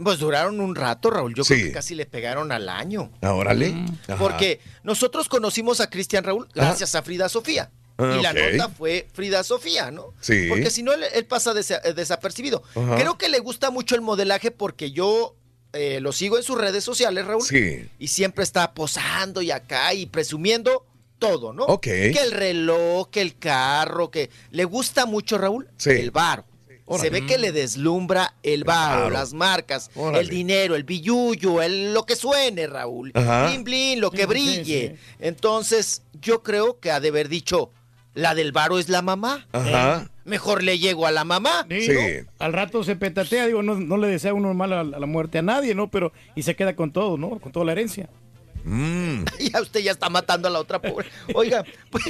[0.03, 1.35] Pues duraron un rato, Raúl.
[1.35, 1.55] Yo Sí.
[1.55, 3.11] creo que casi le pegaron al año.
[3.23, 3.71] Ah, órale.
[3.71, 3.87] Mm.
[4.19, 7.71] Porque nosotros conocimos a Cristian Raúl gracias a Frida Sofía.
[7.97, 10.15] Ah, y la nota fue Frida Sofía, ¿no?
[10.21, 10.47] Sí.
[10.49, 12.63] Porque si no, él, él pasa desa- eh, desapercibido.
[12.75, 12.97] Ajá.
[12.97, 15.37] Creo que le gusta mucho el modelaje porque yo
[15.77, 17.43] eh, lo sigo en sus redes sociales, Raúl.
[17.43, 17.89] Sí.
[17.99, 20.87] Y siempre está posando y acá y presumiendo
[21.19, 21.65] todo, ¿no?
[21.65, 21.83] Ok.
[21.83, 25.91] Que el reloj, que el carro, que le gusta mucho, Raúl, Sí.
[25.91, 26.45] el varo.
[26.99, 29.11] Se ve que le deslumbra el varo, varo.
[29.11, 33.11] las marcas, el dinero, el billuyo, el, lo que suene, Raúl.
[33.15, 33.47] Ajá.
[33.49, 34.97] Blin, blin, lo que Sí, brille.
[34.97, 37.71] sí, Entonces, yo creo que ha de haber dicho,
[38.15, 39.47] la del varo es la mamá.
[39.53, 40.11] Ajá.
[40.25, 41.67] mejor le llego a la mamá.
[41.71, 41.89] Sí.
[42.39, 45.39] Al rato se petatea, digo, no, no le desea uno mal a, a la muerte
[45.39, 45.91] a nadie, ¿no?
[45.91, 47.39] Pero, y se queda con todo, ¿no?
[47.41, 48.09] Con toda la herencia.
[48.65, 49.25] Mm.
[49.53, 51.09] Ya usted ya está matando a la otra pobre.
[51.35, 52.05] Oiga, pues,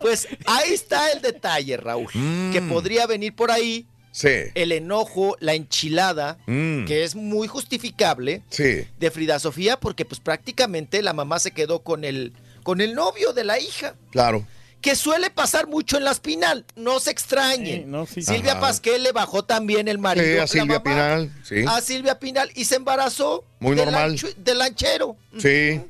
[0.00, 2.10] pues ahí está el detalle, Raúl.
[2.14, 2.52] Mm.
[2.52, 4.28] Que podría venir por ahí Sí.
[4.54, 6.86] el enojo, la enchilada, Mm.
[6.86, 8.86] que es muy justificable Sí.
[8.98, 13.32] de Frida Sofía, porque pues prácticamente la mamá se quedó con el, con el novio
[13.32, 13.94] de la hija.
[14.10, 14.46] Claro.
[14.80, 17.92] Que suele pasar mucho en las Pinal, no se extrañen.
[18.06, 18.60] Silvia Ajá.
[18.60, 20.24] Pasquel le bajó también el marido.
[20.26, 21.64] Sí, a la Silvia mamá, Pinal, sí.
[21.66, 23.44] A Silvia Pinal y se embarazó.
[23.58, 24.12] Muy del normal.
[24.16, 25.16] lancho- del lanchero.
[25.36, 25.80] Sí.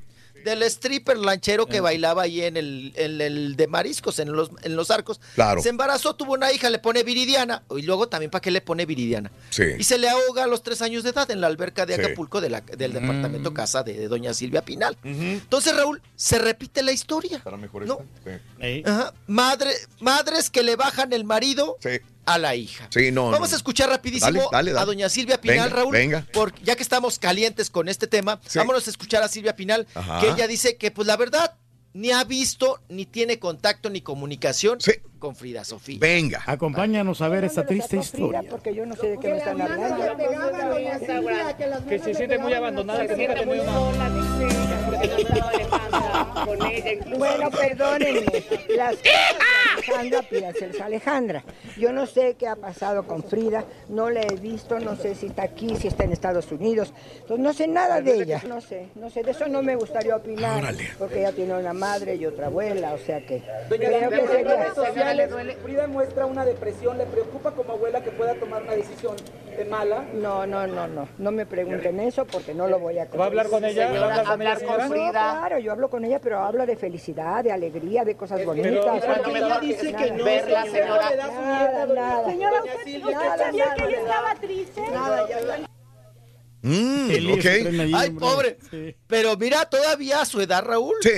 [0.49, 1.67] Del stripper lanchero Eh.
[1.71, 5.21] que bailaba ahí en el, en el de mariscos, en los, en los arcos.
[5.35, 5.61] Claro.
[5.63, 7.63] Se embarazó, tuvo una hija, le pone viridiana.
[7.77, 9.31] Y luego también, ¿para qué le pone viridiana?
[9.51, 9.65] Sí.
[9.79, 12.01] Y se le ahoga a los tres años de edad en la alberca de Sí.
[12.01, 12.95] Acapulco de la- del Mm.
[12.95, 14.97] departamento casa de, de doña Silvia Pinal.
[15.05, 17.43] Entonces, Raúl, se repite la historia.
[17.87, 18.01] ¿no?
[18.85, 19.13] Ajá.
[19.27, 21.77] Madre, madres que le bajan el marido
[22.35, 22.87] a la hija.
[22.91, 23.31] Sí, no.
[23.31, 23.55] Vamos no.
[23.55, 24.83] a escuchar rapidísimo Dale, dale, dale.
[24.83, 25.93] a doña Silvia Pinal, Venga, Raúl.
[25.93, 26.27] venga.
[26.33, 28.59] Porque ya que estamos calientes con este tema, Sí.
[28.59, 30.21] vámonos a escuchar a Silvia Pinal, Ajá.
[30.21, 31.55] que ella dice que, pues la verdad,
[31.95, 34.79] ni ha visto, ni tiene contacto, ni comunicación
[35.19, 35.97] con Frida Sofía.
[36.01, 36.43] Venga.
[36.47, 38.43] Acompáñanos a ver esta triste historia.
[38.49, 40.17] Porque yo no sé de qué me están hablando.
[41.89, 43.65] Que se siente muy abandonada, que nunca ha tenido
[47.19, 48.43] Bueno, perdónenme.
[48.77, 48.97] Las
[49.77, 51.45] Alejandra, pídaselas a Alejandra.
[51.77, 55.27] Yo no sé qué ha pasado con Frida, no la he visto, no sé si
[55.27, 56.93] está aquí, si está en Estados Unidos.
[57.21, 58.43] Entonces no sé nada de ella.
[58.47, 60.75] No sé, no sé, de eso no me gustaría opinar.
[60.99, 63.43] Porque ella tiene una madre y otra abuela, o sea que.
[63.69, 65.31] creo que en sería- redes sociales,
[65.63, 66.99] Frida muestra una depresión.
[66.99, 69.15] ¿Le preocupa como abuela que pueda tomar una decisión
[69.57, 70.05] de mala?
[70.15, 71.09] No, no, no, no.
[71.19, 73.91] No me pregunten eso porque no lo voy a ¿Va a hablar con ella?
[73.91, 77.43] ¿Va a hablar con ella, No, claro, yo hablo con ella, pero habla de felicidad,
[77.45, 79.03] de alegría, de cosas bonitas.
[79.05, 81.11] porque ella dice que no, Verla, señora.
[81.95, 82.25] Nada.
[82.31, 84.81] Señora, usted- usted sabía que ella estaba triste.
[84.93, 85.69] Nada, ya-
[86.61, 87.43] Mm, Elías ok.
[87.43, 88.59] se traen ahí, Ay, pobre.
[89.07, 90.97] Pero mira, todavía a su edad, Raúl.
[91.03, 91.11] Sí.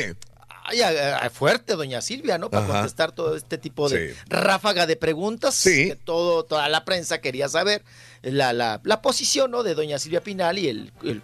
[0.66, 2.50] Ay, a- a- fuerte, doña Silvia, ¿no?
[2.50, 2.72] Para Ajá.
[2.74, 4.20] contestar todo este tipo de Sí.
[4.28, 7.82] ráfaga de preguntas que todo, toda la prensa quería saber.
[8.22, 9.62] La, la, la posición, ¿no?
[9.62, 11.22] De doña Silvia Pinal y el, el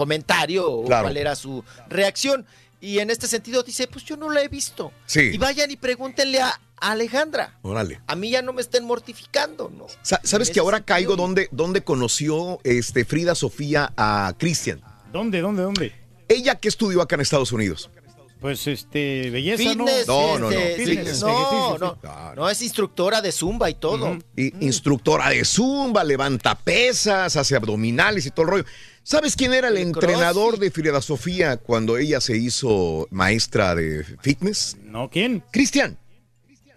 [0.00, 1.04] comentario o Claro.
[1.04, 2.46] cuál era su reacción.
[2.80, 4.90] Y en este sentido dice, pues yo no la he visto.
[5.04, 5.20] Sí.
[5.34, 7.58] Y vayan y pregúntenle a Alejandra.
[7.60, 8.00] Órale.
[8.06, 9.86] A mí ya no me estén mortificando, ¿no?
[10.02, 14.80] Sa- ¿Sabes En que ahora sentido, caigo donde, donde conoció este, Frida Sofía a Cristian?
[15.12, 15.92] ¿Dónde, dónde, dónde?
[16.26, 17.90] ¿Ella qué estudió acá en Estados Unidos?
[18.40, 20.50] Pues este, belleza, Fitness, No, no, no.
[20.50, 21.18] este, Fitness.
[21.18, 21.98] sí, no, no,
[22.34, 24.16] no, es instructora de Zumba y todo.
[24.34, 28.64] Y- Instructora de Zumba, levanta pesas, hace abdominales y todo el rollo.
[29.02, 34.04] ¿Sabes quién era el El entrenador de Frida Sofía cuando ella se hizo maestra de
[34.22, 34.76] fitness?
[34.84, 35.42] No, ¿quién?
[35.50, 35.96] Cristian.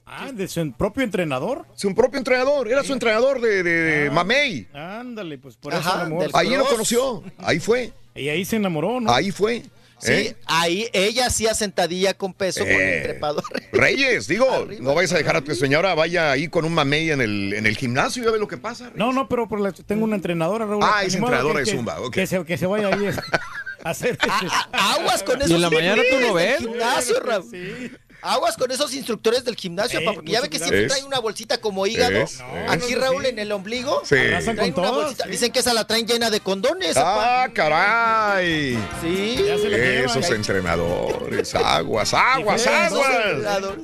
[0.06, 1.66] Ah, de su propio entrenador.
[1.76, 3.72] Su propio entrenador, era su entrenador de, de-
[4.04, 4.68] de Mamey.
[4.74, 6.22] Ándale, pues por Ajá, eso se enamoró.
[6.22, 7.94] del Ahí lo conoció, ahí fue.
[8.16, 9.12] Y ahí se enamoró, ¿no?
[9.12, 9.64] Ahí fue.
[10.04, 10.36] Sí, ¿eh?
[10.46, 12.98] ahí ella hacía sentadilla con peso con Eh.
[12.98, 13.44] el trepador.
[13.72, 17.22] Reyes, digo, no vayas a dejar a tu señora, vaya ahí con un mamey en
[17.22, 18.92] el, en el gimnasio y ya ve lo que pasa.
[18.96, 20.84] No, no, pero por la- tengo una entrenadora, Raúl.
[20.84, 22.14] Ah, es entrenadora que- de Zumba, ok.
[22.14, 24.18] Que se, que se vaya ahí a hacer
[24.72, 26.58] Aguas con ¿Y esos en la mañana tú no ves?
[26.60, 28.00] gimnasio, Raúl.
[28.24, 30.88] Aguas con esos instructores del gimnasio, Eh, pa, porque ya ve que siempre Es.
[30.88, 32.18] traen una bolsita como hígado.
[32.20, 32.42] Es, es.
[32.70, 34.02] Aquí, Raúl, en el ombligo.
[34.06, 34.16] Sí.
[34.16, 35.24] Traen con una todos, bolsita.
[35.26, 35.30] sí.
[35.32, 36.96] Dicen que esa la traen llena de condones.
[36.98, 38.80] ¡Ah, caray!
[39.02, 39.44] Sí.
[39.48, 43.76] Esos entrenadores, aguas, aguas, Esos aguas.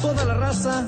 [0.00, 0.86] Toda la raza,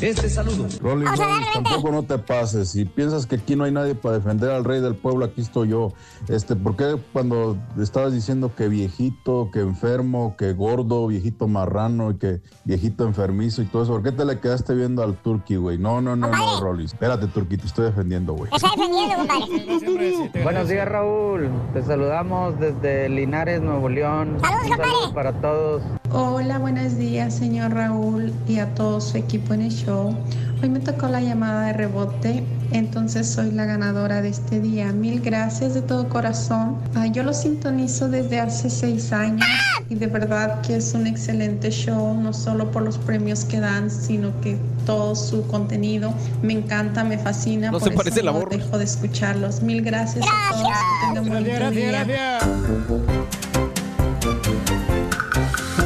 [0.00, 0.66] este saludo.
[0.80, 2.70] Rolling, Rolling, tampoco no te pases.
[2.70, 5.68] Si piensas que aquí no hay nadie para defender al rey del pueblo, aquí estoy
[5.68, 5.92] yo.
[6.28, 12.14] Este, ¿Por qué cuando estabas diciendo que viejito, que enfermo, que gordo, viejito marrano y
[12.16, 15.78] que viejito enfermizo y todo eso, ¿por qué te le quedaste viendo al Turqui, güey?
[15.78, 16.84] No, no, no, no, Rolly.
[16.84, 18.50] Espérate, Turqui, te estoy defendiendo, güey.
[18.52, 20.30] Defendiendo, compadre.
[20.42, 21.48] Buenos días, Raúl.
[21.72, 24.36] Te saludamos desde Linares, Nuevo León.
[24.36, 25.82] Un saludo para todos.
[26.12, 30.16] Hola, buenos días, señor Raúl y a todo su equipo en el show.
[30.62, 34.92] Hoy me tocó la llamada de rebote, entonces soy la ganadora de este día.
[34.92, 36.76] Mil gracias de todo corazón.
[36.94, 39.46] Ah, yo lo sintonizo desde hace seis años
[39.88, 43.90] y de verdad que es un excelente show, no solo por los premios que dan,
[43.90, 47.70] sino que todo su contenido me encanta, me fascina.
[47.70, 49.62] No por se parece eso la no dejo de escucharlos.
[49.62, 50.68] Mil gracias, a todos.
[50.68, 52.38] Que tengan un bonito día.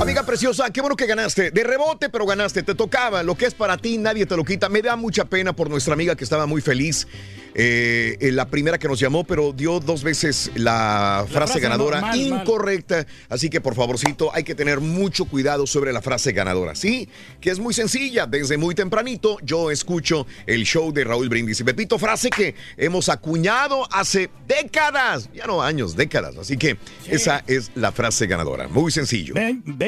[0.04, 1.50] Amiga preciosa, qué bueno que ganaste.
[1.50, 2.62] De rebote, pero ganaste.
[2.62, 3.22] Te tocaba.
[3.22, 4.68] Lo que es para ti, nadie te lo quita.
[4.68, 7.06] Me da mucha pena por nuestra amiga que estaba muy feliz.
[7.54, 12.00] Eh, eh, la primera que nos llamó, pero dio dos veces la, frase, frase ganadora
[12.00, 12.40] no, mal, mal.
[12.40, 13.06] incorrecta.
[13.30, 16.74] Así que por favorcito, hay que tener mucho cuidado sobre la frase ganadora.
[16.74, 17.08] Sí,
[17.40, 18.26] que es muy sencilla.
[18.26, 21.60] Desde muy tempranito yo escucho el show de Raúl Brindis.
[21.60, 25.30] Y Pepito, frase que hemos acuñado hace décadas.
[25.32, 26.36] Ya no años, décadas.
[26.36, 26.76] Así que
[27.08, 28.68] esa es la frase ganadora.
[28.68, 29.34] Muy sencillo.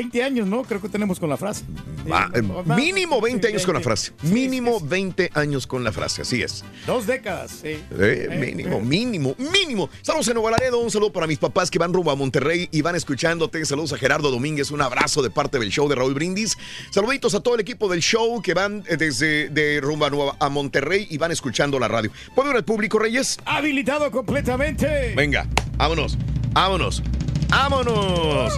[0.06, 0.62] 20 años, ¿no?
[0.62, 1.64] Creo que tenemos con la frase.
[2.06, 2.78] Eh, más.
[2.78, 4.12] mínimo 20 años con la frase.
[4.22, 6.64] Mínimo 20 años con la frase, así es.
[6.86, 7.78] Dos décadas, sí.
[7.98, 9.90] Eh, mínimo, mínimo, mínimo.
[10.00, 10.78] Estamos en Nuevo Laredo.
[10.78, 13.64] Un saludo para mis papás que van rumbo a Monterrey y van escuchándote.
[13.64, 14.70] Saludos a Gerardo Domínguez.
[14.70, 16.56] Un abrazo de parte del show de Raúl Brindis.
[16.90, 20.36] Saluditos a todo el equipo del show que van eh, desde de rumbo a, Nueva-
[20.38, 22.12] a Monterrey y van escuchando la radio.
[22.36, 23.38] ¿Puedo ir al público, Reyes?
[23.44, 25.14] Habilitado completamente.
[25.16, 26.16] Venga, vámonos,
[26.52, 27.02] vámonos,
[27.48, 28.52] vámonos.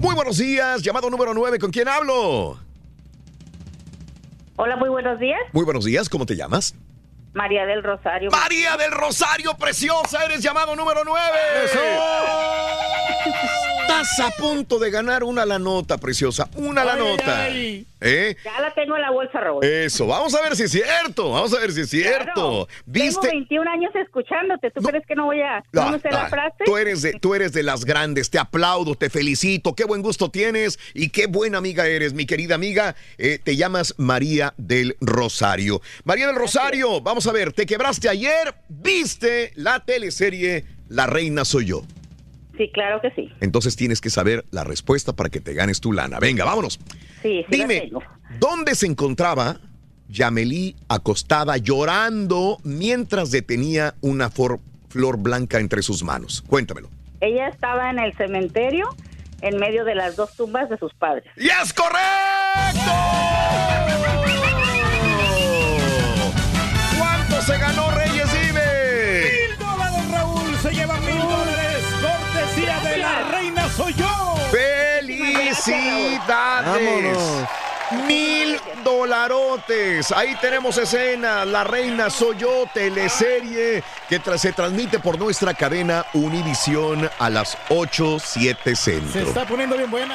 [0.00, 0.82] Muy buenos días.
[0.82, 1.58] Llamado número 9.
[1.58, 2.58] ¿Con quién hablo?
[4.56, 5.40] Hola, muy buenos días.
[5.52, 6.08] Muy buenos días.
[6.08, 6.74] ¿Cómo te llamas?
[7.34, 8.30] María del Rosario.
[8.30, 11.20] María del Rosario, preciosa, eres llamado número 9.
[13.90, 16.48] Estás a punto de ganar una la nota, preciosa.
[16.54, 17.48] Una la nota.
[17.48, 18.36] ¿Eh?
[18.44, 19.64] Ya la tengo en la bolsa, Raúl.
[19.64, 21.32] Eso, vamos a ver si es cierto.
[21.32, 22.22] Vamos a ver si es cierto.
[22.22, 22.68] Claro.
[22.68, 23.26] Tengo ¿Viste?
[23.26, 24.70] 21 años escuchándote.
[24.70, 25.64] ¿Tú crees que no voy a...
[25.72, 26.64] No, Ah, me sé la ah, frase?
[26.64, 30.30] Tú eres, de, tú eres de las grandes, te aplaudo, te felicito, qué buen gusto
[30.30, 32.94] tienes y qué buena amiga eres, mi querida amiga.
[33.18, 35.82] Eh, te llamas María del Rosario.
[36.04, 41.66] María del Rosario, vamos a ver, te quebraste ayer, viste la teleserie La Reina Soy
[41.66, 41.82] Yo.
[42.60, 43.32] Sí, claro que sí.
[43.40, 46.18] Entonces tienes que saber la respuesta para que te ganes tu lana.
[46.18, 46.78] Venga, vámonos.
[47.22, 48.02] Sí, sí Dime, tengo.
[48.38, 49.58] ¿dónde se encontraba
[50.08, 54.60] Yamelí acostada llorando mientras detenía una flor
[55.16, 56.44] blanca entre sus manos?
[56.48, 56.90] Cuéntamelo.
[57.22, 58.90] Ella estaba en el cementerio
[59.40, 61.24] en medio de las dos tumbas de sus padres.
[61.38, 62.90] ¡Y es correcto!
[73.50, 74.06] Reina soy yo.
[74.50, 77.46] ¡Felicidades!
[78.06, 80.12] Mil dolarotes.
[80.12, 81.44] Ahí tenemos escena.
[81.44, 87.58] La reina soy yo, teleserie que tra- se transmite por nuestra cadena Univisión a las
[87.68, 89.22] 8, 7 Se centro.
[89.22, 90.14] está poniendo bien buena.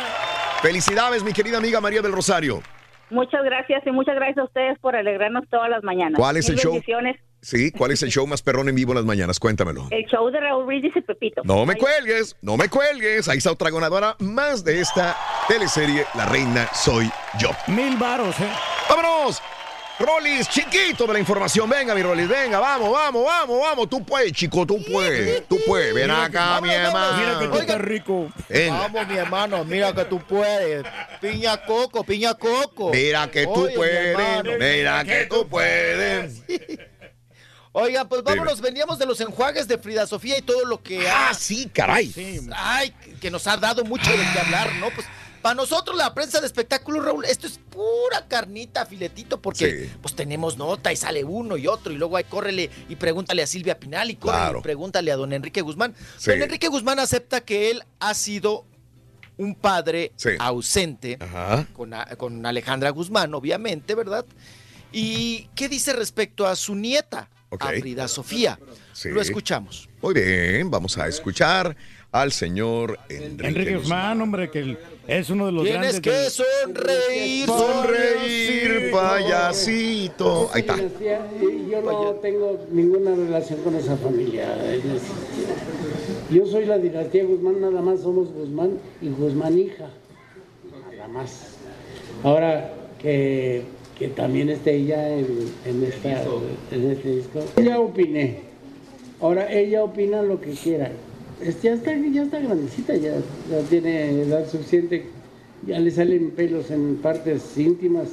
[0.62, 2.62] Felicidades, mi querida amiga María del Rosario.
[3.10, 6.18] Muchas gracias y muchas gracias a ustedes por alegrarnos todas las mañanas.
[6.18, 6.82] ¿Cuál es Mil el show?
[7.46, 9.40] Sí, ¿cuál es el show más perrón en vivo en las mañanas?
[9.40, 9.88] Cuéntamelo.
[9.92, 11.44] El show de Raúl Brindis y Pepito.
[11.44, 13.30] No me cuelgues, no me cuelgues.
[13.30, 15.16] Ahí está otra ganadora más de esta
[15.48, 17.08] teleserie La Reina Soy
[17.38, 17.52] Yo.
[17.68, 18.50] Mil varos, ¿eh?
[18.90, 19.44] ¡Vámonos!
[20.00, 21.70] Rolis, chiquito de la información.
[21.70, 23.90] Venga, mi Rolis, venga, vamos, vamos, vamos, vamos.
[23.90, 25.48] Tú puedes, chico, tú puedes.
[25.48, 25.94] Tú puedes.
[25.94, 27.18] Ven acá, mi hermano.
[27.20, 28.28] Mira que tú estás rico.
[28.50, 28.80] Venga.
[28.80, 30.84] Vamos, mi hermano, mira que tú puedes.
[31.22, 32.90] Piña coco, piña coco.
[32.90, 36.44] Mira que tú Oye, puedes, mira que tú puedes.
[37.78, 41.32] Oigan, pues vámonos, veníamos de los enjuagues de Frida Sofía y todo lo que Ah,
[41.32, 41.34] ha...
[41.34, 42.14] sí, caray.
[42.56, 44.88] Ay, que nos ha dado mucho de qué hablar, ¿no?
[44.96, 45.06] Pues
[45.42, 50.58] para nosotros la prensa de espectáculos, Raúl, esto es pura carnita, filetito, porque pues tenemos
[50.58, 54.10] nota y sale uno y otro y luego ahí córrele y pregúntale a Silvia Pinal
[54.10, 54.60] y córrele Claro.
[54.60, 55.94] y pregúntale a don Enrique Guzmán.
[56.18, 56.32] Sí.
[56.32, 58.66] Don Enrique Guzmán acepta que él ha sido
[59.38, 61.20] un padre ausente
[61.74, 64.26] con, con Alejandra Guzmán, obviamente, ¿verdad?
[64.94, 68.60] ¿Y qué dice respecto a su nieta, a Frida Sofía?
[68.94, 69.10] Sí.
[69.10, 69.90] Lo escuchamos.
[70.02, 71.76] Muy bien, vamos a escuchar
[72.12, 76.02] al señor Enrique, Enrique Guzmán, hombre, que es uno de los Tienes grandes.
[76.02, 80.50] que sonreír, Sonreír, payasito.
[80.54, 80.78] Ahí está.
[80.78, 84.48] Yo no tengo ninguna relación con esa familia.
[86.32, 89.90] Yo soy la dinastía Guzmán, nada más somos Guzmán y Guzmán hija.
[90.92, 91.58] Nada más.
[92.24, 93.64] Ahora que,
[93.98, 95.28] que también esté ella en,
[95.66, 96.24] en, esta,
[96.72, 98.40] en este disco, ya opiné.
[99.22, 100.92] Ahora ella opina lo que quiera.
[101.42, 103.14] Es- ya, está, ya está grandecita, ya,
[103.50, 105.06] ya tiene edad suficiente,
[105.66, 108.10] ya le salen pelos en partes íntimas.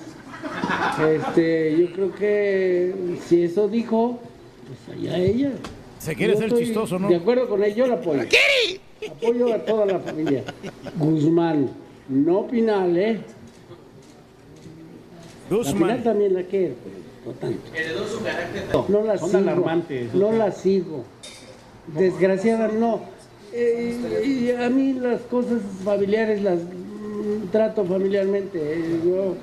[1.00, 2.92] Este, yo creo que
[3.26, 4.18] si eso dijo,
[4.66, 5.52] pues allá ella.
[5.98, 7.08] Se quiere Yo ser chistoso, ¿no?
[7.08, 8.22] De acuerdo con él, yo la apoyo.
[9.10, 10.42] Apoyo a toda la familia.
[10.96, 11.70] Guzmán,
[12.08, 13.20] no Pinal, ¿eh?
[15.52, 15.78] La Guzmán.
[15.78, 17.60] Pinal también la quiero, pero no tanto.
[17.76, 18.62] Heredó su carácter.
[18.88, 19.38] No la Son sigo.
[19.42, 20.14] alarmantes.
[20.14, 21.04] No la sigo.
[21.98, 23.00] Desgraciada no.
[23.52, 28.58] Eh, y a mí las cosas familiares las mm, trato familiarmente.
[28.60, 29.34] eh, Yo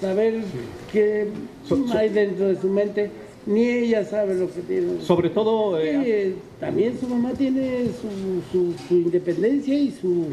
[0.00, 0.40] saber
[0.92, 1.28] qué
[1.94, 3.10] hay dentro de su mente,
[3.46, 5.00] ni ella sabe lo que tiene.
[5.02, 10.26] Sobre todo, Sí, eh, eh, también su mamá tiene su, su- su independencia y su,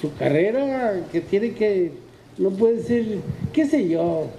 [0.00, 1.92] su carrera que tiene que,
[2.38, 3.18] no puede ser,
[3.52, 4.30] qué sé yo,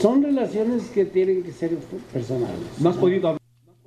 [0.00, 1.70] son relaciones que tienen que ser
[2.12, 2.58] personales.
[2.78, 3.42] No has podido hablar.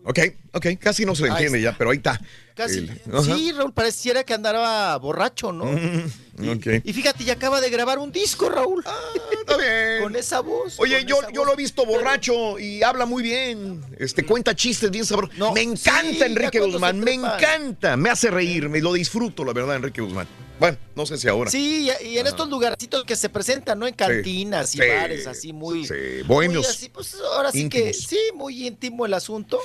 [0.07, 0.19] Ok,
[0.53, 2.21] ok, casi no se le entiende ya, pero ahí está.
[2.53, 2.77] Casi.
[2.77, 3.23] El-.
[3.23, 5.63] Sí, Raúl, pareciera que andaba borracho, ¿no?
[5.65, 6.67] Ok.
[6.83, 8.83] Y fíjate, ya acaba de grabar un disco, Raúl.
[9.39, 10.03] está bien.
[10.03, 10.79] Con esa voz.
[10.79, 11.47] Oye, yo, yo voz.
[11.47, 13.81] lo he visto borracho y habla muy bien.
[13.97, 15.35] Este, cuenta chistes bien sabrosos.
[15.55, 17.97] me encanta sí, Enrique Guzmán, me encanta.
[17.97, 20.27] Me hace reír, me lo disfruto, la verdad, Enrique Guzmán.
[20.59, 21.51] Bueno, no sé si ahora.
[21.51, 23.87] Sí, y- y en estos lugarcitos que se presentan, ¿no?
[23.87, 24.87] En cantinas y Sí.
[24.87, 25.85] bares, así muy.
[25.85, 25.93] Sí,
[26.25, 26.65] bohemios.
[26.65, 29.59] muy así, pues ahora sí que sí, muy íntimo el asunto.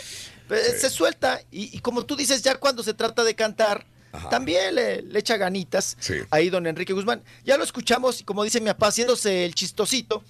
[0.48, 3.86] Pues, Se suelta y, y como tú dices, ya cuando se trata de cantar,
[4.28, 5.96] también le, le echa ganitas.
[6.30, 7.22] Ahí don Enrique Guzmán.
[7.44, 10.24] Ya lo escuchamos y como dice mi papá, haciéndose el chistosito.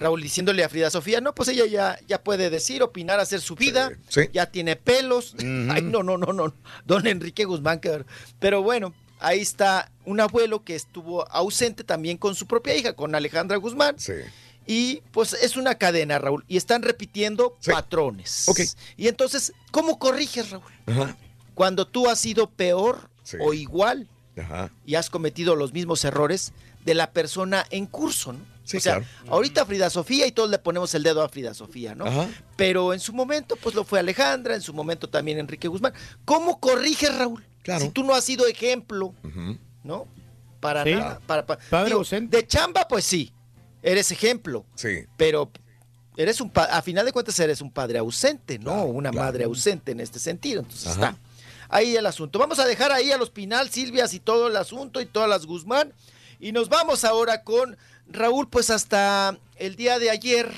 [0.00, 3.54] Raúl diciéndole a Frida Sofía, no, pues ella ya, ya puede decir, opinar, hacer su
[3.54, 3.92] vida.
[4.32, 5.34] Ya tiene pelos.
[5.70, 6.52] Ay, no, no, no, no.
[6.84, 7.80] Don Enrique Guzmán.
[8.40, 13.14] Pero bueno, ahí está un abuelo que estuvo ausente también con su propia hija, con
[13.14, 13.96] Alejandra Guzmán.
[14.66, 16.44] Y pues es una cadena, Raúl.
[16.48, 18.46] Y están repitiendo patrones.
[18.96, 20.64] Y entonces, ¿cómo corriges, Raúl?
[20.86, 21.16] Ajá.
[21.54, 24.70] Cuando tú has sido peor o igual Ajá.
[24.86, 26.52] y has cometido los mismos errores
[26.84, 28.40] de la persona en curso, ¿no?
[28.64, 29.06] Sí, o sea, claro.
[29.28, 32.06] ahorita Frida Sofía y todos le ponemos el dedo a Frida Sofía, ¿no?
[32.06, 32.28] Ajá.
[32.56, 35.92] Pero en su momento, pues lo fue Alejandra, en su momento también Enrique Guzmán.
[36.24, 37.44] ¿Cómo corriges, Raúl?
[37.62, 37.84] Claro.
[37.84, 39.14] Si tú no has sido ejemplo,
[39.84, 40.06] ¿no?
[40.60, 40.92] Para Sí.
[40.94, 41.20] nada.
[41.26, 42.36] Para, para- Padre digo, ausente.
[42.36, 43.32] de chamba, pues sí,
[43.82, 44.64] eres ejemplo.
[44.74, 45.04] Sí.
[45.16, 45.50] Pero
[46.16, 48.84] eres un pa- a final de cuentas eres un padre ausente, ¿no?
[48.84, 50.60] Una madre ausente en este sentido.
[50.60, 51.10] Entonces Ajá.
[51.10, 51.18] está
[51.68, 52.38] ahí el asunto.
[52.38, 55.46] Vamos a dejar ahí a los Pinal, Silvias y todo el asunto y todas las
[55.46, 55.92] Guzmán.
[56.40, 57.76] Y nos vamos ahora con
[58.08, 60.50] Raúl, pues hasta el día de ayer,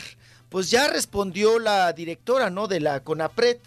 [0.48, 2.66] pues ya respondió la directora, ¿no?
[2.66, 3.58] De la CONAPRED,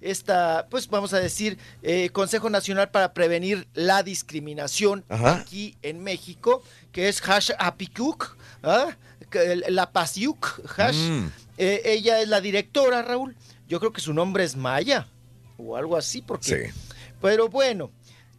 [0.00, 5.36] esta, pues vamos a decir, eh, Consejo Nacional para Prevenir la Discriminación Ajá.
[5.36, 8.96] aquí en México, que es Hash Apicuk, ¿ah?
[9.68, 10.96] La Pasiuk Hash.
[10.96, 11.30] Mm.
[11.58, 13.36] Eh, ella es la directora, Raúl.
[13.68, 15.08] Yo creo que su nombre es Maya
[15.58, 16.72] o algo así, porque.
[17.20, 17.90] Pero bueno,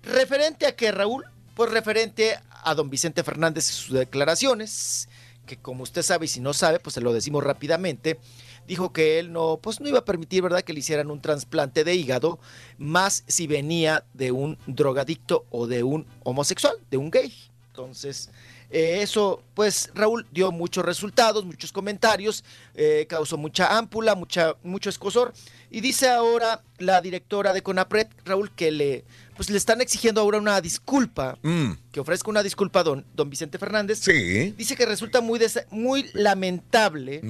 [0.03, 5.09] referente a que Raúl, pues referente a don Vicente Fernández y sus declaraciones,
[5.45, 8.19] que como usted sabe y si no sabe, pues se lo decimos rápidamente,
[8.67, 11.83] dijo que él no, pues no iba a permitir, ¿verdad?, que le hicieran un trasplante
[11.83, 12.39] de hígado,
[12.77, 17.33] más si venía de un drogadicto o de un homosexual, de un gay.
[17.69, 18.29] Entonces,
[18.69, 22.43] eh, eso, pues Raúl dio muchos resultados, muchos comentarios,
[22.75, 25.33] eh, causó mucha ámpula, mucha, mucho escosor.
[25.69, 29.03] Y dice ahora la directora de CONAPRED, Raúl, que le,
[29.35, 31.71] pues le están exigiendo ahora una disculpa, Mm.
[31.91, 33.99] que ofrezca una disculpa a don, don Vicente Fernández.
[33.99, 34.51] Sí.
[34.57, 35.39] Dice que resulta muy,
[35.69, 37.21] muy lamentable.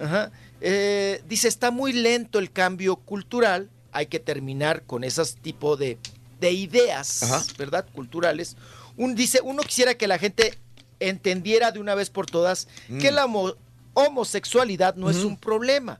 [0.00, 0.30] Ajá.
[0.60, 5.98] Eh, dice, está muy lento el cambio cultural, hay que terminar con esos tipo de,
[6.40, 7.44] de ideas, Ajá.
[7.58, 7.86] ¿verdad?
[7.92, 8.56] Culturales.
[8.96, 10.54] Un, dice, uno quisiera que la gente
[11.00, 12.98] entendiera de una vez por todas Mm.
[12.98, 13.54] que la homo-
[13.92, 15.98] homosexualidad no es un problema,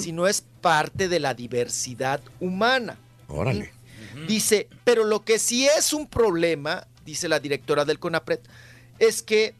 [0.00, 2.96] sino es parte de la diversidad humana.
[3.28, 3.72] Órale.
[4.26, 8.40] Dice, pero lo que sí es un problema, dice la directora del CONAPRED,
[8.98, 9.54] es que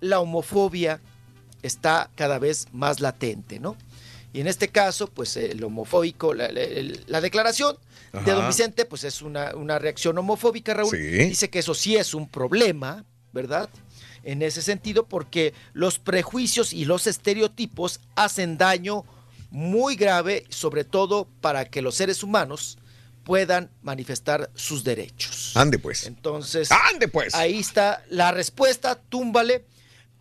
[0.00, 1.00] la homofobia
[1.62, 3.76] está cada vez más latente, ¿no?
[4.32, 7.76] Y en este caso, pues el homofóbico, la, la- el- la declaración
[8.24, 10.90] de don Vicente, pues es una, una reacción homofóbica, Raúl.
[10.90, 10.96] Sí.
[10.98, 13.68] Dice que eso sí es un problema, ¿verdad?
[14.22, 19.04] En ese sentido, porque los prejuicios y los estereotipos hacen daño
[19.50, 22.78] muy grave, sobre todo para que los seres humanos
[23.24, 25.52] puedan manifestar sus derechos.
[25.56, 26.06] Ande pues.
[26.06, 27.34] Entonces, ande pues.
[27.34, 29.64] ahí está la respuesta, túmbale.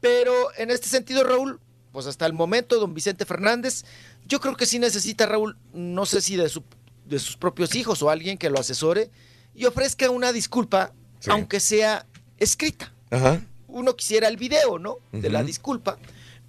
[0.01, 1.59] Pero en este sentido, Raúl,
[1.91, 3.83] pues hasta el momento, don Vicente Fernández,
[4.27, 6.63] yo creo que sí necesita, Raúl, no sé si de, su-
[7.05, 9.09] de sus propios hijos o alguien que lo asesore
[9.55, 10.93] y ofrezca una disculpa,
[11.27, 12.05] aunque sea
[12.37, 12.93] escrita.
[13.11, 13.41] Ajá.
[13.67, 14.97] uno quisiera el video, ¿no?
[15.11, 15.97] De la disculpa,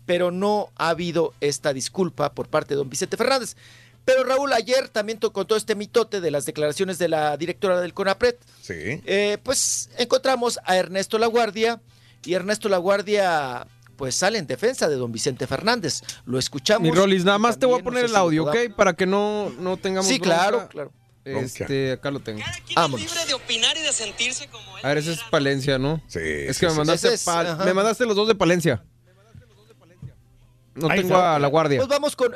[0.07, 3.57] pero no ha habido esta disculpa por parte de don Vicente Fernández.
[4.07, 7.93] Pero Raúl, ayer también con todo este mitote de las declaraciones de la directora del
[7.95, 8.75] CONAPRED, Sí.
[9.05, 11.81] eh, pues encontramos a Ernesto Laguardia
[12.24, 13.66] y Ernesto Laguardia
[13.97, 16.00] pues sale en defensa de don Vicente Fernández.
[16.24, 16.82] Lo escuchamos.
[16.89, 18.57] Mi Rolis, nada más te voy a no poner sé el si audio, ¿ok?
[18.74, 20.36] Para que no, no tengamos Sí, bronca.
[20.36, 20.92] claro, claro.
[21.23, 22.40] Este, acá lo tengo.
[22.74, 22.99] Vámonos.
[23.07, 24.84] libre de opinar y de sentirse como él.
[24.86, 26.02] A ver, ese es Palencia, ¿no?
[26.07, 26.18] Sí.
[26.23, 28.82] Es sí, que me mandaste, es, me mandaste los dos de Palencia.
[30.74, 31.36] No Ahí tengo está.
[31.36, 31.78] a la guardia.
[31.78, 32.34] Pues vamos con...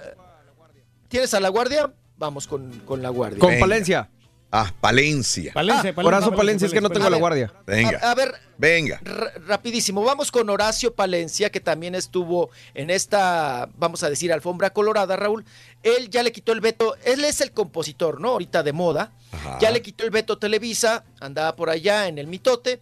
[1.09, 1.93] ¿Tienes a la guardia?
[2.19, 3.39] Vamos con, con la guardia.
[3.39, 3.61] Con Venga.
[3.61, 4.11] Palencia.
[4.57, 5.53] Ah, Palencia.
[5.53, 7.53] Palencia, Ah, Palencia, Corazón Palencia, Palencia, es que no tengo la guardia.
[7.67, 7.99] Venga.
[8.01, 9.01] A, a ver, Venga.
[9.03, 14.71] ra- rapidísimo, vamos con Horacio Palencia, que también estuvo en esta, vamos a decir, alfombra
[14.71, 15.45] colorada, Raúl.
[15.83, 18.29] Él ya le quitó el veto, él es el compositor, ¿no?
[18.29, 19.11] Ahorita de moda.
[19.33, 19.59] Ajá.
[19.61, 22.81] Ya le quitó el veto Televisa, andaba por allá en el mitote.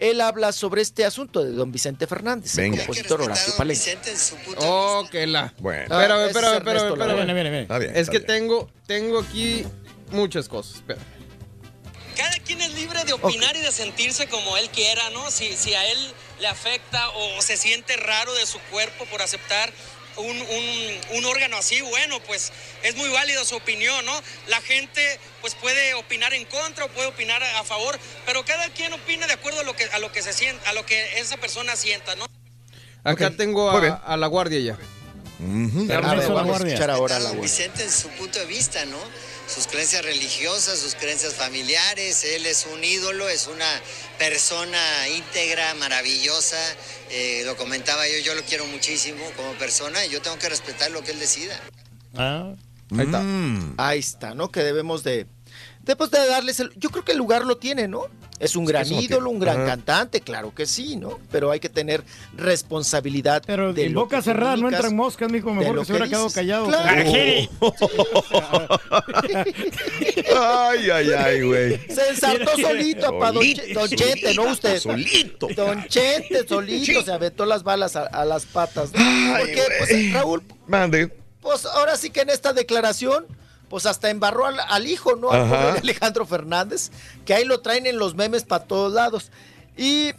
[0.00, 2.78] Él habla sobre este asunto de don Vicente Fernández, Venga.
[2.80, 3.96] el compositor Horacio Palencia.
[4.58, 5.54] Oh, que la.
[5.60, 5.82] Bueno.
[5.84, 6.74] Espérame, Ah, espérame, espérame.
[6.74, 7.24] Viene, espérame.
[7.26, 7.62] viene, viene.
[7.62, 7.90] Está bien.
[7.92, 8.26] Es está que bien.
[8.26, 9.64] tengo, tengo aquí
[10.12, 10.76] muchas cosas.
[10.76, 11.00] Espera.
[12.16, 15.30] Cada quien es libre de opinar y de sentirse como él quiera, ¿no?
[15.30, 15.98] Si, si a él
[16.40, 19.72] le afecta o se siente raro de su cuerpo por aceptar
[20.18, 24.12] un, un- un órgano así, bueno, pues es muy válida su opinión, ¿no?
[24.48, 28.68] La gente pues puede opinar en contra o puede opinar a, a favor, pero cada
[28.68, 31.18] quien opina de acuerdo a lo que, a lo que se sienta, a lo que
[31.18, 32.26] esa persona sienta, ¿no?
[33.04, 34.78] Acá tengo a, a la guardia ya.
[35.40, 35.90] Ujú.
[35.90, 37.42] A ver, vamos a escuchar ahora a la guardia.
[37.42, 38.98] Vicente en su punto de vista, ¿no?
[39.52, 43.66] Sus creencias religiosas, sus creencias familiares, él es un ídolo, es una
[44.18, 46.56] persona íntegra, maravillosa,
[47.10, 50.90] eh, lo comentaba yo, yo lo quiero muchísimo como persona y yo tengo que respetar
[50.90, 51.60] lo que él decida.
[52.14, 52.54] Ah,
[52.98, 53.20] Ahí está.
[53.20, 53.74] Mm.
[53.78, 54.50] Ahí está, ¿no?
[54.50, 55.26] Que debemos de,
[55.82, 58.06] después de darles el, yo creo que el lugar lo tiene, ¿no?
[58.42, 59.66] Es un gran ídolo, un gran Ajá.
[59.66, 61.20] cantante, claro que sí, ¿no?
[61.30, 62.02] Pero hay que tener
[62.36, 63.40] responsabilidad.
[63.46, 65.54] pero de en boca cerrada no entran moscas, mijo.
[65.54, 66.66] Mejor que se hubiera quedado callado.
[66.66, 67.04] Claro.
[70.36, 71.78] Ay, ay, ay, güey.
[71.88, 74.78] Se ensartó solito, pa, don, Che- don Chete, no usted.
[74.80, 75.48] Solito.
[75.54, 78.92] Don Chete solito se aventó las balas a, a las patas.
[78.92, 79.00] ¿no?
[79.00, 81.12] Ay, Porque, pues, Raúl, Mande.
[81.40, 83.26] pues ahora sí que en esta declaración,
[83.72, 85.30] pues hasta embarró al, al hijo, ¿no?
[85.30, 86.90] Al pobre Alejandro Fernández,
[87.24, 89.30] que ahí lo traen en los memes para todos lados.
[89.78, 90.10] Y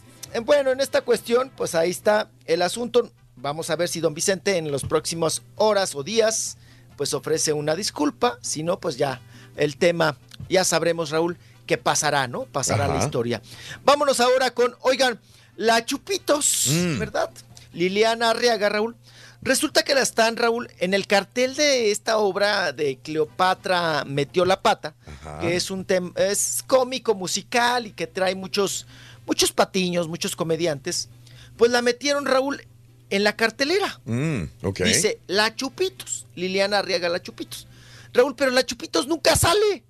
[0.44, 3.12] bueno, en esta cuestión, pues ahí está el asunto.
[3.36, 6.58] Vamos a ver si don Vicente en las próximas horas o días,
[6.98, 8.40] pues ofrece una disculpa.
[8.42, 9.22] Si no, pues ya
[9.56, 10.18] el tema,
[10.50, 12.46] ya sabremos, Raúl, qué pasará, ¿no?
[12.46, 13.40] Pasará la historia.
[13.86, 15.20] Vámonos ahora con, oigan,
[15.58, 16.98] la Chupitos, Mm.
[16.98, 17.30] ¿verdad?
[17.72, 18.96] Liliana Arriaga, Raúl.
[19.44, 24.62] Resulta que la están, Raúl, en el cartel de esta obra de Cleopatra Metió la
[24.62, 25.40] Pata, Ajá.
[25.40, 28.88] que es un tema, es cómico, musical y que trae muchos,
[29.26, 31.10] muchos patiños, muchos comediantes.
[31.58, 32.66] Pues la metieron, Raúl,
[33.10, 34.00] en la cartelera.
[34.06, 34.44] Mm.
[34.84, 37.68] Dice La Chupitos, Liliana Arriaga La Chupitos.
[38.14, 39.84] Raúl, pero La Chupitos nunca sale.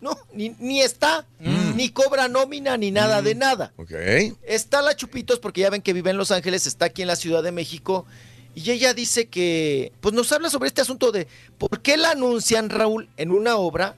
[0.00, 3.72] No, ni, ni está, ni cobra nómina, ni nada de nada.
[3.76, 3.92] Ok.
[4.42, 7.16] Está la Chupitos, porque ya ven que vive en Los Ángeles, está aquí en la
[7.16, 8.04] Ciudad de México.
[8.54, 11.26] Y ella dice que, pues nos habla sobre este asunto de
[11.58, 13.96] por qué la anuncian, Raúl, en una obra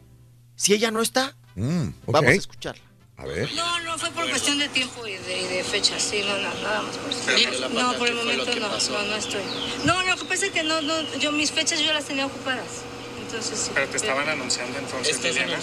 [0.56, 1.36] si ella no está.
[1.54, 1.88] Mm.
[2.06, 2.82] Vamos a escucharla.
[3.18, 3.50] A ver.
[3.54, 6.62] No, no, fue por cuestión de tiempo y de, y de fecha, sí, no, no,
[6.62, 7.68] nada más por eso.
[7.70, 9.40] No, por el ¿qué fue lo momento no, no, no estoy.
[9.84, 12.82] No, lo que pasa es que no, no, yo mis fechas yo las tenía ocupadas.
[13.26, 13.70] Entonces, sí.
[13.74, 15.58] Pero te estaban anunciando entonces, Estás Liliana.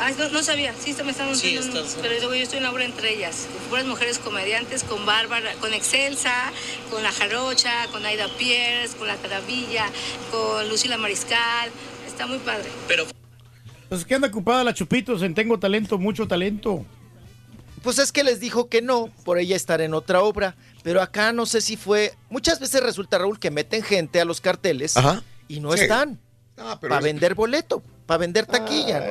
[0.00, 1.80] Ay, no, no sabía, sí, me estaban Sí, anunciando.
[1.84, 3.46] estás- Pero luego yo estoy en la obra entre ellas.
[3.70, 6.52] Puras mujeres comediantes, con Bárbara, con Excelsa,
[6.90, 9.86] con La Jarocha, con Aida Pierce, con La Caravilla,
[10.30, 11.70] con Lucila Mariscal.
[12.06, 12.68] Está muy padre.
[12.86, 13.06] Pero
[13.88, 16.84] Pues que anda ocupada la Chupitos en Tengo Talento, mucho talento.
[17.82, 20.54] Pues es que les dijo que no, por ella estar en otra obra.
[20.82, 22.14] Pero acá no sé si fue.
[22.28, 25.22] Muchas veces resulta, Raúl, que meten gente a los carteles Ajá.
[25.48, 25.80] y no Sí.
[25.82, 26.20] están.
[26.60, 29.00] Ah, para es- vender boleto, para vender taquilla.
[29.00, 29.06] ¿no?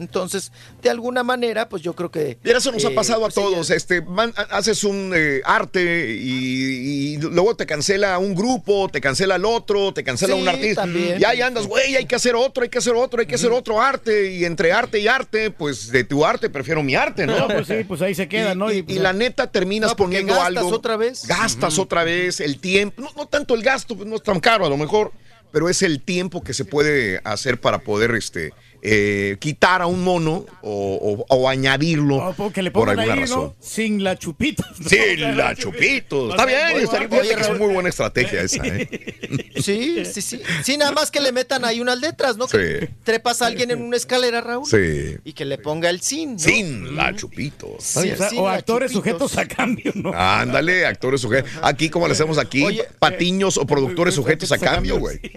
[0.00, 2.38] Entonces, de alguna manera, pues yo creo que.
[2.44, 3.70] Mira, eso nos ha eh, pasado a pues todos.
[3.70, 9.34] Este, man- haces un eh, arte y, y luego te cancela un grupo, te cancela
[9.34, 10.82] el otro, te cancela Sí, un artista.
[10.82, 11.20] también.
[11.20, 13.50] Y ahí andas, güey, hay que hacer otro, hay que hacer otro, hay que hacer
[13.50, 14.30] otro arte.
[14.34, 17.36] Y entre arte y arte, pues de tu arte prefiero mi arte, ¿no?
[17.36, 18.70] No, pues sí, pues ahí se queda, y, ¿no?
[18.70, 20.76] y- pues, y la neta terminas No, poniendo gastas algo.
[20.76, 21.26] otra vez.
[21.26, 23.02] Gastas otra vez el tiempo.
[23.02, 25.10] No, no tanto el gasto, pues no es tan caro a lo mejor,
[25.52, 30.02] pero es el tiempo que se puede hacer para poder este, eh, quitar a un
[30.04, 33.40] mono o, o- o añadirlo porque le por alguna ahí, razón.
[33.40, 33.56] ¿no?
[33.60, 34.66] Sin la chupitos.
[34.86, 36.30] Sin la chupitos.
[36.30, 38.88] Está bien, está es muy buena estrategia esa, ¿eh?
[39.60, 40.40] Sí, sí, sí.
[40.62, 42.46] Sí, nada más que le metan ahí unas letras, ¿no?
[42.46, 42.86] Que Sí.
[43.04, 44.66] trepas a alguien en una escalera, Raúl.
[44.66, 45.16] Sí.
[45.24, 46.32] Y que le ponga el sin.
[46.32, 46.38] ¿no?
[46.38, 47.52] Sin la Sí, bien.
[47.62, 50.12] o sea, O actores sujetos a cambio, ¿no?
[50.14, 51.50] Ándale, actores sujetos.
[51.62, 52.64] Aquí, como le hacemos aquí,
[52.98, 55.18] patiños o productores sujetos a cambio, güey.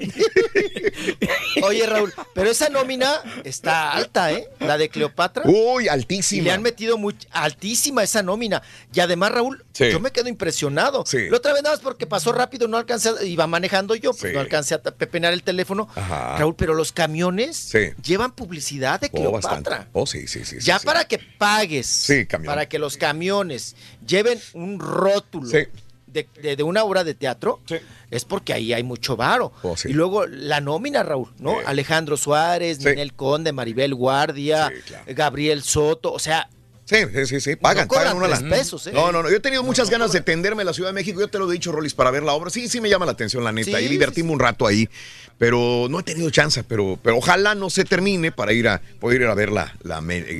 [1.63, 3.13] Oye, Raúl, pero esa nómina
[3.43, 4.47] está alta, ¿eh?
[4.59, 5.43] La de Cleopatra.
[5.45, 6.43] Uy, Y altísima.
[6.43, 8.61] le han metido muy altísima esa nómina.
[8.93, 9.89] Y además, Raúl, Sí.
[9.91, 11.03] yo me quedo impresionado.
[11.05, 11.29] Sí.
[11.29, 14.33] La otra vez nada más porque pasó rápido, no alcancé, a- iba manejando yo, pues
[14.33, 15.87] no alcancé a pepenar el teléfono.
[15.95, 16.37] Ajá.
[16.37, 17.71] Raúl, pero los camiones
[18.03, 19.17] llevan publicidad de Oh.
[19.17, 19.87] Cleopatra.
[19.93, 20.59] Oh, sí, sí, sí.
[20.59, 22.51] sí, ya para que pagues, Sí, camión.
[22.53, 25.59] para que los camiones lleven un rótulo Sí.
[26.11, 27.59] De, de- de una obra de teatro,
[28.09, 29.51] es porque ahí hay mucho varo.
[29.63, 29.89] Oh, sí.
[29.89, 31.51] Y luego la nómina, Raúl, ¿no?
[31.51, 31.57] Sí.
[31.65, 32.79] Alejandro Suárez.
[32.79, 34.71] Ninel Conde, Maribel Guardia,
[35.07, 36.49] Gabriel Soto, o sea,
[36.91, 37.55] Sí, sí, sí, sí.
[37.55, 38.91] Pagan, No pagan una tres pesos, ¿eh?
[38.93, 39.29] No, no, no.
[39.29, 41.21] Yo he tenido muchas ganas de tenderme a la Ciudad de México.
[41.21, 42.49] Yo te lo he dicho, Rolis, para ver la obra.
[42.49, 43.77] Sí, sí me llama la atención, la neta.
[43.77, 44.89] Sí, y divertirme un rato ahí.
[45.37, 46.65] Pero no he tenido chance.
[46.65, 49.73] Pero, pero ojalá no se termine para ir a poder ir a ver la,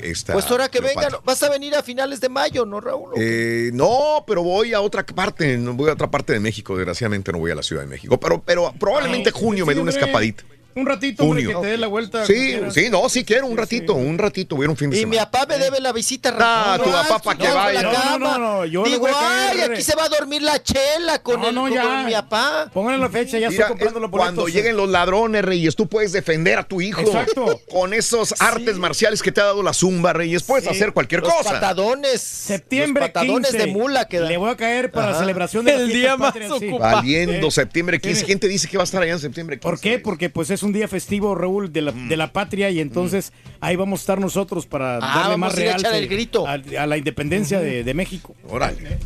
[0.04, 0.34] esta.
[0.34, 3.12] pues ahora que vengan, vas a venir a finales de mayo, ¿no, Raúl?
[3.16, 7.32] Eh, no, pero voy a otra parte, no voy a otra parte de México, desgraciadamente
[7.32, 9.82] no voy a la Ciudad de México, pero, pero probablemente Ay, junio me sí, dé
[9.82, 10.44] una escapadita.
[10.76, 12.26] Un ratito, hombre, que te dé la vuelta.
[12.26, 15.06] Sí, sí, no, sí quiero un ratito, un ratito, voy a un fin de Y
[15.06, 15.30] mi semana.
[15.32, 17.82] papá me debe la visita, Ah, tu papá pa' que vaya.
[17.84, 20.10] No, no, no, no, yo le Digo, voy a caer, ay, aquí se va a
[20.10, 22.70] dormir la chela con, No, el, no, con mi papá.
[22.74, 24.34] Pónganle la fecha, ya Mira, estoy comprando los boletos.
[24.36, 27.02] cuando lleguen los ladrones, Reyes, tú puedes defender a tu hijo.
[27.02, 27.60] Exacto.
[27.70, 30.70] Con esos artes marciales que te ha dado la zumba, Reyes, puedes Sí.
[30.72, 31.52] hacer cualquier Los cosa.
[31.52, 32.22] patadones.
[32.22, 33.66] Septiembre los patadones 15.
[33.68, 34.30] de mula que dan.
[34.30, 35.20] Le voy a caer para la Ajá.
[35.22, 36.96] celebración de la El fiesta día más ocupado.
[36.98, 38.14] Valiendo Eh, septiembre 15.
[38.20, 39.70] tiene- ¿Quién te dice que va a estar allá en septiembre 15?
[39.70, 40.00] ¿Por qué?
[40.00, 43.76] Porque pues es un día festivo, Raúl, de la, de la patria y entonces ahí
[43.76, 46.48] vamos a estar nosotros para Ah, darle más realce el grito.
[46.48, 48.36] A, a la independencia de, de México.
[48.50, 48.98] Órale,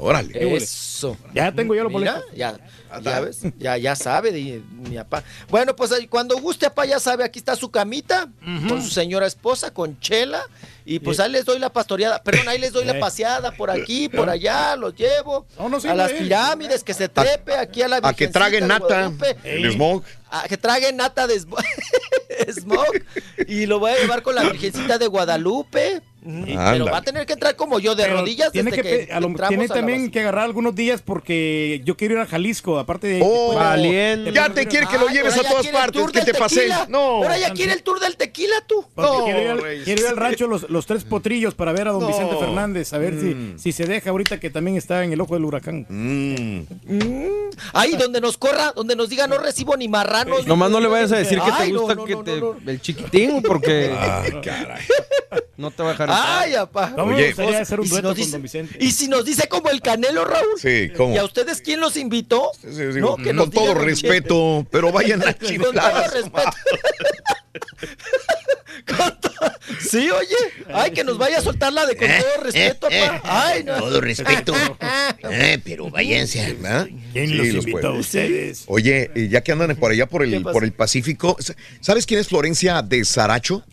[0.00, 0.56] órale.
[0.56, 1.16] Eso.
[1.34, 2.24] Ya tengo yo los boletos.
[2.34, 2.58] ya,
[3.02, 5.22] ya ves, ya, ya sabe de, mi papá.
[5.48, 8.28] Bueno, pues cuando guste, papá, ya sabe, aquí está su camita
[8.68, 10.42] con su señora esposa, con chela,
[10.84, 13.00] y pues ahí les doy la pastoreada, perdón, ahí les doy la Eh.
[13.00, 17.08] paseada por aquí, por allá, los llevo No, no, sí, a las pirámides, que se
[17.08, 19.12] trepe aquí a la A que traguen de nata,
[19.44, 20.02] el smog.
[20.30, 21.62] A que traguen nata de smo-
[22.52, 22.86] smog
[23.46, 26.00] y lo voy a llevar con la Virgencita de Guadalupe.
[26.20, 28.88] Mm, Pero va a tener que entrar como yo de Pero rodillas tiene desde que,
[28.88, 32.14] que, pe- a lo- entramos tiene a también que agarrar algunos días porque yo quiero
[32.14, 33.20] ir a Jalisco, aparte de...
[33.24, 34.32] Oh, valiente.
[34.32, 36.58] Ya te quiere que lo Ay, lleves a todas partes, que te pases.
[36.58, 36.86] tequila.
[36.88, 36.98] No.
[36.98, 38.84] Ahora ya quiere el tour del tequila, tú.
[38.96, 39.84] No, quiero, ir al, Reyes.
[39.84, 42.08] quiero ir al rancho los, los tres potrillos para ver a don No.
[42.08, 43.56] Vicente Fernández, a ver Mm.
[43.58, 45.86] si, si se deja ahorita que también está en el ojo del huracán.
[45.88, 46.62] Mm.
[47.72, 50.46] Ahí donde nos corra, donde nos diga no recibo ni marranos.
[50.46, 53.94] Nomás no le vayas a decir que te Ay, gusta que te, el chiquitín, porque
[53.98, 54.82] Ay, caray.
[55.56, 56.07] no te va a dejar.
[56.14, 56.42] Entrar.
[56.42, 56.92] Ay, apá.
[56.96, 58.76] No me Oye, hacer un y si dueto nos con dice- don Vicente.
[58.80, 60.46] Y si nos dice como el Canelo, Raúl.
[60.60, 61.14] Sí, ¿cómo?
[61.14, 62.50] ¿Y a ustedes quién los invitó?
[62.60, 66.10] Sí, sí, digo, No, que nos con todo respeto, pero vayan a Con todo chiflar.
[66.12, 66.50] respeto.
[68.86, 69.28] Con todo-
[69.80, 70.36] Sí, oye.
[70.72, 73.20] Ay, que nos vaya a soltar la de con todo respeto, apá.
[73.24, 73.76] Ay, no.
[73.78, 74.54] Todo respeto.
[75.30, 76.54] Eh, pero váyanse.
[76.54, 76.86] ¿verdad?
[77.12, 78.64] ¿Quién Sí, los los invitó a ustedes?
[78.66, 81.36] Oye, ya que andan por allá por ¿Qué el, por el Pacífico,
[81.80, 83.64] ¿sabes quién es Florencia de Saracho?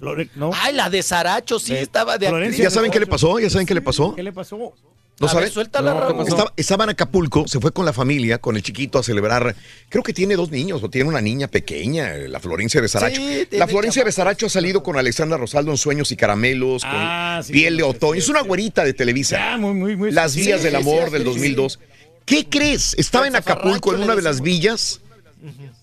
[0.00, 0.50] Flore- ¿no?
[0.54, 3.38] Ay, la de Saracho, sí, estaba de Florencia ¿Ya saben qué le pasó?
[3.38, 4.14] ¿Ya saben qué le pasó?
[4.14, 4.74] ¿Qué le pasó?
[5.20, 5.48] ¿No saben?
[5.54, 6.22] No.
[6.24, 9.54] Estaba, estaba en Acapulco, se fue con la familia, con el chiquito a celebrar.
[9.88, 13.20] Creo que tiene dos niños o tiene una niña pequeña, la Florencia de Saracho.
[13.20, 14.14] Sí, la Florencia de chamacos.
[14.16, 17.84] Saracho ha salido con Alexandra Rosaldo en Sueños y Caramelos, con Ah, sí, Piel de
[17.84, 18.14] Otoño.
[18.14, 19.36] sí, Es una güerita de Televisa.
[19.36, 20.10] Ya, muy, muy, muy.
[20.10, 21.28] Las sí, Vías sí, del Amor sí, del sí.
[21.28, 21.78] 2002.
[22.24, 22.94] ¿Qué crees?
[22.98, 25.00] Estaba en Acapulco en una de las villas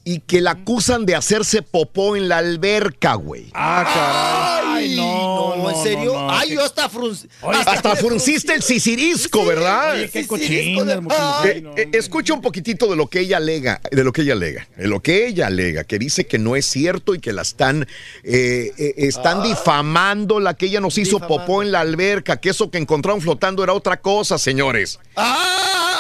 [0.03, 3.48] y que la acusan de hacerse popó en la alberca, güey.
[3.53, 3.83] Ah,
[4.64, 4.72] caray.
[4.91, 6.14] Ay, no, no, no, ¿en serio?
[6.14, 6.90] no, no, Ay, yo hasta.
[7.41, 9.93] Oye, Hasta frunciste el sisirisco, ¿verdad?
[9.93, 11.01] Oye, qué disco de-.
[11.09, 14.33] Ay, Eh, eh, escucha un poquitito de lo que ella alega, de lo que ella
[14.33, 17.43] alega, de lo que ella alega, que dice que no es cierto y que la
[17.43, 17.88] están,
[18.23, 21.45] eh, eh, están difamando, la que ella nos hizo Difamando.
[21.45, 24.99] popó en la alberca, que eso que encontraron flotando era otra cosa, señores.
[25.15, 25.90] Ay,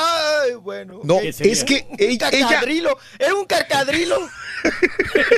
[0.61, 0.99] bueno.
[1.03, 1.53] No, ¿Qué sería?
[1.53, 4.17] es que Un ella, ella- carcadrilo, era un carcadrilo.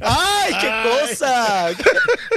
[0.00, 0.88] ¡Ay, qué Ay.
[1.08, 1.70] cosa!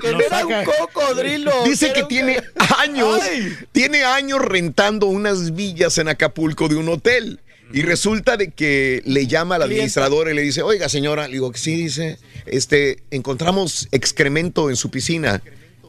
[0.02, 0.60] Que no era saca.
[0.60, 1.52] un cocodrilo.
[1.66, 3.56] dice que tiene ca- años, Ay.
[3.72, 7.40] tiene años rentando unas villas en Acapulco de un hotel.
[7.74, 11.52] Y resulta de que le llama al administrador y le dice, oiga señora, le digo
[11.52, 15.42] que sí, dice, este, encontramos excremento en su piscina.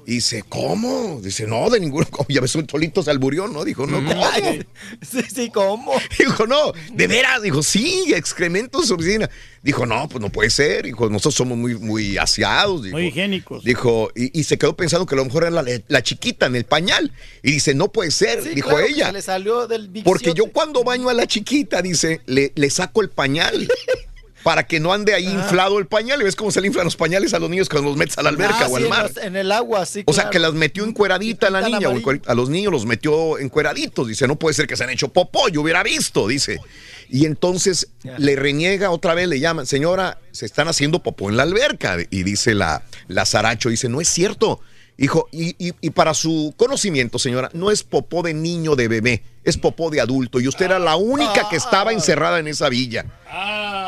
[0.08, 1.20] Y dice, ¿cómo?
[1.20, 2.06] Dice, no, de ninguno.
[2.28, 3.64] Ya ves, un solito se alburió, ¿no?
[3.64, 4.24] Dijo, no, ¿cómo?
[5.02, 5.92] Sí, sí, ¿cómo?
[6.16, 7.42] Dijo, no, de veras.
[7.42, 9.28] Dijo, sí, excrementos de su oficina.
[9.62, 10.84] Dijo, no, pues no puede ser.
[10.84, 12.84] Dijo, nosotros somos muy, muy aseados.
[12.84, 13.64] Dijo, Muy higiénicos.
[13.64, 16.54] Dijo, y, y se quedó pensando que a lo mejor era la, la chiquita en
[16.54, 17.12] el pañal.
[17.42, 18.44] Y dice, no puede ser.
[18.44, 19.06] Sí, dijo claro, que ella.
[19.08, 23.02] se le salió del Porque yo cuando baño a la chiquita, dice, le, le saco
[23.02, 23.68] el pañal.
[24.46, 26.20] Para que no ande ahí inflado el pañal.
[26.20, 28.22] Y ves cómo se le inflan los pañales a los niños cuando los metes a
[28.22, 29.10] la alberca Ah, o al sí, en mar.
[29.12, 30.04] los- En, el agua, sí.
[30.06, 31.88] O sea, que las metió encueradita a la niña.
[31.88, 34.06] o A los niños los metió encueraditos.
[34.06, 35.48] Dice, no puede ser que se han hecho popó.
[35.48, 36.60] Yo hubiera visto, dice.
[37.08, 41.42] Y entonces le reniega otra vez, le llaman, señora, se están haciendo popó en la
[41.42, 41.96] alberca.
[42.08, 44.60] Y dice la, la Zaracho, dice, no es cierto.
[44.96, 49.22] Hijo, y, y- y para su conocimiento, señora, no es popó de niño, de bebé,
[49.46, 50.38] es popó de adulto.
[50.40, 53.06] Y usted era la única que estaba encerrada en esa villa.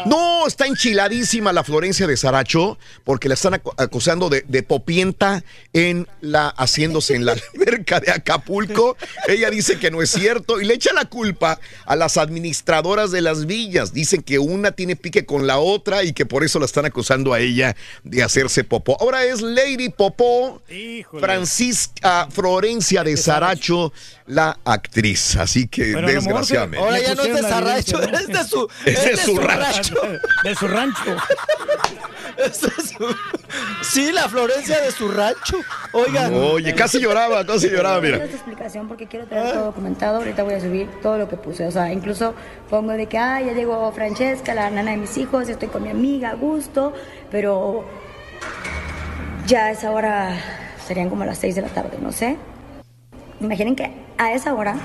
[0.06, 5.42] No, está enchiladísima la Florencia de Saracho porque la están acu- acusando de, de popienta
[5.72, 8.96] en la haciéndose en la alberca de Acapulco.
[9.26, 13.22] Ella dice que no es cierto y le echa la culpa a las administradoras de
[13.22, 13.92] las villas.
[13.92, 17.32] Dicen que una tiene pique con la otra y que por eso la están acusando
[17.32, 18.96] a ella de hacerse popó.
[19.00, 20.62] Ahora es Lady Popó
[21.20, 23.92] Francisca Florencia de Saracho,
[24.26, 25.36] la actriz.
[25.48, 26.84] Así que Pero desgraciadamente.
[26.84, 29.94] Ahora ya no es de Sarracho, es de su, Es de su rancho.
[30.44, 31.16] De su rancho.
[32.36, 33.16] Es de su-
[33.80, 35.56] Sí, la Florencia de su rancho.
[35.92, 36.34] Oigan.
[36.34, 38.24] Oye, casi lloraba, casi lloraba, Quiero mira.
[38.26, 40.18] esta explicación porque quiero tener todo documentado.
[40.18, 41.66] Ahorita voy a subir todo lo que puse.
[41.66, 42.34] O sea, incluso
[42.68, 45.88] pongo de que, ah, ya llegó Francesca, la nana de mis hijos, estoy con mi
[45.88, 46.92] amiga, a gusto,
[47.30, 47.86] pero
[49.46, 50.36] ya a esa hora
[50.86, 52.36] serían como las 6 de la tarde, no sé.
[53.40, 54.76] Imaginen que a esa hora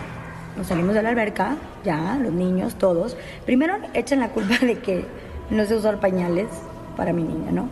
[0.57, 3.17] nos salimos de la alberca, ya, los niños, todos.
[3.45, 5.05] Primero echan la culpa de que
[5.49, 6.47] no se usó pañales
[6.95, 7.69] para mi niña, ¿no?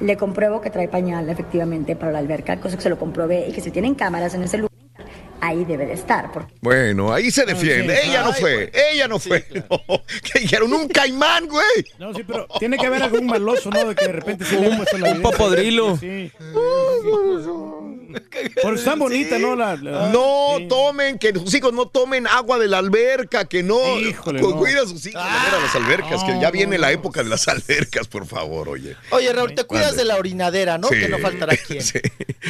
[0.00, 3.52] Le compruebo que trae pañal efectivamente para la alberca, cosa que se lo comprobé y
[3.52, 4.72] que si tienen cámaras en ese lugar,
[5.40, 6.32] ahí debe de estar.
[6.32, 7.96] Porque Bueno, ahí se defiende.
[7.96, 8.08] sí.
[8.10, 9.44] Ella no Ay, fue, ella no fue.
[9.70, 9.78] No,
[10.32, 11.84] que dijeron un caimán, güey.
[11.98, 13.84] No, sí, pero tiene que haber algún maloso, ¿no?
[13.84, 15.96] De que de repente se le un popodrilo.
[15.96, 16.32] Sí.
[18.62, 19.56] Porque están bonitas, ¿no?
[19.56, 20.66] La, la- No sí.
[20.68, 23.98] tomen, que sus hijos no tomen agua de la alberca, que no.
[24.00, 24.56] Híjole, Cu- no.
[24.58, 27.28] Cuida a sus hijos de ir a las albercas, que ya viene la época de
[27.28, 28.96] las albercas, por favor, oye.
[29.10, 30.88] Oye, Raúl, te cuidas de la orinadera, ¿no?
[30.88, 31.82] Sí, Que no faltará quien.
[31.82, 32.00] sí.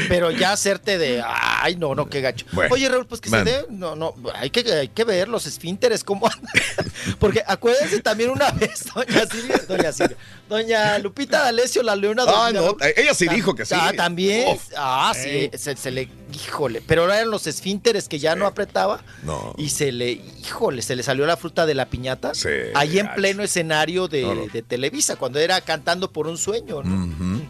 [0.09, 1.23] Pero ya hacerte de.
[1.27, 2.47] Ay, no, no, qué gacho.
[2.53, 3.67] Bueno, Oye, Raúl, pues que se dé.
[3.71, 6.53] No, no, hay que, hay que ver los esfínteres cómo andan.
[7.19, 10.17] Porque acuérdense también una vez, doña Silvia, doña Silvia,
[10.55, 13.75] doña Lupita D'Alessio, la leona Ah, no, ella sí dijo que sí.
[13.77, 14.55] Ah, también.
[14.55, 14.63] Uf.
[14.77, 16.09] Ah, sí, se, se le.
[16.33, 16.83] Híjole.
[16.87, 19.03] Pero ahora eran los esfínteres que ya no apretaba.
[19.23, 19.55] No.
[19.57, 20.13] Y se le.
[20.13, 22.35] Híjole, se le salió la fruta de la piñata.
[22.35, 24.47] Sí, ahí en pleno escenario de, No, no.
[24.47, 27.41] de Televisa, cuando era cantando por un sueño, ¿no?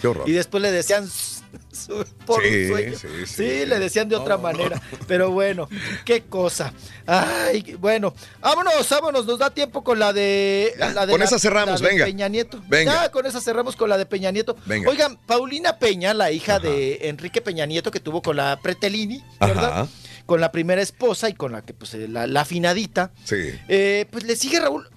[0.00, 0.28] Qué horror.
[0.28, 1.08] Y después le decían
[2.26, 2.98] por Sí, un sueño.
[2.98, 3.66] sí, Sí, sí.
[3.66, 4.80] le decían de otra manera.
[5.06, 5.68] Pero bueno,
[6.04, 6.72] qué cosa.
[7.06, 10.72] Ay, bueno, vámonos, vámonos, nos da tiempo con la de.
[10.78, 12.04] La de con la- esa cerramos, la de venga.
[12.06, 12.62] Peña Nieto.
[12.68, 12.92] Venga.
[13.04, 14.56] Ya, con esa cerramos con la de Peña Nieto.
[14.66, 14.88] Venga.
[14.90, 19.64] Oigan, Paulina Peña, la hija de Enrique Peña Nieto que tuvo con la Pretelini, ¿verdad?
[19.82, 19.88] Ajá.
[20.26, 23.10] Con la primera esposa y con la que, pues, eh, la, la afinadita.
[23.24, 23.36] Sí.
[23.68, 24.88] Eh, pues le sigue Raúl.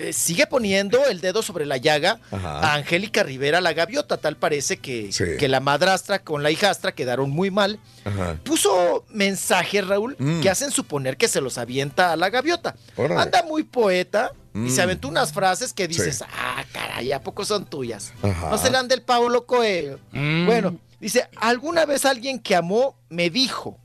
[0.00, 2.60] Eh, sigue poniendo el dedo sobre la llaga Ajá.
[2.60, 4.16] a Angélica Rivera la gaviota.
[4.16, 5.24] Tal parece que, Sí.
[5.38, 7.80] que la madrastra con la hijastra quedaron muy mal.
[8.04, 8.38] Ajá.
[8.44, 10.40] Puso mensajes, Raúl, Mm.
[10.40, 12.76] que hacen suponer que se los avienta a la gaviota.
[12.96, 13.20] Órale.
[13.20, 14.70] Anda muy poeta y Mm.
[14.70, 16.24] se aventó unas frases que dices, Sí.
[16.32, 18.12] ah, caray, ¿a poco son tuyas?
[18.22, 18.50] Ajá.
[18.50, 19.98] No serán del Pablo Coelho.
[20.12, 20.46] Mm.
[20.46, 23.78] Bueno, dice, alguna vez alguien que amó me dijo,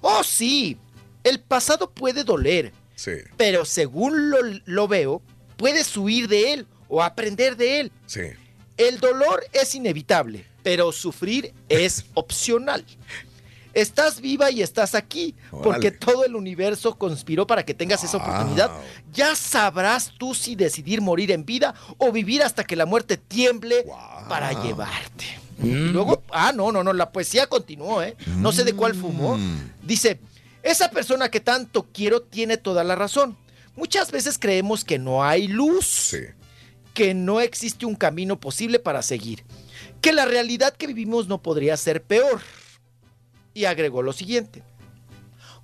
[0.00, 0.76] oh sí,
[1.22, 5.22] el pasado puede doler, Sí, pero según lo, lo veo,
[5.60, 7.92] puedes huir de él o aprender de él.
[8.06, 8.22] sí.
[8.78, 12.82] El dolor es inevitable, pero sufrir es opcional.
[13.74, 18.70] Estás viva y estás aquí, porque todo el universo conspiró para que tengas esa oportunidad.
[19.12, 23.84] Ya sabrás tú si decidir morir en vida o vivir hasta que la muerte tiemble
[24.30, 25.26] para llevarte.
[25.62, 28.16] Y luego, ah, no, no, no, la poesía continuó, ¿eh?
[28.38, 29.38] No sé de cuál fumó.
[29.82, 30.18] Dice,
[30.62, 33.36] esa persona que tanto quiero tiene toda la razón.
[33.76, 36.18] Muchas veces creemos que no hay luz, Sí.
[36.94, 39.44] que no existe un camino posible para seguir,
[40.00, 42.40] que la realidad que vivimos no podría ser peor.
[43.54, 44.62] Y agregó lo siguiente.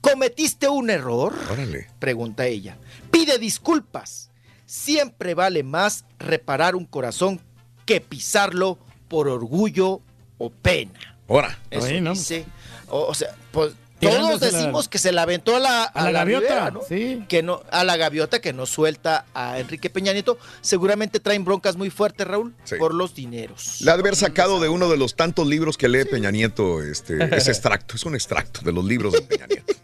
[0.01, 1.35] ¿Cometiste un error?
[1.51, 1.89] Órale.
[1.99, 2.79] Pregunta ella.
[3.11, 4.31] Pide disculpas.
[4.67, 7.41] Siempre vale más reparar un corazón
[7.85, 8.79] que pisarlo
[9.09, 10.01] por orgullo
[10.39, 10.99] o pena.
[11.29, 11.59] Ahora.
[11.71, 12.13] Eso Ay, no.
[12.13, 12.45] dice.
[12.89, 16.11] O, o sea, pues Todos la- decimos que se la aventó a la, A la
[16.13, 17.27] gaviota, Rivera, ¿no?
[17.29, 20.39] Que no, a la gaviota que no suelta a Enrique Peña Nieto.
[20.61, 23.81] Seguramente traen broncas muy fuertes, Raúl, por los dineros.
[23.81, 26.83] Le ha de haber sacado de uno de los tantos libros que lee Peña Nieto
[26.83, 27.97] este, ese extracto.
[27.97, 29.73] Es un extracto de los libros de Peña Nieto.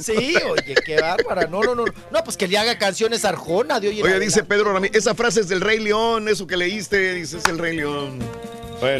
[0.00, 1.46] Sí, oye, qué bárbara.
[1.46, 1.84] No, no, no.
[2.10, 4.26] No, pues que le haga canciones Arjona de hoy en Oye, adelante.
[4.26, 7.56] dice Pedro Ramírez, esa frase es del Rey León, eso que leíste, dice es el
[7.58, 8.18] Rey León.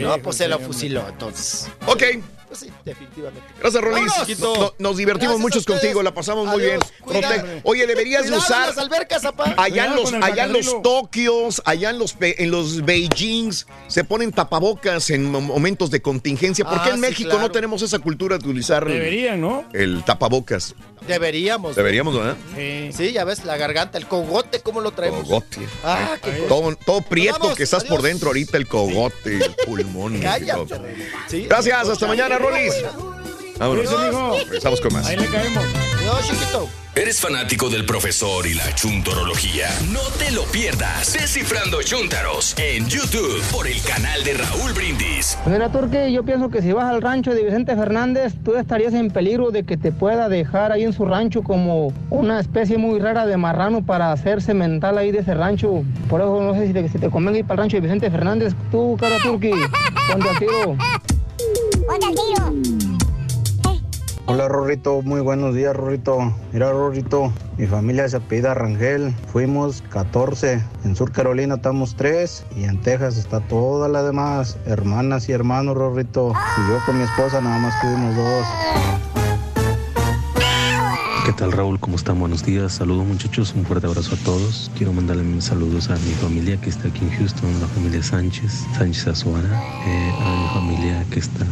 [0.01, 1.69] no, pues se lo fusiló, entonces.
[1.85, 2.03] Ok.
[2.53, 3.49] Pues sí, definitivamente.
[3.61, 4.13] Gracias, Rolis.
[4.13, 4.39] Vámonos.
[4.41, 6.79] No- no- nos divertimos Gracias mucho contigo, la pasamos muy bien.
[7.65, 9.23] Oye, deberías de Cuidado en usar las albercas,
[9.57, 10.83] allá en los, allá en los.
[10.83, 16.63] Tokios, allá en los, en los Beijings, se ponen tapabocas en mo- momentos de contingencia.
[16.67, 17.47] ¿Por qué Ah, en sí, México claro.
[17.47, 19.65] no tenemos esa cultura de utilizar Deberían, ¿no?
[19.73, 20.75] el tapabocas?
[21.09, 21.75] Deberíamos.
[21.75, 22.37] Deberíamos, ¿verdad?
[22.97, 23.13] Sí.
[23.13, 25.23] ya ves, la garganta, el cogote, ¿cómo lo traemos?
[25.25, 25.59] Cogote.
[25.83, 26.31] Ah, qué.
[26.49, 30.19] Todo, todo prieto Vamos, que estás por dentro ahorita, el cogote, el pulmón.
[30.23, 30.81] Cállate.
[31.29, 31.47] Sí.
[31.49, 32.85] Gracias, hasta mañana, Rolis.
[33.59, 34.45] Vámonos.
[34.45, 35.07] Regresamos con más.
[35.07, 35.65] Ahí le caemos.
[36.95, 39.69] ¿Eres fanático del profesor y la chuntorología?
[39.93, 41.15] No te lo pierdas.
[41.15, 45.39] Descifrando Chúntaros en YouTube por el canal de Raúl Brindis.
[45.47, 49.11] Mira, Turque, yo pienso que si vas al rancho de Vicente Fernández, tú estarías en
[49.11, 53.25] peligro de que te pueda dejar ahí en su rancho como una especie muy rara
[53.25, 55.85] de marrano para hacer cemental ahí de ese rancho.
[56.11, 58.11] Por eso no sé si te, si te convenga ir para el rancho de Vicente
[58.11, 58.55] Fernández.
[58.71, 59.55] Tú, cara Turque,
[60.11, 60.77] ponte a tiro.
[61.89, 63.01] Al tiro.
[64.27, 66.33] Hola Rorrito, muy buenos días Rorrito.
[66.53, 69.13] Mira Rorrito, mi familia se apellida Rangel.
[69.33, 70.63] Fuimos 14.
[70.85, 75.77] En Sur Carolina estamos 3 y en Texas está toda la demás hermanas y hermanos
[75.77, 76.33] Rorrito.
[76.59, 79.22] Y yo con mi esposa nada más tuvimos dos.
[81.25, 81.79] ¿Qué tal Raúl?
[81.79, 82.19] ¿Cómo están?
[82.19, 82.73] Buenos días.
[82.73, 84.73] Saludos muchachos, un fuerte abrazo a todos.
[84.77, 88.67] Quiero mandarle mis saludos a mi familia que está aquí en Houston, la familia Sánchez,
[88.77, 91.47] Sánchez Azuara, eh, a mi familia que está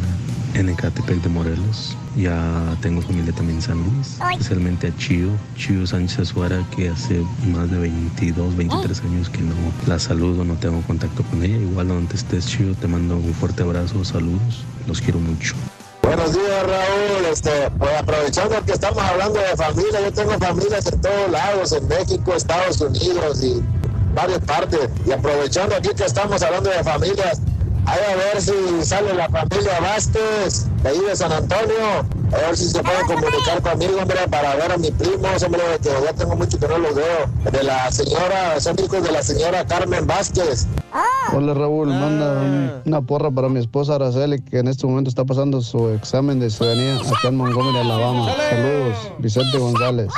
[0.54, 1.96] en Ecatepec de Morelos.
[2.16, 7.24] Ya tengo familia también en San Luis, especialmente a Chío, Chío Sánchez Azuara, que hace
[7.52, 9.54] más de 22, 23 años que no
[9.86, 11.56] la saludo, no tengo contacto con ella.
[11.56, 15.54] Igual donde estés Chío, te mando un fuerte abrazo, saludos, los quiero mucho.
[16.10, 17.24] Buenos días, Raúl.
[17.30, 21.86] Este, pues aprovechando que estamos hablando de familia, yo tengo familias en todos lados, en
[21.86, 23.62] México, Estados Unidos y
[24.12, 24.90] varias partes.
[25.06, 27.40] Y aprovechando aquí que estamos hablando de familias,
[27.86, 28.52] ahí a ver si
[28.84, 32.04] sale la familia Vázquez, de ahí de San Antonio.
[32.32, 35.88] A ver si se pueden comunicar conmigo, hombre, para ver a mi primo, hombre, que
[36.04, 37.26] ya tengo mucho que no los veo.
[37.50, 40.66] De la señora, son hijos de la señora Carmen Vázquez.
[41.32, 45.24] Hola Raúl, manda un- una porra para mi esposa Araceli, que en este momento está
[45.24, 48.32] pasando su examen de ciudadanía acá en Montgomery, Alabama.
[48.50, 50.08] Saludos, Vicente González.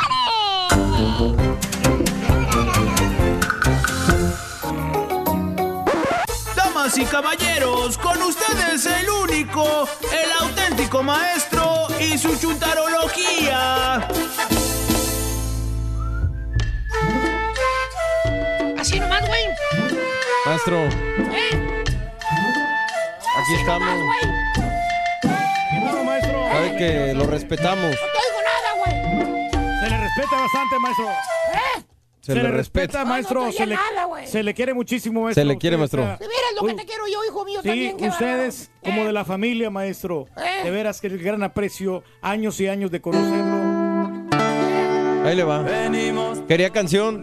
[6.93, 13.97] Damas y caballeros, con ustedes el único, el auténtico maestro y su chuntarología.
[18.79, 19.43] Así nomás, güey.
[20.45, 21.85] Maestro, ¿Eh?
[23.37, 23.99] aquí estamos.
[26.05, 26.49] maestro.
[26.53, 27.85] Sabe que lo respetamos.
[27.85, 29.81] No oigo nada, güey.
[29.81, 31.09] Se le respeta bastante, maestro.
[31.09, 31.92] ¿Eh?
[32.23, 33.47] Se, le respeta, maestro.
[33.47, 35.43] No, se, le, nada, se le quiere muchísimo, maestro.
[35.43, 36.25] Se le quiere, Usted maestro.
[36.25, 37.97] De veras lo que Uy, te quiero yo, hijo mío, Sí, también.
[37.97, 40.27] qué ustedes, como de la familia, maestro.
[40.37, 40.63] ¿Eh?
[40.63, 44.29] De veras que el gran aprecio, años y años de conocerlo.
[45.25, 45.65] Ahí le va.
[46.47, 47.21] Quería canción.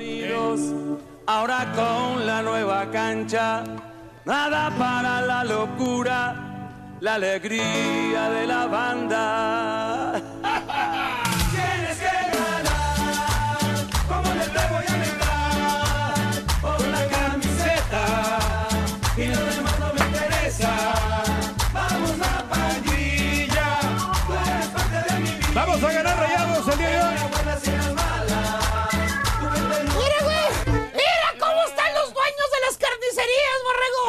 [1.26, 3.64] Ahora con la nueva cancha,
[4.26, 10.22] nada para la locura, la alegría de la banda.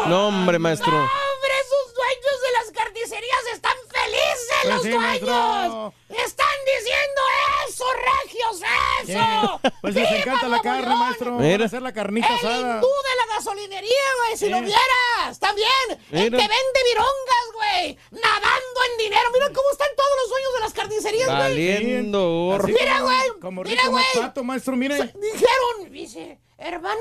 [0.07, 0.91] No, hombre, maestro.
[0.93, 5.03] No, hombre, esos dueños de las carnicerías están felices, Pues los sí, dueños.
[5.07, 5.95] maestro.
[6.09, 7.21] Están diciendo
[7.69, 8.63] eso, regios,
[9.07, 9.61] eso.
[9.63, 10.99] Sí, Pues les ¡Viva encanta la carne, León!
[10.99, 11.33] maestro.
[11.39, 11.65] Mira.
[11.67, 12.75] Hacer la carnita El asada.
[12.77, 15.31] hindú de la gasolinería, güey, si lo vieras.
[15.31, 15.69] Está bien.
[16.11, 16.39] El Mira.
[16.39, 17.99] que vende virongas, güey.
[18.11, 19.31] Nadando en dinero.
[19.33, 21.39] Mira cómo están todos los dueños de las carnicerías, güey.
[21.39, 24.05] Valiendo Mira, güey, Como mira, rico güey.
[24.15, 24.97] pato, maestro, mire.
[24.97, 27.01] Dijeron, dice, hermanos,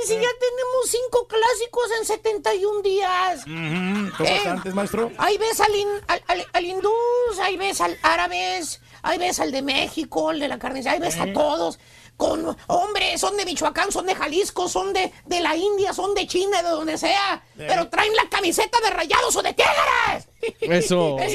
[0.00, 3.42] dice, ya tenemos cinco clásicos en 71 días.
[3.44, 4.32] ¿Cómo Eh.
[4.34, 5.10] bastantes, maestro?
[5.18, 6.92] Ahí ves al, hin- al, al- al hindús,
[7.42, 11.16] ahí ves al árabes, ahí ves al de México, el de la carnicería, ahí ves
[11.16, 11.22] Eh.
[11.22, 11.78] a todos.
[12.16, 16.26] Con, hombre, son de Michoacán, son de Jalisco, son de, de la India, son de
[16.26, 17.44] China, de donde sea.
[17.56, 17.64] Eh.
[17.68, 20.28] Pero traen la camiseta de rayados o de tigres.
[20.60, 21.16] Eso.
[21.20, 21.32] Es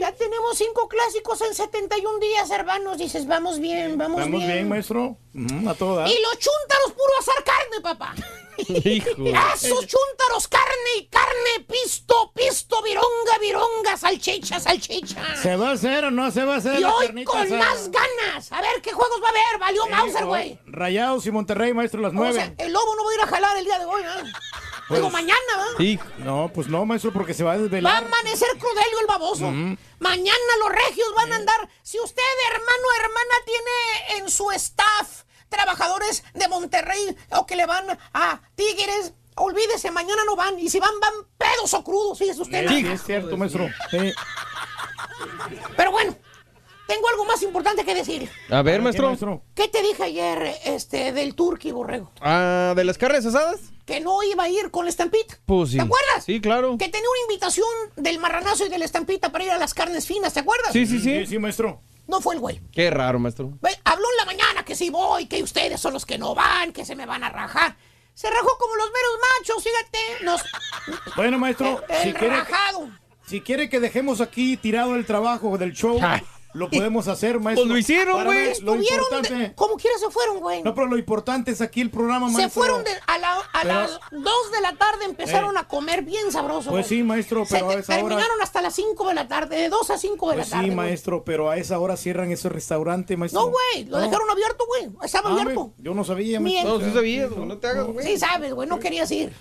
[0.00, 2.96] ya tenemos cinco clásicos en 71 días, hermanos.
[2.98, 4.52] Dices, vamos bien, vamos, Vamos bien.
[4.52, 5.16] bien, maestro.
[5.32, 6.08] Mm, a todo dar.
[6.08, 8.14] Y los chúntaros puro azar carne, papá.
[8.58, 15.36] Esos chúntaros, carne y carne, pisto, pisto, vironga, vironga, salchicha, salchicha.
[15.36, 17.58] ¿Se va a hacer o no se va a hacer Y la hoy con asada?
[17.58, 18.52] más ganas.
[18.52, 19.60] A ver qué juegos va a haber.
[19.60, 20.58] Valió Eh, Mauser, güey.
[20.66, 22.34] Rayados y Monterrey, maestro, las O nueve.
[22.34, 24.24] sea, el lobo no va a ir a jalar el día de hoy, ¿verdad?
[24.90, 25.72] Pues- Digo, mañana, ¿verdad?
[25.78, 25.98] Sí.
[26.18, 28.04] No, pues no, maestro, porque se va a Va a desvelar.
[28.04, 29.50] amanecer Crudelio el baboso.
[30.00, 31.68] Mañana los regios van a andar.
[31.82, 37.66] Si usted, hermano o hermana, tiene en su staff trabajadores de Monterrey o que le
[37.66, 40.58] van a Tigres, olvídese, mañana no van.
[40.58, 42.68] Y si van, van pedos o crudos, fíjese usted.
[42.68, 42.94] Sí, nada.
[42.94, 43.68] es cierto, maestro.
[43.90, 44.12] Sí.
[45.76, 46.16] Pero bueno,
[46.86, 48.28] tengo algo más importante que decir.
[48.50, 49.42] A ver, maestro.
[49.54, 52.10] ¿Qué te dije ayer este, del Turqui, Borrego?
[52.20, 53.60] Ah, ¿de las carnes asadas?
[53.90, 55.36] Que no iba a ir con la estampita.
[55.46, 55.76] Pues sí.
[55.76, 56.24] ¿Te acuerdas?
[56.24, 56.78] Sí, claro.
[56.78, 60.06] Que tenía una invitación del marranazo y de la estampita para ir a las carnes
[60.06, 60.72] finas, ¿te acuerdas?
[60.72, 61.20] Sí, sí, sí.
[61.22, 61.82] Sí, sí, maestro.
[62.06, 62.60] No fue el güey.
[62.70, 63.50] Qué raro, maestro.
[63.60, 66.72] Ve, Habló en la mañana que sí voy, que ustedes son los que no van,
[66.72, 67.76] que se me van a rajar.
[68.14, 70.24] Se rajó como los meros machos, fíjate.
[70.24, 70.40] Nos,
[71.16, 72.90] Bueno, maestro, el si quiere, rajado.
[73.26, 75.98] si quiere que dejemos aquí tirado el trabajo del show,
[76.52, 77.64] lo podemos hacer, maestro.
[77.64, 78.48] Pues lo hicieron, güey.
[78.50, 79.52] importante.
[79.54, 80.62] como quiera se fueron, güey.
[80.62, 82.42] No, pero lo importante es aquí el programa, maestro.
[82.44, 85.60] Se fueron de- a, la- a Pero- las 2 de la tarde, empezaron Eh.
[85.60, 86.70] a comer bien sabroso.
[86.70, 88.02] Pues sí, maestro, Se pero a esa hora.
[88.02, 90.68] terminaron hasta las 5 de la tarde, de 2 a 5 de Pues la tarde.
[90.70, 93.40] sí, maestro, pero a esa hora cierran ese restaurante, maestro.
[93.42, 94.90] No, güey, lo dejaron abierto, güey.
[95.04, 95.72] Estaba Ah, abierto.
[95.78, 96.78] Yo no sabía, maestro.
[96.78, 98.06] No, sí sabías, no te hagas, güey.
[98.06, 99.32] Sí sabes, güey, no querías ir.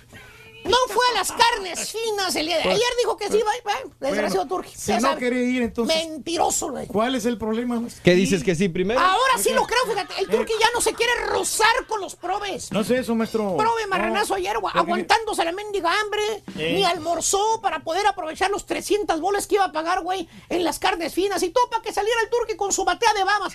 [0.66, 2.88] No fue a las carnes finas el día de Pues- ayer.
[3.00, 4.78] dijo que sí, iba, iba, desgraciado Bueno, Turki.
[4.78, 6.88] si no quiere ir, entonces- Mentiroso, güey.
[6.88, 8.02] ¿Cuál es el problema, maestro?
[8.04, 9.00] ¿Qué dices que sí primero?
[9.00, 10.14] Ahora sí lo creo, fíjate.
[10.22, 12.72] El Turki ya no se quiere rozar con los probes.
[12.72, 13.56] No sé eso, maestro.
[13.58, 14.36] Prove marranazo No.
[14.36, 16.74] ayer, güey, Porque- aguantándose la mendiga hambre, Eh.
[16.76, 20.78] ni almorzó para poder aprovechar los 300 bolas que iba a pagar, güey, en las
[20.80, 23.54] carnes finas y todo para que saliera el turqui con su batea de babas.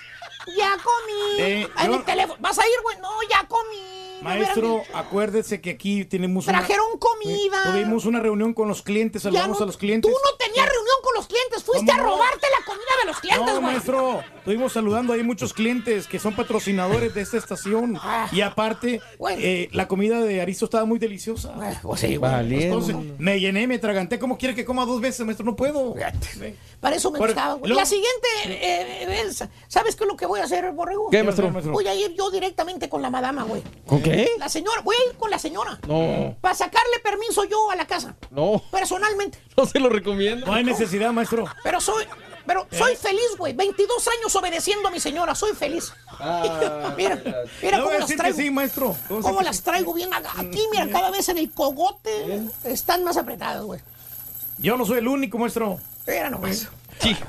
[0.57, 1.39] Ya comí.
[1.41, 2.37] Eh, en yo- el teléfono.
[2.41, 2.97] ¿Vas a ir, güey?
[2.97, 4.04] No, ya comí.
[4.21, 7.57] Maestro, acuérdese que aquí tenemos una- Trajeron comida.
[7.65, 10.11] Eh, Tuvimos una reunión con los clientes, saludamos no- a los clientes.
[10.11, 12.13] Tú no tenías reunión con los clientes, fuiste a ¿Cómo no?
[12.15, 13.73] robarte la comida de los clientes, No, güey.
[13.73, 17.97] maestro, estuvimos saludando ahí muchos clientes que son patrocinadores de esta estación.
[18.01, 18.27] Ah.
[18.31, 19.01] Y aparte,
[19.37, 21.53] eh, la comida de Aristo estaba muy deliciosa.
[21.81, 22.13] pues sí.
[22.15, 24.17] Entonces, me llené, me atraganté.
[24.19, 25.45] ¿Cómo quiere que coma dos veces, maestro?
[25.45, 25.95] No puedo.
[26.79, 27.69] Para eso me Por- gustaba, güey.
[27.69, 31.09] luego- La siguiente eh, vez, ¿sabes qué es lo que voy a hacer, Borrego?
[31.09, 31.51] ¿Qué, maestro?
[31.71, 33.61] Voy a ir yo directamente con la madama, güey.
[33.85, 34.14] ¿Con qué?
[34.37, 35.79] La señora, voy a ir con la señora.
[35.87, 39.39] No, Para sacarle permiso yo a la casa, no, personalmente.
[39.57, 40.45] no se lo recomiendo.
[40.45, 41.45] No hay necesidad, maestro.
[41.63, 42.05] Pero soy,
[42.45, 42.77] pero ¿Eh?
[42.77, 43.53] soy feliz, güey.
[43.53, 45.93] 22 años obedeciendo a mi señora, soy feliz.
[46.19, 47.21] Ah, mira,
[47.61, 48.37] mira cómo las traigo.
[48.37, 48.95] sí, maestro.
[49.07, 53.81] Cómo las traigo bien aquí, mira, cada vez en el cogote están más apretadas, güey.
[54.57, 55.79] Yo no soy el único, maestro.
[56.07, 56.67] Mira nomás.
[56.99, 57.15] Sí.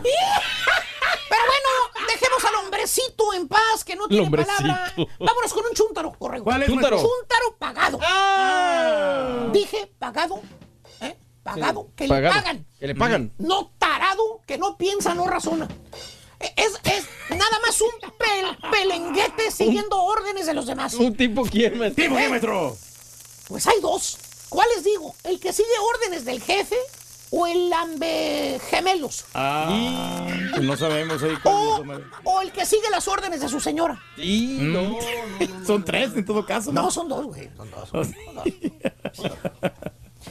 [2.86, 4.92] hombrecito en paz, que no tiene palabra.
[5.18, 6.44] Vámonos con un chúntaro, correcto.
[6.44, 6.97] ¿Cuál es, Chúntaro.
[6.97, 7.12] maestro?
[7.18, 7.98] Chúntaro pagado.
[8.02, 9.48] Ah.
[9.52, 10.40] Dije pagado,
[11.00, 11.16] ¿eh?
[11.42, 12.34] Pagado, que Pagado.
[12.34, 12.66] le pagan.
[12.78, 13.32] Que le pagan.
[13.39, 15.68] No tarado, que no piensa, no razona.
[16.40, 20.94] E- Es, es nada más un pel- pelenguete siguiendo órdenes de los demás.
[20.94, 21.73] ¿Un tipo quién?
[21.94, 22.76] ¿Tipo qué, maestro?
[23.48, 24.18] Pues hay dos.
[24.48, 25.15] ¿Cuáles digo?
[25.24, 26.76] ¿El que sigue órdenes del jefe
[27.30, 29.24] o el lambe gemelos?
[29.34, 31.55] Ah, pues no sabemos ahí cuál
[32.24, 34.00] O, o el que sigue las órdenes de su señora.
[34.16, 34.72] Sí, Mm.
[34.72, 34.96] no.
[35.66, 36.90] Son tres en todo caso, No, ¿no?
[36.90, 37.48] son dos, güey.
[37.56, 37.90] Son dos.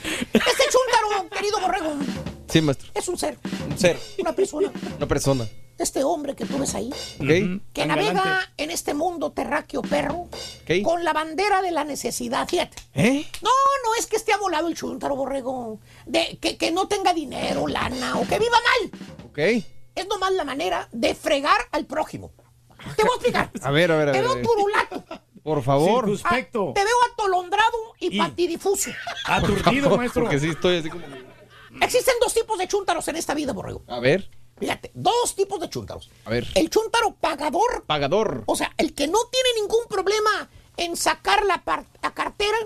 [0.03, 1.93] Este chúntaro, querido borrego,
[2.49, 2.89] Sí, maestro.
[2.93, 3.37] es un ser,
[3.69, 4.71] Un ser, una persona.
[4.97, 5.47] una persona.
[5.77, 6.89] Este hombre que tú ves ahí,
[7.19, 8.47] que Tan navega galante.
[8.57, 10.29] en este mundo terráqueo perro,
[10.83, 12.77] con la bandera de la necesidad, fíjate.
[12.93, 13.25] ¿Eh?
[13.41, 13.49] No,
[13.83, 15.79] no es que esté abolado el chúntaro, borrego.
[16.05, 18.99] De, que, que no tenga dinero, lana o que viva mal.
[19.25, 19.37] ¿Ok?
[19.95, 22.31] Es nomás la manera de fregar al prójimo.
[22.95, 23.51] Te voy a explicar.
[23.61, 24.29] A ver, a ver, a Te ver.
[24.29, 25.03] veo turulato.
[25.43, 26.05] Por favor.
[26.05, 26.69] Circunspecto.
[26.69, 28.91] Ah, te veo atolondrado y, Y- patidifuso.
[29.25, 30.23] Aturdido, maestro.
[30.23, 31.05] Porque sí estoy así como...
[31.81, 33.83] Existen dos tipos de chúntaros en esta vida, borrego.
[33.87, 36.09] A ver, Fíjate, dos tipos de chúntaros.
[36.25, 36.47] a ver.
[36.55, 38.43] El chúntaro pagador, Pagador.
[38.45, 41.61] o sea, el que no tiene ningún problema en sacar la,
[42.13, 42.57] cartera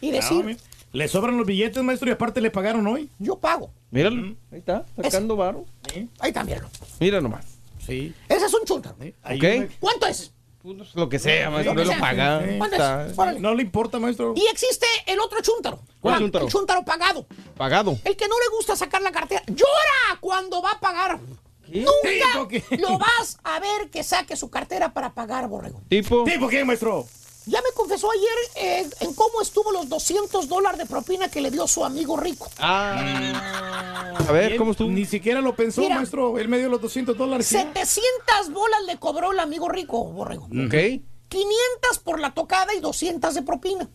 [0.00, 0.56] y decir.
[0.92, 3.08] Le sobran los billetes, maestro, y aparte le pagaron hoy.
[3.18, 3.70] yo pago.
[3.90, 4.36] Míralo.
[4.52, 5.64] Ahí está, sacando varo.
[6.20, 6.68] Ahí está, míralo.
[7.00, 7.46] Mira nomás.
[7.84, 8.14] Sí.
[8.28, 8.96] Ese es un chúntaro.
[9.22, 9.42] Ahí ¿Ok?
[9.42, 10.32] me- ¿Cuánto es?
[10.62, 11.74] Pues lo que sea, maestro.
[11.74, 12.40] No lo paga.
[13.38, 14.34] No le importa, maestro.
[14.36, 15.80] Y existe el otro chúntaro.
[16.00, 16.44] ¿Cuál Ah, chúntaro?
[16.46, 17.26] El chúntaro pagado.
[17.56, 17.98] Pagado.
[18.04, 19.42] El que no le gusta sacar la cartera.
[19.48, 21.18] Llora cuando va a pagar.
[21.70, 22.62] ¿Tipo Nunca qué?
[22.78, 25.80] lo vas a ver que saque su cartera para pagar, borrego.
[25.88, 26.24] Tipo.
[26.24, 27.06] ¿Tipo qué, maestro?
[27.46, 31.50] Ya me confesó ayer eh, en cómo estuvo los 200 dólares de propina que le
[31.50, 32.48] dio su amigo rico.
[32.58, 34.12] Ah.
[34.28, 34.88] A ver, ¿cómo estuvo?
[34.90, 35.96] Ni siquiera lo pensó, Mira.
[35.96, 36.38] maestro.
[36.38, 37.50] Él me dio los 200 dólares.
[37.50, 37.62] y ya.
[37.62, 40.44] 700 bolas le cobró el amigo rico, borrego.
[40.44, 40.74] Ok.
[41.28, 43.88] 500 por la tocada y 200 de propina.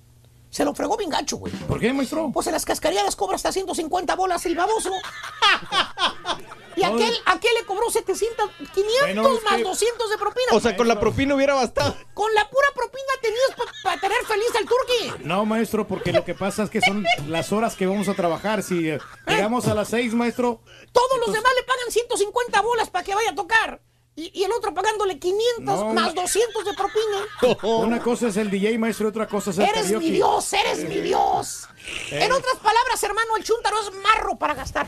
[0.50, 1.54] Se lo fregó bien gacho, güey.
[1.54, 2.32] ¿Por qué, maestro?
[2.34, 4.92] Pues en las cascarillas cobra hasta 150 bolas el baboso.
[6.76, 10.48] y aquel, aquel le cobró 700, 500 Bueno, más que- 200 de propina.
[10.54, 11.96] O sea, con la propina hubiera bastado.
[12.14, 15.26] Con la pura propina tenías para tener feliz al turqui.
[15.26, 18.64] No, maestro, porque lo que pasa es que son las horas que vamos a trabajar.
[18.64, 20.62] Si eh, llegamos a las 6, maestro.
[20.92, 23.82] Todos los demás le pagan 150 bolas para que vaya a tocar.
[24.18, 27.58] Y, y el otro pagándole 500 No, más ma- 200 de propina.
[27.86, 30.06] Una cosa es el DJ, maestro, y otra cosa es el Eres karaoke.
[30.06, 31.68] mi Dios, eres mi Dios.
[32.12, 32.24] Eh.
[32.26, 34.88] En otras palabras, hermano, el chúntaro es marro para gastar.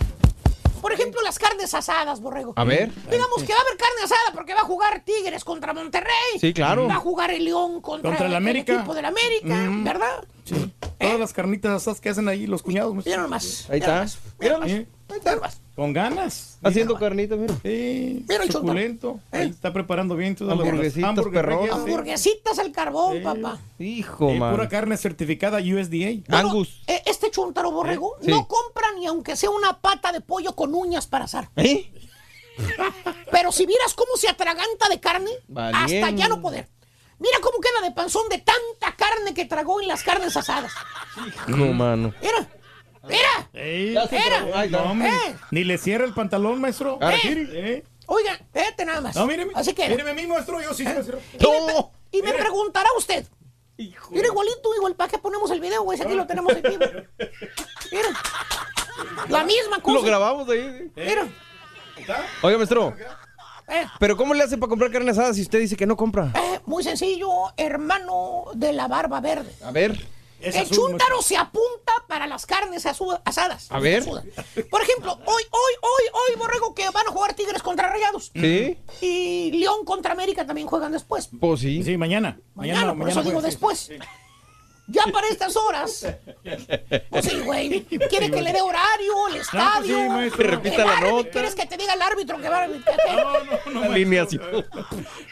[0.82, 2.54] Por ejemplo, las carnes asadas, borrego.
[2.56, 2.90] A ver.
[3.12, 6.40] Digamos que va a haber carne asada porque va a jugar Tigres contra Monterrey.
[6.40, 6.88] Sí, claro.
[6.88, 8.74] Va a jugar el León contra, Contra el América.
[8.74, 9.84] equipo del América, Mm.
[9.84, 10.24] ¿verdad?
[10.46, 10.74] Sí.
[10.98, 12.96] Todas las carnitas asadas que hacen ahí los cuñados.
[13.06, 13.70] Mira nomás.
[13.70, 14.06] Ahí está.
[14.40, 14.72] mira nomás.
[15.76, 16.58] Con ganas.
[16.62, 17.54] Haciendo carnitas, mira.
[17.64, 19.20] Sí, Mira el suculento.
[19.32, 21.60] Ahí está preparando bien todas las- Hamburguesitas, hamburgues perrón.
[21.60, 21.82] reyes, sí.
[21.82, 23.60] Hamburguesitas al carbón, papá.
[23.80, 24.52] Hijo, man.
[24.54, 26.22] pura carne certificada USDA.
[26.38, 26.82] Angus.
[26.88, 28.30] Eh, Este chúntaro borrego Sí.
[28.30, 31.50] no compra ni aunque sea una pata de pollo con uñas para asar.
[31.56, 31.92] ¿Eh?
[33.32, 36.68] Pero si vieras cómo se atraganta de carne, hasta ya no poder.
[37.20, 40.72] Mira cómo queda de panzón de tanta carne que tragó en las carnes asadas.
[41.48, 42.14] No, mano.
[42.22, 42.50] Mira,
[43.10, 43.50] mira.
[43.54, 44.18] Ey, Ya se.
[44.54, 45.10] Ay, no, hombre.
[45.10, 45.36] Eh.
[45.52, 46.98] Ni le cierra el pantalón, maestro.
[47.02, 47.50] Ah, Eh.
[47.54, 47.84] Eh.
[48.06, 49.16] Oiga, espérate nada más.
[49.16, 49.52] No, míreme.
[49.56, 49.88] Así que.
[49.90, 50.62] Míreme a mí, maestro.
[50.62, 51.20] Yo sí se lo cierro.
[51.40, 53.26] Y me, y me preguntará usted.
[53.78, 55.98] Mira, igualito, igual, ¿para qué ponemos el video, güey?
[55.98, 56.80] Si aquí lo tenemos en vivo.
[57.92, 58.10] Mira.
[59.30, 59.94] La misma cosa.
[59.96, 60.92] Lo grabamos ahí.
[60.96, 61.28] Mira.
[62.42, 62.94] Oiga, maestro.
[63.68, 66.34] Eh, ¿Pero cómo le hace para comprar carne asada si usted dice que no compra?
[66.36, 69.54] eh, muy sencillo, hermano de la barba verde.
[69.64, 70.04] A ver.
[70.42, 73.72] Es el azul, chúntaro se apunta para las carnes asadas.
[73.72, 74.04] A ver.
[74.06, 78.32] Por ejemplo, hoy, hoy, hoy, hoy, Borrego, que van a jugar Tigres contra Rayados.
[78.34, 78.78] ¿Sí?
[79.02, 81.30] Y León contra América también juegan después.
[81.40, 81.84] Pues sí.
[81.84, 82.40] Sí, mañana.
[82.56, 83.46] Mañana, por eso digo sí.
[83.46, 83.92] después.
[84.92, 86.08] Ya para estas horas.
[87.10, 87.84] Pues sí, güey.
[88.10, 89.98] ¿Quieres que le dé horario, el estadio?
[89.98, 90.42] sí, maestro.
[90.44, 91.18] el Repita la árbitro?
[91.18, 91.30] nota.
[91.32, 93.92] ¿Quieres que te diga el árbitro que va a No, no, no, maestro.
[93.94, 94.66] Alineación.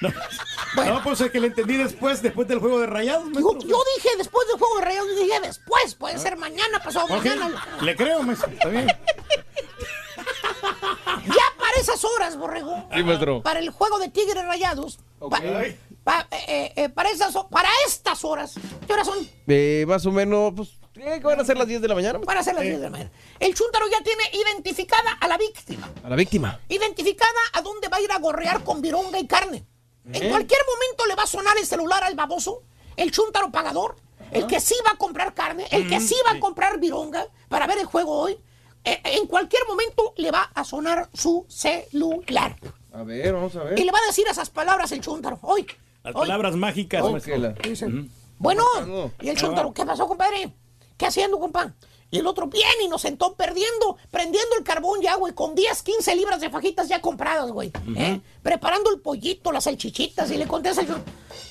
[0.02, 3.60] No, no, pues es que le entendí después, después del juego de rayados, Yo, maestro.
[3.68, 7.50] yo dije después del juego de Rayados, yo dije después, puede ser mañana, pasado mañana.
[7.82, 8.50] Le creo, maestro.
[8.52, 8.88] Está bien.
[11.26, 12.88] Ya para esas horas, borrego.
[12.94, 13.42] Sí, maestro.
[13.42, 15.00] Para el juego de Tigres Rayados.
[15.30, 15.42] pa-
[16.08, 18.54] pa- eh, eh, para, esas, para estas horas.
[18.88, 19.18] ¿Qué horas son?
[19.48, 22.18] Eh, más o menos, pues, ¿qué van a ser las 10 de la mañana?
[22.26, 23.12] Van a ser las 10 de la mañana.
[23.42, 25.90] El chúntaro ya tiene identificada a la víctima.
[26.06, 26.60] A la víctima.
[26.70, 29.66] Identificada a dónde va a ir a gorrear con vironga y carne.
[30.06, 32.64] En cualquier momento le va a sonar el celular al baboso,
[32.96, 33.98] el chúntaro pagador,
[34.32, 37.68] el que sí va a comprar carne, el que sí va a comprar vironga para
[37.68, 38.38] ver el juego hoy.
[38.86, 42.56] Eh, en cualquier momento le va a sonar su celular.
[42.94, 43.78] A ver, vamos a ver.
[43.78, 45.38] Y le va a decir esas palabras el chúntaro.
[45.42, 45.68] Hoy.
[46.08, 47.34] Las palabras mágicas, maestro.
[47.34, 47.88] que la- Dice,
[48.40, 49.12] Bueno, no.
[49.22, 50.54] y el chúntaro, ¿qué pasó, compadre?
[50.98, 51.74] ¿Qué haciendo, compa?
[52.10, 56.40] Y el otro, bien inocentón, perdiendo, prendiendo el carbón ya, güey, con 10, 15 libras
[56.40, 57.72] de fajitas ya compradas, güey.
[57.98, 58.22] ¿eh?
[58.42, 60.94] Preparando el pollito, las salchichitas, y le contesta chúntaro,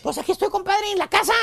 [0.02, 1.34] pues aquí estoy, compadre, en la casa.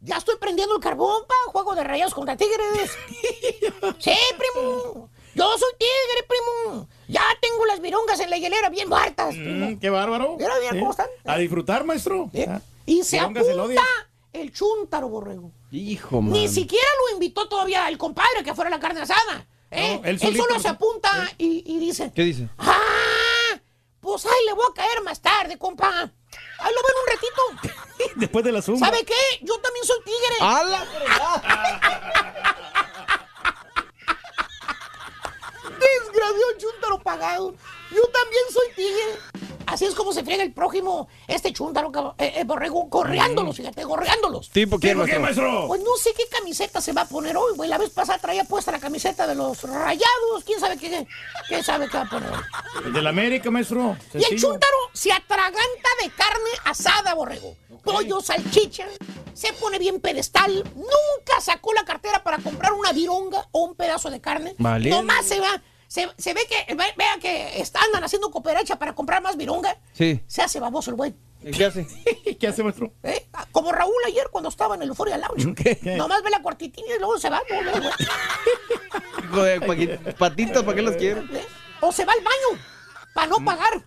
[0.00, 2.90] Ya estoy prendiendo el carbón, pa, juego de rayos contra tigres.
[3.98, 5.10] sí, primo.
[5.34, 6.88] Yo soy tigre, primo.
[7.08, 9.70] Ya tengo las virongas en la hielera bien muertas, primo.
[9.70, 10.36] Mm, qué bárbaro.
[10.38, 11.08] Mira, mira cómo están.
[11.24, 12.30] A disfrutar, maestro.
[12.86, 13.82] Y se Virongas el apunta odio.
[14.32, 15.52] el chúntaro, borrego.
[15.70, 16.32] Hijo, man.
[16.32, 19.46] Ni siquiera lo invitó todavía el compadre que fuera la carne asada.
[19.70, 20.00] ¿eh?
[20.02, 22.48] No, él solo se apunta y, y dice, ¿Qué dice?
[22.58, 23.60] ¡ah!
[24.00, 25.88] Pues ahí le voy a caer más tarde, compa.
[26.58, 27.42] Ahí lo ven un ratito.
[28.16, 28.86] Después de la zumba.
[28.86, 29.14] ¿Sabe qué?
[29.42, 30.36] Yo también soy tigre.
[30.40, 30.62] ¡A
[36.58, 37.54] chúntaro pagado.
[37.90, 39.40] Yo también soy tigre.
[39.66, 44.50] Así es como se friega el prójimo, este chúntaro, eh, eh, borrego, gorreándolos, fíjate, gorreándolos.
[44.50, 45.68] ¿Tipo quién, ¿Tipo qué, maestro?
[45.68, 47.68] Pues no sé qué camiseta se va a poner hoy, güey.
[47.70, 50.44] La vez pasada traía puesta la camiseta de los rayados.
[50.44, 51.06] ¿Quién sabe qué,
[51.48, 52.42] qué sabe qué va a poner hoy?
[52.86, 53.96] El del América, maestro.
[54.12, 57.56] Y el chúntaro se atraganta de carne asada, borrego.
[57.84, 58.88] Pollo, salchicha,
[59.34, 60.64] se pone bien pedestal.
[60.74, 64.56] Nunca sacó la cartera para comprar una vironga o un pedazo de carne.
[64.58, 64.90] Vale.
[64.90, 65.62] Nomás se va.
[65.90, 69.76] Se, se ve que, ve- vea que están andan haciendo cooperacha para comprar más vironga.
[69.92, 70.20] Sí.
[70.28, 71.16] Se hace baboso el güey.
[71.42, 71.84] ¿Y ¿Qué hace?
[72.38, 72.92] ¿Qué hace, maestro?
[73.02, 73.26] ¿Eh?
[73.50, 75.52] Como Raúl ayer cuando estaba en el Euphoria Lounge.
[75.56, 75.80] ¿Qué?
[75.96, 77.42] Nomás ve la cuartitina y luego se va.
[80.18, 81.22] patitas, ¿para qué las quiero?
[81.22, 81.44] ¿Eh?
[81.80, 82.62] O se va al baño
[83.12, 83.84] para no pagar.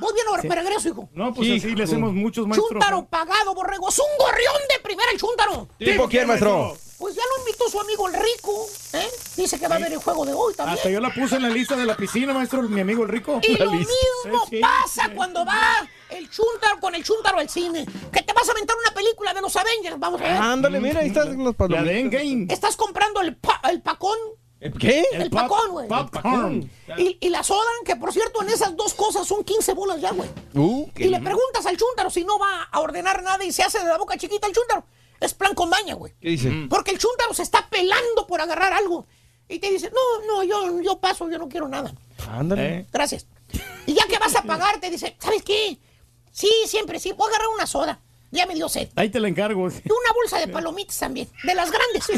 [0.00, 1.08] Voy bien ahora, me regreso, hijo.
[1.12, 2.68] No, pues así le hacemos muchos, maestro.
[2.68, 3.90] Chuntaro pagado, borrego.
[3.90, 5.68] Es un gorrión de primera el Chuntaro.
[5.78, 6.76] ¿Tipo quién, maestro?
[6.98, 9.08] Pues ya lo invitó su amigo el Rico, ¿eh?
[9.36, 10.78] Dice que va a ver el juego de hoy también.
[10.78, 13.40] Hasta yo la puse en la lista de la piscina, maestro, mi amigo el rico.
[13.42, 13.92] Y La lo lista.
[14.24, 15.14] mismo Sí, pasa sí.
[15.14, 17.84] cuando va el Chuntaro con el Chuntaro al cine.
[18.12, 20.32] Que te vas a aventar una película de los Avengers, vamos a ver.
[20.34, 22.22] Ándale, mira, ahí están los palomitas.
[22.50, 24.16] Estás comprando el, pa- el pacón.
[24.80, 25.04] ¿Qué?
[25.12, 25.88] El, pacón, güey.
[25.88, 26.70] popcorn.
[26.96, 30.10] Y, y la soda, que por cierto, en esas dos cosas son 15 bolas ya,
[30.12, 30.30] güey.
[30.54, 33.78] Uh, Y le preguntas al chúntaro si no va a ordenar nada y se hace
[33.80, 34.84] de la boca chiquita el chúntaro.
[35.20, 36.12] Es plan con maña, güey.
[36.20, 36.66] ¿Qué dice?
[36.68, 39.06] Porque el chúntaro se está pelando por agarrar algo.
[39.48, 41.94] Y te dice, no, no, yo, yo paso, yo no quiero nada.
[42.28, 42.86] Ándale.
[42.92, 43.26] Gracias.
[43.86, 45.78] Y ya que vas a pagar, te dice, ¿sabes qué?
[46.32, 48.00] Sí, siempre sí, puedo agarrar una soda.
[48.30, 48.88] Ya me dio sed.
[48.96, 49.68] Ahí te la encargo.
[49.68, 52.10] Y una bolsa de palomitas también, de las grandes.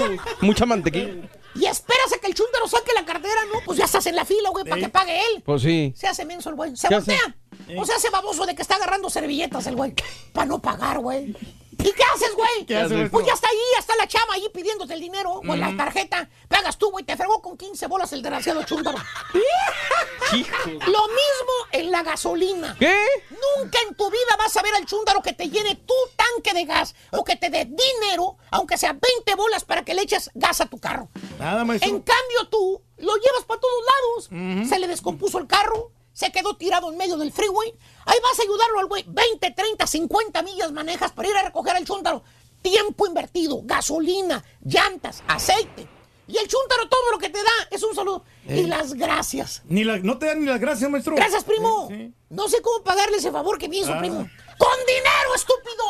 [0.40, 1.28] Mucha mantequilla.
[1.54, 3.60] Y esperas a que el chúntaro saque la cartera, ¿no?
[3.64, 5.42] Pues ya estás en la fila, güey, para que pague él.
[5.44, 5.92] Pues sí.
[5.96, 6.76] Se hace menso el güey.
[6.76, 7.36] Se voltea.
[7.76, 9.94] O sea, hace baboso de que está agarrando servilletas el güey.
[10.32, 11.36] Para no pagar, güey.
[11.80, 12.66] ¿Y qué haces, güey?
[12.66, 15.56] ¿Qué hace, Pues ya está ahí, ya está la chava ahí pidiéndote el dinero o
[15.56, 16.28] la tarjeta.
[16.48, 17.04] Pagas tú, güey.
[17.04, 18.98] Te fregó con 15 bolas el desgraciado chúntaro.
[20.30, 22.76] Lo mismo en la gasolina.
[22.78, 22.94] ¿Qué?
[23.30, 26.64] Nunca en tu vida vas a ver al chúndaro que te llene tu tanque de
[26.64, 30.60] gas o que te dé dinero, aunque sea 20 bolas para que le eches gas
[30.60, 31.08] a tu carro.
[31.38, 31.90] Nada, maestro.
[31.90, 33.84] En cambio tú lo llevas para todos
[34.28, 34.68] lados.
[34.68, 37.72] Se le descompuso el carro, se quedó tirado en medio del freeway.
[38.06, 39.04] Ahí vas a ayudarlo al güey.
[39.06, 42.22] 20, 30, 50 millas manejas para ir a recoger al chúntaro.
[42.62, 45.88] Tiempo invertido, gasolina, llantas, aceite.
[46.26, 48.24] Y el chúntaro todo lo que te da es un saludo.
[48.46, 48.60] Eh.
[48.60, 49.62] Y las gracias.
[49.66, 51.16] Ni la, no te dan ni las gracias, maestro.
[51.16, 51.88] Gracias, primo.
[52.28, 53.98] No sé cómo pagarle ese favor que me hizo, Ah.
[53.98, 54.28] primo.
[54.60, 55.86] ¡Con dinero, estúpido!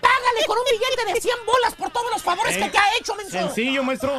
[0.00, 2.96] Págale con un billete de 100 bolas por todos los favores Eh, que te ha
[2.96, 3.32] hecho, menso.
[3.32, 4.12] Sencillo, maestro.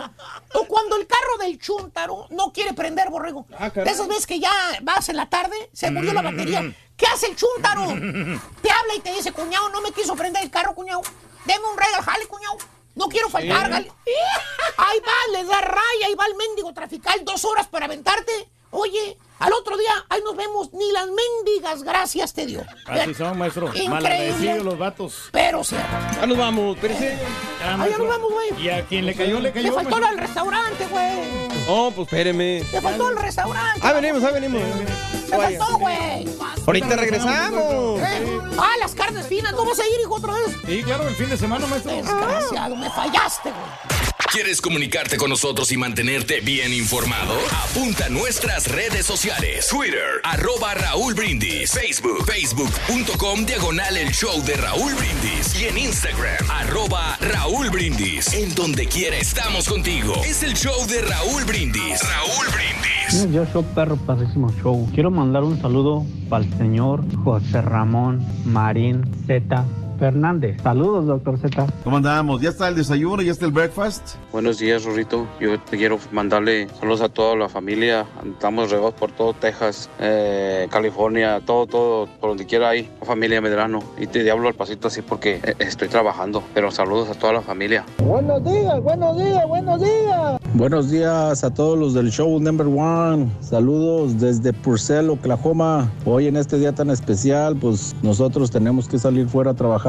[0.53, 3.45] O cuando el carro del chúntaro no quiere prender, borrego.
[3.57, 4.51] Ah, de esas veces que ya
[4.81, 6.25] vas en la tarde, se murió la Mm.
[6.25, 6.75] batería.
[6.97, 7.85] ¿Qué hace el chúntaro?
[8.61, 11.01] Te habla y te dice, cuñado, no me quiso prender el carro, cuñado.
[11.45, 12.57] Deme un rey al jale, cuñado.
[12.95, 13.89] No quiero faltar, Sí.
[14.77, 18.49] Ahí va, le da raya, ahí va el mendigo trafical, dos horas para aventarte.
[18.71, 22.61] Oye, al otro día, ahí nos vemos, ni las mendigas gracias te dio.
[22.85, 23.67] Así son, maestro.
[23.67, 23.89] Increíble.
[23.89, 25.29] Malagradecidos los vatos.
[25.31, 25.75] Pero sí.
[26.19, 27.17] Ya nos vamos, espérese.
[27.59, 28.03] Ya, Ahí maestro.
[28.05, 28.63] nos vamos, güey.
[28.63, 29.73] Y a quien le cayó, le Le cayó.
[29.73, 30.07] faltó maestro.
[30.09, 31.49] al restaurante, güey.
[31.67, 32.63] No, pues espéreme.
[32.71, 33.81] Le faltó al restaurante.
[33.83, 34.61] Ah, venimos, ah, venimos.
[34.61, 36.27] Le faltó, güey.
[36.67, 37.99] Ahorita regresamos.
[38.01, 38.39] ¿Eh?
[38.57, 39.53] Ah, las carnes finas.
[39.53, 40.55] ¿No vas a ir, hijo, otra vez?
[40.65, 41.91] Sí, claro, el fin de semana, maestro.
[41.91, 44.08] Desgraciado, me fallaste, güey.
[44.31, 47.33] ¿Quieres comunicarte con nosotros y mantenerte bien informado?
[47.63, 49.67] Apunta a nuestras redes sociales.
[49.69, 51.71] Twitter, arroba Raúl Brindis.
[51.71, 55.59] Facebook, facebook.com, diagonal el show de Raúl Brindis.
[55.59, 58.31] Y en Instagram, arroba Raúl Brindis.
[58.33, 60.13] En donde quiera estamos contigo.
[60.23, 61.99] Es el show de Raúl Brindis.
[62.03, 63.33] Raúl Brindis.
[63.33, 64.87] Yo soy perro padrísimo show.
[64.93, 69.65] Quiero mandar un saludo para el señor José Ramón Marín Z.
[69.99, 70.61] Fernández.
[70.63, 71.67] Saludos, doctor Z.
[71.83, 72.41] ¿Cómo andamos?
[72.41, 73.21] ¿Ya está el desayuno?
[73.21, 74.15] ¿Ya está el breakfast?
[74.31, 75.27] Buenos días, Rorrito.
[75.39, 78.05] Yo te quiero mandarle saludos a toda la familia.
[78.25, 83.41] Estamos regados por todo Texas, eh, California, todo, todo, por donde quiera hay la familia
[83.41, 83.79] Medrano.
[83.97, 86.43] Y te hablo al pasito así porque eh, estoy trabajando.
[86.53, 87.85] Pero saludos a toda la familia.
[88.03, 90.39] Buenos días, buenos días, buenos días.
[90.53, 93.29] Buenos días a todos los del show Number One.
[93.41, 95.91] Saludos desde Purcell, Oklahoma.
[96.05, 99.88] Hoy en este día tan especial, pues nosotros tenemos que salir fuera a trabajar.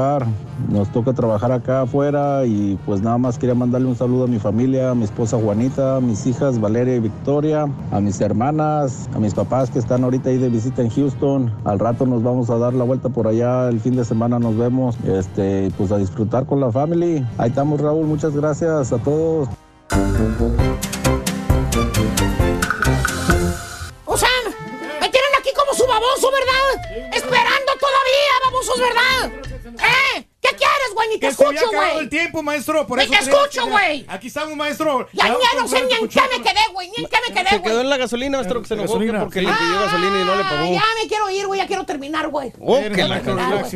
[0.69, 4.39] Nos toca trabajar acá afuera y pues nada más quería mandarle un saludo a mi
[4.39, 9.19] familia, a mi esposa Juanita, a mis hijas Valeria y Victoria, a mis hermanas, a
[9.19, 11.53] mis papás que están ahorita ahí de visita en Houston.
[11.65, 14.57] Al rato nos vamos a dar la vuelta por allá, el fin de semana nos
[14.57, 14.95] vemos.
[15.05, 17.23] Este, pues a disfrutar con la family.
[17.37, 19.49] Ahí estamos Raúl, muchas gracias a todos.
[24.05, 24.29] O sea,
[24.99, 27.13] me tienen aquí como su baboso, ¿verdad?
[27.13, 29.50] Esperando todavía, babosos, ¿verdad?
[29.65, 30.27] ¿Eh?
[30.41, 31.09] ¿Qué quieres, güey?
[31.09, 32.03] Ni te se escucho, acabado güey.
[32.03, 32.87] el tiempo, maestro.
[32.87, 34.05] Por Ni eso te escucho, güey.
[34.09, 35.07] Aquí estamos, maestro.
[35.13, 36.59] Ya, ya no sé ni en qué me quedé.
[36.73, 36.89] güey.
[36.89, 37.71] Ni en qué me quedé, Se güey.
[37.71, 40.43] quedó en la gasolina, maestro, que se enojó porque le pidió gasolina y no le
[40.43, 40.73] Ah, pagó.
[40.73, 41.59] ya me quiero ir, güey.
[41.59, 42.51] Ya quiero terminar, güey.
[42.59, 43.21] Oh, que la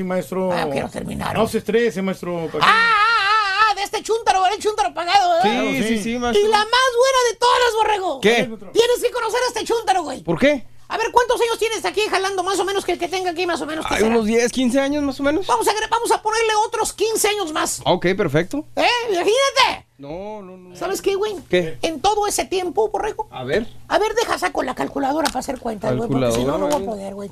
[0.03, 0.51] maestro.
[0.51, 2.49] Ah, quiero terminar, No se estrese, maestro.
[2.55, 5.61] Ah, ah, ah, ah, de este chúntaro, el chúntaro pagado, ¿verdad?
[5.71, 6.47] Sí, sí, sí, Y maestro.
[6.49, 8.21] la más buena de todas, borrego.
[8.21, 8.49] ¿Qué?
[8.73, 10.23] Tienes que conocer a este chúntaro, güey.
[10.23, 10.65] ¿Por qué?
[10.87, 13.45] A ver, ¿cuántos años tienes aquí jalando más o menos que el que tenga aquí
[13.45, 13.85] más o menos?
[13.87, 15.47] ¿Qué Hay unos 10, 15 años más o menos.
[15.47, 17.81] Vamos a, vamos a ponerle otros 15 años más.
[17.85, 18.65] Ok, perfecto.
[18.75, 18.85] ¿Eh?
[19.09, 19.87] Imagínate.
[19.97, 20.75] No, no, no.
[20.75, 21.35] ¿Sabes qué, güey?
[21.49, 21.77] ¿Qué?
[21.81, 23.27] En todo ese tiempo, borrego.
[23.31, 23.67] A ver.
[23.87, 26.81] A ver, deja saco la calculadora para hacer cuentas, güey, porque si no, no voy
[26.81, 27.31] a poder, güey.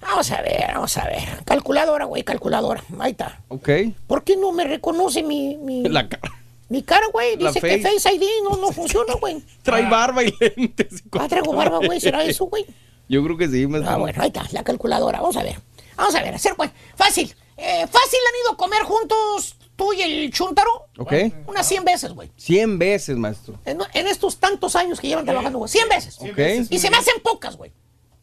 [0.00, 1.44] Vamos a ver, vamos a ver.
[1.44, 2.84] Calculadora, güey, calculadora.
[2.98, 3.40] Ahí está.
[3.48, 3.68] Ok.
[4.06, 6.32] ¿Por qué no me reconoce mi, mi, La cara.
[6.68, 7.36] Mi cara, güey?
[7.36, 8.14] Dice que face.
[8.14, 9.42] ID no, no funciona, güey.
[9.62, 11.02] Trae barba y lentes.
[11.12, 12.00] Ah, traigo barba, güey.
[12.00, 12.66] ¿Será eso, güey?
[13.08, 13.92] Yo creo que sí, maestro.
[13.92, 15.20] Ah, bueno, ahí está, la calculadora.
[15.20, 15.60] Vamos a ver.
[15.96, 16.70] Vamos a ver, hacer pues.
[16.96, 17.34] Fácil.
[17.56, 20.88] Eh, fácil han ido a comer juntos tú y el Chuntaro.
[20.98, 21.12] Ok.
[21.46, 22.30] Unas 100 veces, güey.
[22.36, 23.58] 100 veces, maestro.
[23.64, 25.70] En, en estos tantos años que llevan trabajando, güey.
[25.70, 26.18] 100 veces.
[26.20, 26.38] Ok.
[26.70, 27.72] Y se me hacen pocas, güey.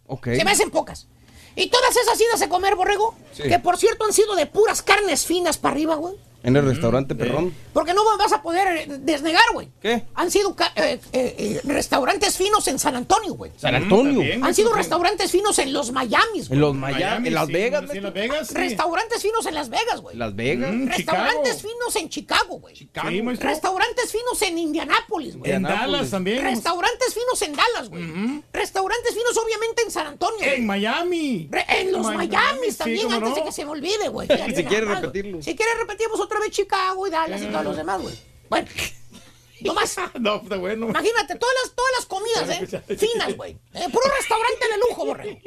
[0.07, 0.25] Ok.
[0.35, 1.07] Se me hacen pocas.
[1.55, 3.43] Y todas esas idas a comer, borrego, Sí.
[3.43, 6.15] que por cierto han sido de puras carnes finas para arriba, güey.
[6.43, 7.53] En el restaurante, perrón.
[7.72, 9.69] Porque no vas a poder eh, desnegar, güey.
[9.81, 10.03] ¿Qué?
[10.15, 13.51] Han sido eh, eh, restaurantes finos en San Antonio, güey.
[13.57, 14.22] San Antonio.
[14.43, 16.53] Han sido restaurantes finos en los Miamis, güey.
[16.57, 17.85] En los Miami, en Las Vegas.
[17.93, 18.55] en Las Vegas, sí.
[18.55, 20.17] Restaurantes finos en Las Vegas, güey.
[20.17, 20.73] Las Vegas.
[20.73, 22.75] Mm, Restaurantes finos en Chicago, güey.
[22.75, 22.89] Sí,
[23.22, 23.49] maestro.
[23.49, 25.51] Restaurantes finos en Indianápolis, güey.
[25.51, 26.43] En Dallas también.
[26.43, 28.03] Restaurantes finos en Dallas, güey.
[28.51, 30.39] Restaurantes finos, obviamente, en San Antonio.
[30.39, 30.55] güey.
[30.55, 31.47] En Miami.
[31.49, 33.35] Re- en los Miami, Miami sí, también, antes no.
[33.35, 34.27] de que se me olvide, güey.
[34.33, 35.01] Si Ya viene quiere armado.
[35.07, 35.41] repetirlo.
[35.41, 38.15] Si quiere repetimos otra vez Chicago y Dallas y todos los demás, güey.
[38.49, 38.67] Bueno,
[39.61, 39.95] no más.
[40.19, 40.89] No, está bueno.
[40.89, 42.97] Imagínate, todas las, todas las comidas, ¿eh?
[42.97, 43.57] Finas, güey.
[43.73, 45.39] Eh, puro restaurante de lujo, borrego.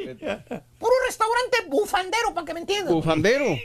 [0.78, 2.92] Puro restaurante bufandero, para que me entiendas.
[2.92, 3.02] güey.
[3.02, 3.44] Bufandero.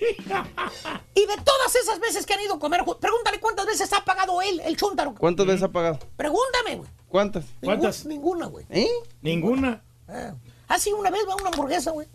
[1.13, 4.41] Y de todas esas veces que han ido a comer, pregúntale cuántas veces ha pagado
[4.41, 5.13] él, el chúntaro.
[5.13, 5.99] ¿Cuántas veces ha pagado?
[6.17, 6.89] Pregúntame, güey.
[7.09, 7.45] ¿Cuántas?
[7.61, 8.05] ¿Cuántas?
[8.05, 8.65] Ninguna, güey.
[8.69, 8.89] ¿Eh?
[9.21, 9.83] Ninguna.
[10.07, 12.07] Ah, sí, una vez va una hamburguesa, güey.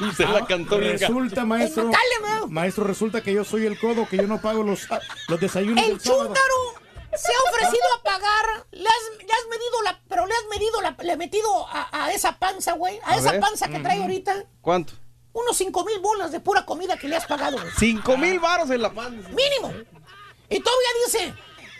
[0.00, 0.98] Y se la cantó bien.
[0.98, 1.84] Resulta, maestro.
[1.84, 2.46] Macalema.
[2.48, 4.86] Maestro, resulta que yo soy el codo, que yo no pago los,
[5.28, 6.24] los desayunos El del sábado.
[6.26, 6.80] chúntaro
[7.16, 8.66] se ha ofrecido a pagar.
[8.70, 10.00] Le has, le has medido la.
[10.08, 10.96] Pero le has medido la.
[11.02, 12.98] Le he metido a, a esa panza, güey.
[13.04, 13.40] A, A esa ver.
[13.40, 14.44] panza que trae ahorita.
[14.60, 14.94] ¿Cuánto?
[15.32, 17.70] Unos cinco mil bolas de pura comida que le has pagado, güey.
[17.78, 19.28] Cinco mil varos en la panza.
[19.28, 19.72] Mínimo.
[20.48, 21.34] Y todavía dice.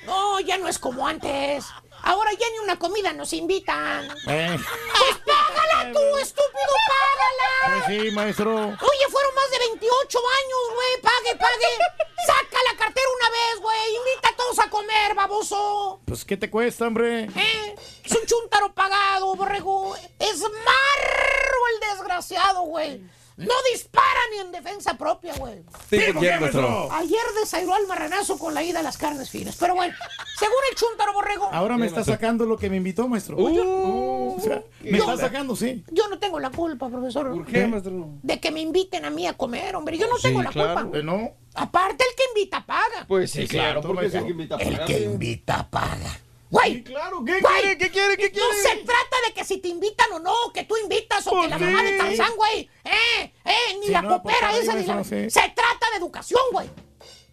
[0.06, 1.66] No, ya no es como antes.
[2.02, 4.08] Ahora ya ni una comida nos invitan.
[4.28, 7.84] Eh, Pues págala tú, estúpido, págala.
[7.86, 8.54] pues sí, maestro.
[8.56, 11.02] Oye, fueron más de 28 años, güey.
[11.02, 11.78] Pague, pague.
[12.26, 13.96] Saca la cartera una vez, güey.
[13.96, 16.00] Invita a todos a comer, baboso.
[16.06, 17.24] Pues, ¿qué te cuesta, hombre?
[17.34, 17.74] ¿Eh?
[18.04, 19.94] Es un chuntaro pagado, borrego.
[20.18, 23.02] Es marro el desgraciado, güey.
[23.46, 25.62] No dispara ni en defensa propia, güey.
[25.88, 26.92] Sí, ¿por qué, maestro?
[26.92, 29.56] Ayer desairó al marranazo con la ida a las carnes finas.
[29.58, 29.94] Pero bueno,
[30.38, 31.48] según el chuntaro, borrego.
[31.52, 33.36] Ahora me está sacando lo que me invitó, maestro.
[33.38, 35.84] Uh, o sea, me está sacando, sí.
[35.90, 37.32] Yo no tengo la culpa, profesor.
[37.32, 38.10] ¿Por qué, maestro?
[38.22, 39.96] De que me inviten a mí a comer, hombre.
[39.98, 40.82] Yo no Sí, tengo la claro.
[40.82, 40.98] culpa.
[40.98, 41.32] Eh, no.
[41.54, 43.04] Aparte, el que invita paga.
[43.08, 46.18] Pues sí, Sí, claro, porque el que invita a El que invita paga.
[46.50, 47.78] Güey, Sí, claro, ¿qué Güey, quiere?
[47.78, 48.16] ¿Qué quiere?
[48.16, 48.62] ¿Qué no quiere?
[48.62, 51.58] se trata de que si te invitan o no, que tú invitas o que la
[51.58, 52.68] mamá de Tarzán, güey.
[52.84, 55.04] Eh, eh, ni Sí, la no, popera esa, ni la...
[55.04, 56.68] Se trata de educación, güey.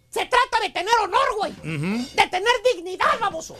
[0.08, 1.52] Se trata de tener honor, güey.
[1.52, 3.56] De tener dignidad, baboso.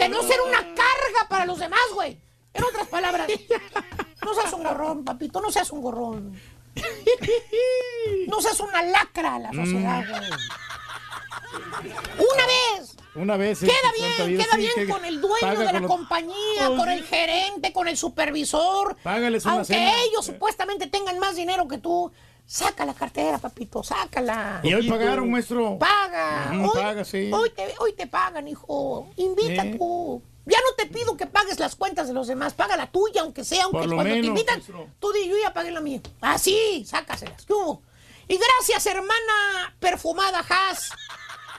[0.00, 2.18] De no ser una carga para los demás, güey.
[2.52, 3.28] En otras palabras,
[4.24, 6.40] no seas un gorrón, papito, no seas un gorrón.
[8.28, 10.10] No seas una lacra a la sociedad, Mm.
[10.10, 10.30] güey.
[12.18, 12.96] Una vez.
[13.18, 13.60] Una vez.
[13.60, 17.04] Queda bien, queda bien que con el dueño de la los- compañía, Oh, con el
[17.04, 18.96] gerente, con el supervisor.
[19.02, 19.92] Págales una Aunque cena.
[20.04, 22.10] ellos supuestamente tengan más dinero que tú,
[22.46, 24.60] saca la cartera, papito, sácala.
[24.62, 25.78] Y hoy pagaron, maestro.
[25.78, 26.50] Paga.
[26.52, 27.30] Hoy, paga, sí.
[27.32, 29.08] hoy, te, hoy te pagan, hijo.
[29.16, 30.22] Invita tú.
[30.46, 33.44] Ya no te pido que pagues las cuentas de los demás, paga la tuya, aunque
[33.44, 34.86] sea, aunque cuando te invitan, maestro.
[34.98, 36.00] tú di, yo ya pagué la mía.
[36.22, 37.44] Así, sácaselas.
[37.44, 37.82] tú.
[38.28, 40.90] Y gracias, hermana perfumada Haas,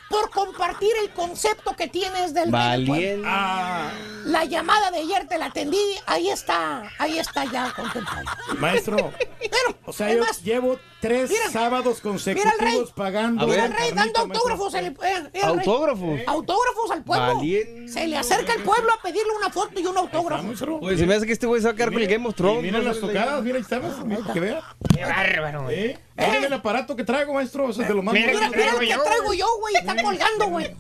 [0.10, 3.22] por compartir el concepto que tienes del Valiente.
[3.26, 3.92] Ah,
[4.26, 8.26] La llamada de ayer te la atendí, ahí está, ahí está ya contemplado.
[8.58, 9.12] maestro.
[9.40, 12.34] Pero, O sea, yo más, llevo tres Mira, sábados mira al rey.
[12.44, 13.44] consecutivos pagando.
[13.44, 14.74] A mira ver, al rey dando autógrafos.
[14.74, 15.42] el- eh, rey.
[15.44, 16.20] ¿Autógrafos?
[16.28, 17.36] Autógrafos al pueblo.
[17.36, 17.88] Valiente.
[17.92, 20.44] Se le acerca el pueblo a pedirle una foto y un autógrafo.
[20.44, 20.80] maestro.
[20.82, 22.36] Oye, se me hace que este güey se va a quedar con el Game of
[22.36, 22.64] Thrones.
[22.64, 24.62] mira las tocadas, mira, ahí estamos, mira, que vea.
[24.94, 25.80] Qué bárbaro, güey.
[25.80, 26.00] ¿Eh?
[26.20, 29.34] Miren el aparato que traigo, maestro, eso es de lo más Mira, lo que traigo
[29.34, 29.76] yo, güey.
[29.76, 30.76] Está colgando, güey.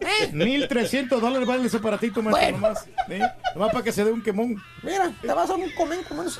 [0.00, 0.30] ¿Eh?
[0.32, 2.58] 1300 dólares vale ese aparatito, maestro, Bueno.
[2.58, 2.86] nomás.
[3.08, 3.20] ¿eh?
[3.54, 4.62] Nomás para que se dé un quemón.
[4.82, 6.30] Mira, te vas a un comen como un...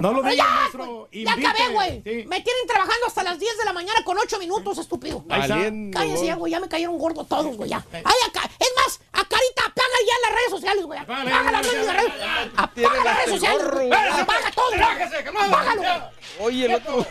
[0.00, 1.08] No lo digas, maestro.
[1.12, 2.02] Ya acabé, güey.
[2.04, 2.26] Sí.
[2.28, 5.24] Me tienen trabajando hasta las 10 de la mañana con 8 minutos, estúpido.
[5.28, 6.52] Ya, güey.
[6.52, 7.70] Ya me cayeron gordos todos, güey.
[7.70, 7.84] Ya.
[7.92, 8.48] Ay, acá.
[8.58, 9.67] Es más, a Carita,
[10.22, 10.98] las redes sociales, güey.
[10.98, 12.12] Apaga las redes sociales.
[12.56, 13.92] Apaga las redes sociales.
[14.20, 15.44] Apaga todo.
[15.44, 16.10] Apágalo.
[16.40, 17.06] Oye, el otro.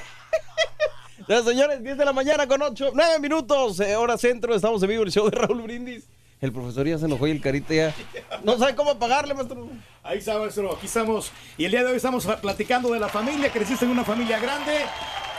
[1.28, 4.90] Ya, señores, 10 de la mañana con 8, 9 minutos, eh, hora centro, estamos en
[4.90, 6.06] vivo el show de Raúl Brindis.
[6.40, 7.96] El profesor ya se enojó y el carita ya
[8.44, 9.68] no sabe cómo pagarle, maestro.
[10.04, 10.72] Ahí está, maestro.
[10.76, 11.32] Aquí estamos.
[11.58, 13.52] Y el día de hoy estamos platicando de la familia.
[13.52, 14.86] Creciste en una familia grande.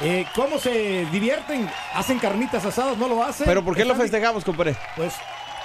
[0.00, 1.70] Eh, ¿Cómo se divierten?
[1.94, 2.98] ¿Hacen carnitas asadas?
[2.98, 3.46] ¿No lo hacen?
[3.46, 4.76] Pero ¿por qué lo ¿Están- festejamos, compadre?
[4.96, 5.14] Pues,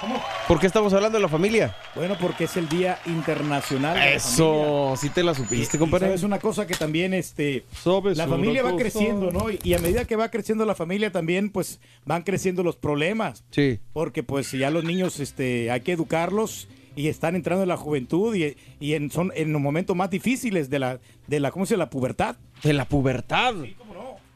[0.04, 0.22] ¿cómo?
[0.46, 1.76] ¿Por qué estamos hablando de la familia?
[1.94, 4.12] Bueno, porque es el Día Internacional de la.
[4.12, 6.06] Eso, sí te la supiste, compadre.
[6.06, 8.82] sabes una cosa que también este Sabes la familia va cosa.
[8.82, 9.50] creciendo, ¿no?
[9.50, 13.44] Y, y a medida que va creciendo la familia también pues van creciendo los problemas.
[13.50, 13.80] Sí.
[13.92, 18.34] Porque pues ya los niños este hay que educarlos y están entrando en la juventud
[18.36, 21.74] y, y en, son en los momentos más difíciles de la, de la, ¿cómo se
[21.74, 21.78] dice?
[21.78, 22.36] La pubertad.
[22.62, 23.54] De la pubertad.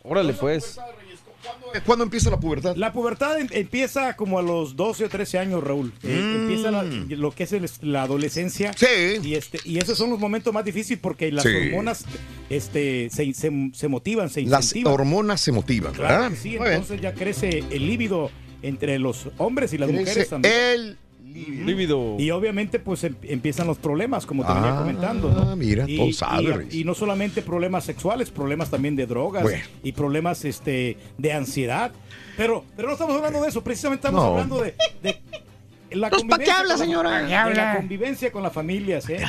[0.03, 0.79] Órale, pues.
[1.87, 2.77] ¿Cuándo empieza la pubertad?
[2.77, 5.93] La pubertad em- empieza como a los 12 o 13 años, Raúl.
[6.03, 6.41] Eh, Mm.
[6.43, 8.73] empieza la- lo que es el- la adolescencia.
[8.77, 8.87] Sí.
[9.23, 11.51] Y, este, y esos son los momentos más difíciles porque las Sí.
[11.51, 12.05] hormonas
[12.51, 14.95] este, se, se- se motivan, se Las incentivan.
[14.95, 16.39] hormonas se motivan, Claro ¿verdad?
[16.41, 16.73] sí, Muy bien.
[16.73, 18.31] entonces ya crece el líbido
[18.63, 20.55] entre los hombres y las Crece mujeres también.
[20.55, 20.99] el
[21.47, 22.17] líbido.
[22.19, 25.31] Y obviamente pues em- empiezan los problemas, como te venía Ah, comentando.
[25.31, 25.57] ¿no?
[25.57, 29.65] mira, y, todo sabe, y- no solamente problemas sexuales, problemas también de drogas Bueno.
[29.83, 31.93] y problemas este, de ansiedad.
[32.37, 34.31] Pero, pero no estamos hablando de eso, precisamente estamos No.
[34.33, 34.75] hablando de...
[35.03, 35.17] de
[35.91, 37.27] la Pues, ¿pa' qué habla, la- señora?
[37.27, 37.55] ¿Qué habla?
[37.73, 39.25] la convivencia con las familias, ¿eh?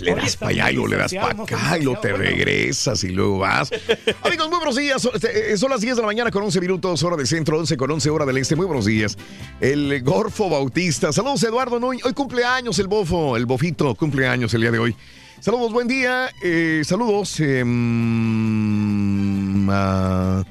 [0.00, 3.08] Le das para allá y luego le das para acá y luego te regresas y
[3.10, 3.70] luego vas.
[4.22, 5.00] Amigos, muy buenos días.
[5.02, 7.76] Son- este, Son las 10 de la mañana con 11 minutos, hora de centro, 11
[7.76, 8.56] con 11, hora del este.
[8.56, 9.16] Muy buenos días.
[9.60, 11.12] El Gorfo Bautista.
[11.12, 12.04] Saludos, Eduardo Núñez.
[12.04, 14.96] Hoy cumpleaños el bofo, el bofito, cumpleaños el día de hoy.
[15.40, 16.30] Saludos, buen día.
[16.42, 17.40] Eh, saludos.
[17.40, 20.44] eh, mm, ah,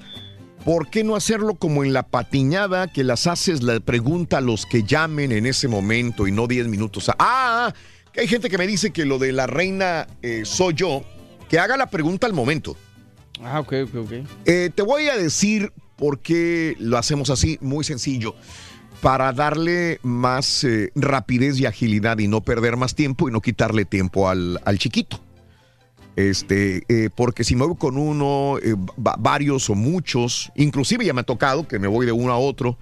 [0.65, 4.65] ¿Por qué no hacerlo como en la patiñada que las haces la pregunta a los
[4.67, 7.09] que llamen en ese momento y no 10 minutos?
[7.09, 7.73] a- Ah,
[8.13, 11.03] que hay gente que me dice que lo de la reina eh, soy yo,
[11.49, 12.77] que haga la pregunta al momento.
[13.43, 14.11] Ah, ok, ok, ok.
[14.45, 18.35] Eh, te voy a decir por qué lo hacemos así, muy sencillo.
[19.01, 23.83] Para darle más eh, rapidez y agilidad y no perder más tiempo y no quitarle
[23.83, 25.19] tiempo al, al chiquito.
[26.15, 31.13] Este, eh, porque si me voy con uno, eh, va- varios o muchos, inclusive ya
[31.13, 32.77] me ha tocado que me voy de uno a otro,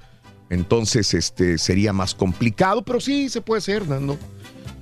[0.49, 4.17] entonces este, sería más complicado, pero sí se puede hacer, Nando.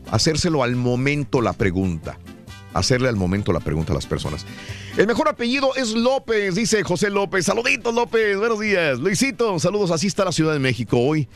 [0.09, 2.17] Hacérselo al momento la pregunta.
[2.73, 4.45] Hacerle al momento la pregunta a las personas.
[4.97, 7.45] El mejor apellido es López, dice José López.
[7.45, 8.37] Saluditos, López.
[8.37, 8.99] Buenos días.
[8.99, 9.91] Luisito, saludos.
[9.91, 11.27] Así está la Ciudad de México hoy.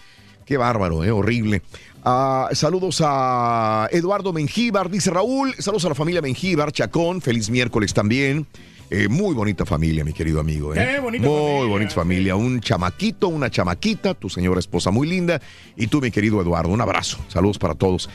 [0.46, 1.12] Qué bárbaro, ¿eh?
[1.12, 1.62] horrible.
[2.04, 5.54] Ah, saludos a Eduardo Mengíbar, dice Raúl.
[5.60, 7.22] Saludos a la familia Mengíbar, Chacón.
[7.22, 8.48] Feliz miércoles también.
[8.90, 10.74] Eh, muy bonita familia, mi querido amigo.
[10.76, 10.96] ¿eh?
[10.96, 12.36] Qué bonita muy familia, bonita familia.
[12.36, 15.40] Un chamaquito, una chamaquita, tu señora esposa muy linda.
[15.78, 17.18] Y tú, mi querido Eduardo, un abrazo.
[17.28, 18.10] Saludos para todos.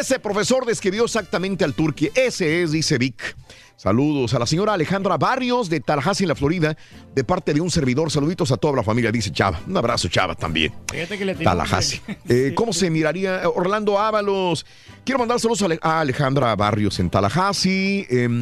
[0.00, 2.10] Ese profesor describió exactamente al turqui.
[2.14, 3.36] Ese es, dice Vic.
[3.76, 6.74] Saludos a la señora Alejandra Barrios de Tallahassee, en la Florida,
[7.14, 8.10] de parte de un servidor.
[8.10, 9.60] Saluditos a toda la familia, dice Chava.
[9.66, 10.72] Un abrazo, Chava, también.
[10.90, 12.00] Fíjate que le Tallahassee.
[12.28, 14.64] Eh, ¿Cómo se miraría eh, Orlando Ábalos?
[15.04, 18.06] Quiero mandar saludos a Ale- a Alejandra Barrios en Tallahassee.
[18.08, 18.36] Em,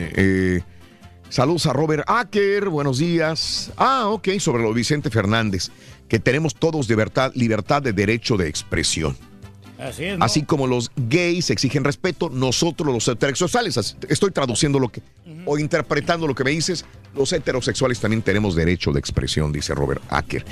[0.00, 0.62] eh,
[1.28, 2.68] saludos a Robert Acker.
[2.68, 3.70] Buenos días.
[3.76, 5.70] Ah, ok, sobre lo de Vicente Fernández.
[6.08, 9.16] Que tenemos todos de verdad, libertad de derecho de expresión.
[9.80, 10.24] Así es, ¿no?
[10.24, 15.02] Así como los gays exigen respeto, nosotros los heterosexuales, estoy traduciendo lo que,
[15.46, 16.84] o interpretando lo que me dices,
[17.14, 20.44] los heterosexuales también tenemos derecho de expresión, dice Robert Acker.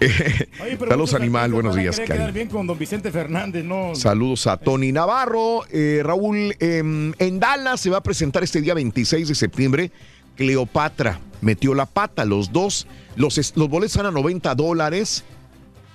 [0.62, 2.00] Oye, Saludos animal, buenos días,
[2.32, 3.94] bien con don Vicente Fernández, ¿no?
[3.94, 5.64] Saludos a Tony Navarro.
[5.70, 9.92] Eh, Raúl, em, en Dallas se va a presentar este día 26 de septiembre.
[10.36, 12.86] Cleopatra metió la pata, los dos.
[13.16, 15.22] Los, los boletos están a 90 dólares.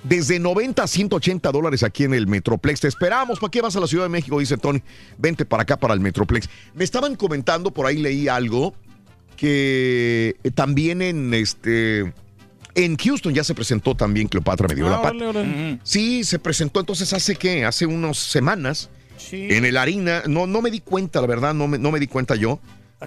[0.08, 2.80] Desde 90 a 180 dólares aquí en el Metroplex.
[2.82, 3.40] Te esperamos.
[3.40, 4.40] ¿Para qué vas a la Ciudad de México?
[4.40, 4.82] Dice Tony.
[5.18, 6.48] Vente para acá, para el Metroplex.
[6.76, 8.76] Me estaban comentando, por ahí leí algo,
[9.36, 12.14] que eh, también en este.
[12.76, 15.80] En Houston ya se presentó también Cleopatra me dio la Ah, pata.
[15.84, 19.48] Sí, se presentó entonces hace qué, hace unas semanas Sí.
[19.50, 20.24] en el harina.
[20.28, 22.60] No, no me di cuenta, la verdad, no me, no me di cuenta yo.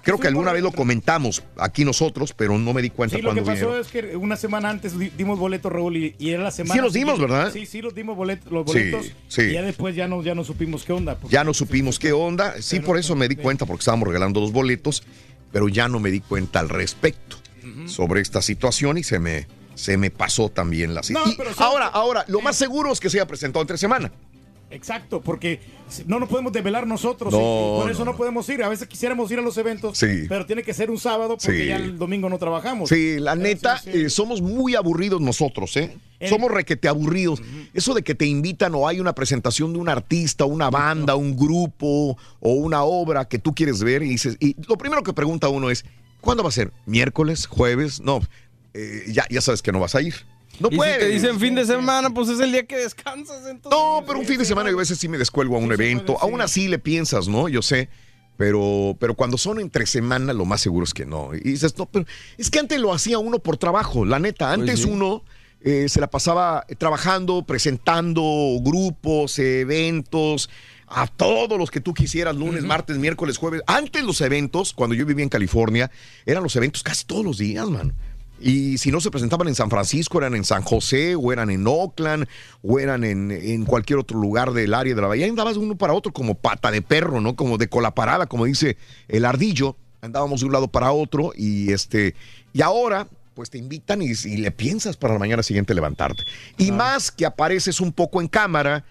[0.02, 3.30] Creo que alguna vez lo comentamos aquí nosotros, pero no me di cuenta Sí, lo
[3.30, 3.80] que cuando pasó vinieron.
[3.80, 6.74] es que una semana antes di- dimos boletos, Raúl, y, y era la semana.
[6.74, 7.50] Sí los dimos, ¿verdad?
[7.52, 9.12] Sí, sí, los dimos bolet- los Sí, boletos.
[9.28, 9.42] sí.
[9.42, 11.18] Y ya después ya no, ya no supimos qué onda.
[11.30, 12.60] Ya no supimos qué onda.
[12.60, 15.02] Sí, por eso me di cuenta, porque estábamos regalando los boletos,
[15.52, 17.36] pero ya no me di cuenta al respecto
[17.86, 21.34] sobre esta situación y se me, se me pasó también la situación.
[21.48, 24.12] sí- ahora, ahora, lo más seguro es que se haya presentado entre semana.
[24.70, 25.60] Exacto, porque
[26.06, 27.32] no nos podemos develar nosotros.
[27.32, 28.62] No, y- y por eso no, no, podemos ir.
[28.62, 30.26] A veces quisiéramos ir a los eventos, Sí.
[30.28, 31.66] pero tiene que ser un sábado porque Sí.
[31.68, 32.90] ya el domingo no trabajamos.
[32.90, 35.96] Sí, la neta, eh, somos muy aburridos nosotros, ¿eh?
[36.20, 37.40] El- Somos requete aburridos.
[37.72, 41.36] Eso de que te invitan o hay una presentación de un artista, una banda, un
[41.36, 45.48] grupo o una obra que tú quieres ver y dices, y lo primero que pregunta
[45.48, 45.84] uno es,
[46.20, 46.72] ¿cuándo va a ser?
[46.86, 47.46] ¿Miércoles?
[47.46, 48.00] ¿Jueves?
[48.00, 48.20] No,
[48.74, 50.14] eh, ya, ya sabes que no vas a ir.
[50.60, 53.46] No si te dicen fin de semana, pues es el día que descansas.
[53.46, 55.72] Entonces, No, pero un fin de semana yo a veces sí me descuelgo a un
[55.72, 56.16] evento.
[56.20, 57.48] Aún así le piensas, ¿no?
[57.48, 57.88] Yo sé.
[58.36, 61.34] Pero, pero cuando son entre semana, lo más seguro es que no.
[61.34, 64.52] Y dices, no, pero es que antes lo hacía uno por trabajo, la neta.
[64.52, 64.88] Antes sí.
[64.88, 65.24] uno
[65.60, 68.22] eh, se la pasaba trabajando, presentando
[68.62, 70.48] grupos, eventos,
[70.86, 73.62] a todos los que tú quisieras, lunes, martes, miércoles, jueves.
[73.66, 75.90] Antes los eventos, cuando yo vivía en California,
[76.24, 77.92] eran los eventos casi todos los días, mano.
[78.40, 81.66] Y si no se presentaban en San Francisco, eran en San José, o eran en
[81.66, 82.26] Oakland,
[82.62, 85.26] o eran en, en cualquier otro lugar del área de la bahía.
[85.26, 87.34] Y andabas de uno para otro como pata de perro, ¿no?
[87.34, 88.76] Como de cola parada, como dice
[89.08, 89.76] el ardillo.
[90.00, 92.14] Andábamos de un lado para otro y este.
[92.52, 96.24] Y ahora, pues te invitan y, y le piensas para la mañana siguiente levantarte.
[96.56, 98.84] Y más que apareces un poco en cámara.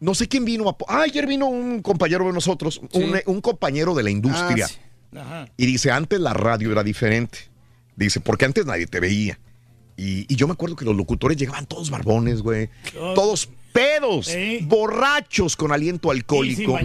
[0.00, 0.68] No sé quién vino.
[0.68, 4.66] A, ah, ayer vino un compañero de nosotros, un, un compañero de la industria.
[4.66, 4.78] Ah, sí.
[5.16, 5.48] Ajá.
[5.56, 7.51] Y dice, antes la radio era diferente.
[7.96, 9.38] Dice, porque antes nadie te veía.
[9.96, 12.70] Y, y yo me acuerdo que los locutores llegaban todos barbones, güey.
[13.14, 14.30] Todos pedos,
[14.62, 16.78] borrachos con aliento alcohólico.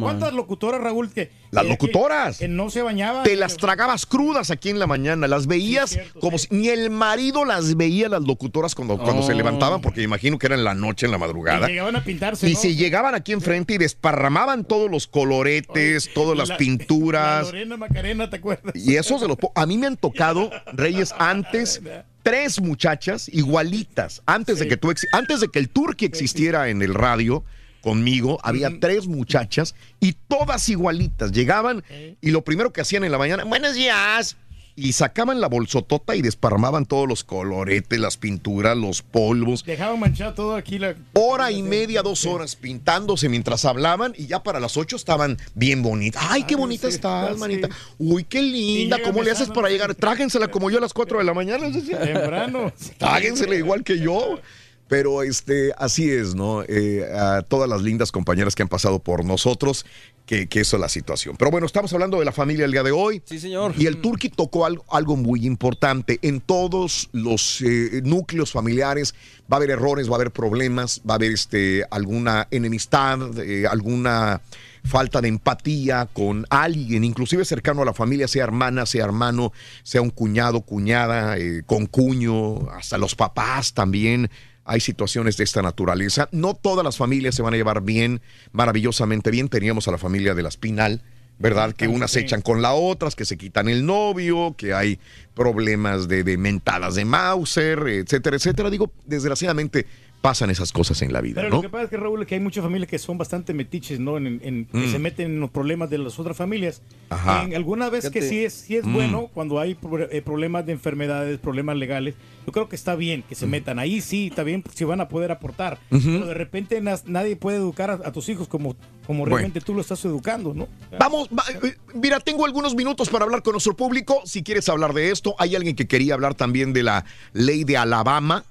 [0.00, 1.10] ¿Cuántas locutoras, Raúl?
[1.12, 2.38] Que, Las locutoras.
[2.38, 3.22] Que, que no se bañaban.
[3.24, 7.44] Te las tragabas crudas aquí en la mañana, las veías como si ni el marido
[7.44, 11.06] las veía las locutoras cuando, cuando se levantaban, porque imagino que era en la noche,
[11.06, 11.68] en la madrugada.
[11.68, 12.58] Y llegaban a pintarse, Y ¿no?
[12.60, 17.44] si llegaban aquí enfrente y desparramaban todos los coloretes, todas las La- pinturas.
[17.46, 18.74] La Lorena Macarena, ¿te acuerdas?
[18.74, 21.80] Y esos de los a mí me han tocado Reyes antes
[22.22, 24.22] tres muchachas igualitas.
[24.26, 27.44] Antes de que tú antes de que el Turqui existiera en el radio
[27.80, 31.32] conmigo había tres muchachas y todas igualitas.
[31.32, 31.82] Llegaban
[32.20, 34.36] y lo primero que hacían en la mañana buenos días
[34.76, 40.34] y sacaban la bolsotota y desparramaban todos los coloretes las pinturas los polvos Dejaban manchado
[40.34, 40.78] todo aquí.
[40.78, 40.94] La...
[41.12, 45.82] hora y media, dos horas pintándose mientras hablaban y ya para las ocho estaban bien
[45.82, 46.22] bonitas.
[46.28, 47.68] Ay, qué bonita estás, manita.
[47.98, 48.98] Uy, qué linda.
[49.02, 49.94] ¿Cómo le haces para llegar?
[49.94, 51.70] Trágensela como yo a las cuatro de la mañana.
[51.70, 52.72] Temprano.
[52.98, 54.40] Tráguensela igual que yo.
[54.88, 56.64] Pero este, así es, ¿no?
[56.64, 59.86] Eh, a todas las lindas compañeras que han pasado por nosotros,
[60.32, 61.36] que, que eso es la situación.
[61.36, 63.20] Pero bueno, estamos hablando de la familia el día de hoy.
[63.26, 63.74] Sí, señor.
[63.76, 66.18] Y el Turqui tocó algo, algo muy importante.
[66.22, 69.14] En todos los eh, núcleos familiares
[69.52, 73.66] va a haber errores, va a haber problemas, va a haber este, alguna enemistad, eh,
[73.66, 74.40] alguna
[74.84, 79.52] falta de empatía con alguien, inclusive cercano a la familia, sea hermana, sea hermano,
[79.82, 84.30] sea un cuñado, cuñada, eh, con cuño, hasta los papás también.
[84.64, 86.28] Hay situaciones de esta naturaleza.
[86.32, 88.20] No todas las familias se van a llevar bien,
[88.52, 89.48] maravillosamente bien.
[89.48, 91.02] Teníamos a la familia de la Espinal,
[91.38, 91.74] ¿verdad?
[91.74, 94.98] Que unas se echan con las otras, que se quitan el novio, que hay
[95.34, 98.70] problemas de, de mentadas de Mauser, etcétera, etcétera.
[98.70, 99.86] Digo, desgraciadamente
[100.22, 101.56] pasan esas cosas en la vida, Pero ¿no?
[101.56, 104.16] lo que pasa es que, Raúl, que hay muchas familias que son bastante metiches, ¿no?
[104.16, 104.90] En, en- que Mm.
[104.92, 106.80] se meten en los problemas de las otras familias.
[107.10, 107.42] Ajá.
[107.42, 108.92] En alguna vez que sí es, sí es Mm.
[108.94, 112.14] bueno cuando hay pro- eh, problemas de enfermedades, problemas legales.
[112.46, 113.78] Yo creo que está bien que se metan.
[113.78, 115.78] Ahí sí, está bien si van a poder aportar.
[115.90, 118.74] Pero de repente nas- nadie puede educar a, a tus hijos como,
[119.06, 119.36] como Bueno.
[119.36, 120.68] realmente tú lo estás educando, ¿no?
[120.98, 124.22] Vamos, va- eh, mira, tengo algunos minutos para hablar con nuestro público.
[124.24, 127.76] Si quieres hablar de esto, hay alguien que quería hablar también de la ley de
[127.76, 128.44] Alabama,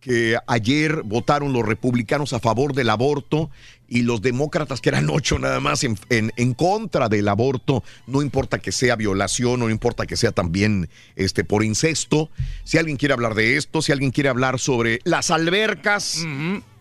[0.00, 3.50] que ayer votaron los republicanos a favor del aborto
[3.88, 7.82] y los demócratas, que eran ocho nada más, en, en- en contra del aborto.
[8.06, 12.30] No importa que sea violación, no importa que sea también este, por incesto.
[12.64, 16.24] Si alguien quiere hablar de esto, si alguien quiere hablar sobre las albercas,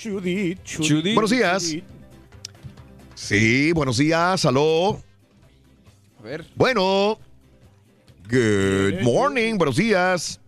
[0.00, 1.14] Judith, Judith.
[1.14, 1.64] Buenos días.
[1.64, 1.99] Judith.
[3.20, 4.98] Sí, buenos días, aló.
[6.18, 6.46] A ver.
[6.56, 7.18] Bueno.
[8.28, 10.40] Good morning, buenos días.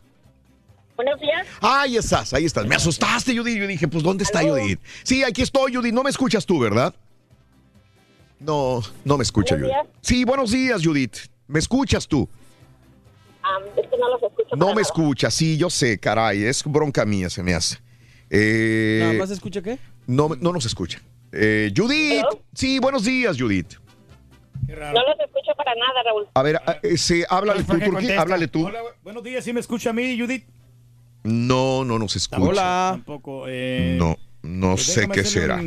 [0.96, 1.46] Buenos días.
[1.60, 2.66] Ahí estás, ahí estás.
[2.66, 3.58] Me asustaste, Judith.
[3.58, 4.80] Yo dije, pues, ¿dónde está Judith?
[5.02, 5.92] Sí, aquí estoy, Judith.
[5.92, 6.94] No me escuchas tú, ¿verdad?
[8.40, 9.90] No, no me escucha, Buenos Judith.
[10.00, 11.16] Sí, buenos días, Judith.
[11.48, 12.26] ¿Me escuchas tú?
[13.76, 14.56] es que no los escucho.
[14.56, 14.82] No me nada.
[14.82, 17.76] escucha, sí, yo sé, caray, es bronca mía, se me hace.
[18.30, 19.78] Eh, ¿Nada más escucha qué?
[20.06, 21.02] no, no nos escucha.
[21.32, 23.74] Eh, Judith, sí, buenos días, Judith.
[24.68, 26.28] No los escucho para nada, Raúl.
[26.34, 27.72] A ver, a- ese, háblale tú,
[28.18, 28.66] háblale tú.
[28.66, 30.44] Hola, buenos días, ¿sí me escucha a mí, Judith?
[31.24, 32.92] No, no nos escucha.
[32.92, 33.44] Tampoco.
[33.48, 35.60] eh, No, no pues sé qué será.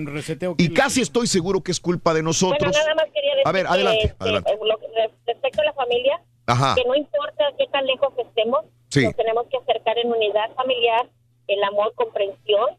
[0.57, 2.59] Y casi estoy seguro que es culpa de nosotros.
[2.71, 4.51] Bueno, nada más quería decir A ver, adelante, adelante.
[4.51, 4.85] eh, lo que-
[5.27, 6.75] respecto a la familia, Ajá.
[6.75, 9.03] que no importa qué tan lejos estemos, Sí.
[9.03, 11.09] nos tenemos que acercar en unidad familiar,
[11.47, 12.69] el amor, comprensión.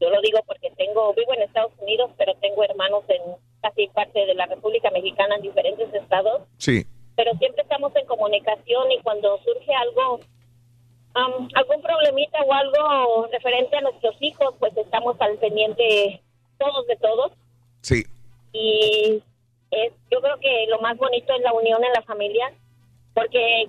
[0.00, 3.20] Yo lo digo porque tengo, vivo en Estados Unidos, pero tengo hermanos en
[3.60, 6.86] casi parte de la República Mexicana en diferentes estados, Sí,
[7.16, 10.20] pero siempre estamos en comunicación y cuando surge algo,
[11.14, 16.22] am, algún problemita o algo referente a nuestros hijos, pues estamos al pendiente
[16.58, 17.32] todos de todos.
[17.80, 18.04] Sí,
[18.52, 19.20] y
[19.72, 22.52] es, yo creo que lo más bonito es la unión en la familia,
[23.14, 23.68] porque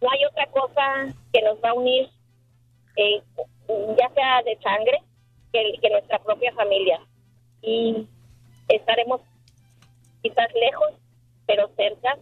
[0.00, 2.08] no hay otra cosa que nos va a unir,
[2.96, 3.20] eh,
[3.98, 5.02] ya sea de sangre,
[5.72, 7.00] que, que nuestra propia familia.
[7.62, 8.06] Y
[8.68, 9.20] estaremos
[10.22, 10.90] quizás lejos,
[11.46, 12.18] pero cerca.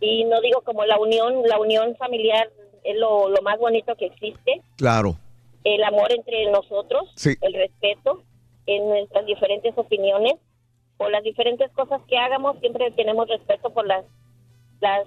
[0.00, 2.50] Y no digo como la unión, la unión familiar
[2.82, 5.16] es lo, lo más bonito que existe claro.
[5.64, 7.34] el amor entre nosotros, Sí.
[7.40, 8.22] el respeto
[8.66, 10.34] en nuestras diferentes opiniones
[10.98, 14.04] o las diferentes cosas que hagamos, siempre tenemos respeto por las,
[14.80, 15.06] las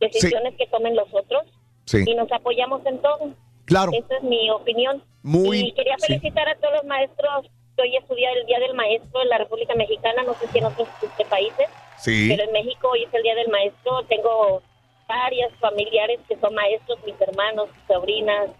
[0.00, 1.42] decisiones que tomen los otros
[1.84, 2.02] Sí.
[2.06, 3.30] y nos apoyamos en todo.
[3.72, 3.92] Claro.
[3.94, 5.02] Esa es mi opinión.
[5.22, 6.06] Muy- y quería sí.
[6.08, 9.28] felicitar a todos los maestros que hoy es su día, el Día del Maestro en
[9.30, 11.66] la República Mexicana, no sé si en otros este, países,
[11.98, 12.26] Sí.
[12.28, 14.02] pero en México hoy es el Día del Maestro.
[14.08, 14.62] Tengo
[15.08, 18.50] varias familiares que son maestros, mis hermanos, mis sobrinas,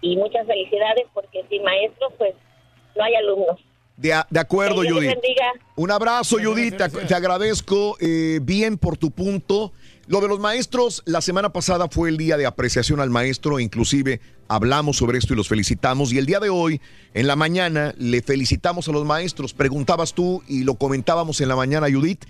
[0.00, 2.34] y muchas felicidades porque sin maestros pues
[2.96, 3.58] no hay alumnos.
[3.96, 5.14] De, a- de acuerdo, Judith.
[5.14, 5.52] bendiga.
[5.76, 6.76] Un abrazo, Judith.
[6.76, 9.72] Te, te agradezco eh, bien por tu punto.
[10.06, 14.20] Lo de los maestros, la semana pasada fue el día de apreciación al maestro, inclusive
[14.48, 16.12] hablamos sobre esto y los felicitamos.
[16.12, 16.80] Y el día de hoy,
[17.14, 19.54] en la mañana, le felicitamos a los maestros.
[19.54, 22.24] Preguntabas tú y lo comentábamos en la mañana, Judith.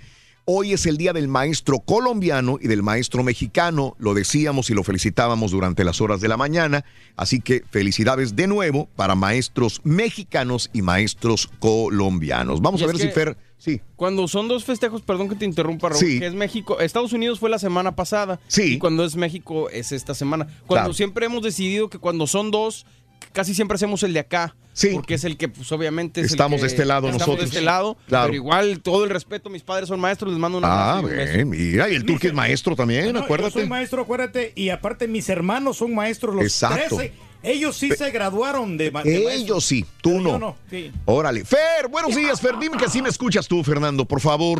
[0.47, 3.95] Hoy es el día del maestro colombiano y del maestro mexicano.
[3.97, 6.85] Lo decíamos y lo felicitábamos durante las horas de la mañana.
[7.15, 12.61] Así que felicidades de nuevo para maestros mexicanos y maestros colombianos.
[12.61, 13.35] Vamos Y a ver si Fer.
[13.57, 13.81] Sí.
[13.95, 16.19] Cuando son dos festejos, perdón que te interrumpa, Raúl, Sí.
[16.19, 18.39] que es México, Estados Unidos fue la semana pasada.
[18.47, 18.73] Sí.
[18.75, 20.45] Y cuando es México es esta semana.
[20.67, 20.93] Cuando Claro.
[20.93, 22.85] siempre hemos decidido que cuando son dos,
[23.33, 24.55] casi siempre hacemos el de acá.
[24.73, 24.89] Sí.
[24.93, 26.19] Porque es el que, pues obviamente.
[26.19, 27.49] Es el Estamos que- de este lado estamos nosotros.
[27.49, 27.95] de este lado.
[28.07, 28.25] Claro.
[28.25, 31.89] Pero igual, todo el respeto, mis padres son maestros, les mando un Ah, bien, mira,
[31.89, 33.53] y el turque es maestro también, No, Yo acuérdate.
[33.53, 36.97] soy maestro, acuérdate, y aparte mis hermanos son maestros, los Exacto.
[36.97, 37.13] 13.
[37.41, 39.33] Ellos sí se graduaron de, ma- de maestros.
[39.33, 40.29] Ellos sí, tú Pero no.
[40.31, 40.91] yo no, sí.
[41.05, 41.45] Órale.
[41.45, 42.57] Fer, buenos días, Fer.
[42.59, 44.59] Dime que sí me escuchas tú, Fernando, por favor.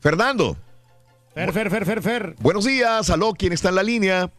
[0.00, 0.56] Fernando.
[1.34, 2.34] Fer, Fer, Fer, Fer, Fer.
[2.40, 3.10] Buenos días.
[3.10, 4.30] Aló, ¿quién está en la línea?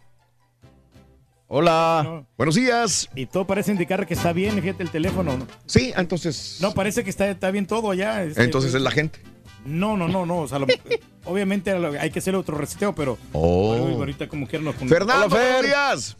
[1.52, 2.26] Hola.
[2.38, 3.10] Buenos días.
[3.16, 5.36] Y todo parece indicar que está bien, fíjate el teléfono.
[5.36, 5.48] ¿no?
[5.66, 6.60] Sí, entonces.
[6.61, 8.24] No, parece que está, está bien todo ya.
[8.24, 9.19] este, Entonces es la gente.
[9.66, 10.42] No, no, no, no.
[10.42, 10.68] O sea, lo-
[11.26, 13.74] obviamente hay que hacer otro reseteo, pero Oh.
[13.98, 14.95] ahorita como quieran nos ponemos.
[14.95, 15.66] Fernando, Hola, Fer.
[15.66, 16.18] días.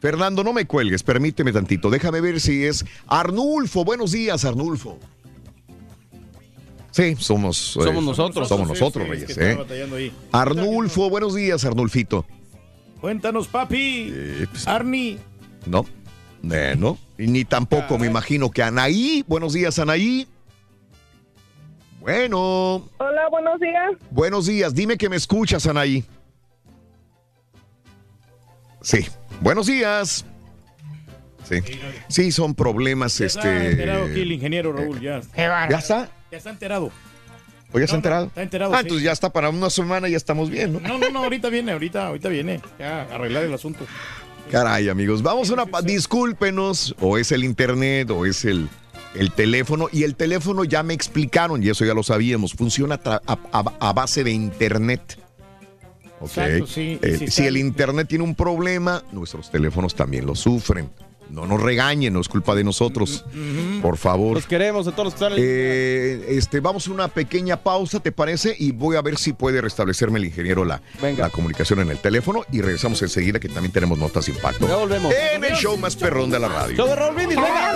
[0.00, 1.90] Fernando, no me cuelgues, permíteme tantito.
[1.90, 3.84] Déjame ver si es Arnulfo.
[3.84, 4.98] Buenos días, Arnulfo.
[6.92, 7.58] Sí, somos.
[7.58, 8.48] Somos nosotros.
[8.48, 9.66] Somos Sí, nosotros, sí, es Reyes.
[9.98, 10.12] que ¿eh?
[10.32, 12.24] Arnulfo, buenos días, Arnulfito.
[13.04, 14.14] Cuéntanos, papi.
[14.64, 15.18] Arnie.
[15.66, 15.84] No,
[16.50, 16.96] eh, no.
[17.18, 19.22] Y ni tampoco me imagino que Anaí.
[19.28, 20.26] Buenos días, Anaí.
[22.00, 23.92] Bueno, Hola, buenos días.
[24.10, 24.74] buenos días.
[24.74, 26.02] Dime que me escuchas, Anaí.
[28.80, 29.06] Sí.
[29.42, 30.24] Buenos días.
[31.46, 31.56] Sí.
[32.08, 34.34] Sí, son problemas, Ya está enterado aquí el este.
[34.34, 35.20] ingeniero Raúl, ya.
[35.36, 36.08] ¿Ya está?
[36.32, 36.90] Ya está enterado.
[37.74, 38.26] ¿O ya está No, no, enterado?
[38.28, 38.82] está enterado, Ah, sí.
[38.84, 40.80] entonces ya está para una semana, ya estamos bien, ¿no?
[40.80, 42.60] No, no, no, ahorita viene, ahorita, ahorita viene.
[42.78, 43.84] Ya, arreglar el asunto.
[44.50, 45.64] Caray, amigos, vamos a una...
[45.82, 48.68] Discúlpenos, o es el internet, o es el,
[49.16, 49.88] el teléfono.
[49.90, 53.92] Y el teléfono ya me explicaron, y eso ya lo sabíamos, funciona a, a- a
[53.92, 55.18] base de internet.
[56.20, 56.30] ¿Ok?
[56.38, 60.88] Exacto, sí, Eh, si el internet tiene un problema, nuestros teléfonos también lo sufren.
[61.30, 63.24] No nos regañen, no es culpa de nosotros.
[63.82, 64.34] Por favor.
[64.34, 67.98] Los queremos a todos los que están en Eh, este, vamos a una pequeña pausa,
[68.00, 68.54] ¿te parece?
[68.58, 70.80] Y voy a ver si puede restablecerme el ingeniero la,
[71.16, 74.68] la comunicación en el teléfono y regresamos enseguida que también tenemos notas de impacto.
[74.68, 75.12] Ya volvemos.
[75.34, 76.76] En el show más perrón de la radio.
[76.76, 77.72] Show de Raúl Brindis, venga.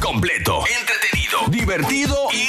[0.00, 2.48] Completo, entretenido, divertido y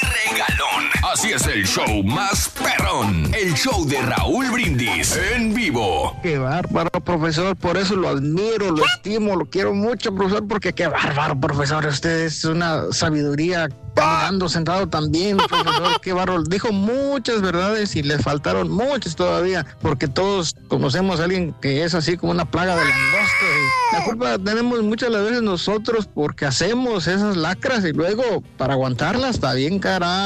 [1.12, 3.32] Así es el show más perrón.
[3.34, 6.18] El show de Raúl Brindis en vivo.
[6.24, 7.56] Qué bárbaro, profesor.
[7.56, 11.86] Por eso lo admiro, lo estimo, lo quiero mucho, profesor, porque qué bárbaro, profesor.
[11.86, 16.44] Usted es una sabiduría caminando sentado también, profesor, qué barro.
[16.44, 21.94] Dijo muchas verdades y le faltaron muchas todavía, porque todos conocemos a alguien que es
[21.94, 23.46] así como una plaga de langosta.
[23.92, 29.32] La culpa tenemos muchas las veces nosotros porque hacemos esas lacras y luego para aguantarlas
[29.32, 29.80] está bien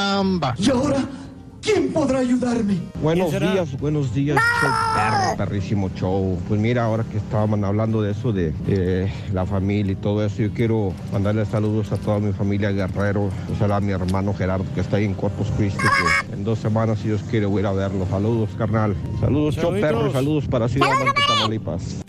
[0.05, 0.55] caramba.
[0.57, 0.97] ¿Y ahora
[1.61, 2.77] quién podrá ayudarme?
[3.01, 6.37] Buenos días, buenos días, show perro, perrísimo show.
[6.47, 10.41] Pues mira, ahora que estaban hablando de eso, de eh, la familia y todo eso,
[10.41, 14.65] yo quiero mandarle saludos a toda mi familia Guerrero, o sea, a mi hermano Gerardo
[14.73, 17.61] que está ahí en Corpus Christi, que en dos semanas, si Dios quiere, voy a
[17.61, 18.05] ir a verlo.
[18.09, 18.95] Saludos, carnal.
[19.19, 22.05] Saludos, show perro, saludos para Ciudad Mante, Tamaulipas.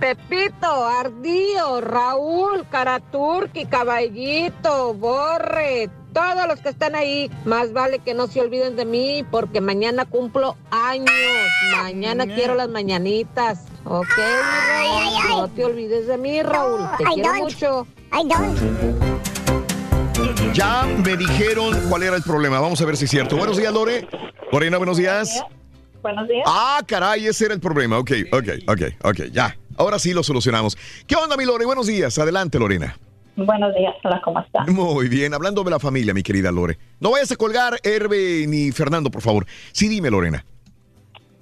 [0.00, 8.26] Pepito, Ardío, Raúl, Caraturki, Caballito, Borre, todos los que están ahí, más vale que no
[8.26, 11.10] se olviden de mí porque mañana cumplo años.
[11.76, 13.66] Mañana quiero las mañanitas.
[13.84, 16.80] Ok, mi Raúl, no te olvides de mí, Raúl.
[16.98, 17.42] Te I quiero don't.
[17.42, 17.86] mucho.
[18.12, 18.58] I don't.
[20.54, 22.60] Ya me dijeron cuál era el problema.
[22.60, 23.36] Vamos a ver si es cierto.
[23.36, 24.08] Buenos días, Lore.
[24.52, 25.42] Lorena, buenos días.
[26.00, 26.44] Buenos días.
[26.46, 27.98] Ah, caray, ese era el problema.
[27.98, 29.56] Ok, ok, ok, ok, ya.
[29.76, 30.76] Ahora sí lo solucionamos.
[31.06, 31.64] ¿Qué onda, mi Lore?
[31.64, 32.18] Buenos días.
[32.18, 32.96] Adelante, Lorena.
[33.36, 34.64] Buenos días, hola, ¿cómo está?
[34.66, 36.78] Muy bien, hablando de la familia, mi querida Lore.
[37.00, 39.44] No vayas a colgar, Herbe ni Fernando, por favor.
[39.72, 40.44] Sí, dime, Lorena.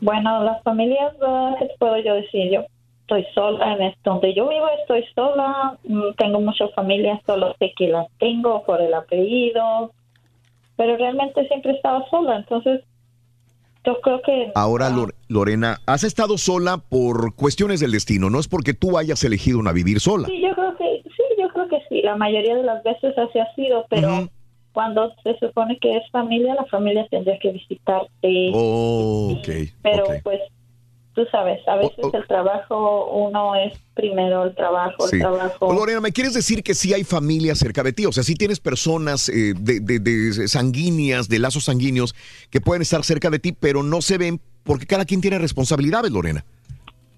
[0.01, 1.13] Bueno, las familias,
[1.59, 2.51] ¿qué te puedo yo decir?
[2.51, 2.65] Yo
[3.03, 3.95] estoy sola en.
[4.03, 5.79] Donde yo vivo estoy sola.
[5.85, 9.93] Mm, Tengo muchas familias, solo sé que las tengo por el apellido.
[10.77, 12.37] Pero realmente siempre he estado sola.
[12.37, 12.81] Entonces,
[13.85, 14.53] yo creo que...
[14.55, 18.31] Ahora, Lor- Lorena, has estado sola por cuestiones del destino.
[18.31, 20.29] No es porque tú hayas elegido una vivir sola.
[20.29, 22.03] Sí, yo creo que sí, yo creo que sí.
[22.03, 24.29] La mayoría de las veces así ha sido, pero
[24.73, 28.51] cuando se supone que es familia, la familia tendría que visitarte.
[28.55, 29.49] Oh, ok.
[29.83, 30.41] Pero pues
[31.15, 35.17] tú sabes, a veces el trabajo uno es primero el trabajo, Sí.
[35.17, 35.67] el trabajo.
[35.67, 38.07] O, Lorena, ¿me quieres decir que sí hay familia cerca de ti?
[38.07, 42.15] O sea, sí tienes personas eh, de, de- de sanguíneas, de lazos sanguíneos,
[42.51, 46.11] que pueden estar cerca de ti, pero no se ven porque cada quien tiene responsabilidades,
[46.13, 46.45] Lorena.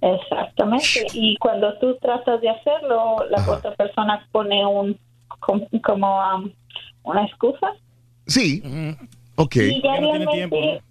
[0.01, 1.07] Exactamente.
[1.15, 4.99] Y cuando tú tratas de hacerlo, la otra persona pone un
[5.41, 6.51] com- como um,
[7.05, 7.73] una excusa.
[8.27, 8.63] Sí.
[9.37, 9.57] Ok.
[9.57, 10.83] Y ya realmente,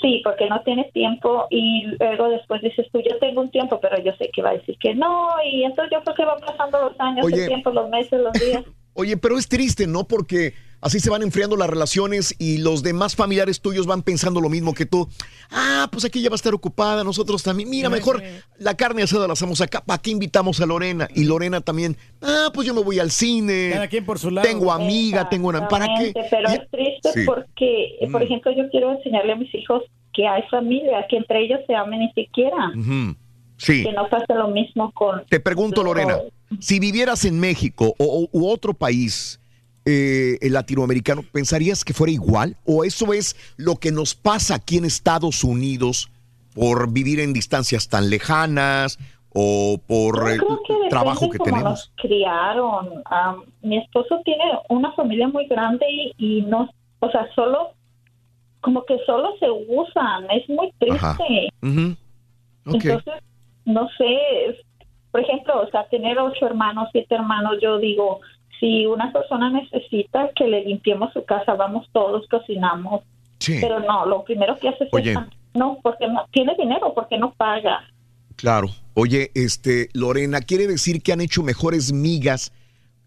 [0.00, 3.98] sí, porque no tienes tiempo y luego después dices tú, yo tengo un tiempo, pero
[4.02, 6.80] yo sé que va a decir que no y entonces yo creo que van pasando
[6.80, 7.42] los años, Oye.
[7.42, 8.64] el tiempo, los meses, los días.
[9.00, 10.04] Oye, pero es triste, ¿no?
[10.04, 14.48] Porque así se van enfriando las relaciones y los demás familiares tuyos van pensando lo
[14.48, 15.08] mismo que tú.
[15.50, 17.68] Ah, pues aquí ya va a estar ocupada, nosotros también.
[17.68, 18.22] Mira, mejor
[18.58, 19.82] la carne asada la hacemos acá.
[19.84, 21.08] ¿Para qué invitamos a Lorena?
[21.14, 21.96] Y Lorena también.
[22.22, 23.70] Ah, pues yo me voy al cine.
[23.72, 24.46] Cada quien por su lado.
[24.46, 25.68] Tengo amiga, tengo una.
[25.68, 26.12] ¿Para qué?
[26.30, 27.20] Pero es triste Sí.
[27.26, 28.24] porque, por Mm.
[28.24, 32.02] ejemplo, yo quiero enseñarle a mis hijos que hay familia, que entre ellos se amen
[32.02, 32.78] y se quieran.
[32.78, 33.16] Ujú.
[33.60, 33.84] Sí.
[33.84, 35.22] Que no pase lo mismo con...
[35.26, 36.16] Te pregunto, Lorena,
[36.60, 39.38] si vivieras en México o, u otro país
[39.84, 42.56] eh, latinoamericano, ¿pensarías que fuera igual?
[42.64, 46.10] ¿O eso es lo que nos pasa aquí en Estados Unidos
[46.54, 48.98] por vivir en distancias tan lejanas
[49.34, 51.70] o por eh, el trabajo depende que tenemos?
[51.70, 53.02] nos criaron.
[53.04, 57.74] Am, mi esposo tiene una familia muy grande y, y no, o sea, solo,
[58.62, 60.30] como que solo se usan.
[60.30, 61.14] Es muy Ajá.
[61.18, 61.52] triste.
[62.64, 63.22] Entonces,
[63.64, 64.06] no sé,
[64.48, 64.56] es-
[65.10, 68.20] por ejemplo, o sea, tener ocho hermanos, siete hermanos, yo digo,
[68.60, 73.02] si una persona necesita que le limpiemos su casa, vamos todos, cocinamos.
[73.38, 73.58] Sí.
[73.60, 75.12] Pero no, lo primero que hace es Oye.
[75.12, 77.80] esta- no, porque no tiene dinero, porque no paga.
[78.36, 78.68] Claro.
[78.94, 82.52] Oye, este, Lorena, ¿quiere decir que han hecho mejores migas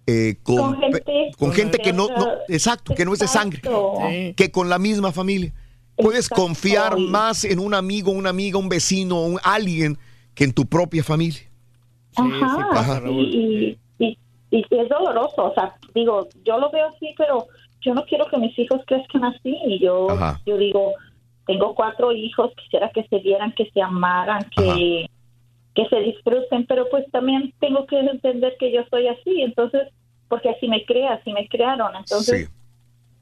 [0.06, 2.44] eh, con, Con gente- con gente que no, no- Exacto.
[2.50, 3.62] exacto, que no es de sangre.
[3.62, 4.34] Sí.
[4.36, 5.54] que con la misma familia?
[5.96, 6.42] Puedes Exacto.
[6.44, 9.98] confiar más en un amigo, una amiga, un vecino, un alguien
[10.36, 11.42] que en tu propia familia.
[12.16, 14.18] Ajá, pasa, y, y, y-
[14.52, 17.48] y es doloroso, o sea, digo, yo lo veo así, pero
[17.82, 20.40] yo no quiero que mis hijos crezcan así, y yo, Ajá.
[20.46, 20.94] yo digo,
[21.48, 25.08] tengo cuatro hijos, quisiera que se vieran, que se amaran, que,
[25.74, 29.88] que se disfruten, pero pues también tengo que entender que yo soy así, entonces,
[30.30, 32.52] porque así me crea, así me crearon, entonces,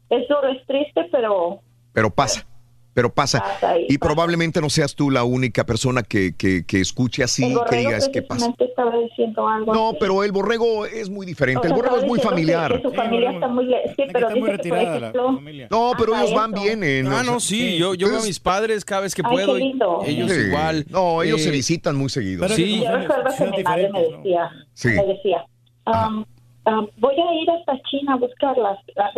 [0.10, 1.62] es duro, es triste, pero
[1.94, 2.46] Pero pasa,
[2.94, 3.40] pero pasa.
[3.42, 7.56] Pasa y Y probablemente no seas tú la única persona que, que, que escuche así,
[7.70, 8.48] que digas qué pasa.
[8.48, 9.98] precisamente estaba diciendo algo No, así.
[10.00, 11.60] pero el borrego es muy diferente.
[11.60, 12.76] O sea, El borrego es muy que- familiar.
[12.82, 15.42] que su familia está muy sí, pero está muy dice que, por retirada la ejemplo,
[15.70, 16.64] No, pero Ajá, ellos van, eso.
[16.64, 17.08] vienen.
[17.08, 19.32] Ah, o sea, no, sí, yo, yo veo a mis padres cada vez que Ay,
[19.32, 19.58] puedo.
[19.58, 20.40] Ellos Sí.
[20.48, 20.86] igual.
[20.90, 22.48] No, ellos Eh, se visitan muy seguido.
[22.50, 22.82] Sí.
[22.84, 24.90] Yo recuerdo que mi madre me decía, Sí.
[24.90, 25.46] me decía,
[26.66, 29.12] um, voy a ir hasta China a buscarlas, Ah,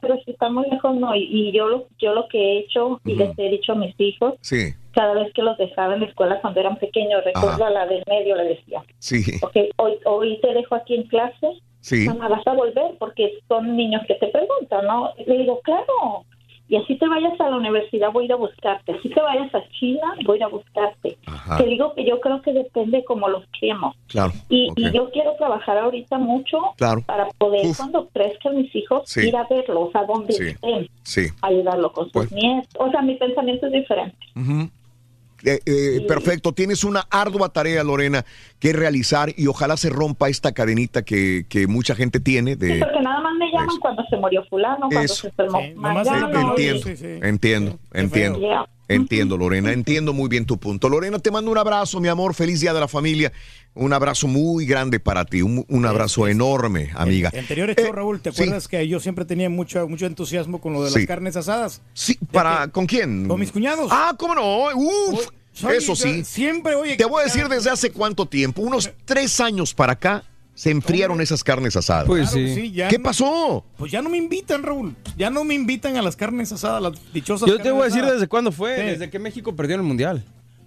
[0.00, 3.00] pero si está muy lejos no, y, y yo lo yo lo que he hecho
[3.04, 6.06] y les he dicho a mis hijos, Sí, cada vez que los dejaba en la
[6.06, 9.22] escuela cuando eran pequeños, recuerdo a la del medio le decía, sí.
[9.42, 12.06] ok, hoy, hoy te dejo aquí en clase, Sí.
[12.06, 15.12] Mamá, vas a volver porque son niños que te preguntan, ¿no?
[15.26, 16.26] Le digo, claro.
[16.70, 18.92] Y así te vayas a la universidad, voy a ir a buscarte.
[18.92, 21.18] Así te vayas a China, voy a ir a buscarte.
[21.26, 21.56] Ajá.
[21.58, 23.96] Te digo que yo creo que depende como los criemos.
[24.06, 24.32] Claro.
[24.48, 27.02] Y, y yo quiero trabajar ahorita mucho Claro.
[27.04, 27.76] para poder, Uf.
[27.76, 29.26] cuando crezcan mis hijos, Sí.
[29.28, 30.44] ir a verlos a donde Sí.
[30.44, 31.22] estén, Sí.
[31.42, 32.70] ayudarlo con sus Pues- nietos.
[32.78, 34.16] O sea, mi pensamiento es diferente.
[35.42, 38.26] Eh, eh, Perfecto, tienes una ardua tarea, Lorena,
[38.58, 42.78] que realizar y ojalá se rompa esta cadenita que, que mucha gente tiene de...
[42.78, 45.14] Porque nada más me llaman cuando se murió fulano, cuando Eso.
[45.14, 46.88] se enfermó nomás Mariano, Entiendo,
[47.26, 48.66] entiendo, entiendo, Yeah.
[48.88, 50.88] entiendo, Lorena, entiendo muy bien tu punto.
[50.88, 53.32] Lorena, te mando un abrazo, mi amor, feliz día de la familia,
[53.74, 57.30] un abrazo muy grande para ti, un, un abrazo enorme, amiga.
[57.32, 60.84] En anteriores show, Raúl, ¿te acuerdas que yo siempre tenía mucho, mucho entusiasmo con lo
[60.84, 60.98] de Sí.
[61.00, 61.82] las carnes asadas?
[61.94, 63.26] Sí, ¿para con quién?
[63.28, 63.88] Con mis cuñados.
[63.90, 64.66] Ah, ¿cómo no?
[64.76, 65.28] Uf,
[65.72, 66.24] eso sí.
[66.24, 66.96] Siempre, oye.
[66.96, 70.24] Te voy a decir desde hace cuánto tiempo, unos tres años para acá,
[70.60, 72.04] se enfriaron esas carnes asadas.
[72.04, 73.64] Claro que sí, ya ¿Qué no- pasó?
[73.78, 74.94] Pues ya no me invitan, Raúl.
[75.16, 78.00] Ya no me invitan a las carnes asadas, las dichosas Yo te voy a decir
[78.00, 78.16] asadas.
[78.16, 80.22] desde cuándo fue, desde que México perdió el mundial.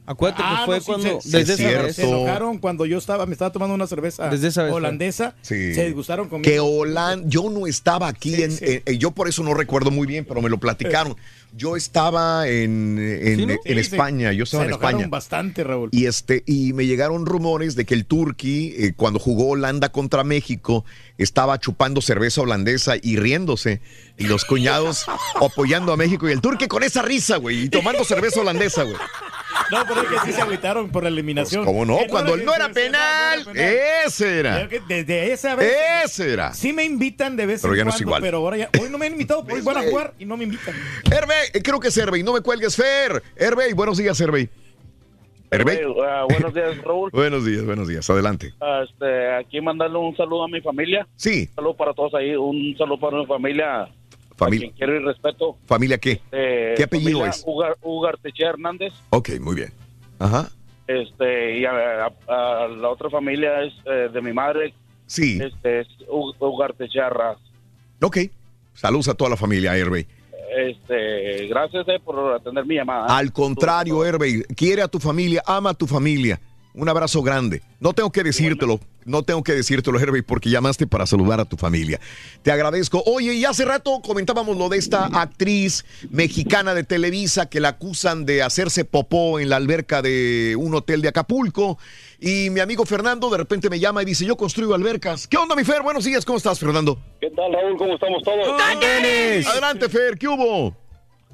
[0.06, 1.22] Acuérdate Ah, que fue no, sí, cuando.
[1.22, 1.96] se- desde se, esa vez.
[1.96, 4.78] se enojaron cuando yo estaba, me estaba tomando una cerveza Desde esa vez fue.
[4.78, 5.36] holandesa.
[5.42, 5.74] Sí.
[5.74, 6.50] Se disgustaron conmigo.
[6.52, 10.26] Que Holanda, yo no estaba aquí, en, en- yo por eso no recuerdo muy bien,
[10.26, 11.16] pero me lo platicaron.
[11.56, 13.54] Yo estaba en, en, Sí, ¿no?
[13.54, 15.08] en Sí, España, yo estaba se en España.
[15.08, 15.90] bastante, Raúl.
[15.94, 20.24] Y este, y me llegaron rumores de que el Turqui, eh, cuando jugó Holanda contra
[20.24, 20.84] México,
[21.20, 23.82] estaba chupando cerveza holandesa y riéndose.
[24.18, 25.06] Y los cuñados
[25.42, 26.28] apoyando a México.
[26.28, 28.98] Y el Turqui con esa risa, güey, y tomando cerveza holandesa, güey.
[29.72, 31.66] No, pero es que sí se agüitaron por la eliminación.
[31.66, 32.00] ¿Cómo no?
[32.10, 33.46] Cuando no era penal.
[33.56, 34.68] Ese era.
[34.88, 35.74] Desde esa vez.
[36.06, 36.54] Ese era.
[36.54, 38.22] Sí me invitan de vez Pero en ya no es igual.
[38.22, 38.70] pero ahora ya.
[38.82, 40.76] Hoy no me han invitado, hoy van a jugar y no me invitan.
[41.10, 43.22] Hervey, eh, creo que es Hervey, no me cuelgues, Fer.
[43.36, 44.50] Hervey, buenos días, Hervey.
[45.52, 45.82] Hervey.
[46.04, 47.12] Ah, buenos días, Raúl.
[47.14, 48.54] Buenos días, buenos días, adelante.
[48.84, 51.08] Este, aquí mandarle un saludo a mi familia.
[51.16, 51.48] Sí.
[51.50, 52.36] Un saludo para todos ahí.
[52.36, 53.88] Un saludo para mi familia.
[54.46, 55.58] Familia, Quiero y respeto.
[55.66, 56.22] ¿Familia qué?
[56.32, 57.44] Eh, ¿Qué apellido familia es?
[57.46, 58.94] Ugar, Ugartechea Hernández.
[59.10, 59.72] Ok, muy bien.
[60.20, 60.50] Ajá.
[60.88, 64.74] Este, y a, a- a la otra familia es eh, de mi madre.
[65.06, 65.40] Sí.
[65.42, 67.38] Este, es U- Ugartechea Raz.
[68.02, 68.18] Ok.
[68.74, 70.06] Saludos a toda la familia, Hervey.
[70.56, 73.06] Este, gracias eh, por atender mi llamada.
[73.18, 76.40] Al contrario, Hervey, quiere a tu familia, ama a tu familia.
[76.76, 77.62] Un abrazo grande.
[77.80, 81.56] No tengo que decírtelo, no tengo que decírtelo, Hervey, porque llamaste para saludar a tu
[81.56, 82.00] familia.
[82.42, 83.04] Te agradezco.
[83.06, 88.26] Oye, y hace rato comentábamos lo de esta actriz mexicana de Televisa que la acusan
[88.26, 91.78] de hacerse popó en la alberca de un hotel de Acapulco.
[92.20, 95.28] Y mi amigo Fernando de repente me llama y dice, yo construyo albercas.
[95.28, 95.84] ¿Qué onda, mi Fer?
[95.84, 96.98] Buenos días, ¿cómo estás, Fernando?
[97.22, 97.78] ¿Qué tal, Raúl?
[97.78, 98.48] ¿Cómo estamos todos?
[99.48, 100.76] Adelante, Fer, ¿qué hubo?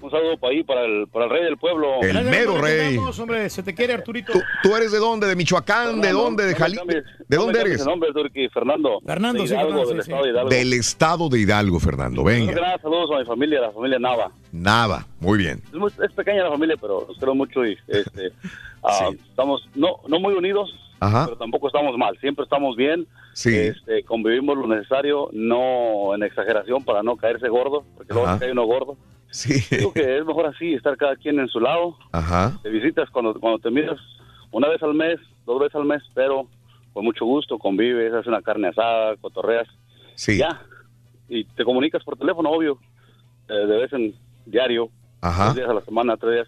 [0.02, 2.02] Un saludo para ahí, para el, para el rey del pueblo.
[2.02, 2.96] El mero rey.
[2.98, 4.32] Vamos, hombre, se te quiere, Arturito.
[4.64, 5.28] ¿Tú eres de dónde?
[5.28, 6.00] ¿De Michoacán?
[6.00, 6.46] ¿De dónde?
[6.46, 6.86] ¿De Jalisco?
[7.28, 7.82] ¿De dónde eres?
[7.82, 9.00] El nombre, Turqui, Fernando.
[9.06, 10.50] Fernando, de sí, Hidalgo, Fernando, del sí, estado de Hidalgo.
[10.50, 12.24] Del estado de Hidalgo, Fernando.
[12.24, 12.54] Venga.
[12.54, 14.32] que nada, saludos a mi familia, la familia Nava.
[14.52, 15.06] Nada.
[15.20, 15.62] Muy bien.
[15.68, 18.32] Es, muy- es pequeña la familia, pero los quiero mucho y este,
[18.84, 21.26] ah, estamos no, no muy unidos, Ajá.
[21.26, 22.18] pero tampoco estamos mal.
[22.20, 23.06] Siempre estamos bien.
[23.34, 23.56] Sí.
[23.56, 28.38] Este, convivimos lo necesario, no en exageración para no caerse gordo, porque luego Ajá.
[28.38, 28.98] se cae uno gordo.
[29.32, 29.64] Sí.
[29.76, 31.98] Digo que es mejor así, estar cada quien en su lado.
[32.12, 32.60] Ajá.
[32.64, 34.00] Te visitas cuando, cuando te miras
[34.52, 36.48] una vez al mes, dos veces al mes, pero
[36.94, 39.68] con mucho gusto, convives, haces una carne asada, cotorreas.
[40.16, 40.38] Sí.
[40.38, 40.62] Ya.
[41.28, 42.80] Y te comunicas por teléfono, obvio,
[43.48, 44.90] eh, de vez en diario,
[45.22, 45.46] Ajá.
[45.46, 46.48] dos días a la semana, tres días.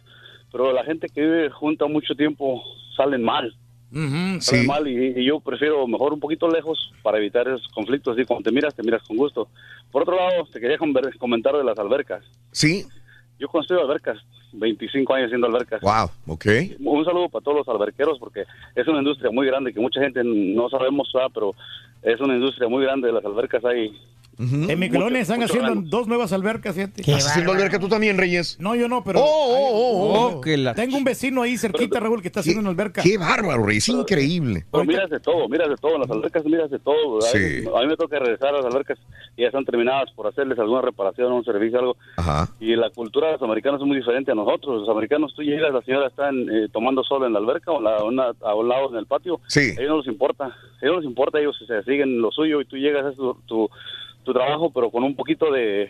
[0.51, 2.61] Pero la gente que vive junta mucho tiempo
[2.97, 3.55] salen mal.
[3.91, 4.67] Salen sí.
[4.67, 8.15] mal y, y yo prefiero mejor un poquito lejos para evitar esos conflictos.
[8.15, 9.49] Así cuando te miras, te miras con gusto.
[9.91, 12.23] Por otro lado, te quería comentar de las albercas.
[12.51, 12.85] Sí.
[13.37, 14.19] Yo construyo albercas,
[14.53, 15.81] 25 años haciendo albercas.
[15.81, 16.09] Wow.
[16.27, 16.45] Ok.
[16.83, 18.43] Un saludo para todos los alberqueros porque
[18.75, 21.29] es una industria muy grande que mucha gente no sabemos, ¿verdad?
[21.33, 21.51] pero
[22.03, 23.63] es una industria muy grande de las albercas.
[23.65, 23.91] Hay
[24.39, 25.87] En mi colonia están mucho haciendo rango.
[25.89, 27.01] dos nuevas albercas, fíjate.
[27.01, 28.57] ¿Estás haciendo alberca tú también, Reyes?
[28.59, 29.19] No, yo no, pero.
[29.19, 30.35] Oh, oh, oh, oh.
[30.37, 33.03] Oh, que la- Tengo un vecino ahí cerquita, Raúl, que está haciendo una alberca.
[33.03, 33.87] Qué bárbaro, Reyes.
[33.89, 34.65] Increíble.
[34.71, 37.21] Pero miras de todo, miras de todo, en las albercas miras de todo.
[37.21, 37.63] Sí.
[37.75, 38.97] A mí me toca regresar a las albercas
[39.37, 41.97] y ya están terminadas por hacerles alguna reparación, un servicio, algo.
[42.17, 42.49] Ajá.
[42.59, 44.40] Y la cultura de los americanos es muy diferente a nosotros.
[44.45, 48.03] Los americanos, tú llegas, la señora está eh, tomando sol en la alberca o la-
[48.03, 49.39] una- a un lado en el patio.
[49.47, 49.71] Sí.
[49.77, 50.45] A ellos no les importa.
[50.45, 53.33] A ellos no les importa, ellos se siguen lo suyo y tú llegas a tu,
[53.45, 53.69] tu,
[54.23, 55.89] tu trabajo, pero con un poquito de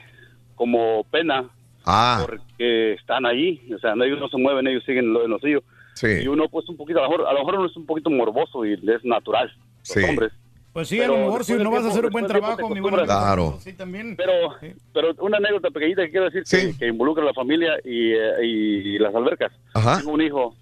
[0.55, 1.49] como pena
[1.85, 2.23] Ah.
[2.25, 3.59] porque están allí.
[3.75, 5.63] O sea, ellos no se mueven, ellos siguen lo, en lo suyo.
[5.95, 6.07] Sí.
[6.23, 8.09] Y uno, pues, un poquito, a lo mejor, a lo mejor uno es un poquito
[8.09, 9.47] morboso y es natural.
[9.79, 9.99] Los Sí.
[10.07, 10.31] hombres.
[10.73, 12.79] Pues sí, Pero a lo mejor si no vas a hacer un buen trabajo, mi
[12.79, 12.95] buen.
[12.95, 13.57] Claro.
[13.59, 14.15] Sí, también.
[14.15, 14.55] Pero,
[14.93, 18.45] pero una anécdota pequeñita que quiero decir que, que involucra a la familia y, eh,
[18.45, 19.51] y las albercas.
[19.73, 19.97] Ajá.
[19.97, 20.55] Tengo un hijo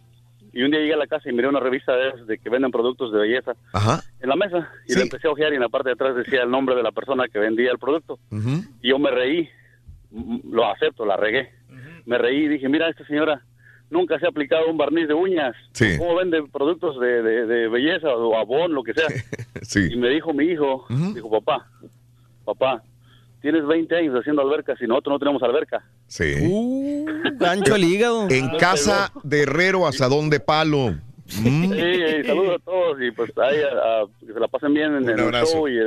[0.51, 2.49] Y un día llegué a la casa y miré una revista de, esas de que
[2.49, 4.01] venden productos de belleza Ajá.
[4.19, 4.67] en la mesa.
[4.87, 6.81] Y le empecé a ojear y en la parte de atrás decía el nombre de
[6.81, 8.17] la persona que vendía el producto.
[8.81, 9.47] Y yo me reí,
[10.49, 11.51] lo acepto, la regué.
[12.05, 13.43] Me reí y dije, mira, esta señora
[13.89, 15.55] nunca se ha aplicado un barniz de uñas.
[15.73, 15.97] Sí.
[15.97, 19.07] ¿Cómo vende productos de, de- de belleza o abón, lo que sea?
[19.91, 21.67] Y me dijo mi hijo, dijo, papá,
[22.45, 22.81] papá,
[23.41, 25.83] tienes 20 años haciendo albercas y nosotros no tenemos alberca.
[26.07, 27.05] Sí.
[27.35, 28.27] gancho al hígado.
[28.29, 30.95] En casa de Herrero, asadón de palo.
[31.43, 31.71] Mm.
[31.73, 35.07] Sí, saludos a todos y pues ahí a- a- que se la pasen bien en,
[35.09, 35.53] el abrazo.
[35.57, 35.85] show y eh,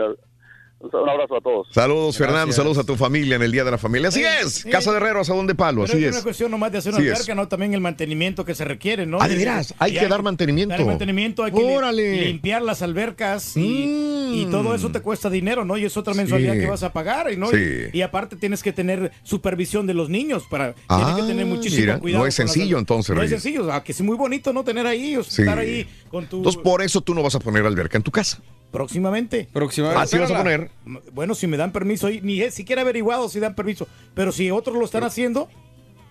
[0.83, 1.69] un abrazo a todos.
[1.71, 2.53] Saludos, Fernando.
[2.53, 4.09] Saludos a tu familia en el Día de la Familia.
[4.09, 4.65] Así es.
[4.65, 5.83] Casa de Herrero, asadón de palo.
[5.83, 6.17] Pero Así es es.
[6.17, 7.49] una cuestión nomás de hacer una ¿no?
[7.49, 9.19] También el mantenimiento que se requiere, ¿no?
[9.21, 10.75] Ah, de veras, hay Y que dar mantenimiento.
[10.77, 12.17] Dar mantenimiento, hay que Órale.
[12.17, 12.25] Mm.
[12.25, 15.77] limpiar las albercas y, y todo eso te cuesta dinero, ¿no?
[15.79, 16.19] Y es otra Sí.
[16.19, 17.49] mensualidad que vas a pagar, ¿no?
[17.49, 17.57] Sí.
[17.93, 21.47] Y, y aparte tienes que tener supervisión de los niños para Ah, tienes que tener
[21.47, 22.23] muchísimo mira, cuidado.
[22.25, 24.65] no es sencillo, entonces, No es sencillo, ah, que es muy bonito, ¿no?
[24.65, 25.43] Tener ahí, o Sí.
[25.43, 26.37] estar ahí con tu...
[26.37, 28.41] Entonces, por eso tú no vas a poner alberca en tu casa.
[28.71, 29.49] Próximamente.
[29.53, 30.03] Próximamente.
[30.03, 30.71] Así vas a poner.
[31.13, 34.51] Bueno, si me dan permiso, ahí, ni he siquiera averiguado si dan permiso, pero si
[34.51, 35.49] otros lo están haciendo,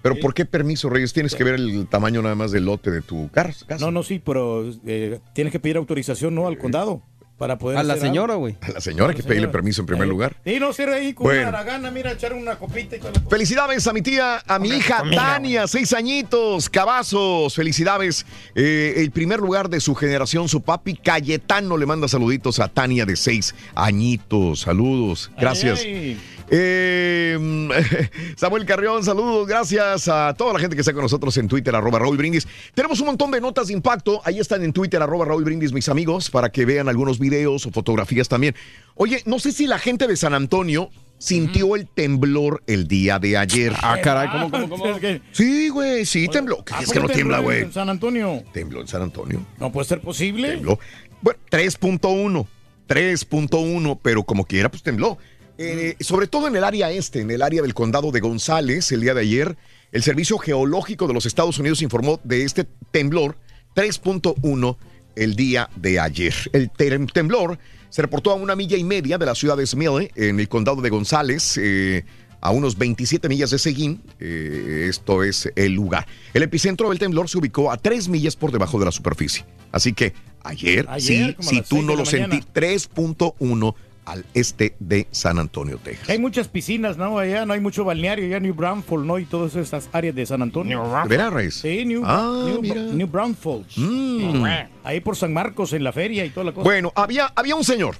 [0.01, 1.13] Pero ¿por qué permiso, Reyes?
[1.13, 3.65] Tienes que ver el tamaño nada más del lote de tu casa.
[3.79, 6.47] No, no, sí, pero eh, tienes que pedir autorización, ¿no?
[6.47, 7.03] Al condado
[7.41, 7.79] para poder.
[7.79, 8.55] A la señora, güey.
[8.61, 10.35] A la señora hay que pedirle permiso en primer lugar.
[10.45, 11.49] Sí, no, ser ahí con Bueno.
[11.49, 13.25] una aragana, mira, echar una copita y la cosa.
[13.31, 17.55] Felicidades a mi tía, a mi hija comida, Tania, seis añitos, cabazos.
[17.55, 18.27] Felicidades.
[18.53, 23.07] Eh, el primer lugar de su generación, su papi Cayetano le manda saluditos a Tania
[23.07, 24.59] de seis añitos.
[24.59, 25.31] Saludos.
[25.39, 25.81] Gracias.
[25.83, 26.19] Ay,
[26.53, 27.37] Eh,
[28.35, 31.97] Samuel Carrión, saludos, gracias a toda la gente que está con nosotros en Twitter, arroba
[31.99, 32.45] Raúl Brindis.
[32.73, 35.87] Tenemos un montón de notas de impacto, ahí están en Twitter, arroba Raúl Brindis, mis
[35.87, 38.53] amigos, para que vean algunos videos o fotografías también.
[38.95, 43.37] Oye, no sé si la gente de San Antonio sintió el temblor el día de
[43.37, 43.71] ayer.
[43.81, 44.85] Ah, caray, ¿cómo, cómo, cómo?
[44.87, 46.65] Es que- Sí, güey, sí tembló.
[46.65, 47.61] ¿Qué ¿A es que no tiembla, tembló güey?
[47.61, 48.43] En San Antonio.
[48.51, 49.45] Tembló en San Antonio.
[49.57, 50.49] No puede ser posible.
[50.49, 50.79] Tembló.
[51.21, 52.45] Bueno, 3.1.
[52.87, 55.17] 3.1, pero como quiera, pues tembló.
[55.63, 59.01] Eh, sobre todo en el área este, en el área del condado de González, el
[59.01, 59.55] día de ayer,
[59.91, 63.35] el Servicio Geológico de los Estados Unidos informó de este temblor
[63.75, 64.77] 3.1
[65.15, 66.33] el día de ayer.
[66.53, 67.59] El tem- temblor
[67.89, 70.81] se reportó a una milla y media de la ciudad de Smiley, en el condado
[70.81, 72.05] de González, eh,
[72.39, 74.01] a unos 27 millas de Seguín.
[74.19, 76.07] eh, esto es el lugar.
[76.33, 79.45] El epicentro del temblor se ubicó a 3 millas por debajo de la superficie.
[79.71, 82.47] Así que ayer, sí, si tú no lo sentí, mañana.
[82.53, 86.09] 3.1 al este de San Antonio, Texas.
[86.09, 87.19] Hay muchas piscinas, ¿no?
[87.19, 89.19] Allá no hay mucho balneario, ya New Braunfels, ¿no?
[89.19, 90.83] Y todas esas áreas de San Antonio.
[91.03, 91.55] ¿De veras, Reyes?
[91.55, 92.81] Sí, New, Ah, New, mira.
[92.81, 93.77] New Braunfels.
[93.77, 94.43] Mm.
[94.83, 96.63] Ahí por San Marcos, en la feria y toda la cosa.
[96.63, 97.95] Bueno, había, había un señor,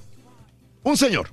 [0.82, 1.28] un señor,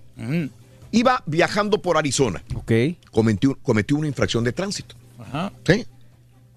[0.92, 2.44] iba viajando por Arizona.
[2.56, 2.72] Ok.
[3.12, 4.96] Cometió, cometió una infracción de tránsito.
[5.20, 5.52] Ajá.
[5.66, 5.86] ¿Sí?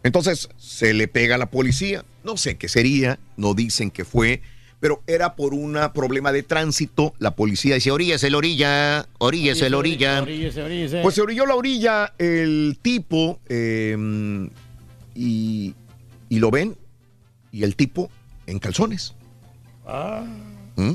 [0.03, 2.05] Entonces se le pega a la policía.
[2.25, 4.43] No sé qué sería, no dicen qué fue,
[4.83, 7.15] pero era por un problema de tránsito.
[7.21, 10.23] La policía dice: Oríllese la orilla, oríllese la orilla.
[10.23, 11.03] Oríllese, oríllese.
[11.03, 13.97] Pues se orilló la orilla el tipo eh,
[15.15, 15.75] y,
[16.29, 16.77] y lo ven
[17.53, 18.11] y el tipo
[18.49, 19.15] en calzones.
[19.87, 20.25] Ah.
[20.75, 20.95] ¿Mm?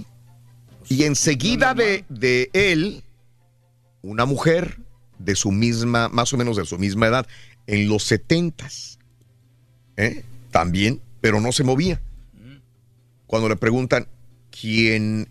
[0.90, 3.04] Y enseguida de, de él,
[4.02, 4.80] una mujer
[5.18, 7.26] de su misma, más o menos de su misma edad,
[7.68, 9.00] en los setentas,
[9.96, 10.26] ¿eh?
[10.52, 12.02] también, pero no se movía.
[13.28, 14.08] Cuando le preguntan,
[14.50, 15.30] ¿quién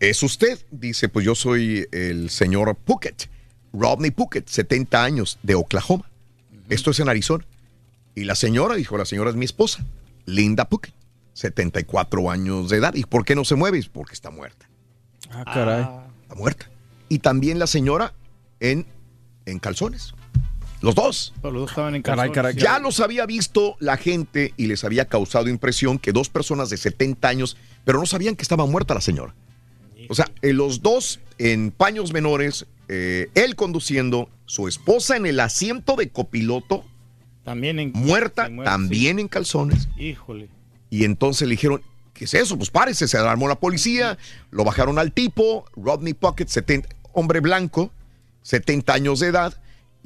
[0.00, 0.58] es usted?
[0.70, 3.28] Dice, pues yo soy el señor Puckett,
[3.72, 6.10] Rodney Puckett, 70 años, de Oklahoma.
[6.68, 7.44] Esto es en Arizona.
[8.14, 9.84] Y la señora dijo, la señora es mi esposa,
[10.24, 10.94] Linda Puckett,
[11.34, 12.94] 74 años de edad.
[12.94, 13.80] ¿Y por qué no se mueve?
[13.92, 14.68] Porque está muerta.
[15.30, 15.86] Ah, caray.
[16.22, 16.70] Está muerta.
[17.08, 18.14] Y también la señora
[18.60, 18.86] en,
[19.46, 20.14] en calzones.
[20.80, 21.34] Los dos.
[21.42, 22.34] Los dos estaban en Caray, calzones.
[22.34, 26.70] caray, Ya los había visto la gente y les había causado impresión que dos personas
[26.70, 29.34] de 70 años, pero no sabían que estaba muerta la señora.
[30.08, 35.40] O sea, eh, los dos en paños menores, eh, él conduciendo, su esposa en el
[35.40, 36.84] asiento de copiloto,
[37.44, 37.92] También en.
[37.94, 39.88] muerta, muere, también en calzones.
[39.98, 40.48] Híjole.
[40.90, 41.82] Y entonces le dijeron,
[42.14, 42.56] ¿qué es eso?
[42.56, 44.16] Pues párese, se alarmó la policía,
[44.50, 47.90] lo bajaron al tipo, Rodney Pocket, 70, hombre blanco,
[48.42, 49.60] 70 años de edad,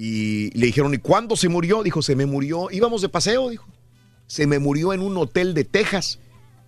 [0.04, 1.84] y le dijeron, ¿y cuándo se murió?
[1.84, 3.68] Dijo, se me murió, íbamos de paseo, dijo.
[4.26, 6.18] Se me murió en un hotel de Texas.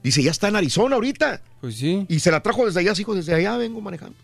[0.05, 1.43] Dice, ya está en Arizona ahorita.
[1.61, 2.07] Pues sí.
[2.09, 4.17] Y se la trajo desde allá, dijo, desde allá vengo manejando.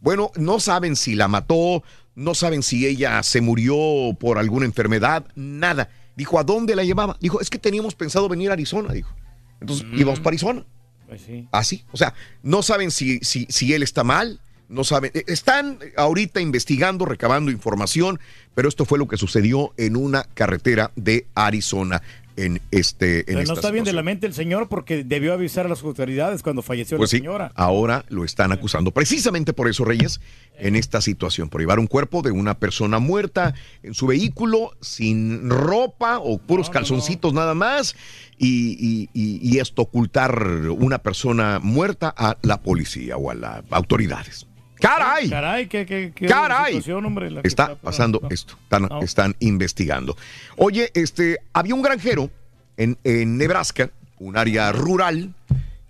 [0.00, 1.82] Bueno, no saben si la mató,
[2.14, 3.76] no saben si ella se murió
[4.18, 5.90] por alguna enfermedad, nada.
[6.16, 7.18] Dijo, ¿a dónde la llevaba?
[7.20, 9.14] Dijo, es que teníamos pensado venir a Arizona, dijo.
[9.60, 10.64] Entonces íbamos para Arizona.
[11.06, 11.48] Pues sí.
[11.52, 11.84] Así.
[11.92, 14.40] O sea, no saben si, si, si él está mal,
[14.72, 15.10] no saben.
[15.14, 18.18] eh, Están ahorita investigando, recabando información,
[18.54, 22.02] pero esto fue lo que sucedió en una carretera de Arizona.
[22.34, 25.66] en este en Pero no está bien de la mente el señor porque debió avisar
[25.66, 27.52] a las autoridades cuando falleció Pues la sí, señora.
[27.56, 30.18] ahora lo están acusando precisamente por eso, Reyes,
[30.58, 33.52] en esta situación, por llevar un cuerpo de una persona muerta
[33.82, 37.94] en su vehículo, sin ropa o puros calzoncitos nada más,
[38.38, 43.62] y, y- y- y esto ocultar una persona muerta a la policía o a las
[43.70, 44.46] autoridades.
[44.82, 45.30] ¡Caray!
[45.30, 46.74] Caray, qué, qué, qué ¡Caray!
[46.74, 50.16] situación, hombre, la que Está pasando esto, están, están investigando.
[50.56, 52.30] Oye, este, había un granjero
[52.76, 55.32] en, en Nebraska, un área rural,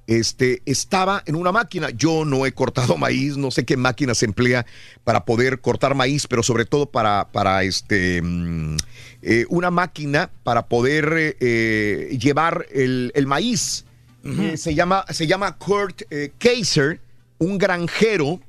[0.06, 1.90] este, estaba en una máquina.
[1.90, 4.66] Yo no he cortado maíz, no sé qué máquina se emplea
[5.04, 8.76] para poder cortar maíz, pero sobre todo para, para este, mm,
[9.22, 13.84] eh, una máquina para poder eh, eh, llevar el, el maíz.
[14.24, 16.02] Eh, se, llama, se llama Kurt
[16.38, 17.00] Kaiser,
[17.38, 18.40] un granjero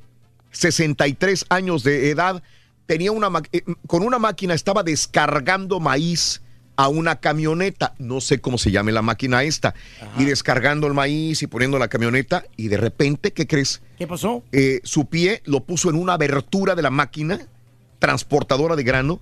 [0.54, 2.42] 63 años de edad,
[2.86, 6.42] tenía una eh, con una máquina estaba descargando maíz
[6.76, 9.76] a una camioneta, no sé cómo se llame la máquina esta,
[10.18, 13.82] y descargando el maíz y poniendo la camioneta y de repente, ¿qué crees?
[13.98, 14.44] ¿Qué pasó?
[14.52, 17.40] Eh, su pie lo puso en una abertura de la máquina
[18.00, 19.20] transportadora de grano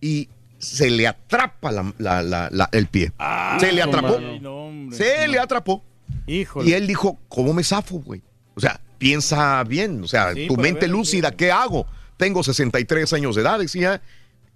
[0.00, 0.28] y
[0.58, 3.12] se le atrapa la- la- la- la- el pie.
[3.58, 4.18] se le atrapó.
[4.18, 4.96] Ay, no, hombre.
[4.96, 5.82] se le atrapó.
[6.26, 6.68] Híjole.
[6.68, 8.22] Y él dijo, ¿cómo me zafo, güey?
[8.54, 11.86] O sea, piensa bien, o sea, Sí, tu mente ver lúcida, ¿qué hago?
[12.16, 14.00] Tengo 63 años de edad, decía,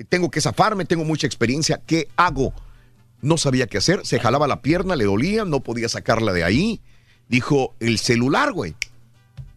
[0.08, 2.54] tengo que zafarme, tengo mucha experiencia, ¿qué hago?
[3.22, 6.80] No sabía qué hacer, se jalaba la pierna, le dolía, no podía sacarla de ahí.
[7.28, 8.76] Dijo, el celular, güey.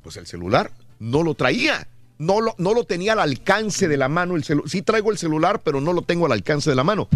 [0.01, 1.88] Pues el celular no lo traía.
[2.18, 4.69] No lo, no lo tenía al alcance de la mano el celular.
[4.69, 7.08] Sí traigo el celular, pero no lo tengo al alcance de la mano.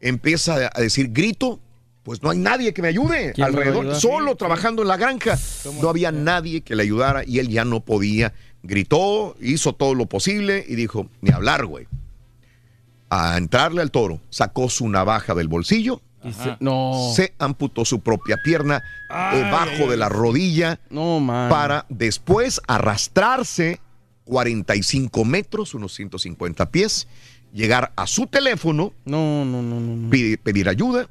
[0.00, 1.60] Empieza a decir, grito,
[2.06, 3.94] pues no hay nadie que me ayude ¿Quién me va a alrededor.
[4.00, 5.36] Solo trabajando en la granja.
[5.82, 8.32] No había nadie que le ayudara y él ya no podía.
[8.62, 11.86] Gritó, hizo todo lo posible y dijo, ni hablar, güey.
[13.10, 16.00] A entrarle al toro, sacó su navaja del bolsillo.
[16.24, 17.12] Y se- no.
[17.14, 18.82] Se amputó su propia pierna
[19.32, 21.48] debajo de la rodilla No, man.
[21.50, 23.80] para después arrastrarse
[24.24, 27.06] 45 metros, unos 150 pies,
[27.52, 30.10] llegar a su teléfono, no, no, no, no.
[30.10, 31.08] pidi- pedir ayuda,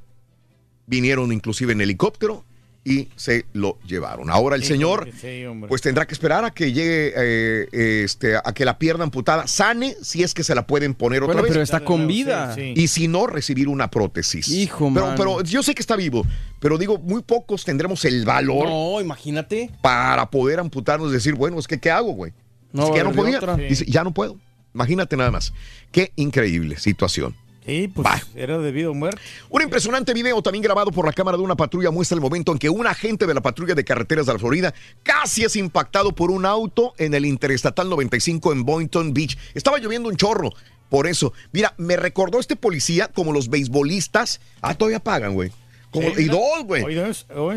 [0.87, 2.43] vinieron inclusive en helicóptero
[2.87, 4.29] y se lo llevaron.
[4.29, 8.53] Ahora el Sí, señor sí, pues tendrá que esperar a que llegue eh, este, a
[8.53, 11.51] que la pierna amputada sane, si es que se la pueden poner otra Bueno, vez.
[11.51, 12.53] pero está con vida.
[12.53, 12.81] Sí, sí.
[12.81, 14.47] Y si no, recibir una prótesis.
[14.49, 15.17] Hijo, pero, mano.
[15.17, 16.27] pero yo sé que está vivo,
[16.59, 19.71] pero digo, muy pocos tendremos el valor No, imagínate.
[19.81, 22.33] para poder amputarnos y decir, bueno, es que ¿qué hago, güey?
[22.71, 23.39] No que podía.
[23.67, 24.37] Dice, ya no puedo.
[24.75, 25.53] Imagínate nada más.
[25.91, 27.33] Qué increíble situación.
[27.65, 29.19] Sí, pues era debido a muerte.
[29.49, 32.59] Un impresionante video también grabado por la cámara de una patrulla muestra el momento en
[32.59, 36.29] que un agente de la patrulla de carreteras de la Florida casi es impactado por
[36.29, 39.37] un auto en el Interestatal 95 en Boynton Beach.
[39.55, 40.51] Estaba lloviendo un chorro.
[40.89, 44.39] Por eso, mira, me recordó este policía como los beisbolistas.
[44.61, 45.51] Ah, todavía pagan, güey.
[45.95, 46.85] Como, Sí, y dos, güey.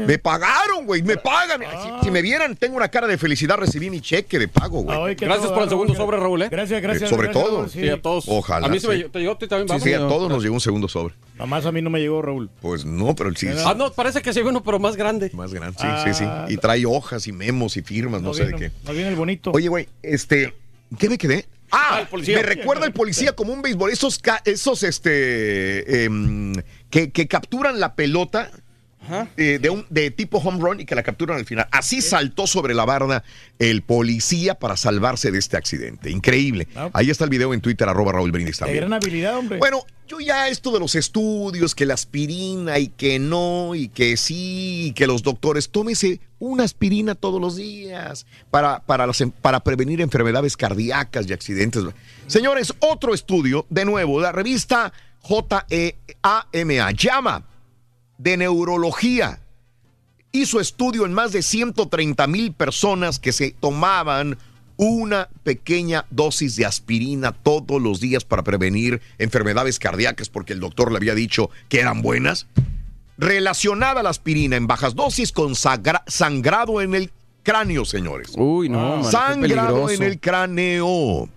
[0.07, 1.60] Me pagaron, güey, me pagan.
[1.60, 5.15] Si, si me vieran, tengo una cara de felicidad, recibí mi cheque de pago, güey.
[5.15, 6.05] Gracias todo por el segundo Raúl.
[6.05, 6.49] sobre, Raúl, ¿eh?
[6.50, 7.10] Gracias, gracias.
[7.10, 7.68] Eh, sobre gracias, todo.
[7.68, 8.25] Sí, a todos.
[8.28, 10.42] Ojalá, A mí se me te llegó, a ti también Sí, sí, a todos nos
[10.42, 11.15] llegó un segundo sobre.
[11.36, 12.50] Nomás a mí no me llegó, Raúl.
[12.60, 13.49] Pues no, pero el sí.
[13.65, 15.31] Ah, no, parece que sí uno, pero más grande.
[15.34, 16.25] Más grande, sí, sí, sí.
[16.49, 18.70] Y trae hojas y memos y firmas, no, sé de qué.
[18.84, 19.50] No viene el bonito.
[19.52, 20.55] Oye, güey, este,
[20.99, 21.47] ¿qué me quedé?
[21.70, 22.36] Ah, policía.
[22.36, 23.90] me recuerda el policía como un béisbol.
[23.90, 26.55] Esos, esos este, em,
[26.90, 28.50] que, que capturan la pelota
[29.37, 31.69] eh, de, un, de tipo home run y que la capturan al final.
[31.70, 33.25] Así saltó sobre la barda
[33.59, 36.11] el policía para salvarse de este accidente.
[36.11, 36.69] Increíble.
[36.77, 36.91] Ah.
[36.93, 38.81] Ahí está el video en Twitter, arroba Raúl Brindis también.
[38.81, 39.59] gran habilidad, hombre.
[39.59, 44.17] Bueno, yo ya esto de los estudios, que la aspirina y que no, y que
[44.17, 49.61] sí, y que los doctores, tómese una aspirina todos los días para, para, las para
[49.61, 51.83] prevenir enfermedades cardíacas y accidentes.
[52.27, 57.45] Señores, otro estudio, de nuevo, la revista JEAMA, llama
[58.18, 59.40] de neurología,
[60.32, 64.36] hizo estudio en más de 130 mil personas que se tomaban
[64.76, 70.92] una pequeña dosis de aspirina todos los días para prevenir enfermedades cardíacas porque el doctor
[70.92, 72.47] le había dicho que eran buenas.
[73.16, 77.10] Relacionada la aspirina en bajas dosis con sangrado en el
[77.42, 78.32] cráneo, señores.
[78.36, 81.28] Uy, no, man, sangrado en el cráneo.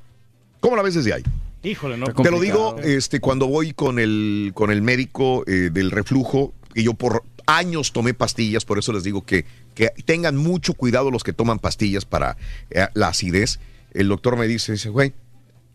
[0.59, 1.23] ¿Cómo la ves desde ahí?
[1.63, 2.07] Híjole, no.
[2.07, 6.83] Te lo digo este, cuando voy con el, con el médico eh, del reflujo, y
[6.83, 11.24] yo por años tomé pastillas, por eso les digo que, que tengan mucho cuidado los
[11.24, 12.38] que toman pastillas para
[12.69, 13.59] eh, la acidez.
[13.93, 15.14] El doctor me dice, dice, güey,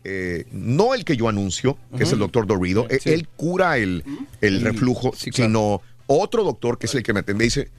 [0.03, 4.03] eh, no el que yo anuncio, que es el doctor Dorrido, eh, él cura el,
[4.41, 7.69] el reflujo, sino otro doctor que es el que me atiende, dice,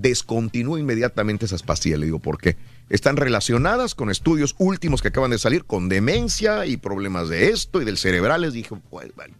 [0.00, 1.98] descontinúe inmediatamente esas pastillas.
[1.98, 2.56] Le digo, ¿por qué?
[2.88, 7.82] Están relacionadas con estudios últimos que acaban de salir con demencia y problemas de esto
[7.82, 8.42] y del cerebral.
[8.42, 8.74] Les dije,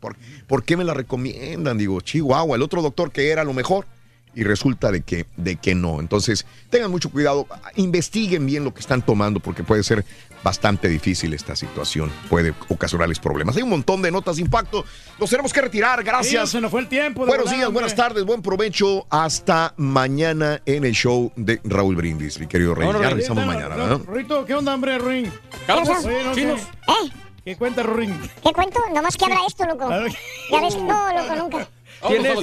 [0.01, 1.79] ¿por, ¿por qué me la recomiendan?
[1.79, 3.87] Digo, Chihuahua, el otro doctor que era lo mejor
[4.35, 6.01] y resulta de que, de que no.
[6.01, 7.47] Entonces, tengan mucho cuidado,
[7.77, 10.05] investiguen bien lo que están tomando porque puede ser
[10.43, 13.57] bastante difícil esta situación, puede ocasionarles problemas.
[13.57, 14.85] Hay un montón de notas de impacto,
[15.19, 16.51] nos tenemos que retirar, gracias.
[16.51, 17.21] se nos fue el tiempo.
[17.21, 17.81] Buenos verdad, días, hombre.
[17.83, 22.89] buenas tardes, buen provecho, hasta mañana en el show de Raúl Brindis, mi querido Rey.
[22.89, 24.01] Ya regresamos No, mañana, no, ¿verdad?
[24.05, 25.33] Rorrito, ¿qué onda, hombre, Ruin?
[25.67, 26.61] Carlos, no chinos.
[26.61, 27.11] ¿Eh?
[27.45, 28.15] ¿Qué cuenta, Rorín?
[28.43, 28.79] ¿Qué cuento?
[28.95, 29.89] Nomás que habla esto, loco.
[29.89, 31.69] Ya ves, no, loco, nunca.
[32.07, 32.43] ¿Tienes, No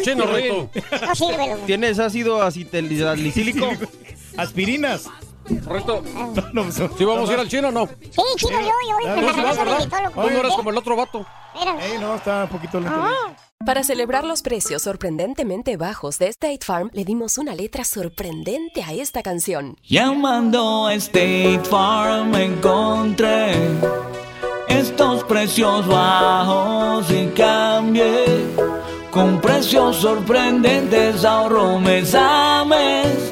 [1.16, 1.62] sirve, loco.
[1.68, 3.70] ¿Tienes ácido acetalicílico?
[4.36, 5.08] Aspirinas.
[5.66, 6.04] Correcto.
[6.54, 7.88] No, ¿Sí vamos a ir al chino o no?
[7.88, 10.12] Sí, chico, yo, yo, Ah, me no.
[10.12, 11.26] Tú no eres como el otro vato.
[11.58, 11.86] Mira.
[11.86, 12.96] Ey, no, está un poquito lento.
[13.66, 18.94] Para celebrar los precios sorprendentemente bajos de State Farm, le dimos una letra sorprendente a
[18.94, 19.78] esta canción.
[19.84, 23.54] Llamando a State Farm encontré
[24.68, 28.26] estos precios bajos y cambié
[29.10, 33.32] con precios sorprendentes ahorro mes a mes